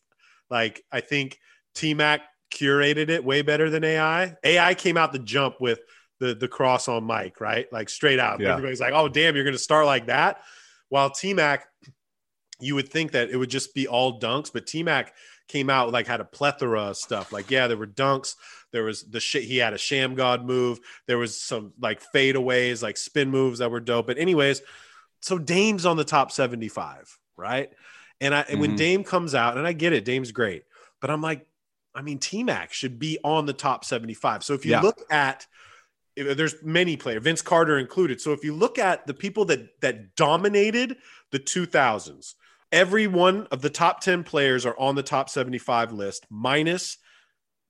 like 0.51 0.83
I 0.93 1.01
think 1.01 1.39
T 1.75 1.95
Mac 1.95 2.23
curated 2.53 3.09
it 3.09 3.25
way 3.25 3.43
better 3.43 3.71
than 3.71 3.85
AI. 3.85 4.37
AI 4.45 4.75
came 4.75 4.97
out 4.97 5.13
the 5.13 5.19
jump 5.19 5.61
with 5.61 5.81
the 6.21 6.35
the 6.35 6.49
cross 6.49 6.89
on 6.89 7.05
Mike, 7.05 7.41
right? 7.41 7.71
Like 7.73 7.89
straight 7.89 8.19
out. 8.19 8.41
Yeah. 8.41 8.53
Everybody's 8.53 8.81
like, 8.81 8.95
oh 8.95 9.09
damn, 9.09 9.35
you're 9.35 9.45
gonna 9.45 9.59
start 9.59 9.87
like 9.87 10.07
that. 10.07 10.41
While 10.89 11.11
T 11.11 11.35
Mac, 11.35 11.67
you 12.61 12.75
would 12.75 12.89
think 12.89 13.13
that 13.13 13.31
it 13.31 13.37
would 13.37 13.51
just 13.51 13.75
be 13.75 13.89
all 13.89 14.21
dunks, 14.21 14.53
but 14.53 14.67
T 14.67 14.83
Mac 14.83 15.15
came 15.49 15.71
out 15.71 15.93
like 15.93 16.07
had 16.07 16.21
a 16.21 16.25
plethora 16.25 16.91
of 16.91 16.97
stuff. 16.97 17.33
Like, 17.33 17.51
yeah, 17.51 17.67
there 17.67 17.77
were 17.77 17.87
dunks, 17.87 18.35
there 18.73 18.85
was 18.85 19.03
the 19.05 19.21
shit. 19.21 19.45
He 19.45 19.59
had 19.59 19.73
a 19.73 19.79
Shammgod 19.79 20.45
move. 20.45 20.81
There 21.07 21.19
was 21.19 21.41
some 21.41 21.73
like 21.81 22.03
fadeaways, 22.14 22.83
like 22.83 22.97
spin 22.97 23.31
moves 23.31 23.61
that 23.61 23.71
were 23.71 23.81
dope. 23.81 24.07
But 24.07 24.19
anyways, 24.19 24.62
so 25.21 25.39
Dame's 25.39 25.87
on 25.87 25.97
the 25.97 26.05
top 26.05 26.31
75, 26.31 27.19
right? 27.37 27.71
And 28.21 28.35
I 28.35 28.41
and 28.41 28.49
mm-hmm. 28.49 28.61
when 28.61 28.77
Dame 28.77 29.05
comes 29.05 29.35
out, 29.35 29.57
and 29.57 29.67
I 29.67 29.73
get 29.73 29.93
it, 29.93 30.05
Dame's 30.05 30.33
great, 30.33 30.64
but 31.01 31.11
I'm 31.11 31.23
like, 31.23 31.47
I 31.95 32.03
mean, 32.03 32.19
T 32.19 32.43
Mac 32.43 32.73
should 32.73 32.99
be 32.99 33.19
on 33.25 33.47
the 33.47 33.53
top 33.53 33.85
75. 33.85 34.45
So 34.45 34.55
if 34.55 34.64
you 34.64 34.73
yeah. 34.73 34.81
look 34.81 35.01
at 35.11 35.47
there's 36.17 36.62
many 36.62 36.97
players, 36.97 37.23
Vince 37.23 37.43
Carter 37.43 37.79
included. 37.79 38.21
So 38.21 38.33
if 38.33 38.43
you 38.43 38.55
look 38.55 38.79
at 38.79 39.07
the 39.07 39.14
people 39.14 39.45
that 39.47 39.81
that 39.81 40.17
dominated 40.17 40.97
the 41.31 41.39
2000s, 41.39 42.35
every 42.73 43.07
one 43.07 43.47
of 43.51 43.62
the 43.62 43.71
top 43.71 44.01
10 44.01 44.25
players 44.25 44.64
are 44.64 44.79
on 44.79 44.95
the 44.95 45.03
top 45.03 45.29
75 45.29 45.93
list, 45.93 46.27
minus 46.31 46.99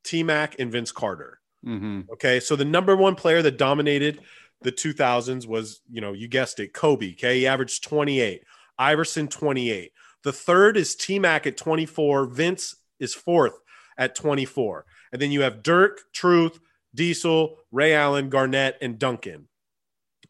T 0.07 0.23
Mac, 0.23 0.57
and 0.59 0.73
Vince 0.73 0.93
Carter. 0.93 1.41
Mm-hmm. 1.65 2.03
Okay. 2.13 2.41
So 2.41 2.57
the 2.57 2.65
number 2.65 2.97
one 2.97 3.15
player 3.15 3.43
that 3.43 3.59
dominated 3.59 4.21
the 4.63 4.73
2000s 4.73 5.47
was, 5.47 5.81
you 5.91 6.01
know, 6.01 6.13
you 6.13 6.29
guessed 6.29 6.61
it, 6.61 6.73
Kobe. 6.73 7.13
Okay. 7.13 7.41
He 7.41 7.47
averaged 7.47 7.85
28, 7.85 8.43
Iverson 8.79 9.29
28. 9.29 9.93
The 10.23 10.33
third 10.33 10.77
is 10.77 10.95
T 10.95 11.19
Mac 11.19 11.47
at 11.47 11.57
24. 11.57 12.27
Vince 12.27 12.77
is 12.99 13.15
fourth 13.15 13.59
at 13.99 14.15
24. 14.15 14.87
And 15.13 15.21
then 15.21 15.31
you 15.31 15.43
have 15.43 15.63
Dirk, 15.63 16.01
Truth, 16.13 16.59
Diesel, 16.95 17.59
Ray 17.71 17.95
Allen, 17.95 18.29
Garnett, 18.29 18.79
and 18.81 18.99
Duncan. 18.99 19.49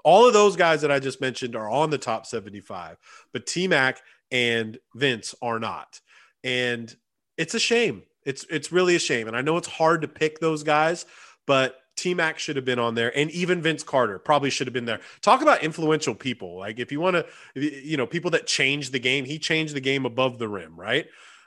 All 0.04 0.26
of 0.26 0.34
those 0.34 0.56
guys 0.56 0.82
that 0.82 0.92
I 0.92 1.00
just 1.00 1.20
mentioned 1.20 1.56
are 1.56 1.68
on 1.68 1.90
the 1.90 1.98
top 1.98 2.26
75, 2.26 2.96
but 3.32 3.46
T 3.46 3.66
Mac 3.66 4.00
and 4.30 4.78
Vince 4.94 5.34
are 5.42 5.58
not. 5.58 6.00
And 6.44 6.94
it's 7.36 7.54
a 7.54 7.58
shame. 7.58 8.02
It's 8.26 8.44
it's 8.50 8.70
really 8.70 8.96
a 8.96 8.98
shame, 8.98 9.28
and 9.28 9.36
I 9.36 9.40
know 9.40 9.56
it's 9.56 9.68
hard 9.68 10.02
to 10.02 10.08
pick 10.08 10.40
those 10.40 10.62
guys, 10.62 11.06
but 11.46 11.80
T 11.96 12.12
Mac 12.12 12.38
should 12.38 12.56
have 12.56 12.66
been 12.66 12.78
on 12.78 12.94
there, 12.94 13.16
and 13.16 13.30
even 13.30 13.62
Vince 13.62 13.82
Carter 13.82 14.18
probably 14.18 14.50
should 14.50 14.66
have 14.66 14.74
been 14.74 14.84
there. 14.84 15.00
Talk 15.22 15.40
about 15.40 15.62
influential 15.62 16.14
people. 16.14 16.58
Like 16.58 16.78
if 16.78 16.92
you 16.92 17.00
want 17.00 17.16
to, 17.16 17.26
you 17.60 17.96
know, 17.96 18.06
people 18.06 18.32
that 18.32 18.46
changed 18.46 18.92
the 18.92 18.98
game. 18.98 19.24
He 19.24 19.38
changed 19.38 19.74
the 19.74 19.80
game 19.80 20.04
above 20.04 20.38
the 20.38 20.48
rim, 20.48 20.78
right? 20.78 21.06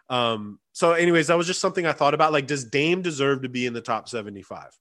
Um, 0.10 0.60
so, 0.74 0.94
anyways, 0.94 1.28
that 1.28 1.38
was 1.38 1.46
just 1.46 1.62
something 1.62 1.86
I 1.86 1.92
thought 1.92 2.16
about. 2.16 2.32
Like, 2.32 2.48
does 2.48 2.66
Dame 2.66 3.04
deserve 3.04 3.44
to 3.44 3.50
be 3.50 3.68
in 3.68 3.74
the 3.74 3.82
top 3.82 4.10
seventy-five? 4.10 4.72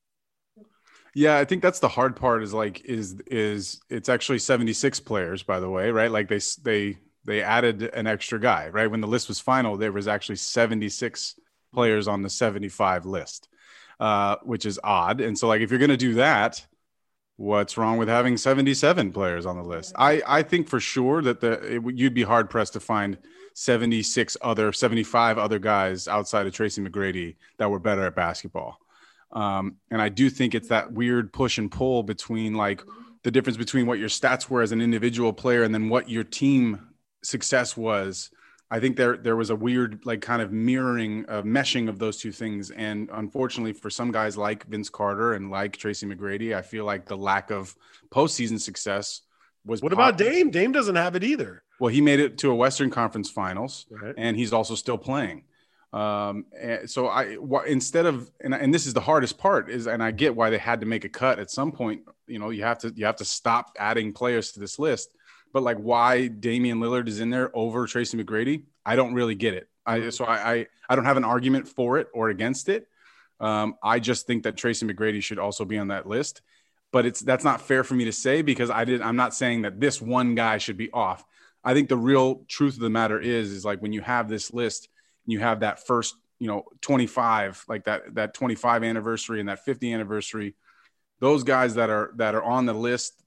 Yeah, 1.14 1.36
I 1.36 1.44
think 1.44 1.62
that's 1.62 1.80
the 1.80 1.88
hard 1.88 2.16
part. 2.16 2.42
Is 2.42 2.54
like 2.54 2.84
is 2.84 3.20
is 3.26 3.80
it's 3.90 4.08
actually 4.08 4.38
seventy 4.38 4.72
six 4.72 5.00
players, 5.00 5.42
by 5.42 5.60
the 5.60 5.68
way, 5.68 5.90
right? 5.90 6.10
Like 6.10 6.28
they 6.28 6.40
they 6.62 6.98
they 7.24 7.42
added 7.42 7.82
an 7.82 8.06
extra 8.06 8.40
guy, 8.40 8.68
right? 8.68 8.90
When 8.90 9.00
the 9.00 9.06
list 9.06 9.28
was 9.28 9.40
final, 9.40 9.76
there 9.76 9.92
was 9.92 10.08
actually 10.08 10.36
seventy 10.36 10.88
six 10.88 11.34
players 11.72 12.08
on 12.08 12.22
the 12.22 12.30
75 12.30 13.06
list, 13.06 13.48
uh, 14.00 14.36
which 14.42 14.66
is 14.66 14.78
odd. 14.82 15.20
And 15.20 15.38
so, 15.38 15.48
like, 15.48 15.60
if 15.60 15.70
you're 15.70 15.78
going 15.78 15.90
to 15.90 15.96
do 15.96 16.14
that, 16.14 16.64
what's 17.36 17.78
wrong 17.78 17.98
with 17.98 18.08
having 18.08 18.36
77 18.36 19.12
players 19.12 19.46
on 19.46 19.56
the 19.56 19.62
list? 19.62 19.94
I, 19.96 20.22
I 20.26 20.42
think 20.42 20.68
for 20.68 20.80
sure 20.80 21.22
that 21.22 21.40
the 21.40 21.76
it, 21.76 21.82
you'd 21.94 22.14
be 22.14 22.24
hard 22.24 22.50
pressed 22.50 22.74
to 22.74 22.80
find 22.80 23.18
76 23.54 24.36
other, 24.42 24.72
75 24.72 25.38
other 25.38 25.58
guys 25.58 26.06
outside 26.06 26.46
of 26.46 26.52
Tracy 26.52 26.82
McGrady 26.82 27.36
that 27.58 27.70
were 27.70 27.78
better 27.78 28.04
at 28.06 28.14
basketball. 28.14 28.78
Um, 29.32 29.76
and 29.90 30.00
I 30.00 30.08
do 30.08 30.30
think 30.30 30.54
it's 30.54 30.68
that 30.68 30.92
weird 30.92 31.32
push 31.32 31.58
and 31.58 31.70
pull 31.70 32.02
between 32.02 32.54
like 32.54 32.82
the 33.22 33.30
difference 33.30 33.56
between 33.56 33.86
what 33.86 33.98
your 33.98 34.08
stats 34.08 34.48
were 34.48 34.62
as 34.62 34.72
an 34.72 34.80
individual 34.80 35.32
player 35.32 35.62
and 35.62 35.74
then 35.74 35.88
what 35.88 36.08
your 36.08 36.24
team 36.24 36.88
success 37.22 37.76
was 37.76 38.30
I 38.70 38.80
think 38.80 38.96
there 38.96 39.16
there 39.16 39.36
was 39.36 39.50
a 39.50 39.56
weird 39.56 40.04
like 40.04 40.20
kind 40.20 40.42
of 40.42 40.52
mirroring 40.52 41.24
of 41.26 41.44
meshing 41.44 41.88
of 41.88 41.98
those 41.98 42.18
two 42.18 42.32
things. 42.32 42.70
And 42.70 43.08
unfortunately 43.12 43.72
for 43.72 43.88
some 43.88 44.12
guys 44.12 44.36
like 44.36 44.66
Vince 44.66 44.90
Carter 44.90 45.34
and 45.34 45.50
like 45.50 45.76
Tracy 45.76 46.06
McGrady, 46.06 46.54
I 46.54 46.62
feel 46.62 46.84
like 46.84 47.06
the 47.06 47.16
lack 47.16 47.50
of 47.50 47.74
postseason 48.10 48.60
success 48.60 49.22
was 49.64 49.80
What 49.82 49.92
about 49.92 50.18
Dame? 50.18 50.50
Dame 50.50 50.72
doesn't 50.72 50.96
have 50.96 51.16
it 51.16 51.24
either. 51.24 51.62
Well, 51.80 51.88
he 51.88 52.00
made 52.00 52.20
it 52.20 52.38
to 52.38 52.50
a 52.50 52.54
Western 52.54 52.90
Conference 52.90 53.30
Finals 53.30 53.86
right. 53.90 54.14
and 54.18 54.36
he's 54.36 54.52
also 54.52 54.74
still 54.74 54.98
playing. 54.98 55.44
Um, 55.90 56.44
so 56.84 57.08
I 57.08 57.36
wh- 57.36 57.66
instead 57.66 58.04
of 58.04 58.30
and, 58.42 58.54
and 58.54 58.74
this 58.74 58.86
is 58.86 58.92
the 58.92 59.00
hardest 59.00 59.38
part 59.38 59.70
is 59.70 59.86
and 59.86 60.02
I 60.02 60.10
get 60.10 60.36
why 60.36 60.50
they 60.50 60.58
had 60.58 60.80
to 60.80 60.86
make 60.86 61.06
a 61.06 61.08
cut 61.08 61.38
at 61.38 61.50
some 61.50 61.72
point. 61.72 62.02
You 62.26 62.38
know, 62.38 62.50
you 62.50 62.64
have 62.64 62.78
to 62.80 62.92
you 62.94 63.06
have 63.06 63.16
to 63.16 63.24
stop 63.24 63.72
adding 63.78 64.12
players 64.12 64.52
to 64.52 64.60
this 64.60 64.78
list 64.78 65.14
but 65.52 65.62
like 65.62 65.78
why 65.78 66.28
Damian 66.28 66.80
Lillard 66.80 67.08
is 67.08 67.20
in 67.20 67.30
there 67.30 67.50
over 67.56 67.86
Tracy 67.86 68.16
McGrady, 68.16 68.64
I 68.84 68.96
don't 68.96 69.14
really 69.14 69.34
get 69.34 69.54
it. 69.54 69.68
I 69.86 70.10
so 70.10 70.24
I 70.24 70.52
I, 70.52 70.66
I 70.88 70.96
don't 70.96 71.04
have 71.04 71.16
an 71.16 71.24
argument 71.24 71.68
for 71.68 71.98
it 71.98 72.08
or 72.12 72.30
against 72.30 72.68
it. 72.68 72.88
Um, 73.40 73.76
I 73.82 74.00
just 74.00 74.26
think 74.26 74.42
that 74.44 74.56
Tracy 74.56 74.86
McGrady 74.86 75.22
should 75.22 75.38
also 75.38 75.64
be 75.64 75.78
on 75.78 75.88
that 75.88 76.06
list. 76.06 76.42
But 76.90 77.04
it's 77.04 77.20
that's 77.20 77.44
not 77.44 77.60
fair 77.60 77.84
for 77.84 77.94
me 77.94 78.06
to 78.06 78.12
say 78.12 78.42
because 78.42 78.70
I 78.70 78.84
did. 78.84 79.02
I'm 79.02 79.16
not 79.16 79.34
saying 79.34 79.62
that 79.62 79.78
this 79.78 80.00
one 80.00 80.34
guy 80.34 80.58
should 80.58 80.76
be 80.78 80.90
off. 80.90 81.24
I 81.62 81.74
think 81.74 81.88
the 81.88 81.96
real 81.96 82.44
truth 82.48 82.74
of 82.74 82.80
the 82.80 82.90
matter 82.90 83.20
is 83.20 83.52
is 83.52 83.64
like 83.64 83.82
when 83.82 83.92
you 83.92 84.00
have 84.00 84.28
this 84.28 84.52
list, 84.52 84.88
you 85.26 85.38
have 85.40 85.60
that 85.60 85.86
first 85.86 86.16
you 86.38 86.46
know 86.46 86.64
25 86.80 87.64
like 87.68 87.84
that 87.84 88.14
that 88.14 88.34
25 88.34 88.84
anniversary 88.84 89.40
and 89.40 89.48
that 89.48 89.64
50 89.64 89.92
anniversary 89.92 90.54
those 91.20 91.42
guys 91.42 91.74
that 91.74 91.90
are 91.90 92.12
that 92.16 92.34
are 92.34 92.42
on 92.42 92.66
the 92.66 92.72
list 92.72 93.22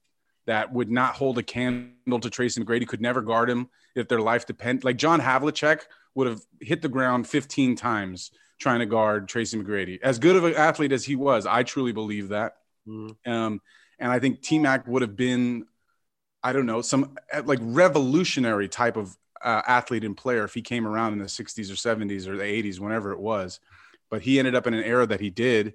that 0.46 0.72
would 0.72 0.90
not 0.90 1.14
hold 1.14 1.38
a 1.38 1.42
candle 1.42 2.20
to 2.20 2.30
Tracy 2.30 2.62
McGrady 2.62 2.86
could 2.86 3.00
never 3.00 3.22
guard 3.22 3.48
him 3.48 3.68
if 3.94 4.08
their 4.08 4.20
life 4.20 4.46
depend 4.46 4.84
like 4.84 4.96
John 4.96 5.20
Havlicek 5.20 5.82
would 6.14 6.26
have 6.26 6.42
hit 6.60 6.82
the 6.82 6.88
ground 6.88 7.26
15 7.26 7.76
times 7.76 8.30
trying 8.58 8.80
to 8.80 8.86
guard 8.86 9.28
Tracy 9.28 9.58
McGrady. 9.58 10.00
As 10.02 10.18
good 10.18 10.36
of 10.36 10.44
an 10.44 10.54
athlete 10.54 10.92
as 10.92 11.04
he 11.04 11.16
was, 11.16 11.46
I 11.46 11.62
truly 11.62 11.92
believe 11.92 12.28
that. 12.28 12.56
Mm-hmm. 12.86 13.30
Um, 13.30 13.60
and 13.98 14.10
I 14.10 14.18
think 14.18 14.42
T 14.42 14.58
Mac 14.58 14.86
would 14.86 15.02
have 15.02 15.16
been, 15.16 15.66
I 16.42 16.52
don't 16.52 16.66
know, 16.66 16.80
some 16.82 17.16
like 17.44 17.58
revolutionary 17.62 18.68
type 18.68 18.96
of 18.96 19.16
uh, 19.42 19.62
athlete 19.66 20.04
and 20.04 20.16
player 20.16 20.44
if 20.44 20.54
he 20.54 20.62
came 20.62 20.86
around 20.86 21.12
in 21.12 21.18
the 21.18 21.26
60s 21.26 21.70
or 21.70 21.74
70s 21.74 22.26
or 22.26 22.36
the 22.36 22.44
80s, 22.44 22.78
whenever 22.78 23.12
it 23.12 23.18
was. 23.18 23.60
But 24.10 24.22
he 24.22 24.38
ended 24.38 24.54
up 24.54 24.66
in 24.66 24.74
an 24.74 24.84
era 24.84 25.06
that 25.06 25.20
he 25.20 25.30
did. 25.30 25.74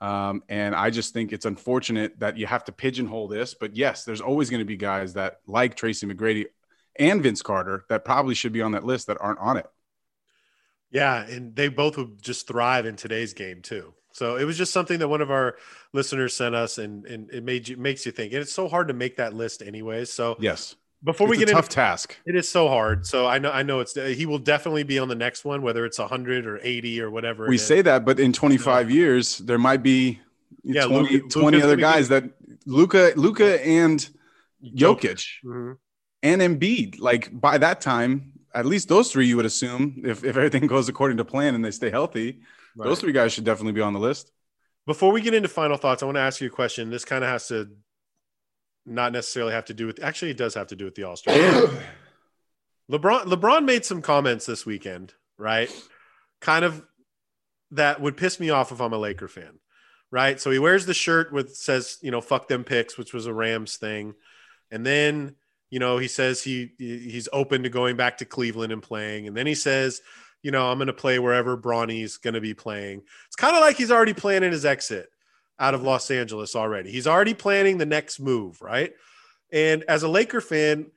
Um, 0.00 0.42
and 0.48 0.74
I 0.74 0.90
just 0.90 1.12
think 1.12 1.32
it's 1.32 1.44
unfortunate 1.44 2.20
that 2.20 2.36
you 2.36 2.46
have 2.46 2.64
to 2.64 2.72
pigeonhole 2.72 3.28
this. 3.28 3.54
But 3.54 3.76
yes, 3.76 4.04
there's 4.04 4.20
always 4.20 4.50
going 4.50 4.60
to 4.60 4.64
be 4.64 4.76
guys 4.76 5.14
that 5.14 5.40
like 5.46 5.74
Tracy 5.74 6.06
McGrady 6.06 6.46
and 6.96 7.22
Vince 7.22 7.42
Carter 7.42 7.84
that 7.88 8.04
probably 8.04 8.34
should 8.34 8.52
be 8.52 8.62
on 8.62 8.72
that 8.72 8.84
list 8.84 9.06
that 9.08 9.18
aren't 9.20 9.40
on 9.40 9.56
it. 9.56 9.66
Yeah, 10.90 11.24
and 11.26 11.54
they 11.54 11.68
both 11.68 11.96
would 11.96 12.22
just 12.22 12.46
thrive 12.46 12.86
in 12.86 12.96
today's 12.96 13.34
game 13.34 13.60
too. 13.60 13.94
So 14.12 14.36
it 14.36 14.44
was 14.44 14.56
just 14.56 14.72
something 14.72 14.98
that 15.00 15.08
one 15.08 15.20
of 15.20 15.30
our 15.30 15.56
listeners 15.92 16.34
sent 16.34 16.54
us, 16.54 16.78
and 16.78 17.04
and 17.06 17.30
it 17.30 17.44
made 17.44 17.68
you 17.68 17.76
makes 17.76 18.06
you 18.06 18.12
think. 18.12 18.32
And 18.32 18.40
it's 18.40 18.52
so 18.52 18.68
hard 18.68 18.88
to 18.88 18.94
make 18.94 19.16
that 19.16 19.34
list 19.34 19.62
anyways. 19.62 20.12
So 20.12 20.36
yes, 20.40 20.74
before 21.02 21.26
it's 21.26 21.30
we 21.30 21.36
get 21.36 21.48
into 21.48 21.52
a 21.52 21.62
tough 21.62 21.66
into, 21.66 21.74
task, 21.74 22.16
it 22.26 22.34
is 22.34 22.48
so 22.48 22.68
hard. 22.68 23.06
So 23.06 23.26
I 23.26 23.38
know 23.38 23.50
I 23.50 23.62
know 23.62 23.80
it's 23.80 23.94
he 23.94 24.26
will 24.26 24.38
definitely 24.38 24.82
be 24.82 24.98
on 24.98 25.08
the 25.08 25.14
next 25.14 25.44
one, 25.44 25.62
whether 25.62 25.84
it's 25.84 25.98
hundred 25.98 26.46
or 26.46 26.60
eighty 26.62 27.00
or 27.00 27.10
whatever. 27.10 27.46
We 27.48 27.58
say 27.58 27.82
that, 27.82 28.04
but 28.04 28.18
in 28.20 28.32
twenty 28.32 28.58
five 28.58 28.90
years, 28.90 29.38
there 29.38 29.58
might 29.58 29.82
be 29.82 30.20
yeah, 30.64 30.84
20, 30.84 31.08
Luka, 31.08 31.28
20 31.28 31.62
other 31.62 31.76
guys 31.76 32.08
that 32.08 32.24
luka 32.66 33.12
luka 33.16 33.64
and 33.64 34.08
Jokic. 34.62 35.24
Mm-hmm 35.44 35.72
and 36.22 36.40
Embiid. 36.40 36.98
Like 36.98 37.38
by 37.38 37.58
that 37.58 37.80
time, 37.80 38.32
at 38.54 38.66
least 38.66 38.88
those 38.88 39.12
three, 39.12 39.26
you 39.26 39.36
would 39.36 39.46
assume, 39.46 40.02
if, 40.04 40.24
if 40.24 40.36
everything 40.36 40.66
goes 40.66 40.88
according 40.88 41.18
to 41.18 41.24
plan 41.24 41.54
and 41.54 41.64
they 41.64 41.70
stay 41.70 41.90
healthy, 41.90 42.40
right. 42.76 42.86
those 42.86 43.00
three 43.00 43.12
guys 43.12 43.32
should 43.32 43.44
definitely 43.44 43.72
be 43.72 43.80
on 43.80 43.92
the 43.92 44.00
list. 44.00 44.32
Before 44.86 45.12
we 45.12 45.20
get 45.20 45.34
into 45.34 45.48
final 45.48 45.76
thoughts, 45.76 46.02
I 46.02 46.06
want 46.06 46.16
to 46.16 46.22
ask 46.22 46.40
you 46.40 46.46
a 46.48 46.50
question. 46.50 46.90
This 46.90 47.04
kind 47.04 47.22
of 47.22 47.28
has 47.28 47.48
to 47.48 47.68
not 48.88 49.12
necessarily 49.12 49.52
have 49.52 49.66
to 49.66 49.74
do 49.74 49.86
with 49.86 50.02
actually 50.02 50.30
it 50.30 50.36
does 50.36 50.54
have 50.54 50.68
to 50.68 50.76
do 50.76 50.84
with 50.84 50.94
the 50.94 51.04
All-Star. 51.04 51.34
LeBron 52.90 53.24
LeBron 53.24 53.64
made 53.64 53.84
some 53.84 54.02
comments 54.02 54.46
this 54.46 54.64
weekend, 54.64 55.14
right? 55.36 55.70
Kind 56.40 56.64
of 56.64 56.84
that 57.72 58.00
would 58.00 58.16
piss 58.16 58.40
me 58.40 58.50
off 58.50 58.72
if 58.72 58.80
I'm 58.80 58.92
a 58.92 58.98
Laker 58.98 59.28
fan. 59.28 59.58
Right? 60.10 60.40
So 60.40 60.50
he 60.50 60.58
wears 60.58 60.86
the 60.86 60.94
shirt 60.94 61.34
with 61.34 61.54
says, 61.54 61.98
you 62.00 62.10
know, 62.10 62.22
fuck 62.22 62.48
them 62.48 62.64
picks, 62.64 62.96
which 62.96 63.12
was 63.12 63.26
a 63.26 63.34
Rams 63.34 63.76
thing. 63.76 64.14
And 64.70 64.86
then 64.86 65.36
you 65.70 65.78
know, 65.78 65.98
he 65.98 66.08
says 66.08 66.42
he 66.42 66.72
he's 66.78 67.28
open 67.32 67.62
to 67.62 67.68
going 67.68 67.96
back 67.96 68.18
to 68.18 68.24
Cleveland 68.24 68.72
and 68.72 68.82
playing, 68.82 69.26
and 69.26 69.36
then 69.36 69.46
he 69.46 69.54
says, 69.54 70.00
you 70.42 70.50
know, 70.50 70.70
I'm 70.70 70.78
going 70.78 70.86
to 70.86 70.92
play 70.92 71.18
wherever 71.18 71.56
Bronny's 71.56 72.16
going 72.16 72.34
to 72.34 72.40
be 72.40 72.54
playing. 72.54 73.02
It's 73.26 73.36
kind 73.36 73.54
of 73.54 73.60
like 73.60 73.76
he's 73.76 73.90
already 73.90 74.14
planning 74.14 74.52
his 74.52 74.64
exit 74.64 75.10
out 75.58 75.74
of 75.74 75.82
Los 75.82 76.10
Angeles 76.10 76.54
already. 76.54 76.90
He's 76.90 77.06
already 77.06 77.34
planning 77.34 77.78
the 77.78 77.86
next 77.86 78.20
move, 78.20 78.60
right? 78.60 78.92
And 79.52 79.84
as 79.84 80.02
a 80.02 80.08
Laker 80.08 80.40
fan, 80.40 80.90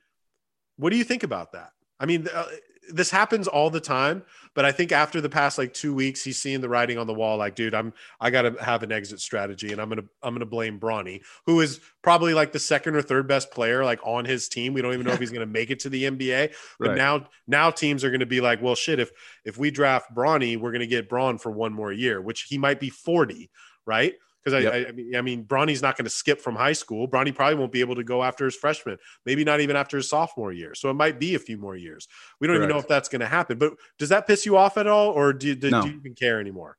what 0.78 0.92
do 0.92 0.98
you 0.98 1.04
think 1.04 1.24
about 1.24 1.54
that? 1.54 1.72
I 2.00 2.06
mean, 2.06 2.28
uh, 2.34 2.46
this 2.90 3.10
happens 3.10 3.48
all 3.48 3.70
the 3.70 3.80
time, 3.80 4.24
but 4.54 4.66
I 4.66 4.72
think 4.72 4.92
after 4.92 5.22
the 5.22 5.30
past 5.30 5.58
like 5.58 5.74
two 5.74 5.94
weeks, 5.94 6.24
he's 6.24 6.42
seeing 6.42 6.62
the 6.62 6.70
writing 6.70 6.98
on 6.98 7.08
the 7.08 7.14
wall. 7.14 7.38
Like, 7.38 7.56
dude, 7.56 7.74
I'm 7.74 7.94
I 8.20 8.30
got 8.30 8.44
to 8.44 8.64
have 8.64 8.84
an 8.84 8.92
exit 8.92 9.20
strategy, 9.20 9.72
and 9.72 9.82
I'm 9.82 9.90
gonna 9.90 10.04
I'm 10.22 10.34
gonna 10.34 10.46
blame 10.46 10.80
Bronny, 10.80 11.22
who 11.46 11.62
is 11.62 11.80
probably 12.02 12.34
like 12.34 12.52
the 12.52 12.60
second 12.60 12.96
or 12.96 13.02
third 13.02 13.28
best 13.28 13.52
player 13.52 13.86
like 13.86 14.00
on 14.04 14.26
his 14.26 14.50
team. 14.50 14.74
We 14.74 14.82
don't 14.82 14.94
even 14.94 15.06
know 15.06 15.14
if 15.14 15.20
he's 15.20 15.32
gonna 15.32 15.46
make 15.46 15.70
it 15.70 15.80
to 15.82 15.90
the 15.90 16.04
NBA. 16.04 16.54
But 16.80 16.90
right. 16.90 16.98
now 16.98 17.28
now 17.48 17.72
teams 17.72 18.04
are 18.04 18.12
gonna 18.12 18.26
be 18.26 18.42
like, 18.42 18.62
well, 18.62 18.76
shit, 18.76 19.00
if 19.00 19.12
if 19.46 19.58
we 19.58 19.72
draft 19.72 20.14
Bronny, 20.14 20.58
we're 20.58 20.72
gonna 20.72 20.88
get 20.88 21.10
Bron 21.10 21.38
for 21.38 21.52
one 21.52 21.74
more 21.74 21.92
year, 21.92 22.22
which 22.22 22.44
he 22.44 22.58
might 22.58 22.80
be 22.80 22.90
40, 22.90 23.50
right? 23.86 24.16
Because 24.44 24.56
I, 24.56 24.60
yep. 24.60 24.74
I, 24.74 24.90
I, 24.90 24.92
mean, 24.92 25.16
I 25.16 25.22
mean, 25.22 25.44
Bronny's 25.44 25.82
not 25.82 25.98
going 25.98 26.06
to 26.06 26.12
skip 26.12 26.42
from 26.42 26.56
high 26.56 26.74
school. 26.74 27.08
Bronny 27.08 27.34
probably 27.34 27.56
won't 27.56 27.72
be 27.72 27.82
able 27.82 27.96
to 27.96 28.04
go 28.04 28.24
after 28.24 28.46
his 28.46 28.56
freshman, 28.56 28.98
maybe 29.26 29.44
not 29.44 29.60
even 29.60 29.76
after 29.76 29.98
his 29.98 30.10
sophomore 30.10 30.52
year. 30.52 30.74
So 30.74 30.90
it 30.90 30.96
might 30.96 31.20
be 31.20 31.36
a 31.36 31.40
few 31.40 31.58
more 31.58 31.76
years. 31.76 32.08
We 32.40 32.48
don't 32.48 32.56
Correct. 32.56 32.70
even 32.70 32.76
know 32.76 32.80
if 32.80 32.88
that's 32.88 33.10
going 33.10 33.22
to 33.22 33.28
happen. 33.28 33.58
But 33.58 33.74
does 34.00 34.10
that 34.10 34.28
piss 34.28 34.46
you 34.46 34.58
off 34.58 34.78
at 34.78 34.88
all, 34.88 35.10
or 35.10 35.34
do, 35.34 35.56
do, 35.56 35.70
no. 35.70 35.82
do 35.84 35.90
you 35.90 35.96
even 35.98 36.16
care 36.16 36.40
anymore? 36.40 36.78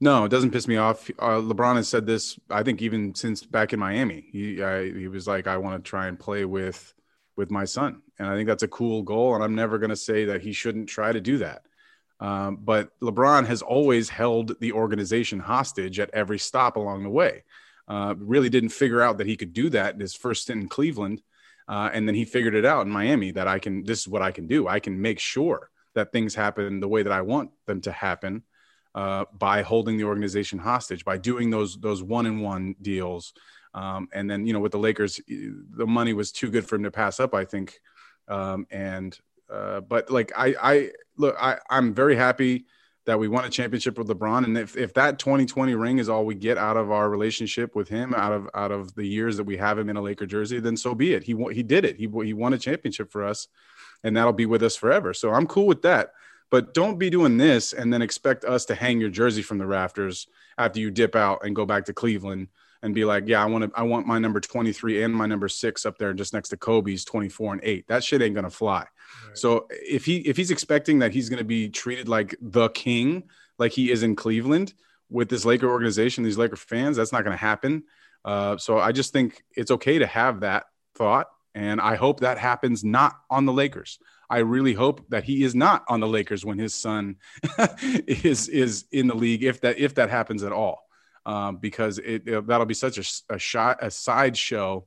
No, 0.00 0.24
it 0.24 0.30
doesn't 0.30 0.50
piss 0.50 0.66
me 0.66 0.76
off. 0.78 1.08
Uh, 1.18 1.40
LeBron 1.40 1.76
has 1.76 1.88
said 1.88 2.06
this, 2.06 2.36
I 2.50 2.64
think, 2.64 2.82
even 2.82 3.14
since 3.14 3.44
back 3.44 3.72
in 3.72 3.78
Miami. 3.78 4.28
He 4.32 4.60
I, 4.60 4.92
he 4.92 5.06
was 5.06 5.28
like, 5.28 5.46
I 5.46 5.56
want 5.58 5.82
to 5.82 5.88
try 5.88 6.08
and 6.08 6.18
play 6.18 6.44
with 6.44 6.92
with 7.36 7.50
my 7.50 7.64
son, 7.64 8.02
and 8.18 8.28
I 8.28 8.34
think 8.34 8.48
that's 8.48 8.64
a 8.64 8.68
cool 8.68 9.02
goal. 9.02 9.36
And 9.36 9.44
I'm 9.44 9.54
never 9.54 9.78
going 9.78 9.90
to 9.90 9.96
say 9.96 10.24
that 10.26 10.42
he 10.42 10.52
shouldn't 10.52 10.88
try 10.88 11.12
to 11.12 11.20
do 11.20 11.38
that. 11.38 11.62
Um, 12.22 12.58
but 12.62 12.98
LeBron 13.00 13.46
has 13.48 13.62
always 13.62 14.08
held 14.08 14.58
the 14.60 14.72
organization 14.72 15.40
hostage 15.40 15.98
at 15.98 16.10
every 16.14 16.38
stop 16.38 16.76
along 16.76 17.02
the 17.02 17.10
way. 17.10 17.42
Uh, 17.88 18.14
really 18.16 18.48
didn't 18.48 18.68
figure 18.68 19.02
out 19.02 19.18
that 19.18 19.26
he 19.26 19.36
could 19.36 19.52
do 19.52 19.68
that 19.70 19.94
in 19.94 20.00
his 20.00 20.14
first 20.14 20.48
in 20.48 20.68
Cleveland. 20.68 21.20
Uh, 21.68 21.90
and 21.92 22.06
then 22.06 22.14
he 22.14 22.24
figured 22.24 22.54
it 22.54 22.64
out 22.64 22.86
in 22.86 22.92
Miami 22.92 23.32
that 23.32 23.48
I 23.48 23.58
can, 23.58 23.82
this 23.84 24.00
is 24.02 24.08
what 24.08 24.22
I 24.22 24.30
can 24.30 24.46
do. 24.46 24.68
I 24.68 24.78
can 24.78 25.02
make 25.02 25.18
sure 25.18 25.68
that 25.96 26.12
things 26.12 26.32
happen 26.34 26.78
the 26.78 26.88
way 26.88 27.02
that 27.02 27.12
I 27.12 27.22
want 27.22 27.50
them 27.66 27.80
to 27.82 27.92
happen 27.92 28.44
uh, 28.94 29.24
by 29.36 29.62
holding 29.62 29.96
the 29.96 30.04
organization 30.04 30.60
hostage, 30.60 31.04
by 31.04 31.18
doing 31.18 31.50
those, 31.50 31.76
those 31.80 32.04
one 32.04 32.26
and 32.26 32.40
one 32.40 32.76
deals. 32.80 33.32
Um, 33.74 34.08
and 34.12 34.30
then, 34.30 34.46
you 34.46 34.52
know, 34.52 34.60
with 34.60 34.72
the 34.72 34.78
Lakers, 34.78 35.20
the 35.26 35.86
money 35.86 36.12
was 36.12 36.30
too 36.30 36.50
good 36.50 36.68
for 36.68 36.76
him 36.76 36.84
to 36.84 36.90
pass 36.92 37.18
up, 37.18 37.34
I 37.34 37.44
think. 37.46 37.80
Um, 38.28 38.66
and 38.70 39.18
uh, 39.52 39.80
but 39.80 40.10
like 40.10 40.32
I, 40.36 40.54
I 40.60 40.90
look, 41.16 41.36
I, 41.38 41.58
I'm 41.68 41.94
very 41.94 42.16
happy 42.16 42.64
that 43.04 43.18
we 43.18 43.26
won 43.26 43.44
a 43.44 43.50
championship 43.50 43.98
with 43.98 44.06
LeBron, 44.08 44.44
and 44.44 44.56
if, 44.56 44.76
if 44.76 44.94
that 44.94 45.18
2020 45.18 45.74
ring 45.74 45.98
is 45.98 46.08
all 46.08 46.24
we 46.24 46.36
get 46.36 46.56
out 46.56 46.76
of 46.76 46.92
our 46.92 47.10
relationship 47.10 47.74
with 47.74 47.88
him, 47.88 48.14
out 48.14 48.32
of 48.32 48.48
out 48.54 48.70
of 48.70 48.94
the 48.94 49.04
years 49.04 49.36
that 49.36 49.44
we 49.44 49.56
have 49.56 49.78
him 49.78 49.90
in 49.90 49.96
a 49.96 50.02
Laker 50.02 50.26
jersey, 50.26 50.60
then 50.60 50.76
so 50.76 50.94
be 50.94 51.12
it. 51.14 51.24
He 51.24 51.36
he 51.52 51.62
did 51.62 51.84
it. 51.84 51.96
He 51.96 52.08
he 52.24 52.32
won 52.32 52.54
a 52.54 52.58
championship 52.58 53.10
for 53.10 53.24
us, 53.24 53.48
and 54.04 54.16
that'll 54.16 54.32
be 54.32 54.46
with 54.46 54.62
us 54.62 54.76
forever. 54.76 55.12
So 55.12 55.32
I'm 55.32 55.46
cool 55.46 55.66
with 55.66 55.82
that. 55.82 56.12
But 56.50 56.74
don't 56.74 56.98
be 56.98 57.08
doing 57.08 57.38
this 57.38 57.72
and 57.72 57.90
then 57.90 58.02
expect 58.02 58.44
us 58.44 58.66
to 58.66 58.74
hang 58.74 59.00
your 59.00 59.08
jersey 59.08 59.40
from 59.40 59.56
the 59.56 59.66
rafters 59.66 60.26
after 60.58 60.80
you 60.80 60.90
dip 60.90 61.16
out 61.16 61.46
and 61.46 61.56
go 61.56 61.64
back 61.64 61.86
to 61.86 61.94
Cleveland 61.94 62.48
and 62.82 62.94
be 62.94 63.06
like, 63.06 63.24
yeah, 63.26 63.42
I 63.42 63.46
want 63.46 63.64
to, 63.64 63.70
I 63.74 63.84
want 63.84 64.06
my 64.06 64.18
number 64.18 64.38
23 64.38 65.02
and 65.02 65.14
my 65.14 65.24
number 65.24 65.48
six 65.48 65.86
up 65.86 65.96
there 65.96 66.12
just 66.12 66.34
next 66.34 66.50
to 66.50 66.58
Kobe's 66.58 67.06
24 67.06 67.54
and 67.54 67.62
eight. 67.64 67.88
That 67.88 68.04
shit 68.04 68.20
ain't 68.20 68.34
gonna 68.34 68.50
fly. 68.50 68.86
So 69.34 69.66
if 69.70 70.04
he 70.04 70.18
if 70.18 70.36
he's 70.36 70.50
expecting 70.50 71.00
that 71.00 71.12
he's 71.12 71.28
gonna 71.28 71.44
be 71.44 71.68
treated 71.68 72.08
like 72.08 72.34
the 72.40 72.68
king, 72.70 73.24
like 73.58 73.72
he 73.72 73.90
is 73.90 74.02
in 74.02 74.16
Cleveland 74.16 74.74
with 75.10 75.28
this 75.28 75.44
Laker 75.44 75.70
organization, 75.70 76.24
these 76.24 76.38
Laker 76.38 76.56
fans, 76.56 76.96
that's 76.96 77.12
not 77.12 77.24
gonna 77.24 77.36
happen. 77.36 77.84
Uh, 78.24 78.56
so 78.56 78.78
I 78.78 78.92
just 78.92 79.12
think 79.12 79.42
it's 79.56 79.70
okay 79.70 79.98
to 79.98 80.06
have 80.06 80.40
that 80.40 80.64
thought, 80.94 81.28
and 81.54 81.80
I 81.80 81.96
hope 81.96 82.20
that 82.20 82.38
happens 82.38 82.84
not 82.84 83.14
on 83.30 83.46
the 83.46 83.52
Lakers. 83.52 83.98
I 84.30 84.38
really 84.38 84.72
hope 84.72 85.08
that 85.10 85.24
he 85.24 85.44
is 85.44 85.54
not 85.54 85.84
on 85.88 86.00
the 86.00 86.06
Lakers 86.06 86.44
when 86.44 86.58
his 86.58 86.74
son 86.74 87.16
is 88.06 88.48
is 88.48 88.84
in 88.92 89.06
the 89.06 89.16
league, 89.16 89.42
if 89.42 89.60
that 89.62 89.78
if 89.78 89.94
that 89.96 90.10
happens 90.10 90.42
at 90.42 90.52
all 90.52 90.82
um, 91.26 91.56
because 91.56 91.98
it, 91.98 92.26
it, 92.26 92.46
that'll 92.46 92.66
be 92.66 92.74
such 92.74 92.98
a, 92.98 93.34
a 93.34 93.38
shot 93.38 93.78
a 93.80 93.90
sideshow 93.90 94.84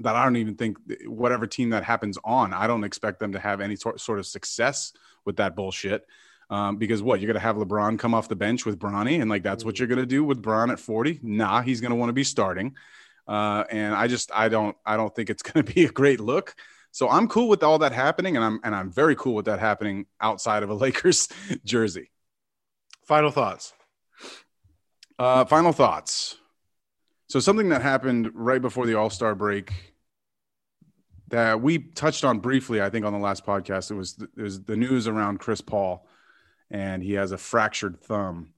that 0.00 0.16
I 0.16 0.24
don't 0.24 0.36
even 0.36 0.54
think 0.54 0.78
whatever 1.06 1.46
team 1.46 1.70
that 1.70 1.84
happens 1.84 2.18
on, 2.24 2.52
I 2.52 2.66
don't 2.66 2.84
expect 2.84 3.20
them 3.20 3.32
to 3.32 3.38
have 3.38 3.60
any 3.60 3.76
sort, 3.76 4.00
sort 4.00 4.18
of 4.18 4.26
success 4.26 4.92
with 5.24 5.36
that 5.36 5.56
bullshit. 5.56 6.06
Um, 6.50 6.76
because 6.76 7.02
what 7.02 7.20
you're 7.20 7.26
gonna 7.26 7.40
have 7.40 7.56
LeBron 7.56 7.98
come 7.98 8.14
off 8.14 8.28
the 8.28 8.36
bench 8.36 8.64
with 8.64 8.78
Bronny, 8.78 9.20
and 9.20 9.28
like 9.28 9.42
that's 9.42 9.64
what 9.64 9.74
mm. 9.74 9.80
you're 9.80 9.88
gonna 9.88 10.06
do 10.06 10.24
with 10.24 10.40
Bron 10.40 10.70
at 10.70 10.80
40? 10.80 11.20
Nah, 11.22 11.60
he's 11.60 11.80
gonna 11.82 11.94
want 11.94 12.08
to 12.08 12.14
be 12.14 12.24
starting. 12.24 12.74
Uh, 13.26 13.64
and 13.70 13.94
I 13.94 14.06
just 14.08 14.30
I 14.34 14.48
don't 14.48 14.74
I 14.86 14.96
don't 14.96 15.14
think 15.14 15.28
it's 15.28 15.42
gonna 15.48 15.64
be 15.64 15.84
a 15.84 15.90
great 15.90 16.20
look. 16.20 16.54
So 16.90 17.08
I'm 17.08 17.28
cool 17.28 17.48
with 17.48 17.62
all 17.62 17.78
that 17.80 17.92
happening, 17.92 18.36
and 18.36 18.44
I'm 18.44 18.60
and 18.64 18.74
I'm 18.74 18.90
very 18.90 19.14
cool 19.14 19.34
with 19.34 19.44
that 19.44 19.60
happening 19.60 20.06
outside 20.20 20.62
of 20.62 20.70
a 20.70 20.74
Lakers 20.86 21.28
jersey. 21.64 22.10
Final 23.04 23.30
thoughts. 23.30 23.74
Uh, 25.18 25.44
final 25.44 25.72
thoughts. 25.72 26.36
So 27.28 27.40
something 27.40 27.68
that 27.70 27.82
happened 27.82 28.30
right 28.34 28.62
before 28.62 28.86
the 28.86 28.94
All 28.94 29.10
Star 29.10 29.34
break 29.34 29.72
that 31.28 31.60
we 31.60 31.78
touched 31.78 32.24
on 32.24 32.38
briefly, 32.38 32.80
I 32.80 32.90
think, 32.90 33.04
on 33.04 33.12
the 33.12 33.18
last 33.18 33.44
podcast. 33.44 33.90
It 33.90 33.94
was 33.94 34.16
it 34.36 34.42
was 34.42 34.62
the 34.62 34.76
news 34.76 35.06
around 35.06 35.38
Chris 35.40 35.60
Paul, 35.60 36.06
and 36.70 37.02
he 37.02 37.14
has 37.14 37.32
a 37.32 37.38
fractured 37.38 38.00
thumb, 38.00 38.52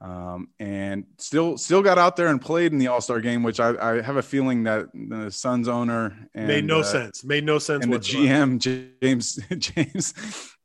um, 0.00 0.48
and 0.58 1.04
still 1.18 1.56
still 1.56 1.82
got 1.82 1.98
out 1.98 2.16
there 2.16 2.28
and 2.28 2.40
played 2.40 2.72
in 2.72 2.78
the 2.78 2.88
All 2.88 3.00
Star 3.00 3.20
game, 3.20 3.42
which 3.42 3.60
I, 3.60 3.96
I, 3.96 4.02
have 4.02 4.16
a 4.16 4.22
feeling 4.22 4.64
that 4.64 4.86
the 4.92 5.30
Suns 5.30 5.68
owner 5.68 6.28
and, 6.34 6.48
made 6.48 6.64
no 6.64 6.80
uh, 6.80 6.84
sense, 6.84 7.24
made 7.24 7.44
no 7.44 7.58
sense, 7.58 7.84
and 7.84 7.92
whatsoever. 7.92 8.22
the 8.22 8.28
GM 8.28 8.94
James 9.00 9.38
James 9.58 10.14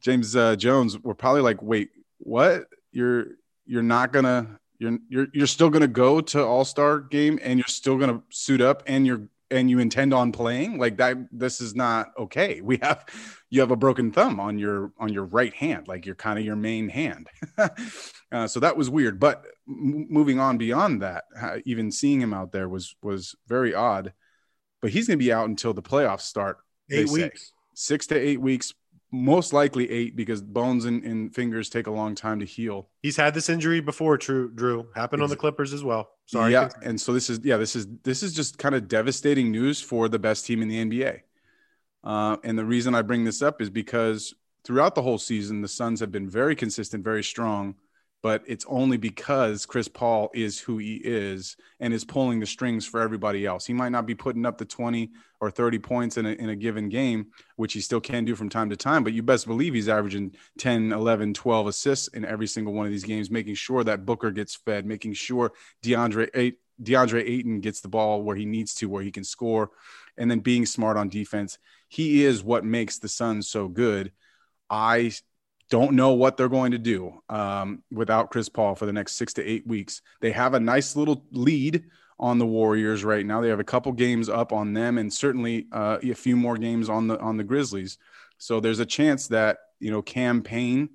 James 0.01 0.35
uh, 0.35 0.55
Jones 0.55 0.99
were 0.99 1.15
probably 1.15 1.41
like, 1.41 1.61
wait, 1.61 1.89
what? 2.17 2.65
You're 2.91 3.25
you're 3.65 3.83
not 3.83 4.11
gonna 4.11 4.59
you're 4.77 4.97
you're 5.09 5.27
you're 5.33 5.47
still 5.47 5.69
gonna 5.69 5.87
go 5.87 6.21
to 6.21 6.43
All 6.43 6.65
Star 6.65 6.99
game 6.99 7.39
and 7.41 7.59
you're 7.59 7.67
still 7.67 7.97
gonna 7.97 8.21
suit 8.29 8.61
up 8.61 8.83
and 8.85 9.07
you're 9.07 9.29
and 9.53 9.69
you 9.69 9.79
intend 9.79 10.13
on 10.13 10.31
playing 10.31 10.77
like 10.77 10.97
that 10.97 11.17
this 11.31 11.61
is 11.61 11.75
not 11.75 12.11
okay 12.17 12.59
we 12.63 12.77
have 12.81 13.05
you 13.49 13.59
have 13.59 13.71
a 13.71 13.75
broken 13.75 14.11
thumb 14.11 14.39
on 14.39 14.57
your 14.57 14.91
on 14.97 15.13
your 15.13 15.25
right 15.25 15.53
hand 15.53 15.87
like 15.87 16.05
you're 16.05 16.15
kind 16.15 16.39
of 16.39 16.45
your 16.45 16.55
main 16.55 16.89
hand 16.89 17.27
uh, 18.31 18.47
so 18.47 18.59
that 18.59 18.75
was 18.75 18.89
weird 18.89 19.19
but 19.19 19.43
m- 19.67 20.07
moving 20.09 20.39
on 20.39 20.57
beyond 20.57 21.01
that 21.01 21.25
even 21.65 21.91
seeing 21.91 22.19
him 22.19 22.33
out 22.33 22.51
there 22.51 22.67
was 22.67 22.95
was 23.01 23.35
very 23.47 23.73
odd 23.73 24.13
but 24.81 24.91
he's 24.91 25.07
going 25.07 25.17
to 25.17 25.23
be 25.23 25.31
out 25.31 25.47
until 25.47 25.73
the 25.73 25.81
playoffs 25.81 26.21
start 26.21 26.57
eight 26.91 27.09
weeks 27.09 27.47
say. 27.47 27.53
six 27.75 28.07
to 28.07 28.15
eight 28.15 28.41
weeks 28.41 28.73
most 29.15 29.53
likely 29.53 29.89
eight 29.91 30.15
because 30.15 30.41
bones 30.41 30.85
and, 30.85 31.03
and, 31.03 31.35
fingers 31.35 31.69
take 31.69 31.85
a 31.85 31.91
long 31.91 32.15
time 32.15 32.39
to 32.39 32.45
heal. 32.47 32.89
He's 33.03 33.15
had 33.15 33.35
this 33.35 33.47
injury 33.47 33.79
before, 33.79 34.17
True 34.17 34.49
Drew. 34.49 34.87
Happened 34.95 35.21
on 35.21 35.29
the 35.29 35.35
Clippers 35.35 35.71
as 35.71 35.83
well. 35.83 36.09
Sorry. 36.25 36.53
Yeah, 36.53 36.69
and 36.81 36.99
so 36.99 37.13
this 37.13 37.29
is 37.29 37.39
yeah, 37.43 37.57
this 37.57 37.75
is 37.75 37.87
this 38.03 38.23
is 38.23 38.33
just 38.33 38.57
kind 38.57 38.75
of 38.75 38.87
devastating 38.87 39.51
news 39.51 39.81
for 39.81 40.09
the 40.09 40.19
best 40.19 40.45
team 40.45 40.61
in 40.61 40.67
the 40.67 40.85
NBA. 40.85 41.21
Uh, 42.03 42.37
and 42.43 42.57
the 42.57 42.65
reason 42.65 42.95
I 42.95 43.01
bring 43.01 43.23
this 43.23 43.41
up 43.41 43.61
is 43.61 43.69
because 43.69 44.33
throughout 44.63 44.95
the 44.95 45.01
whole 45.01 45.17
season, 45.17 45.61
the 45.61 45.67
Suns 45.67 45.99
have 45.99 46.11
been 46.11 46.29
very 46.29 46.55
consistent, 46.55 47.03
very 47.03 47.23
strong 47.23 47.75
but 48.23 48.41
it's 48.47 48.65
only 48.69 48.95
because 48.95 49.65
Chris 49.65 49.89
Paul 49.89 50.31
is 50.33 50.57
who 50.57 50.77
he 50.77 50.95
is 50.95 51.57
and 51.81 51.93
is 51.93 52.05
pulling 52.05 52.39
the 52.39 52.45
strings 52.45 52.85
for 52.85 53.01
everybody 53.01 53.45
else. 53.45 53.65
He 53.65 53.73
might 53.73 53.91
not 53.91 54.05
be 54.05 54.15
putting 54.15 54.45
up 54.45 54.57
the 54.57 54.65
20 54.65 55.11
or 55.41 55.51
30 55.51 55.79
points 55.79 56.15
in 56.15 56.25
a, 56.25 56.29
in 56.29 56.49
a 56.49 56.55
given 56.55 56.87
game, 56.87 57.27
which 57.57 57.73
he 57.73 57.81
still 57.81 57.99
can 57.99 58.23
do 58.23 58.33
from 58.33 58.47
time 58.47 58.69
to 58.69 58.77
time, 58.77 59.03
but 59.03 59.11
you 59.11 59.21
best 59.21 59.45
believe 59.45 59.73
he's 59.73 59.89
averaging 59.89 60.33
10, 60.57 60.93
11, 60.93 61.33
12 61.33 61.67
assists 61.67 62.07
in 62.07 62.23
every 62.23 62.47
single 62.47 62.73
one 62.73 62.85
of 62.85 62.93
these 62.93 63.03
games, 63.03 63.29
making 63.29 63.55
sure 63.55 63.83
that 63.83 64.05
Booker 64.05 64.31
gets 64.31 64.55
fed, 64.55 64.85
making 64.85 65.13
sure 65.13 65.51
DeAndre, 65.83 66.55
DeAndre 66.81 67.29
Ayton 67.29 67.59
gets 67.59 67.81
the 67.81 67.89
ball 67.89 68.23
where 68.23 68.37
he 68.37 68.45
needs 68.45 68.73
to, 68.75 68.87
where 68.87 69.03
he 69.03 69.11
can 69.11 69.25
score, 69.25 69.71
and 70.17 70.31
then 70.31 70.39
being 70.39 70.65
smart 70.65 70.95
on 70.95 71.09
defense. 71.09 71.57
He 71.89 72.23
is 72.23 72.41
what 72.41 72.63
makes 72.63 72.99
the 72.99 73.09
Suns 73.09 73.49
so 73.49 73.67
good. 73.67 74.13
I 74.69 75.11
don't 75.69 75.93
know 75.93 76.13
what 76.13 76.37
they're 76.37 76.49
going 76.49 76.71
to 76.71 76.77
do 76.77 77.21
um, 77.29 77.83
without 77.91 78.31
Chris 78.31 78.49
Paul 78.49 78.75
for 78.75 78.85
the 78.85 78.93
next 78.93 79.13
six 79.13 79.33
to 79.33 79.43
eight 79.43 79.65
weeks. 79.65 80.01
They 80.21 80.31
have 80.31 80.53
a 80.53 80.59
nice 80.59 80.95
little 80.95 81.25
lead 81.31 81.85
on 82.19 82.37
the 82.37 82.45
Warriors 82.45 83.03
right 83.03 83.25
now. 83.25 83.41
They 83.41 83.49
have 83.49 83.59
a 83.59 83.63
couple 83.63 83.91
games 83.91 84.29
up 84.29 84.53
on 84.53 84.73
them, 84.73 84.97
and 84.97 85.11
certainly 85.11 85.67
uh, 85.71 85.97
a 86.03 86.13
few 86.13 86.35
more 86.35 86.57
games 86.57 86.89
on 86.89 87.07
the 87.07 87.19
on 87.19 87.37
the 87.37 87.43
Grizzlies. 87.43 87.97
So 88.37 88.59
there's 88.59 88.79
a 88.79 88.85
chance 88.85 89.27
that 89.27 89.57
you 89.79 89.91
know 89.91 90.01
Cam 90.01 90.41
Payne, 90.41 90.89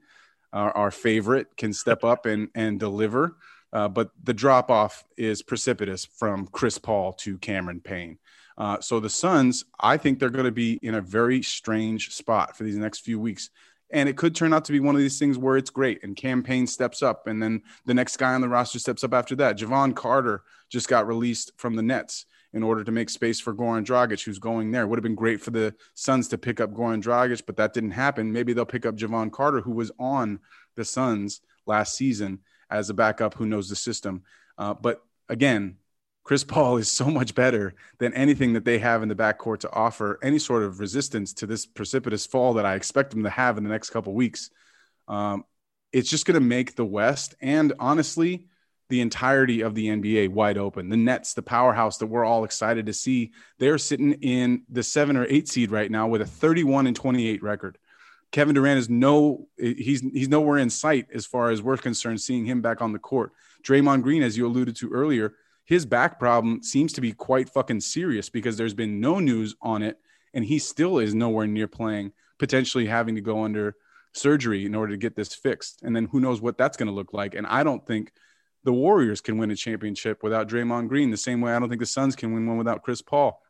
our 0.53 0.91
favorite, 0.91 1.57
can 1.57 1.73
step 1.73 2.05
up 2.05 2.27
and 2.27 2.49
and 2.55 2.79
deliver. 2.79 3.37
Uh, 3.73 3.89
but 3.89 4.11
the 4.23 4.33
drop 4.33 4.71
off 4.71 5.05
is 5.17 5.43
precipitous 5.43 6.05
from 6.05 6.47
Chris 6.47 6.79
Paul 6.79 7.13
to 7.15 7.37
Cameron 7.39 7.81
Payne. 7.81 8.19
Uh, 8.57 8.81
so 8.81 8.99
the 8.99 9.11
Suns, 9.11 9.65
I 9.79 9.97
think 9.97 10.19
they're 10.19 10.31
going 10.31 10.45
to 10.45 10.51
be 10.51 10.81
in 10.83 10.95
a 10.95 11.01
very 11.01 11.43
strange 11.43 12.15
spot 12.15 12.57
for 12.57 12.65
these 12.65 12.77
next 12.77 13.01
few 13.01 13.21
weeks. 13.21 13.51
And 13.91 14.09
it 14.09 14.17
could 14.17 14.35
turn 14.35 14.53
out 14.53 14.65
to 14.67 14.73
be 14.73 14.81
one 14.81 14.95
of 14.95 15.01
these 15.01 15.19
things 15.19 15.39
where 15.39 15.57
it's 15.57 15.71
great 15.71 16.03
and 16.03 16.15
Cam 16.15 16.43
Payne 16.43 16.67
steps 16.67 17.03
up 17.03 17.27
and 17.27 17.43
then 17.43 17.63
the 17.87 17.95
next 17.95 18.19
guy 18.19 18.35
on 18.35 18.41
the 18.41 18.49
roster 18.49 18.79
steps 18.79 19.03
up 19.03 19.15
after 19.15 19.35
that. 19.37 19.59
Jevon 19.59 19.95
Carter 19.95 20.43
just 20.69 20.89
got 20.89 21.07
released 21.07 21.53
from 21.57 21.75
the 21.75 21.83
Nets 21.83 22.27
in 22.53 22.63
order 22.63 22.83
to 22.83 22.93
make 22.93 23.11
space 23.11 23.41
for 23.41 23.55
Goran 23.55 23.85
Dragic, 23.85 24.25
who's 24.25 24.39
going 24.39 24.71
there. 24.71 24.87
Would 24.87 24.99
have 24.99 25.03
been 25.03 25.15
great 25.15 25.41
for 25.41 25.51
the 25.51 25.75
Suns 25.95 26.29
to 26.29 26.39
pick 26.39 26.61
up 26.61 26.73
Goran 26.73 27.03
Dragic, 27.03 27.43
but 27.47 27.57
that 27.57 27.75
didn't 27.75 27.91
happen. 27.91 28.33
Maybe 28.33 28.53
they'll 28.53 28.65
pick 28.65 28.87
up 28.87 28.97
Jevon 28.97 29.31
Carter, 29.31 29.61
who 29.61 29.73
was 29.73 29.93
on 29.99 30.41
the 30.75 30.85
Suns 30.85 31.41
last 31.67 31.95
season 31.95 32.41
as 32.71 32.91
a 32.91 32.95
backup 32.95 33.35
who 33.35 33.47
knows 33.47 33.69
the 33.69 33.77
system. 33.77 34.23
Uh, 34.57 34.75
but 34.75 35.03
again, 35.29 35.77
Chris 36.29 36.45
Paul 36.45 36.77
is 36.77 36.91
so 36.91 37.07
much 37.07 37.35
better 37.35 37.73
than 37.97 38.13
anything 38.13 38.53
that 38.53 38.67
they 38.67 38.79
have 38.81 39.03
in 39.03 39.09
the 39.09 39.15
backcourt 39.15 39.61
to 39.61 39.73
offer 39.73 40.19
any 40.23 40.39
sort 40.39 40.63
of 40.63 40.79
resistance 40.79 41.33
to 41.33 41.47
this 41.47 41.65
precipitous 41.65 42.27
fall 42.27 42.53
that 42.53 42.67
I 42.67 42.75
expect 42.75 43.13
them 43.13 43.23
to 43.23 43.31
have 43.31 43.57
in 43.57 43.65
the 43.65 43.71
next 43.71 43.89
couple 43.89 44.13
weeks. 44.13 44.51
Um, 45.09 45.47
it's 45.91 46.11
just 46.11 46.27
going 46.27 46.35
to 46.35 46.41
make 46.41 46.77
the 46.77 46.85
West 46.85 47.35
and 47.41 47.73
honestly, 47.81 48.47
the 48.91 49.01
entirety 49.01 49.63
of 49.63 49.75
the 49.75 49.87
NBA 49.87 50.29
wide 50.29 50.59
open. 50.59 50.91
The 50.91 50.99
Nets, 50.99 51.33
the 51.33 51.41
powerhouse 51.41 51.97
that 51.97 52.09
we're 52.09 52.27
all 52.27 52.45
excited 52.45 52.85
to 52.85 52.93
see, 52.93 53.33
they're 53.59 53.79
sitting 53.79 54.13
in 54.21 54.65
the 54.69 54.83
seven 54.83 55.17
or 55.17 55.25
eight 55.31 55.49
seed 55.49 55.71
right 55.71 55.91
now 55.91 56.09
with 56.09 56.21
a 56.21 56.27
31 56.27 56.89
and 56.89 56.95
28 56.95 57.43
record. 57.43 57.79
Kevin 58.33 58.55
Durant 58.55 58.79
is 58.79 58.91
no, 58.91 59.49
he's 59.57 60.03
he's 60.03 60.29
nowhere 60.29 60.59
in 60.59 60.69
sight 60.69 61.07
as 61.11 61.25
far 61.25 61.49
as 61.49 61.63
we're 61.63 61.79
concerned. 61.79 62.21
Seeing 62.21 62.45
him 62.45 62.61
back 62.61 62.83
on 62.83 62.93
the 62.93 62.99
court, 62.99 63.33
Draymond 63.63 64.03
Green, 64.03 64.23
as 64.23 64.37
you 64.37 64.47
alluded 64.47 64.77
to 64.77 64.93
earlier, 64.93 65.33
his 65.69 65.85
back 65.85 66.19
problem 66.19 66.63
seems 66.63 66.95
to 66.95 67.03
be 67.03 67.13
quite 67.13 67.51
fucking 67.51 67.83
serious 67.83 68.31
because 68.31 68.57
there's 68.57 68.73
been 68.73 69.01
no 69.01 69.19
news 69.19 69.55
on 69.61 69.83
it 69.83 69.99
and 70.33 70.43
he 70.43 70.59
still 70.59 70.99
is 70.99 71.15
nowhere 71.15 71.47
near 71.47 71.69
playing, 71.69 72.13
potentially 72.39 72.87
having 72.87 73.17
to 73.17 73.21
go 73.21 73.45
under 73.45 73.77
surgery 74.15 74.65
in 74.65 74.75
order 74.75 74.93
to 74.93 74.97
get 74.97 75.15
this 75.15 75.35
fixed. 75.35 75.83
And 75.83 75.95
then 75.95 76.07
who 76.07 76.21
knows 76.21 76.41
what 76.41 76.57
that's 76.57 76.79
going 76.79 76.87
to 76.87 76.95
look 76.95 77.13
like. 77.13 77.35
And 77.35 77.47
I 77.47 77.65
don't 77.65 77.87
think 77.87 78.13
the 78.65 78.73
Warriors 78.73 79.21
can 79.21 79.37
win 79.37 79.51
a 79.51 79.57
championship 79.57 80.23
without 80.23 80.49
Draymond 80.49 80.89
Green 80.89 81.11
the 81.11 81.19
same 81.19 81.43
way 81.43 81.53
I 81.53 81.59
don't 81.59 81.69
think 81.69 81.81
the 81.81 81.87
Suns 81.87 82.17
can 82.17 82.33
win 82.33 82.47
one 82.47 82.57
without 82.57 82.83
Chris 82.83 83.03
Paul. 83.03 83.43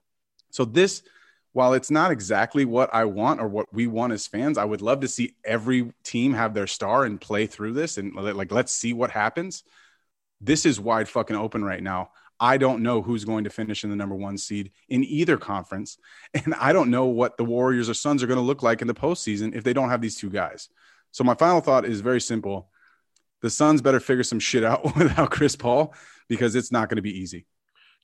So 0.50 0.64
this 0.64 1.04
while 1.52 1.72
it's 1.72 1.90
not 1.90 2.10
exactly 2.10 2.64
what 2.64 2.92
I 2.92 3.04
want 3.04 3.40
or 3.40 3.46
what 3.46 3.72
we 3.72 3.86
want 3.86 4.12
as 4.12 4.26
fans, 4.26 4.58
I 4.58 4.64
would 4.64 4.82
love 4.82 5.00
to 5.00 5.08
see 5.08 5.36
every 5.44 5.92
team 6.02 6.34
have 6.34 6.52
their 6.52 6.66
star 6.66 7.04
and 7.04 7.20
play 7.20 7.46
through 7.46 7.74
this 7.74 7.96
and 7.96 8.12
like 8.16 8.50
let's 8.50 8.72
see 8.72 8.92
what 8.92 9.12
happens 9.12 9.62
this 10.41 10.66
is 10.66 10.80
wide 10.80 11.09
fucking 11.09 11.36
open 11.36 11.64
right 11.64 11.82
now. 11.82 12.11
I 12.41 12.57
don't 12.57 12.82
know 12.82 13.03
who's 13.03 13.24
going 13.24 13.45
to 13.45 13.51
finish 13.51 13.82
in 13.82 13.91
the 13.91 13.97
number 13.97 14.14
one 14.14 14.39
seed 14.39 14.70
in 14.89 15.05
either 15.05 15.36
conference. 15.36 15.99
And 16.34 16.55
I 16.55 16.72
don't 16.72 16.91
know 16.91 17.07
what 17.07 17.36
the 17.36 17.45
Warriors 17.45 17.89
or 17.89 17.95
Suns 17.95 18.22
are 18.22 18.26
going 18.26 18.39
to 18.39 18.45
look 18.45 18.62
like 18.62 18.80
in 18.82 18.86
the 18.86 18.95
postseason 18.95 19.57
if 19.57 19.64
they 19.64 19.72
don't 19.72 19.91
have 19.91 20.01
these 20.01 20.16
two 20.16 20.30
guys. 20.30 20.68
So 21.11 21.24
my 21.24 21.34
final 21.34 21.61
thought 21.61 21.84
is 21.84 22.01
very 22.01 22.20
simple. 22.20 22.68
The 23.41 23.51
Suns 23.51 23.80
better 23.80 24.01
figure 24.01 24.24
some 24.24 24.41
shit 24.41 24.62
out 24.62 24.84
without 24.97 25.30
Chris 25.30 25.57
Paul 25.57 25.95
because 26.28 26.55
it's 26.55 26.70
not 26.70 26.89
going 26.89 26.97
to 26.97 27.03
be 27.03 27.18
easy. 27.18 27.47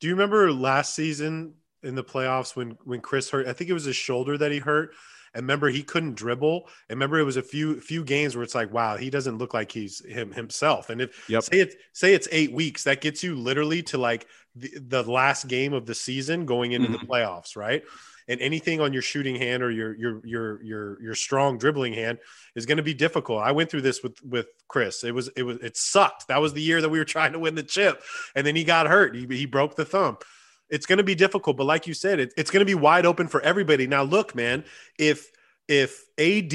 Do 0.01 0.09
you 0.09 0.15
remember 0.15 0.53
last 0.53 0.95
season 0.95 1.55
in 1.83 1.95
the 1.95 2.05
playoffs 2.05 2.57
when 2.57 2.79
when 2.85 3.01
Chris 3.01 3.31
hurt? 3.31 3.47
I 3.47 3.53
think 3.53 3.71
it 3.71 3.75
was 3.75 3.85
his 3.85 3.97
shoulder 3.97 4.39
that 4.39 4.51
he 4.51 4.59
hurt 4.59 4.95
and 5.35 5.43
remember, 5.43 5.69
he 5.69 5.83
couldn't 5.83 6.15
dribble. 6.15 6.69
And 6.89 6.97
remember, 6.97 7.19
it 7.19 7.25
was 7.25 7.37
a 7.37 7.43
few 7.43 7.81
few 7.81 8.05
games 8.05 8.37
where 8.37 8.43
it's 8.43 8.55
like, 8.55 8.73
wow, 8.73 8.97
he 8.97 9.11
doesn't 9.11 9.39
look 9.39 9.55
like 9.55 9.73
he's 9.73 10.05
him 10.05 10.33
himself. 10.33 10.91
And 10.91 11.01
if 11.01 11.29
yep. 11.29 11.43
say 11.43 11.61
it's 11.61 11.77
say 11.93 12.15
it's 12.15 12.29
eight 12.31 12.53
weeks, 12.53 12.85
that 12.85 13.01
gets 13.01 13.23
you 13.23 13.35
literally 13.35 13.83
to 13.85 13.99
like 13.99 14.27
the, 14.55 14.71
the 14.79 15.03
last 15.03 15.49
game 15.49 15.73
of 15.73 15.87
the 15.87 15.95
season 15.95 16.47
going 16.47 16.73
into 16.73 16.89
mm-hmm. 16.89 17.01
the 17.01 17.07
playoffs, 17.07 17.57
right? 17.57 17.83
and 18.29 18.41
anything 18.41 18.81
on 18.81 18.93
your 18.93 19.03
shooting 19.03 19.37
hand 19.37 19.63
or 19.63 19.71
your 19.71 19.95
your 19.97 20.21
your 20.25 20.63
your 20.63 21.03
your 21.03 21.15
strong 21.15 21.59
dribbling 21.59 21.93
hand 21.93 22.19
is 22.55 22.67
going 22.67 22.79
to 22.79 22.83
be 22.83 22.95
difficult. 22.95 23.43
I 23.43 23.53
went 23.53 23.71
through 23.71 23.83
this 23.83 24.03
with 24.03 24.23
with 24.25 24.47
Chris. 24.69 25.05
It 25.05 25.15
was 25.15 25.29
it 25.37 25.43
was 25.43 25.59
it 25.59 25.77
sucked. 25.77 26.29
That 26.29 26.41
was 26.41 26.53
the 26.53 26.63
year 26.63 26.81
that 26.81 26.89
we 26.89 26.99
were 26.99 27.05
trying 27.05 27.33
to 27.33 27.39
win 27.39 27.55
the 27.55 27.63
chip, 27.63 28.03
and 28.35 28.47
then 28.47 28.57
he 28.57 28.65
got 28.65 28.87
hurt. 28.87 29.15
He, 29.15 29.27
he 29.27 29.47
broke 29.47 29.77
the 29.77 29.85
thumb 29.85 30.19
it's 30.71 30.87
going 30.87 30.99
to 30.99 31.05
be 31.05 31.15
difficult. 31.15 31.57
But 31.57 31.65
like 31.65 31.87
you 31.87 31.95
said, 31.95 32.21
it, 32.21 32.33
it's 32.37 32.51
going 32.51 32.61
to 32.61 32.67
be 32.67 32.75
wide 32.75 33.07
open 33.07 33.29
for 33.29 33.41
everybody. 33.43 33.87
Now, 33.87 34.03
look, 34.03 34.35
man, 34.35 34.65
if 34.99 35.31
if 35.67 36.05
AD 36.19 36.53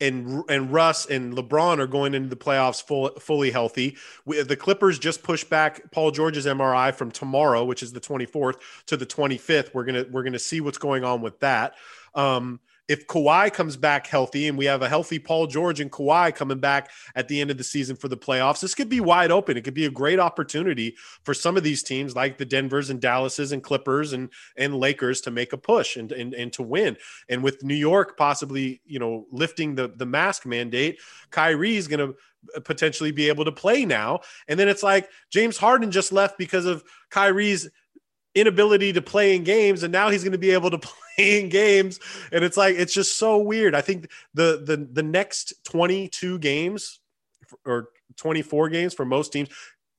and 0.00 0.44
and 0.48 0.72
Russ 0.72 1.06
and 1.06 1.34
LeBron 1.34 1.78
are 1.78 1.86
going 1.86 2.14
into 2.14 2.28
the 2.28 2.36
playoffs 2.36 2.82
full, 2.82 3.10
fully 3.18 3.50
healthy, 3.50 3.96
we, 4.26 4.42
the 4.42 4.56
Clippers 4.56 4.98
just 4.98 5.22
pushed 5.22 5.48
back 5.48 5.90
Paul 5.90 6.10
George's 6.10 6.46
MRI 6.46 6.94
from 6.94 7.10
tomorrow, 7.10 7.64
which 7.64 7.82
is 7.82 7.92
the 7.92 8.00
24th, 8.00 8.56
to 8.86 8.96
the 8.96 9.06
25th. 9.06 9.72
We're 9.72 9.84
gonna 9.84 10.04
we're 10.10 10.22
gonna 10.22 10.38
see 10.38 10.60
what's 10.60 10.78
going 10.78 11.04
on 11.04 11.22
with 11.22 11.40
that. 11.40 11.74
Um, 12.14 12.60
if 12.88 13.06
Kawhi 13.06 13.52
comes 13.52 13.76
back 13.76 14.06
healthy 14.06 14.48
and 14.48 14.58
we 14.58 14.64
have 14.64 14.82
a 14.82 14.88
healthy 14.88 15.18
Paul 15.18 15.46
George 15.46 15.80
and 15.80 15.90
Kawhi 15.90 16.34
coming 16.34 16.58
back 16.58 16.90
at 17.14 17.28
the 17.28 17.40
end 17.40 17.50
of 17.50 17.56
the 17.56 17.64
season 17.64 17.96
for 17.96 18.08
the 18.08 18.16
playoffs, 18.16 18.60
this 18.60 18.74
could 18.74 18.88
be 18.88 19.00
wide 19.00 19.30
open. 19.30 19.56
It 19.56 19.62
could 19.62 19.74
be 19.74 19.86
a 19.86 19.90
great 19.90 20.18
opportunity 20.18 20.96
for 21.22 21.32
some 21.32 21.56
of 21.56 21.62
these 21.62 21.82
teams 21.82 22.16
like 22.16 22.38
the 22.38 22.44
Denvers 22.44 22.90
and 22.90 23.00
Dallases 23.00 23.52
and 23.52 23.62
Clippers 23.62 24.12
and 24.12 24.30
and 24.56 24.76
Lakers 24.76 25.20
to 25.22 25.30
make 25.30 25.52
a 25.52 25.58
push 25.58 25.96
and 25.96 26.10
and, 26.12 26.34
and 26.34 26.52
to 26.54 26.62
win. 26.62 26.96
And 27.28 27.42
with 27.42 27.62
New 27.62 27.74
York 27.74 28.16
possibly, 28.16 28.82
you 28.84 28.98
know, 28.98 29.26
lifting 29.30 29.74
the 29.74 29.88
the 29.88 30.06
mask 30.06 30.44
mandate, 30.44 30.98
Kyrie 31.30 31.76
is 31.76 31.88
going 31.88 32.00
to 32.00 32.16
potentially 32.64 33.12
be 33.12 33.28
able 33.28 33.44
to 33.44 33.52
play 33.52 33.84
now. 33.84 34.20
And 34.48 34.58
then 34.58 34.68
it's 34.68 34.82
like 34.82 35.08
James 35.30 35.56
Harden 35.56 35.90
just 35.90 36.12
left 36.12 36.38
because 36.38 36.66
of 36.66 36.82
Kyrie's 37.10 37.68
inability 38.34 38.92
to 38.94 39.02
play 39.02 39.36
in 39.36 39.44
games 39.44 39.82
and 39.82 39.92
now 39.92 40.08
he's 40.08 40.22
going 40.24 40.32
to 40.32 40.38
be 40.38 40.50
able 40.52 40.70
to 40.70 40.78
play 41.16 41.40
in 41.40 41.48
games 41.50 42.00
and 42.32 42.42
it's 42.44 42.56
like 42.56 42.74
it's 42.76 42.94
just 42.94 43.18
so 43.18 43.36
weird 43.38 43.74
i 43.74 43.80
think 43.82 44.08
the 44.34 44.62
the 44.64 44.88
the 44.92 45.02
next 45.02 45.52
22 45.64 46.38
games 46.38 47.00
or 47.66 47.88
24 48.16 48.68
games 48.70 48.94
for 48.94 49.04
most 49.04 49.32
teams 49.32 49.48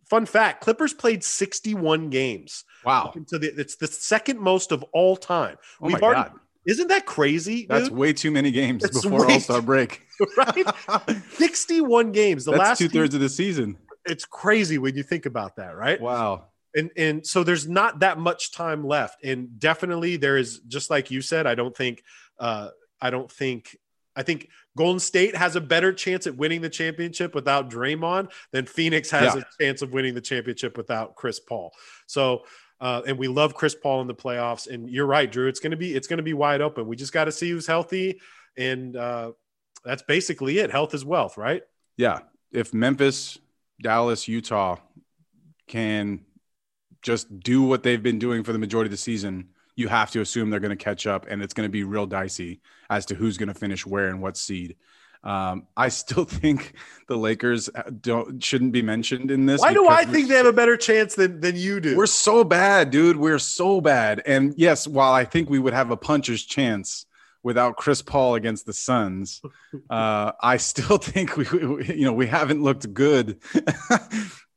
fun 0.09 0.25
fact 0.25 0.61
clippers 0.61 0.93
played 0.93 1.23
61 1.23 2.09
games 2.09 2.63
Wow. 2.83 3.13
so 3.27 3.37
it's 3.41 3.75
the 3.75 3.87
second 3.87 4.39
most 4.39 4.71
of 4.71 4.83
all 4.93 5.15
time 5.15 5.57
Oh 5.81 5.89
my 5.89 5.99
already, 5.99 6.23
God. 6.29 6.39
isn't 6.65 6.87
that 6.89 7.05
crazy 7.05 7.65
That's 7.69 7.87
dude? 7.89 7.97
way 7.97 8.11
too 8.13 8.31
many 8.31 8.49
games 8.51 8.81
That's 8.83 9.01
before 9.03 9.29
All 9.29 9.39
Star 9.39 9.61
break. 9.61 10.01
right 10.37 10.65
61 11.29 12.11
games 12.11 12.45
the 12.45 12.51
That's 12.51 12.59
last 12.59 12.77
two 12.79 12.89
thirds 12.89 13.13
of 13.15 13.21
the 13.21 13.29
season. 13.29 13.77
it's 14.05 14.25
crazy 14.25 14.77
when 14.77 14.95
you 14.95 15.03
think 15.03 15.25
about 15.25 15.55
that 15.57 15.75
right 15.77 16.01
Wow. 16.01 16.45
And 16.75 16.91
and 16.97 17.25
so 17.25 17.43
there's 17.43 17.67
not 17.67 17.99
that 17.99 18.17
much 18.17 18.51
time 18.51 18.85
left 18.85 19.23
and 19.23 19.59
definitely 19.59 20.17
there 20.17 20.37
is 20.37 20.59
just 20.67 20.89
like 20.89 21.11
you 21.11 21.21
said 21.21 21.45
i 21.47 21.55
don't 21.55 21.75
think 21.75 22.03
uh 22.39 22.69
i 23.01 23.09
don't 23.09 23.31
think 23.31 23.77
i 24.15 24.23
think 24.23 24.49
golden 24.77 24.99
state 24.99 25.35
has 25.35 25.55
a 25.55 25.61
better 25.61 25.93
chance 25.93 26.27
at 26.27 26.35
winning 26.35 26.61
the 26.61 26.69
championship 26.69 27.35
without 27.35 27.69
Draymond 27.69 28.31
than 28.51 28.65
phoenix 28.65 29.11
has 29.11 29.35
Yeah. 29.35 29.41
a 29.41 29.63
chance 29.63 29.81
of 29.81 29.93
winning 29.93 30.13
the 30.13 30.21
championship 30.21 30.77
without 30.77 31.15
chris 31.15 31.39
paul 31.39 31.71
so 32.07 32.43
uh, 32.81 33.01
and 33.07 33.17
we 33.17 33.29
love 33.29 33.53
Chris 33.53 33.75
Paul 33.75 34.01
in 34.01 34.07
the 34.07 34.15
playoffs. 34.15 34.67
And 34.67 34.89
you're 34.89 35.05
right, 35.05 35.31
Drew. 35.31 35.47
It's 35.47 35.61
gonna 35.61 35.77
be 35.77 35.95
it's 35.95 36.07
gonna 36.07 36.21
be 36.21 36.33
wide 36.33 36.59
open. 36.59 36.85
We 36.85 36.97
just 36.97 37.13
got 37.13 37.25
to 37.25 37.31
see 37.31 37.49
who's 37.49 37.65
healthy, 37.65 38.19
and 38.57 38.97
uh, 38.97 39.31
that's 39.85 40.01
basically 40.01 40.59
it. 40.59 40.69
Health 40.69 40.93
is 40.93 41.05
wealth, 41.05 41.37
right? 41.37 41.61
Yeah. 41.95 42.19
If 42.51 42.73
Memphis, 42.73 43.39
Dallas, 43.81 44.27
Utah 44.27 44.77
can 45.67 46.25
just 47.03 47.39
do 47.39 47.61
what 47.61 47.83
they've 47.83 48.01
been 48.01 48.19
doing 48.19 48.43
for 48.43 48.53
the 48.53 48.59
majority 48.59 48.87
of 48.87 48.91
the 48.91 48.97
season, 48.97 49.49
you 49.75 49.87
have 49.87 50.11
to 50.11 50.21
assume 50.21 50.49
they're 50.49 50.59
going 50.59 50.75
to 50.75 50.83
catch 50.83 51.05
up 51.05 51.25
and 51.29 51.43
it's 51.43 51.53
going 51.53 51.67
to 51.67 51.71
be 51.71 51.83
real 51.83 52.05
dicey 52.05 52.61
as 52.89 53.05
to 53.07 53.15
who's 53.15 53.37
going 53.37 53.49
to 53.49 53.53
finish 53.53 53.85
where 53.85 54.07
and 54.07 54.21
what 54.21 54.37
seed. 54.37 54.75
Um, 55.23 55.67
I 55.75 55.89
still 55.89 56.25
think 56.25 56.73
the 57.07 57.17
Lakers 57.17 57.69
uh, 57.73 57.83
don't 58.01 58.43
shouldn't 58.43 58.71
be 58.71 58.81
mentioned 58.81 59.31
in 59.31 59.45
this. 59.45 59.61
Why 59.61 59.73
do 59.73 59.87
I 59.87 60.05
think 60.05 60.27
they 60.27 60.35
have 60.35 60.45
a 60.45 60.53
better 60.53 60.77
chance 60.77 61.15
than 61.15 61.39
than 61.39 61.55
you 61.55 61.79
do? 61.79 61.95
We're 61.95 62.05
so 62.07 62.43
bad, 62.43 62.91
dude. 62.91 63.17
We're 63.17 63.39
so 63.39 63.81
bad. 63.81 64.21
And 64.25 64.53
yes, 64.57 64.87
while 64.87 65.13
I 65.13 65.25
think 65.25 65.49
we 65.49 65.59
would 65.59 65.73
have 65.73 65.91
a 65.91 65.97
puncher's 65.97 66.43
chance 66.43 67.05
without 67.41 67.77
Chris 67.77 68.01
Paul 68.01 68.35
against 68.35 68.65
the 68.65 68.73
Suns, 68.73 69.41
uh, 69.89 70.33
I 70.41 70.57
still 70.57 70.97
think 70.99 71.37
we, 71.37 71.45
we, 71.45 71.85
you 71.95 72.05
know, 72.05 72.13
we 72.13 72.27
haven't 72.27 72.61
looked 72.61 72.93
good, 72.93 73.39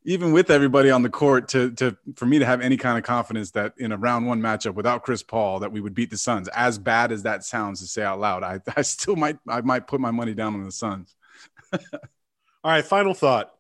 even 0.07 0.33
with 0.33 0.51
everybody 0.51 0.91
on 0.91 1.03
the 1.03 1.11
court. 1.11 1.49
To 1.49 1.71
to 1.73 1.97
for 2.15 2.25
me 2.25 2.39
to 2.39 2.47
have 2.47 2.61
any 2.63 2.77
kind 2.77 2.97
of 2.97 3.05
confidence 3.05 3.51
that 3.51 3.75
in 3.77 3.93
a 3.93 3.97
round 3.97 4.27
one 4.27 4.41
matchup 4.41 4.75
without 4.75 5.03
Chris 5.03 5.23
Paul 5.23 5.59
that 5.61 5.73
we 5.73 5.81
would 5.81 5.95
beat 5.95 6.11
the 6.11 6.17
Suns, 6.17 6.49
as 6.49 6.79
bad 6.79 7.13
as 7.13 7.25
that 7.25 7.45
sounds 7.45 7.81
to 7.81 7.87
say 7.87 8.03
out 8.03 8.21
loud, 8.21 8.43
I 8.43 8.61
I 8.77 8.83
still 8.83 9.17
might 9.17 9.39
I 9.47 9.61
might 9.61 9.87
put 9.87 10.01
my 10.01 10.13
money 10.13 10.33
down 10.33 10.55
on 10.55 10.65
the 10.65 10.73
Suns. 10.73 11.15
All 11.73 11.81
right, 12.65 12.85
final 12.85 13.15
thought. 13.15 13.53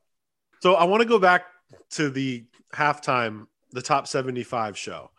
So 0.60 0.74
I 0.74 0.84
want 0.84 1.02
to 1.02 1.08
go 1.08 1.18
back 1.18 1.46
to 1.90 2.08
the 2.08 2.44
halftime, 2.72 3.46
the 3.72 3.82
top 3.82 4.06
75 4.06 4.78
show, 4.78 5.10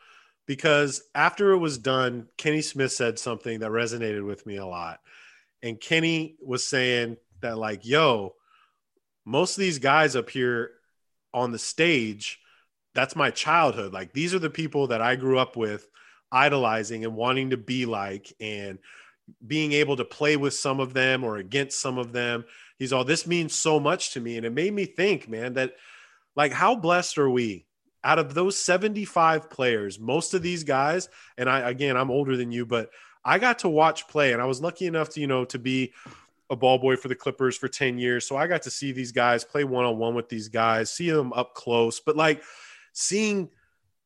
because 0.45 1.03
after 1.13 1.51
it 1.51 1.57
was 1.57 1.77
done, 1.77 2.27
Kenny 2.37 2.61
Smith 2.61 2.91
said 2.91 3.19
something 3.19 3.59
that 3.59 3.69
resonated 3.69 4.25
with 4.25 4.45
me 4.45 4.57
a 4.57 4.65
lot. 4.65 4.99
And 5.61 5.79
Kenny 5.79 6.35
was 6.41 6.65
saying 6.65 7.17
that, 7.41 7.57
like, 7.57 7.85
yo, 7.85 8.35
most 9.25 9.57
of 9.57 9.61
these 9.61 9.79
guys 9.79 10.15
up 10.15 10.29
here 10.29 10.71
on 11.38 11.51
the 11.51 11.59
stage, 11.59 12.39
that's 12.93 13.15
my 13.15 13.31
childhood. 13.31 13.93
Like, 13.93 14.14
these 14.14 14.34
are 14.34 14.39
the 14.39 14.49
people 14.49 14.88
that 14.88 15.01
I 15.01 15.15
grew 15.15 15.38
up 15.38 15.55
with, 15.55 15.88
idolizing 16.31 17.05
and 17.05 17.15
wanting 17.15 17.51
to 17.51 17.57
be 17.57 17.85
like, 17.85 18.34
and 18.39 18.80
being 19.45 19.73
able 19.73 19.95
to 19.97 20.05
play 20.05 20.38
with 20.38 20.53
some 20.53 20.80
of 20.80 20.93
them 20.93 21.23
or 21.23 21.38
against 21.38 21.80
some 21.80 21.97
of 21.97 22.11
them. 22.11 22.45
He's 22.80 22.93
all 22.93 23.03
this 23.03 23.27
means 23.27 23.53
so 23.53 23.80
much 23.80 24.14
to 24.14 24.22
me. 24.22 24.38
And 24.38 24.45
it 24.45 24.53
made 24.53 24.73
me 24.73 24.85
think 24.85 25.27
man 25.27 25.53
that 25.53 25.76
like 26.35 26.53
how 26.53 26.76
blessed 26.76 27.18
are 27.18 27.30
we 27.30 27.65
out 28.03 28.19
of 28.19 28.34
those 28.34 28.57
75 28.57 29.49
players? 29.49 29.99
Most 29.99 30.34
of 30.34 30.41
these 30.41 30.64
guys 30.64 31.09
and 31.38 31.49
i 31.49 31.69
again 31.69 31.97
i'm 31.97 32.11
older 32.11 32.38
than 32.38 32.51
you 32.51 32.65
but 32.65 32.89
i 33.23 33.39
got 33.39 33.59
to 33.59 33.69
watch 33.69 34.07
play 34.07 34.34
and 34.34 34.41
i 34.41 34.45
was 34.45 34.61
lucky 34.61 34.85
enough 34.85 35.09
to 35.09 35.19
you 35.19 35.27
know 35.27 35.45
to 35.45 35.59
be 35.59 35.93
a 36.49 36.55
ball 36.55 36.77
boy 36.77 36.95
for 36.95 37.07
the 37.07 37.15
clippers 37.15 37.57
for 37.57 37.67
10 37.67 37.97
years 37.97 38.27
so 38.27 38.35
i 38.35 38.47
got 38.47 38.61
to 38.61 38.69
see 38.69 38.91
these 38.91 39.11
guys 39.11 39.43
play 39.43 39.63
one-on-one 39.63 40.15
with 40.15 40.29
these 40.29 40.47
guys 40.47 40.91
see 40.91 41.09
them 41.09 41.33
up 41.33 41.53
close 41.53 41.99
but 41.99 42.15
like 42.15 42.41
seeing 42.93 43.49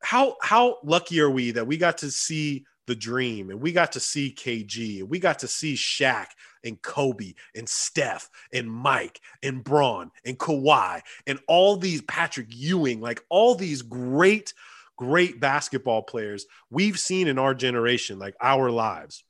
how 0.01 0.35
how 0.41 0.77
lucky 0.83 1.19
are 1.19 1.29
we 1.29 1.51
that 1.51 1.67
we 1.67 1.77
got 1.77 1.99
to 1.99 2.09
see 2.09 2.65
the 2.87 2.95
dream 2.95 3.49
and 3.49 3.61
we 3.61 3.71
got 3.71 3.93
to 3.93 3.99
see 3.99 4.35
KG 4.37 4.99
and 4.99 5.09
we 5.09 5.19
got 5.19 5.39
to 5.39 5.47
see 5.47 5.75
Shaq 5.75 6.27
and 6.63 6.81
Kobe 6.81 7.33
and 7.55 7.67
Steph 7.67 8.29
and 8.51 8.69
Mike 8.69 9.21
and 9.43 9.63
Bron 9.63 10.11
and 10.25 10.37
Kawhi 10.37 11.01
and 11.27 11.39
all 11.47 11.77
these 11.77 12.01
Patrick 12.01 12.47
Ewing, 12.49 12.99
like 12.99 13.23
all 13.29 13.55
these 13.55 13.81
great, 13.81 14.53
great 14.97 15.39
basketball 15.39 16.03
players 16.03 16.45
we've 16.69 16.99
seen 16.99 17.27
in 17.27 17.39
our 17.39 17.53
generation, 17.53 18.19
like 18.19 18.35
our 18.41 18.69
lives. 18.71 19.23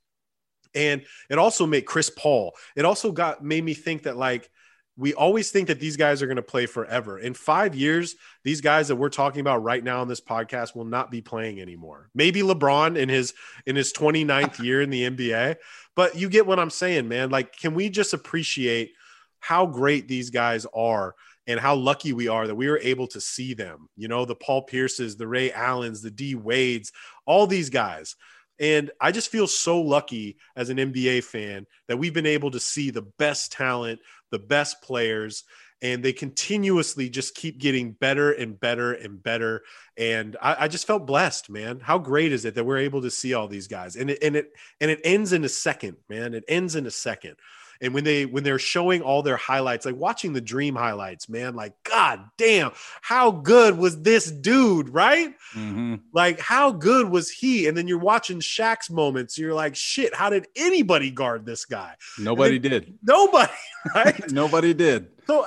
And 0.74 1.02
it 1.30 1.38
also 1.38 1.66
made 1.66 1.86
Chris 1.86 2.10
Paul. 2.10 2.54
It 2.76 2.84
also 2.84 3.12
got 3.12 3.44
made 3.44 3.64
me 3.64 3.74
think 3.74 4.04
that 4.04 4.16
like 4.16 4.50
we 4.96 5.14
always 5.14 5.50
think 5.50 5.68
that 5.68 5.80
these 5.80 5.96
guys 5.96 6.22
are 6.22 6.26
going 6.26 6.36
to 6.36 6.42
play 6.42 6.66
forever. 6.66 7.18
In 7.18 7.32
five 7.32 7.74
years, 7.74 8.14
these 8.44 8.60
guys 8.60 8.88
that 8.88 8.96
we're 8.96 9.08
talking 9.08 9.40
about 9.40 9.62
right 9.62 9.82
now 9.82 10.00
on 10.00 10.08
this 10.08 10.20
podcast 10.20 10.76
will 10.76 10.84
not 10.84 11.10
be 11.10 11.22
playing 11.22 11.60
anymore. 11.60 12.10
Maybe 12.14 12.42
LeBron 12.42 12.96
in 12.96 13.08
his 13.08 13.32
in 13.66 13.74
his 13.74 13.92
29th 13.92 14.62
year 14.62 14.82
in 14.82 14.90
the 14.90 15.08
NBA, 15.08 15.56
but 15.96 16.16
you 16.16 16.28
get 16.28 16.46
what 16.46 16.58
I'm 16.58 16.70
saying, 16.70 17.08
man. 17.08 17.30
Like, 17.30 17.56
can 17.56 17.74
we 17.74 17.88
just 17.88 18.12
appreciate 18.12 18.92
how 19.40 19.66
great 19.66 20.08
these 20.08 20.30
guys 20.30 20.66
are 20.74 21.14
and 21.46 21.58
how 21.58 21.74
lucky 21.74 22.12
we 22.12 22.28
are 22.28 22.46
that 22.46 22.54
we 22.54 22.68
were 22.68 22.78
able 22.78 23.06
to 23.08 23.20
see 23.20 23.54
them? 23.54 23.88
You 23.96 24.08
know, 24.08 24.26
the 24.26 24.36
Paul 24.36 24.62
Pierces, 24.62 25.16
the 25.16 25.26
Ray 25.26 25.52
Allens, 25.52 26.02
the 26.02 26.10
D 26.10 26.34
Wades, 26.34 26.92
all 27.24 27.46
these 27.46 27.70
guys. 27.70 28.14
And 28.60 28.90
I 29.00 29.12
just 29.12 29.30
feel 29.30 29.46
so 29.46 29.80
lucky 29.80 30.36
as 30.56 30.68
an 30.68 30.76
NBA 30.76 31.24
fan 31.24 31.66
that 31.88 31.98
we've 31.98 32.14
been 32.14 32.26
able 32.26 32.50
to 32.52 32.60
see 32.60 32.90
the 32.90 33.02
best 33.02 33.52
talent, 33.52 34.00
the 34.30 34.38
best 34.38 34.82
players, 34.82 35.44
and 35.82 36.02
they 36.02 36.12
continuously 36.12 37.10
just 37.10 37.34
keep 37.34 37.58
getting 37.58 37.92
better 37.92 38.30
and 38.30 38.58
better 38.58 38.92
and 38.92 39.20
better. 39.20 39.62
And 39.96 40.36
I, 40.40 40.56
I, 40.60 40.68
just 40.68 40.86
felt 40.86 41.06
blessed, 41.06 41.50
man. 41.50 41.80
How 41.80 41.98
great 41.98 42.32
is 42.32 42.44
it 42.44 42.54
that 42.54 42.64
we're 42.64 42.78
able 42.78 43.02
to 43.02 43.10
see 43.10 43.34
all 43.34 43.48
these 43.48 43.66
guys? 43.66 43.96
And 43.96 44.10
it 44.10 44.22
and 44.22 44.36
it 44.36 44.52
and 44.80 44.92
it 44.92 45.00
ends 45.02 45.32
in 45.32 45.44
a 45.44 45.48
second, 45.48 45.96
man. 46.08 46.34
It 46.34 46.44
ends 46.46 46.76
in 46.76 46.86
a 46.86 46.90
second. 46.90 47.34
And 47.82 47.92
when 47.92 48.04
they 48.04 48.26
when 48.26 48.44
they're 48.44 48.60
showing 48.60 49.02
all 49.02 49.22
their 49.22 49.36
highlights, 49.36 49.84
like 49.84 49.96
watching 49.96 50.32
the 50.32 50.40
dream 50.40 50.76
highlights, 50.76 51.28
man, 51.28 51.54
like 51.56 51.74
God 51.82 52.20
damn, 52.38 52.70
how 53.00 53.32
good 53.32 53.76
was 53.76 54.00
this 54.02 54.30
dude, 54.30 54.88
right? 54.88 55.34
Mm-hmm. 55.54 55.96
Like 56.12 56.38
how 56.38 56.70
good 56.70 57.10
was 57.10 57.28
he? 57.28 57.66
And 57.66 57.76
then 57.76 57.88
you're 57.88 57.98
watching 57.98 58.38
Shaq's 58.38 58.88
moments. 58.88 59.36
You're 59.36 59.52
like, 59.52 59.74
shit, 59.74 60.14
how 60.14 60.30
did 60.30 60.46
anybody 60.54 61.10
guard 61.10 61.44
this 61.44 61.64
guy? 61.64 61.94
Nobody 62.18 62.58
then, 62.58 62.70
did. 62.70 62.98
Nobody, 63.02 63.52
right? 63.94 64.30
Nobody 64.30 64.72
did. 64.74 65.08
So 65.26 65.46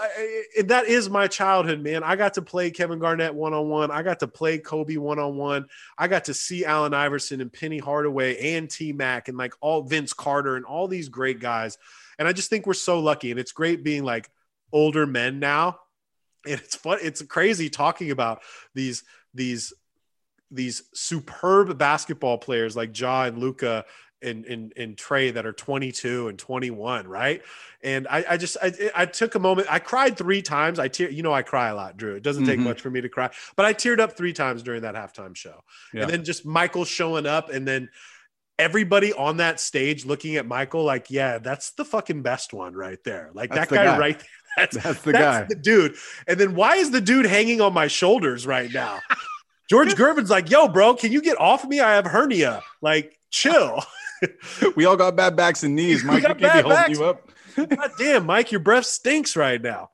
that 0.64 0.86
is 0.86 1.10
my 1.10 1.28
childhood, 1.28 1.82
man. 1.82 2.04
I 2.04 2.16
got 2.16 2.36
to 2.36 2.42
play 2.42 2.72
Kevin 2.72 3.00
Garnett 3.00 3.34
one 3.34 3.54
on 3.54 3.68
one. 3.70 3.92
I 3.92 4.04
got 4.04 4.20
to 4.22 4.28
play 4.28 4.58
Kobe 4.58 4.98
one 4.98 5.20
on 5.20 5.36
one. 5.36 5.68
I 5.98 6.08
got 6.08 6.26
to 6.26 6.34
see 6.34 6.64
Allen 6.64 6.94
Iverson 6.94 7.42
and 7.42 7.52
Penny 7.52 7.80
Hardaway 7.80 8.56
and 8.56 8.70
T 8.70 8.94
Mac 8.94 9.28
and 9.28 9.38
like 9.38 9.54
all 9.60 9.84
Vince 9.84 10.14
Carter 10.14 10.56
and 10.56 10.66
all 10.66 10.88
these 10.88 11.10
great 11.10 11.40
guys. 11.40 11.78
And 12.20 12.28
I 12.28 12.34
just 12.34 12.50
think 12.50 12.66
we're 12.66 12.74
so 12.74 13.00
lucky. 13.00 13.32
And 13.32 13.40
it's 13.40 13.52
great 13.52 13.84
being 13.84 14.04
like 14.04 14.30
older 14.72 15.06
men 15.06 15.40
now. 15.40 15.80
And 16.46 16.60
it's 16.60 16.76
fun. 16.76 17.00
It's 17.02 17.22
crazy 17.24 17.70
talking 17.70 18.12
about 18.12 18.42
these 18.74 19.04
these 19.34 19.74
these 20.52 20.84
superb 20.94 21.78
basketball 21.78 22.38
players 22.38 22.76
like 22.76 22.98
Ja 22.98 23.24
and 23.24 23.40
Luka 23.40 23.84
and, 24.22 24.46
and, 24.46 24.74
and 24.78 24.96
Trae 24.96 25.34
that 25.34 25.46
are 25.46 25.52
22 25.54 26.30
and 26.30 26.40
21, 26.40 27.08
right? 27.08 27.42
And 27.84 28.08
I, 28.08 28.26
I 28.30 28.38
just 28.38 28.58
I, 28.62 28.72
I 28.96 29.06
took 29.06 29.36
a 29.36 29.40
moment. 29.40 29.68
I 29.70 29.80
cried 29.80 30.18
three 30.18 30.42
times. 30.42 30.80
I 30.80 30.88
tear, 30.88 31.10
you 31.10 31.22
know, 31.24 31.34
I 31.34 31.42
cry 31.42 31.70
a 31.70 31.76
lot, 31.76 31.98
Drew. 31.98 32.16
It 32.16 32.24
doesn't 32.24 32.46
take 32.46 32.60
Mhm. 32.60 32.64
much 32.64 32.82
for 32.82 32.90
me 32.90 33.02
to 33.02 33.10
cry, 33.10 33.30
but 33.56 33.66
I 33.66 33.74
teared 33.74 34.00
up 34.00 34.16
three 34.16 34.34
times 34.34 34.64
during 34.64 34.82
that 34.84 34.96
halftime 34.96 35.36
show. 35.36 35.64
Yeah. 35.94 36.04
And 36.04 36.12
then 36.12 36.24
just 36.24 36.46
Michael 36.46 36.86
showing 36.86 37.26
up, 37.26 37.50
and 37.50 37.68
then 37.68 37.90
everybody 38.58 39.14
on 39.14 39.38
that 39.38 39.60
stage 39.60 40.06
looking 40.06 40.36
at 40.38 40.46
Michael 40.46 40.84
like, 40.84 41.10
yeah, 41.10 41.38
that's 41.40 41.72
the 41.72 41.86
fucking 41.86 42.22
best 42.22 42.54
one 42.54 42.74
right 42.74 43.04
there. 43.04 43.30
Like 43.34 43.52
That's 43.54 43.70
that 43.70 43.76
guy, 43.76 43.86
guy. 43.86 44.00
right 44.00 44.20
there. 44.20 44.28
That's, 44.58 44.78
That's 44.78 45.02
the 45.02 45.12
that's 45.12 45.40
guy. 45.40 45.44
the 45.50 45.56
dude. 45.56 45.96
And 46.30 46.40
then 46.40 46.56
why 46.56 46.78
is 46.78 46.90
the 46.90 47.02
dude 47.02 47.26
hanging 47.26 47.60
on 47.60 47.74
my 47.74 47.88
shoulders 47.88 48.48
right 48.48 48.72
now? 48.72 49.02
George 49.70 49.98
Gervin's 49.98 50.30
like, 50.30 50.50
yo, 50.50 50.70
bro, 50.70 50.96
can 50.96 51.12
you 51.12 51.22
get 51.22 51.38
off 51.42 51.66
me? 51.66 51.82
I 51.82 51.96
have 51.96 52.06
hernia. 52.06 52.62
Like, 52.82 53.20
chill. 53.30 53.84
we 54.78 54.86
all 54.86 54.96
got 54.96 55.18
bad 55.18 55.36
backs 55.36 55.64
and 55.64 55.76
knees. 55.76 56.06
Mike, 56.06 56.16
we 56.16 56.22
got 56.22 56.40
can't 56.40 56.40
be 56.40 56.48
holding 56.62 56.70
backs. 56.70 56.90
you 56.98 57.04
up. 57.04 57.32
God 57.58 57.92
damn, 57.98 58.26
Mike, 58.26 58.54
your 58.54 58.62
breath 58.62 58.86
stinks 58.86 59.36
right 59.36 59.62
now. 59.62 59.90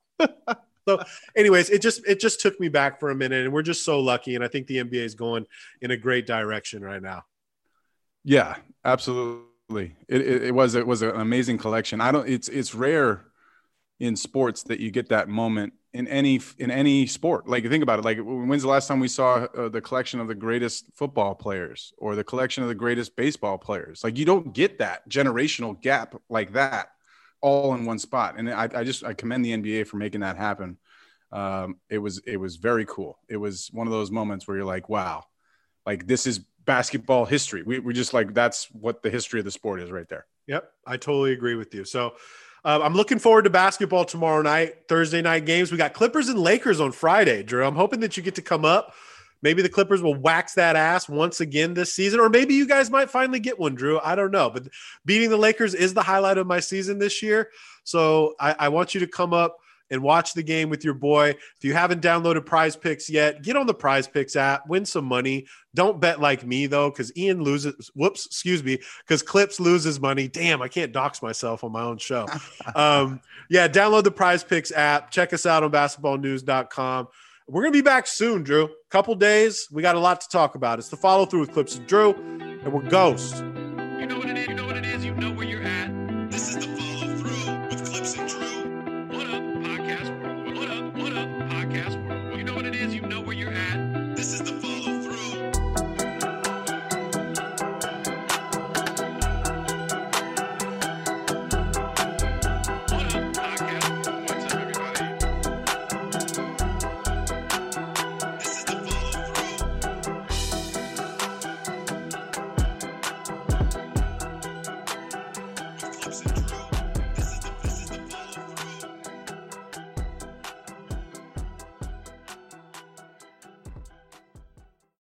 So, 0.88 1.00
anyways, 1.36 1.70
it 1.70 1.82
just 1.82 2.08
it 2.08 2.20
just 2.20 2.42
took 2.42 2.60
me 2.60 2.68
back 2.68 3.00
for 3.00 3.12
a 3.12 3.16
minute, 3.16 3.46
and 3.46 3.54
we're 3.54 3.62
just 3.62 3.86
so 3.86 4.00
lucky, 4.00 4.36
and 4.36 4.44
I 4.44 4.48
think 4.48 4.68
the 4.68 4.78
NBA 4.78 5.04
is 5.06 5.16
going 5.16 5.46
in 5.82 5.92
a 5.92 5.98
great 5.98 6.26
direction 6.26 6.84
right 6.84 7.02
now. 7.02 7.24
Yeah, 8.24 8.56
absolutely. 8.86 9.96
It, 10.08 10.22
it, 10.22 10.44
it 10.44 10.52
was 10.56 10.76
it 10.76 10.86
was 10.86 11.02
an 11.02 11.12
amazing 11.20 11.58
collection. 11.58 12.02
I 12.02 12.12
don't. 12.12 12.28
It's 12.28 12.48
it's 12.50 12.76
rare 12.76 13.26
in 14.00 14.16
sports 14.16 14.64
that 14.64 14.80
you 14.80 14.92
get 14.92 15.10
that 15.10 15.30
moment 15.30 15.74
in 15.94 16.08
any 16.08 16.42
in 16.60 16.72
any 16.72 17.08
sport. 17.08 17.48
Like 17.48 17.68
think 17.68 17.84
about 17.84 18.00
it. 18.00 18.06
Like 18.06 18.20
when's 18.20 18.64
the 18.64 18.70
last 18.70 18.88
time 18.88 19.00
we 19.00 19.08
saw 19.08 19.46
uh, 19.58 19.70
the 19.70 19.82
collection 19.82 20.20
of 20.20 20.28
the 20.28 20.36
greatest 20.36 20.86
football 20.96 21.36
players 21.36 21.94
or 21.98 22.16
the 22.16 22.24
collection 22.24 22.64
of 22.64 22.70
the 22.70 22.76
greatest 22.76 23.16
baseball 23.16 23.58
players? 23.58 24.04
Like 24.04 24.18
you 24.18 24.26
don't 24.26 24.54
get 24.54 24.80
that 24.80 25.10
generational 25.10 25.80
gap 25.82 26.16
like 26.30 26.54
that 26.54 26.90
all 27.42 27.74
in 27.76 27.86
one 27.86 28.00
spot. 28.00 28.36
And 28.38 28.50
I, 28.52 28.70
I 28.76 28.84
just 28.84 29.04
I 29.04 29.14
commend 29.14 29.46
the 29.46 29.54
NBA 29.54 29.86
for 29.86 29.98
making 29.98 30.22
that 30.22 30.38
happen. 30.38 30.78
Um, 31.32 31.78
it 31.90 32.00
was 32.00 32.20
it 32.28 32.38
was 32.38 32.58
very 32.58 32.86
cool. 32.86 33.20
It 33.30 33.38
was 33.38 33.70
one 33.74 33.88
of 33.88 33.94
those 33.94 34.12
moments 34.12 34.48
where 34.48 34.58
you're 34.58 34.66
like, 34.66 34.90
wow, 34.90 35.24
like 35.86 36.08
this 36.08 36.28
is 36.28 36.42
basketball 36.66 37.26
history. 37.26 37.64
We 37.64 37.80
we 37.80 37.94
just 37.94 38.14
like 38.14 38.34
that's 38.34 38.66
what 38.72 39.02
the 39.02 39.10
history 39.10 39.40
of 39.40 39.46
the 39.46 39.52
sport 39.52 39.82
is 39.82 39.92
right 39.92 40.08
there. 40.08 40.26
Yep, 40.48 40.72
I 40.86 40.98
totally 40.98 41.34
agree 41.34 41.56
with 41.56 41.74
you. 41.74 41.86
So. 41.86 42.14
Uh, 42.64 42.80
I'm 42.84 42.94
looking 42.94 43.18
forward 43.18 43.46
to 43.46 43.50
basketball 43.50 44.06
tomorrow 44.06 44.44
night, 44.44 44.88
Thursday 44.88 45.20
night 45.24 45.48
games. 45.48 45.72
We 45.72 45.80
got 45.80 45.94
Clippers 45.94 46.30
and 46.30 46.38
Lakers 46.38 46.80
on 46.80 46.92
Friday, 46.92 47.42
Drew. 47.42 47.66
I'm 47.66 47.74
hoping 47.74 48.02
that 48.02 48.16
you 48.16 48.22
get 48.22 48.36
to 48.36 48.44
come 48.44 48.66
up. 48.66 48.94
Maybe 49.42 49.64
the 49.64 49.70
Clippers 49.70 50.02
will 50.02 50.14
wax 50.14 50.54
that 50.54 50.76
ass 50.76 51.10
once 51.10 51.42
again 51.42 51.74
this 51.74 51.94
season, 51.94 52.20
or 52.20 52.30
maybe 52.30 52.54
you 52.54 52.68
guys 52.68 52.92
might 52.92 53.10
finally 53.10 53.40
get 53.40 53.60
one, 53.60 53.74
Drew. 53.74 54.00
I 54.00 54.14
don't 54.14 54.30
know. 54.32 54.50
But 54.50 54.68
beating 55.06 55.32
the 55.32 55.38
Lakers 55.38 55.74
is 55.74 55.96
the 55.96 56.04
highlight 56.04 56.38
of 56.38 56.46
my 56.46 56.60
season 56.60 57.00
this 57.00 57.24
year. 57.24 57.50
So 57.84 58.36
I, 58.40 58.56
I 58.60 58.70
want 58.70 58.94
you 58.94 59.00
to 59.00 59.08
come 59.08 59.34
up 59.34 59.58
and 59.92 60.02
watch 60.02 60.34
the 60.34 60.42
game 60.42 60.70
with 60.70 60.84
your 60.84 60.94
boy. 60.96 61.30
If 61.30 61.64
you 61.64 61.74
haven't 61.74 62.02
downloaded 62.02 62.46
Prize 62.46 62.76
Picks 62.76 63.10
yet, 63.10 63.44
get 63.44 63.56
on 63.56 63.68
the 63.68 63.74
Prize 63.74 64.08
Picks 64.08 64.36
app, 64.36 64.68
win 64.68 64.86
some 64.86 65.06
money. 65.06 65.46
Don't 65.76 66.02
bet 66.02 66.20
like 66.20 66.46
me 66.46 66.66
though, 66.66 66.90
because 66.90 67.16
Ian 67.16 67.44
loses. 67.44 67.92
Whoops, 67.94 68.26
excuse 68.26 68.64
me, 68.64 68.80
because 69.06 69.22
Clipps 69.22 69.60
loses 69.60 70.00
money. 70.00 70.28
Damn, 70.28 70.62
I 70.62 70.68
can't 70.68 70.92
dox 70.92 71.22
myself 71.22 71.64
on 71.64 71.72
my 71.72 71.84
own 71.84 71.98
show. 71.98 72.26
um, 72.76 73.22
yeah, 73.50 73.68
download 73.68 74.04
the 74.04 74.12
Prize 74.12 74.44
Picks 74.44 74.72
app. 74.72 75.12
Check 75.12 75.34
us 75.34 75.46
out 75.46 75.64
on 75.64 75.72
basketballnews.com. 75.72 77.08
We're 77.48 77.64
going 77.64 77.74
to 77.74 77.78
be 77.78 77.84
back 77.84 78.08
soon, 78.08 78.44
Drew. 78.44 78.70
Couple 78.90 79.14
days. 79.16 79.68
We 79.72 79.82
got 79.82 79.96
a 79.96 80.00
lot 80.00 80.22
to 80.22 80.30
talk 80.30 80.56
about. 80.56 80.80
It's 80.80 80.90
the 80.90 80.96
follow 80.96 81.26
through 81.26 81.42
with 81.42 81.52
Clipps 81.52 81.76
and 81.76 81.86
Drew, 81.86 82.14
and 82.14 82.72
we're 82.72 82.88
Ghost. 82.90 83.38
You 83.38 84.08
know 84.08 84.71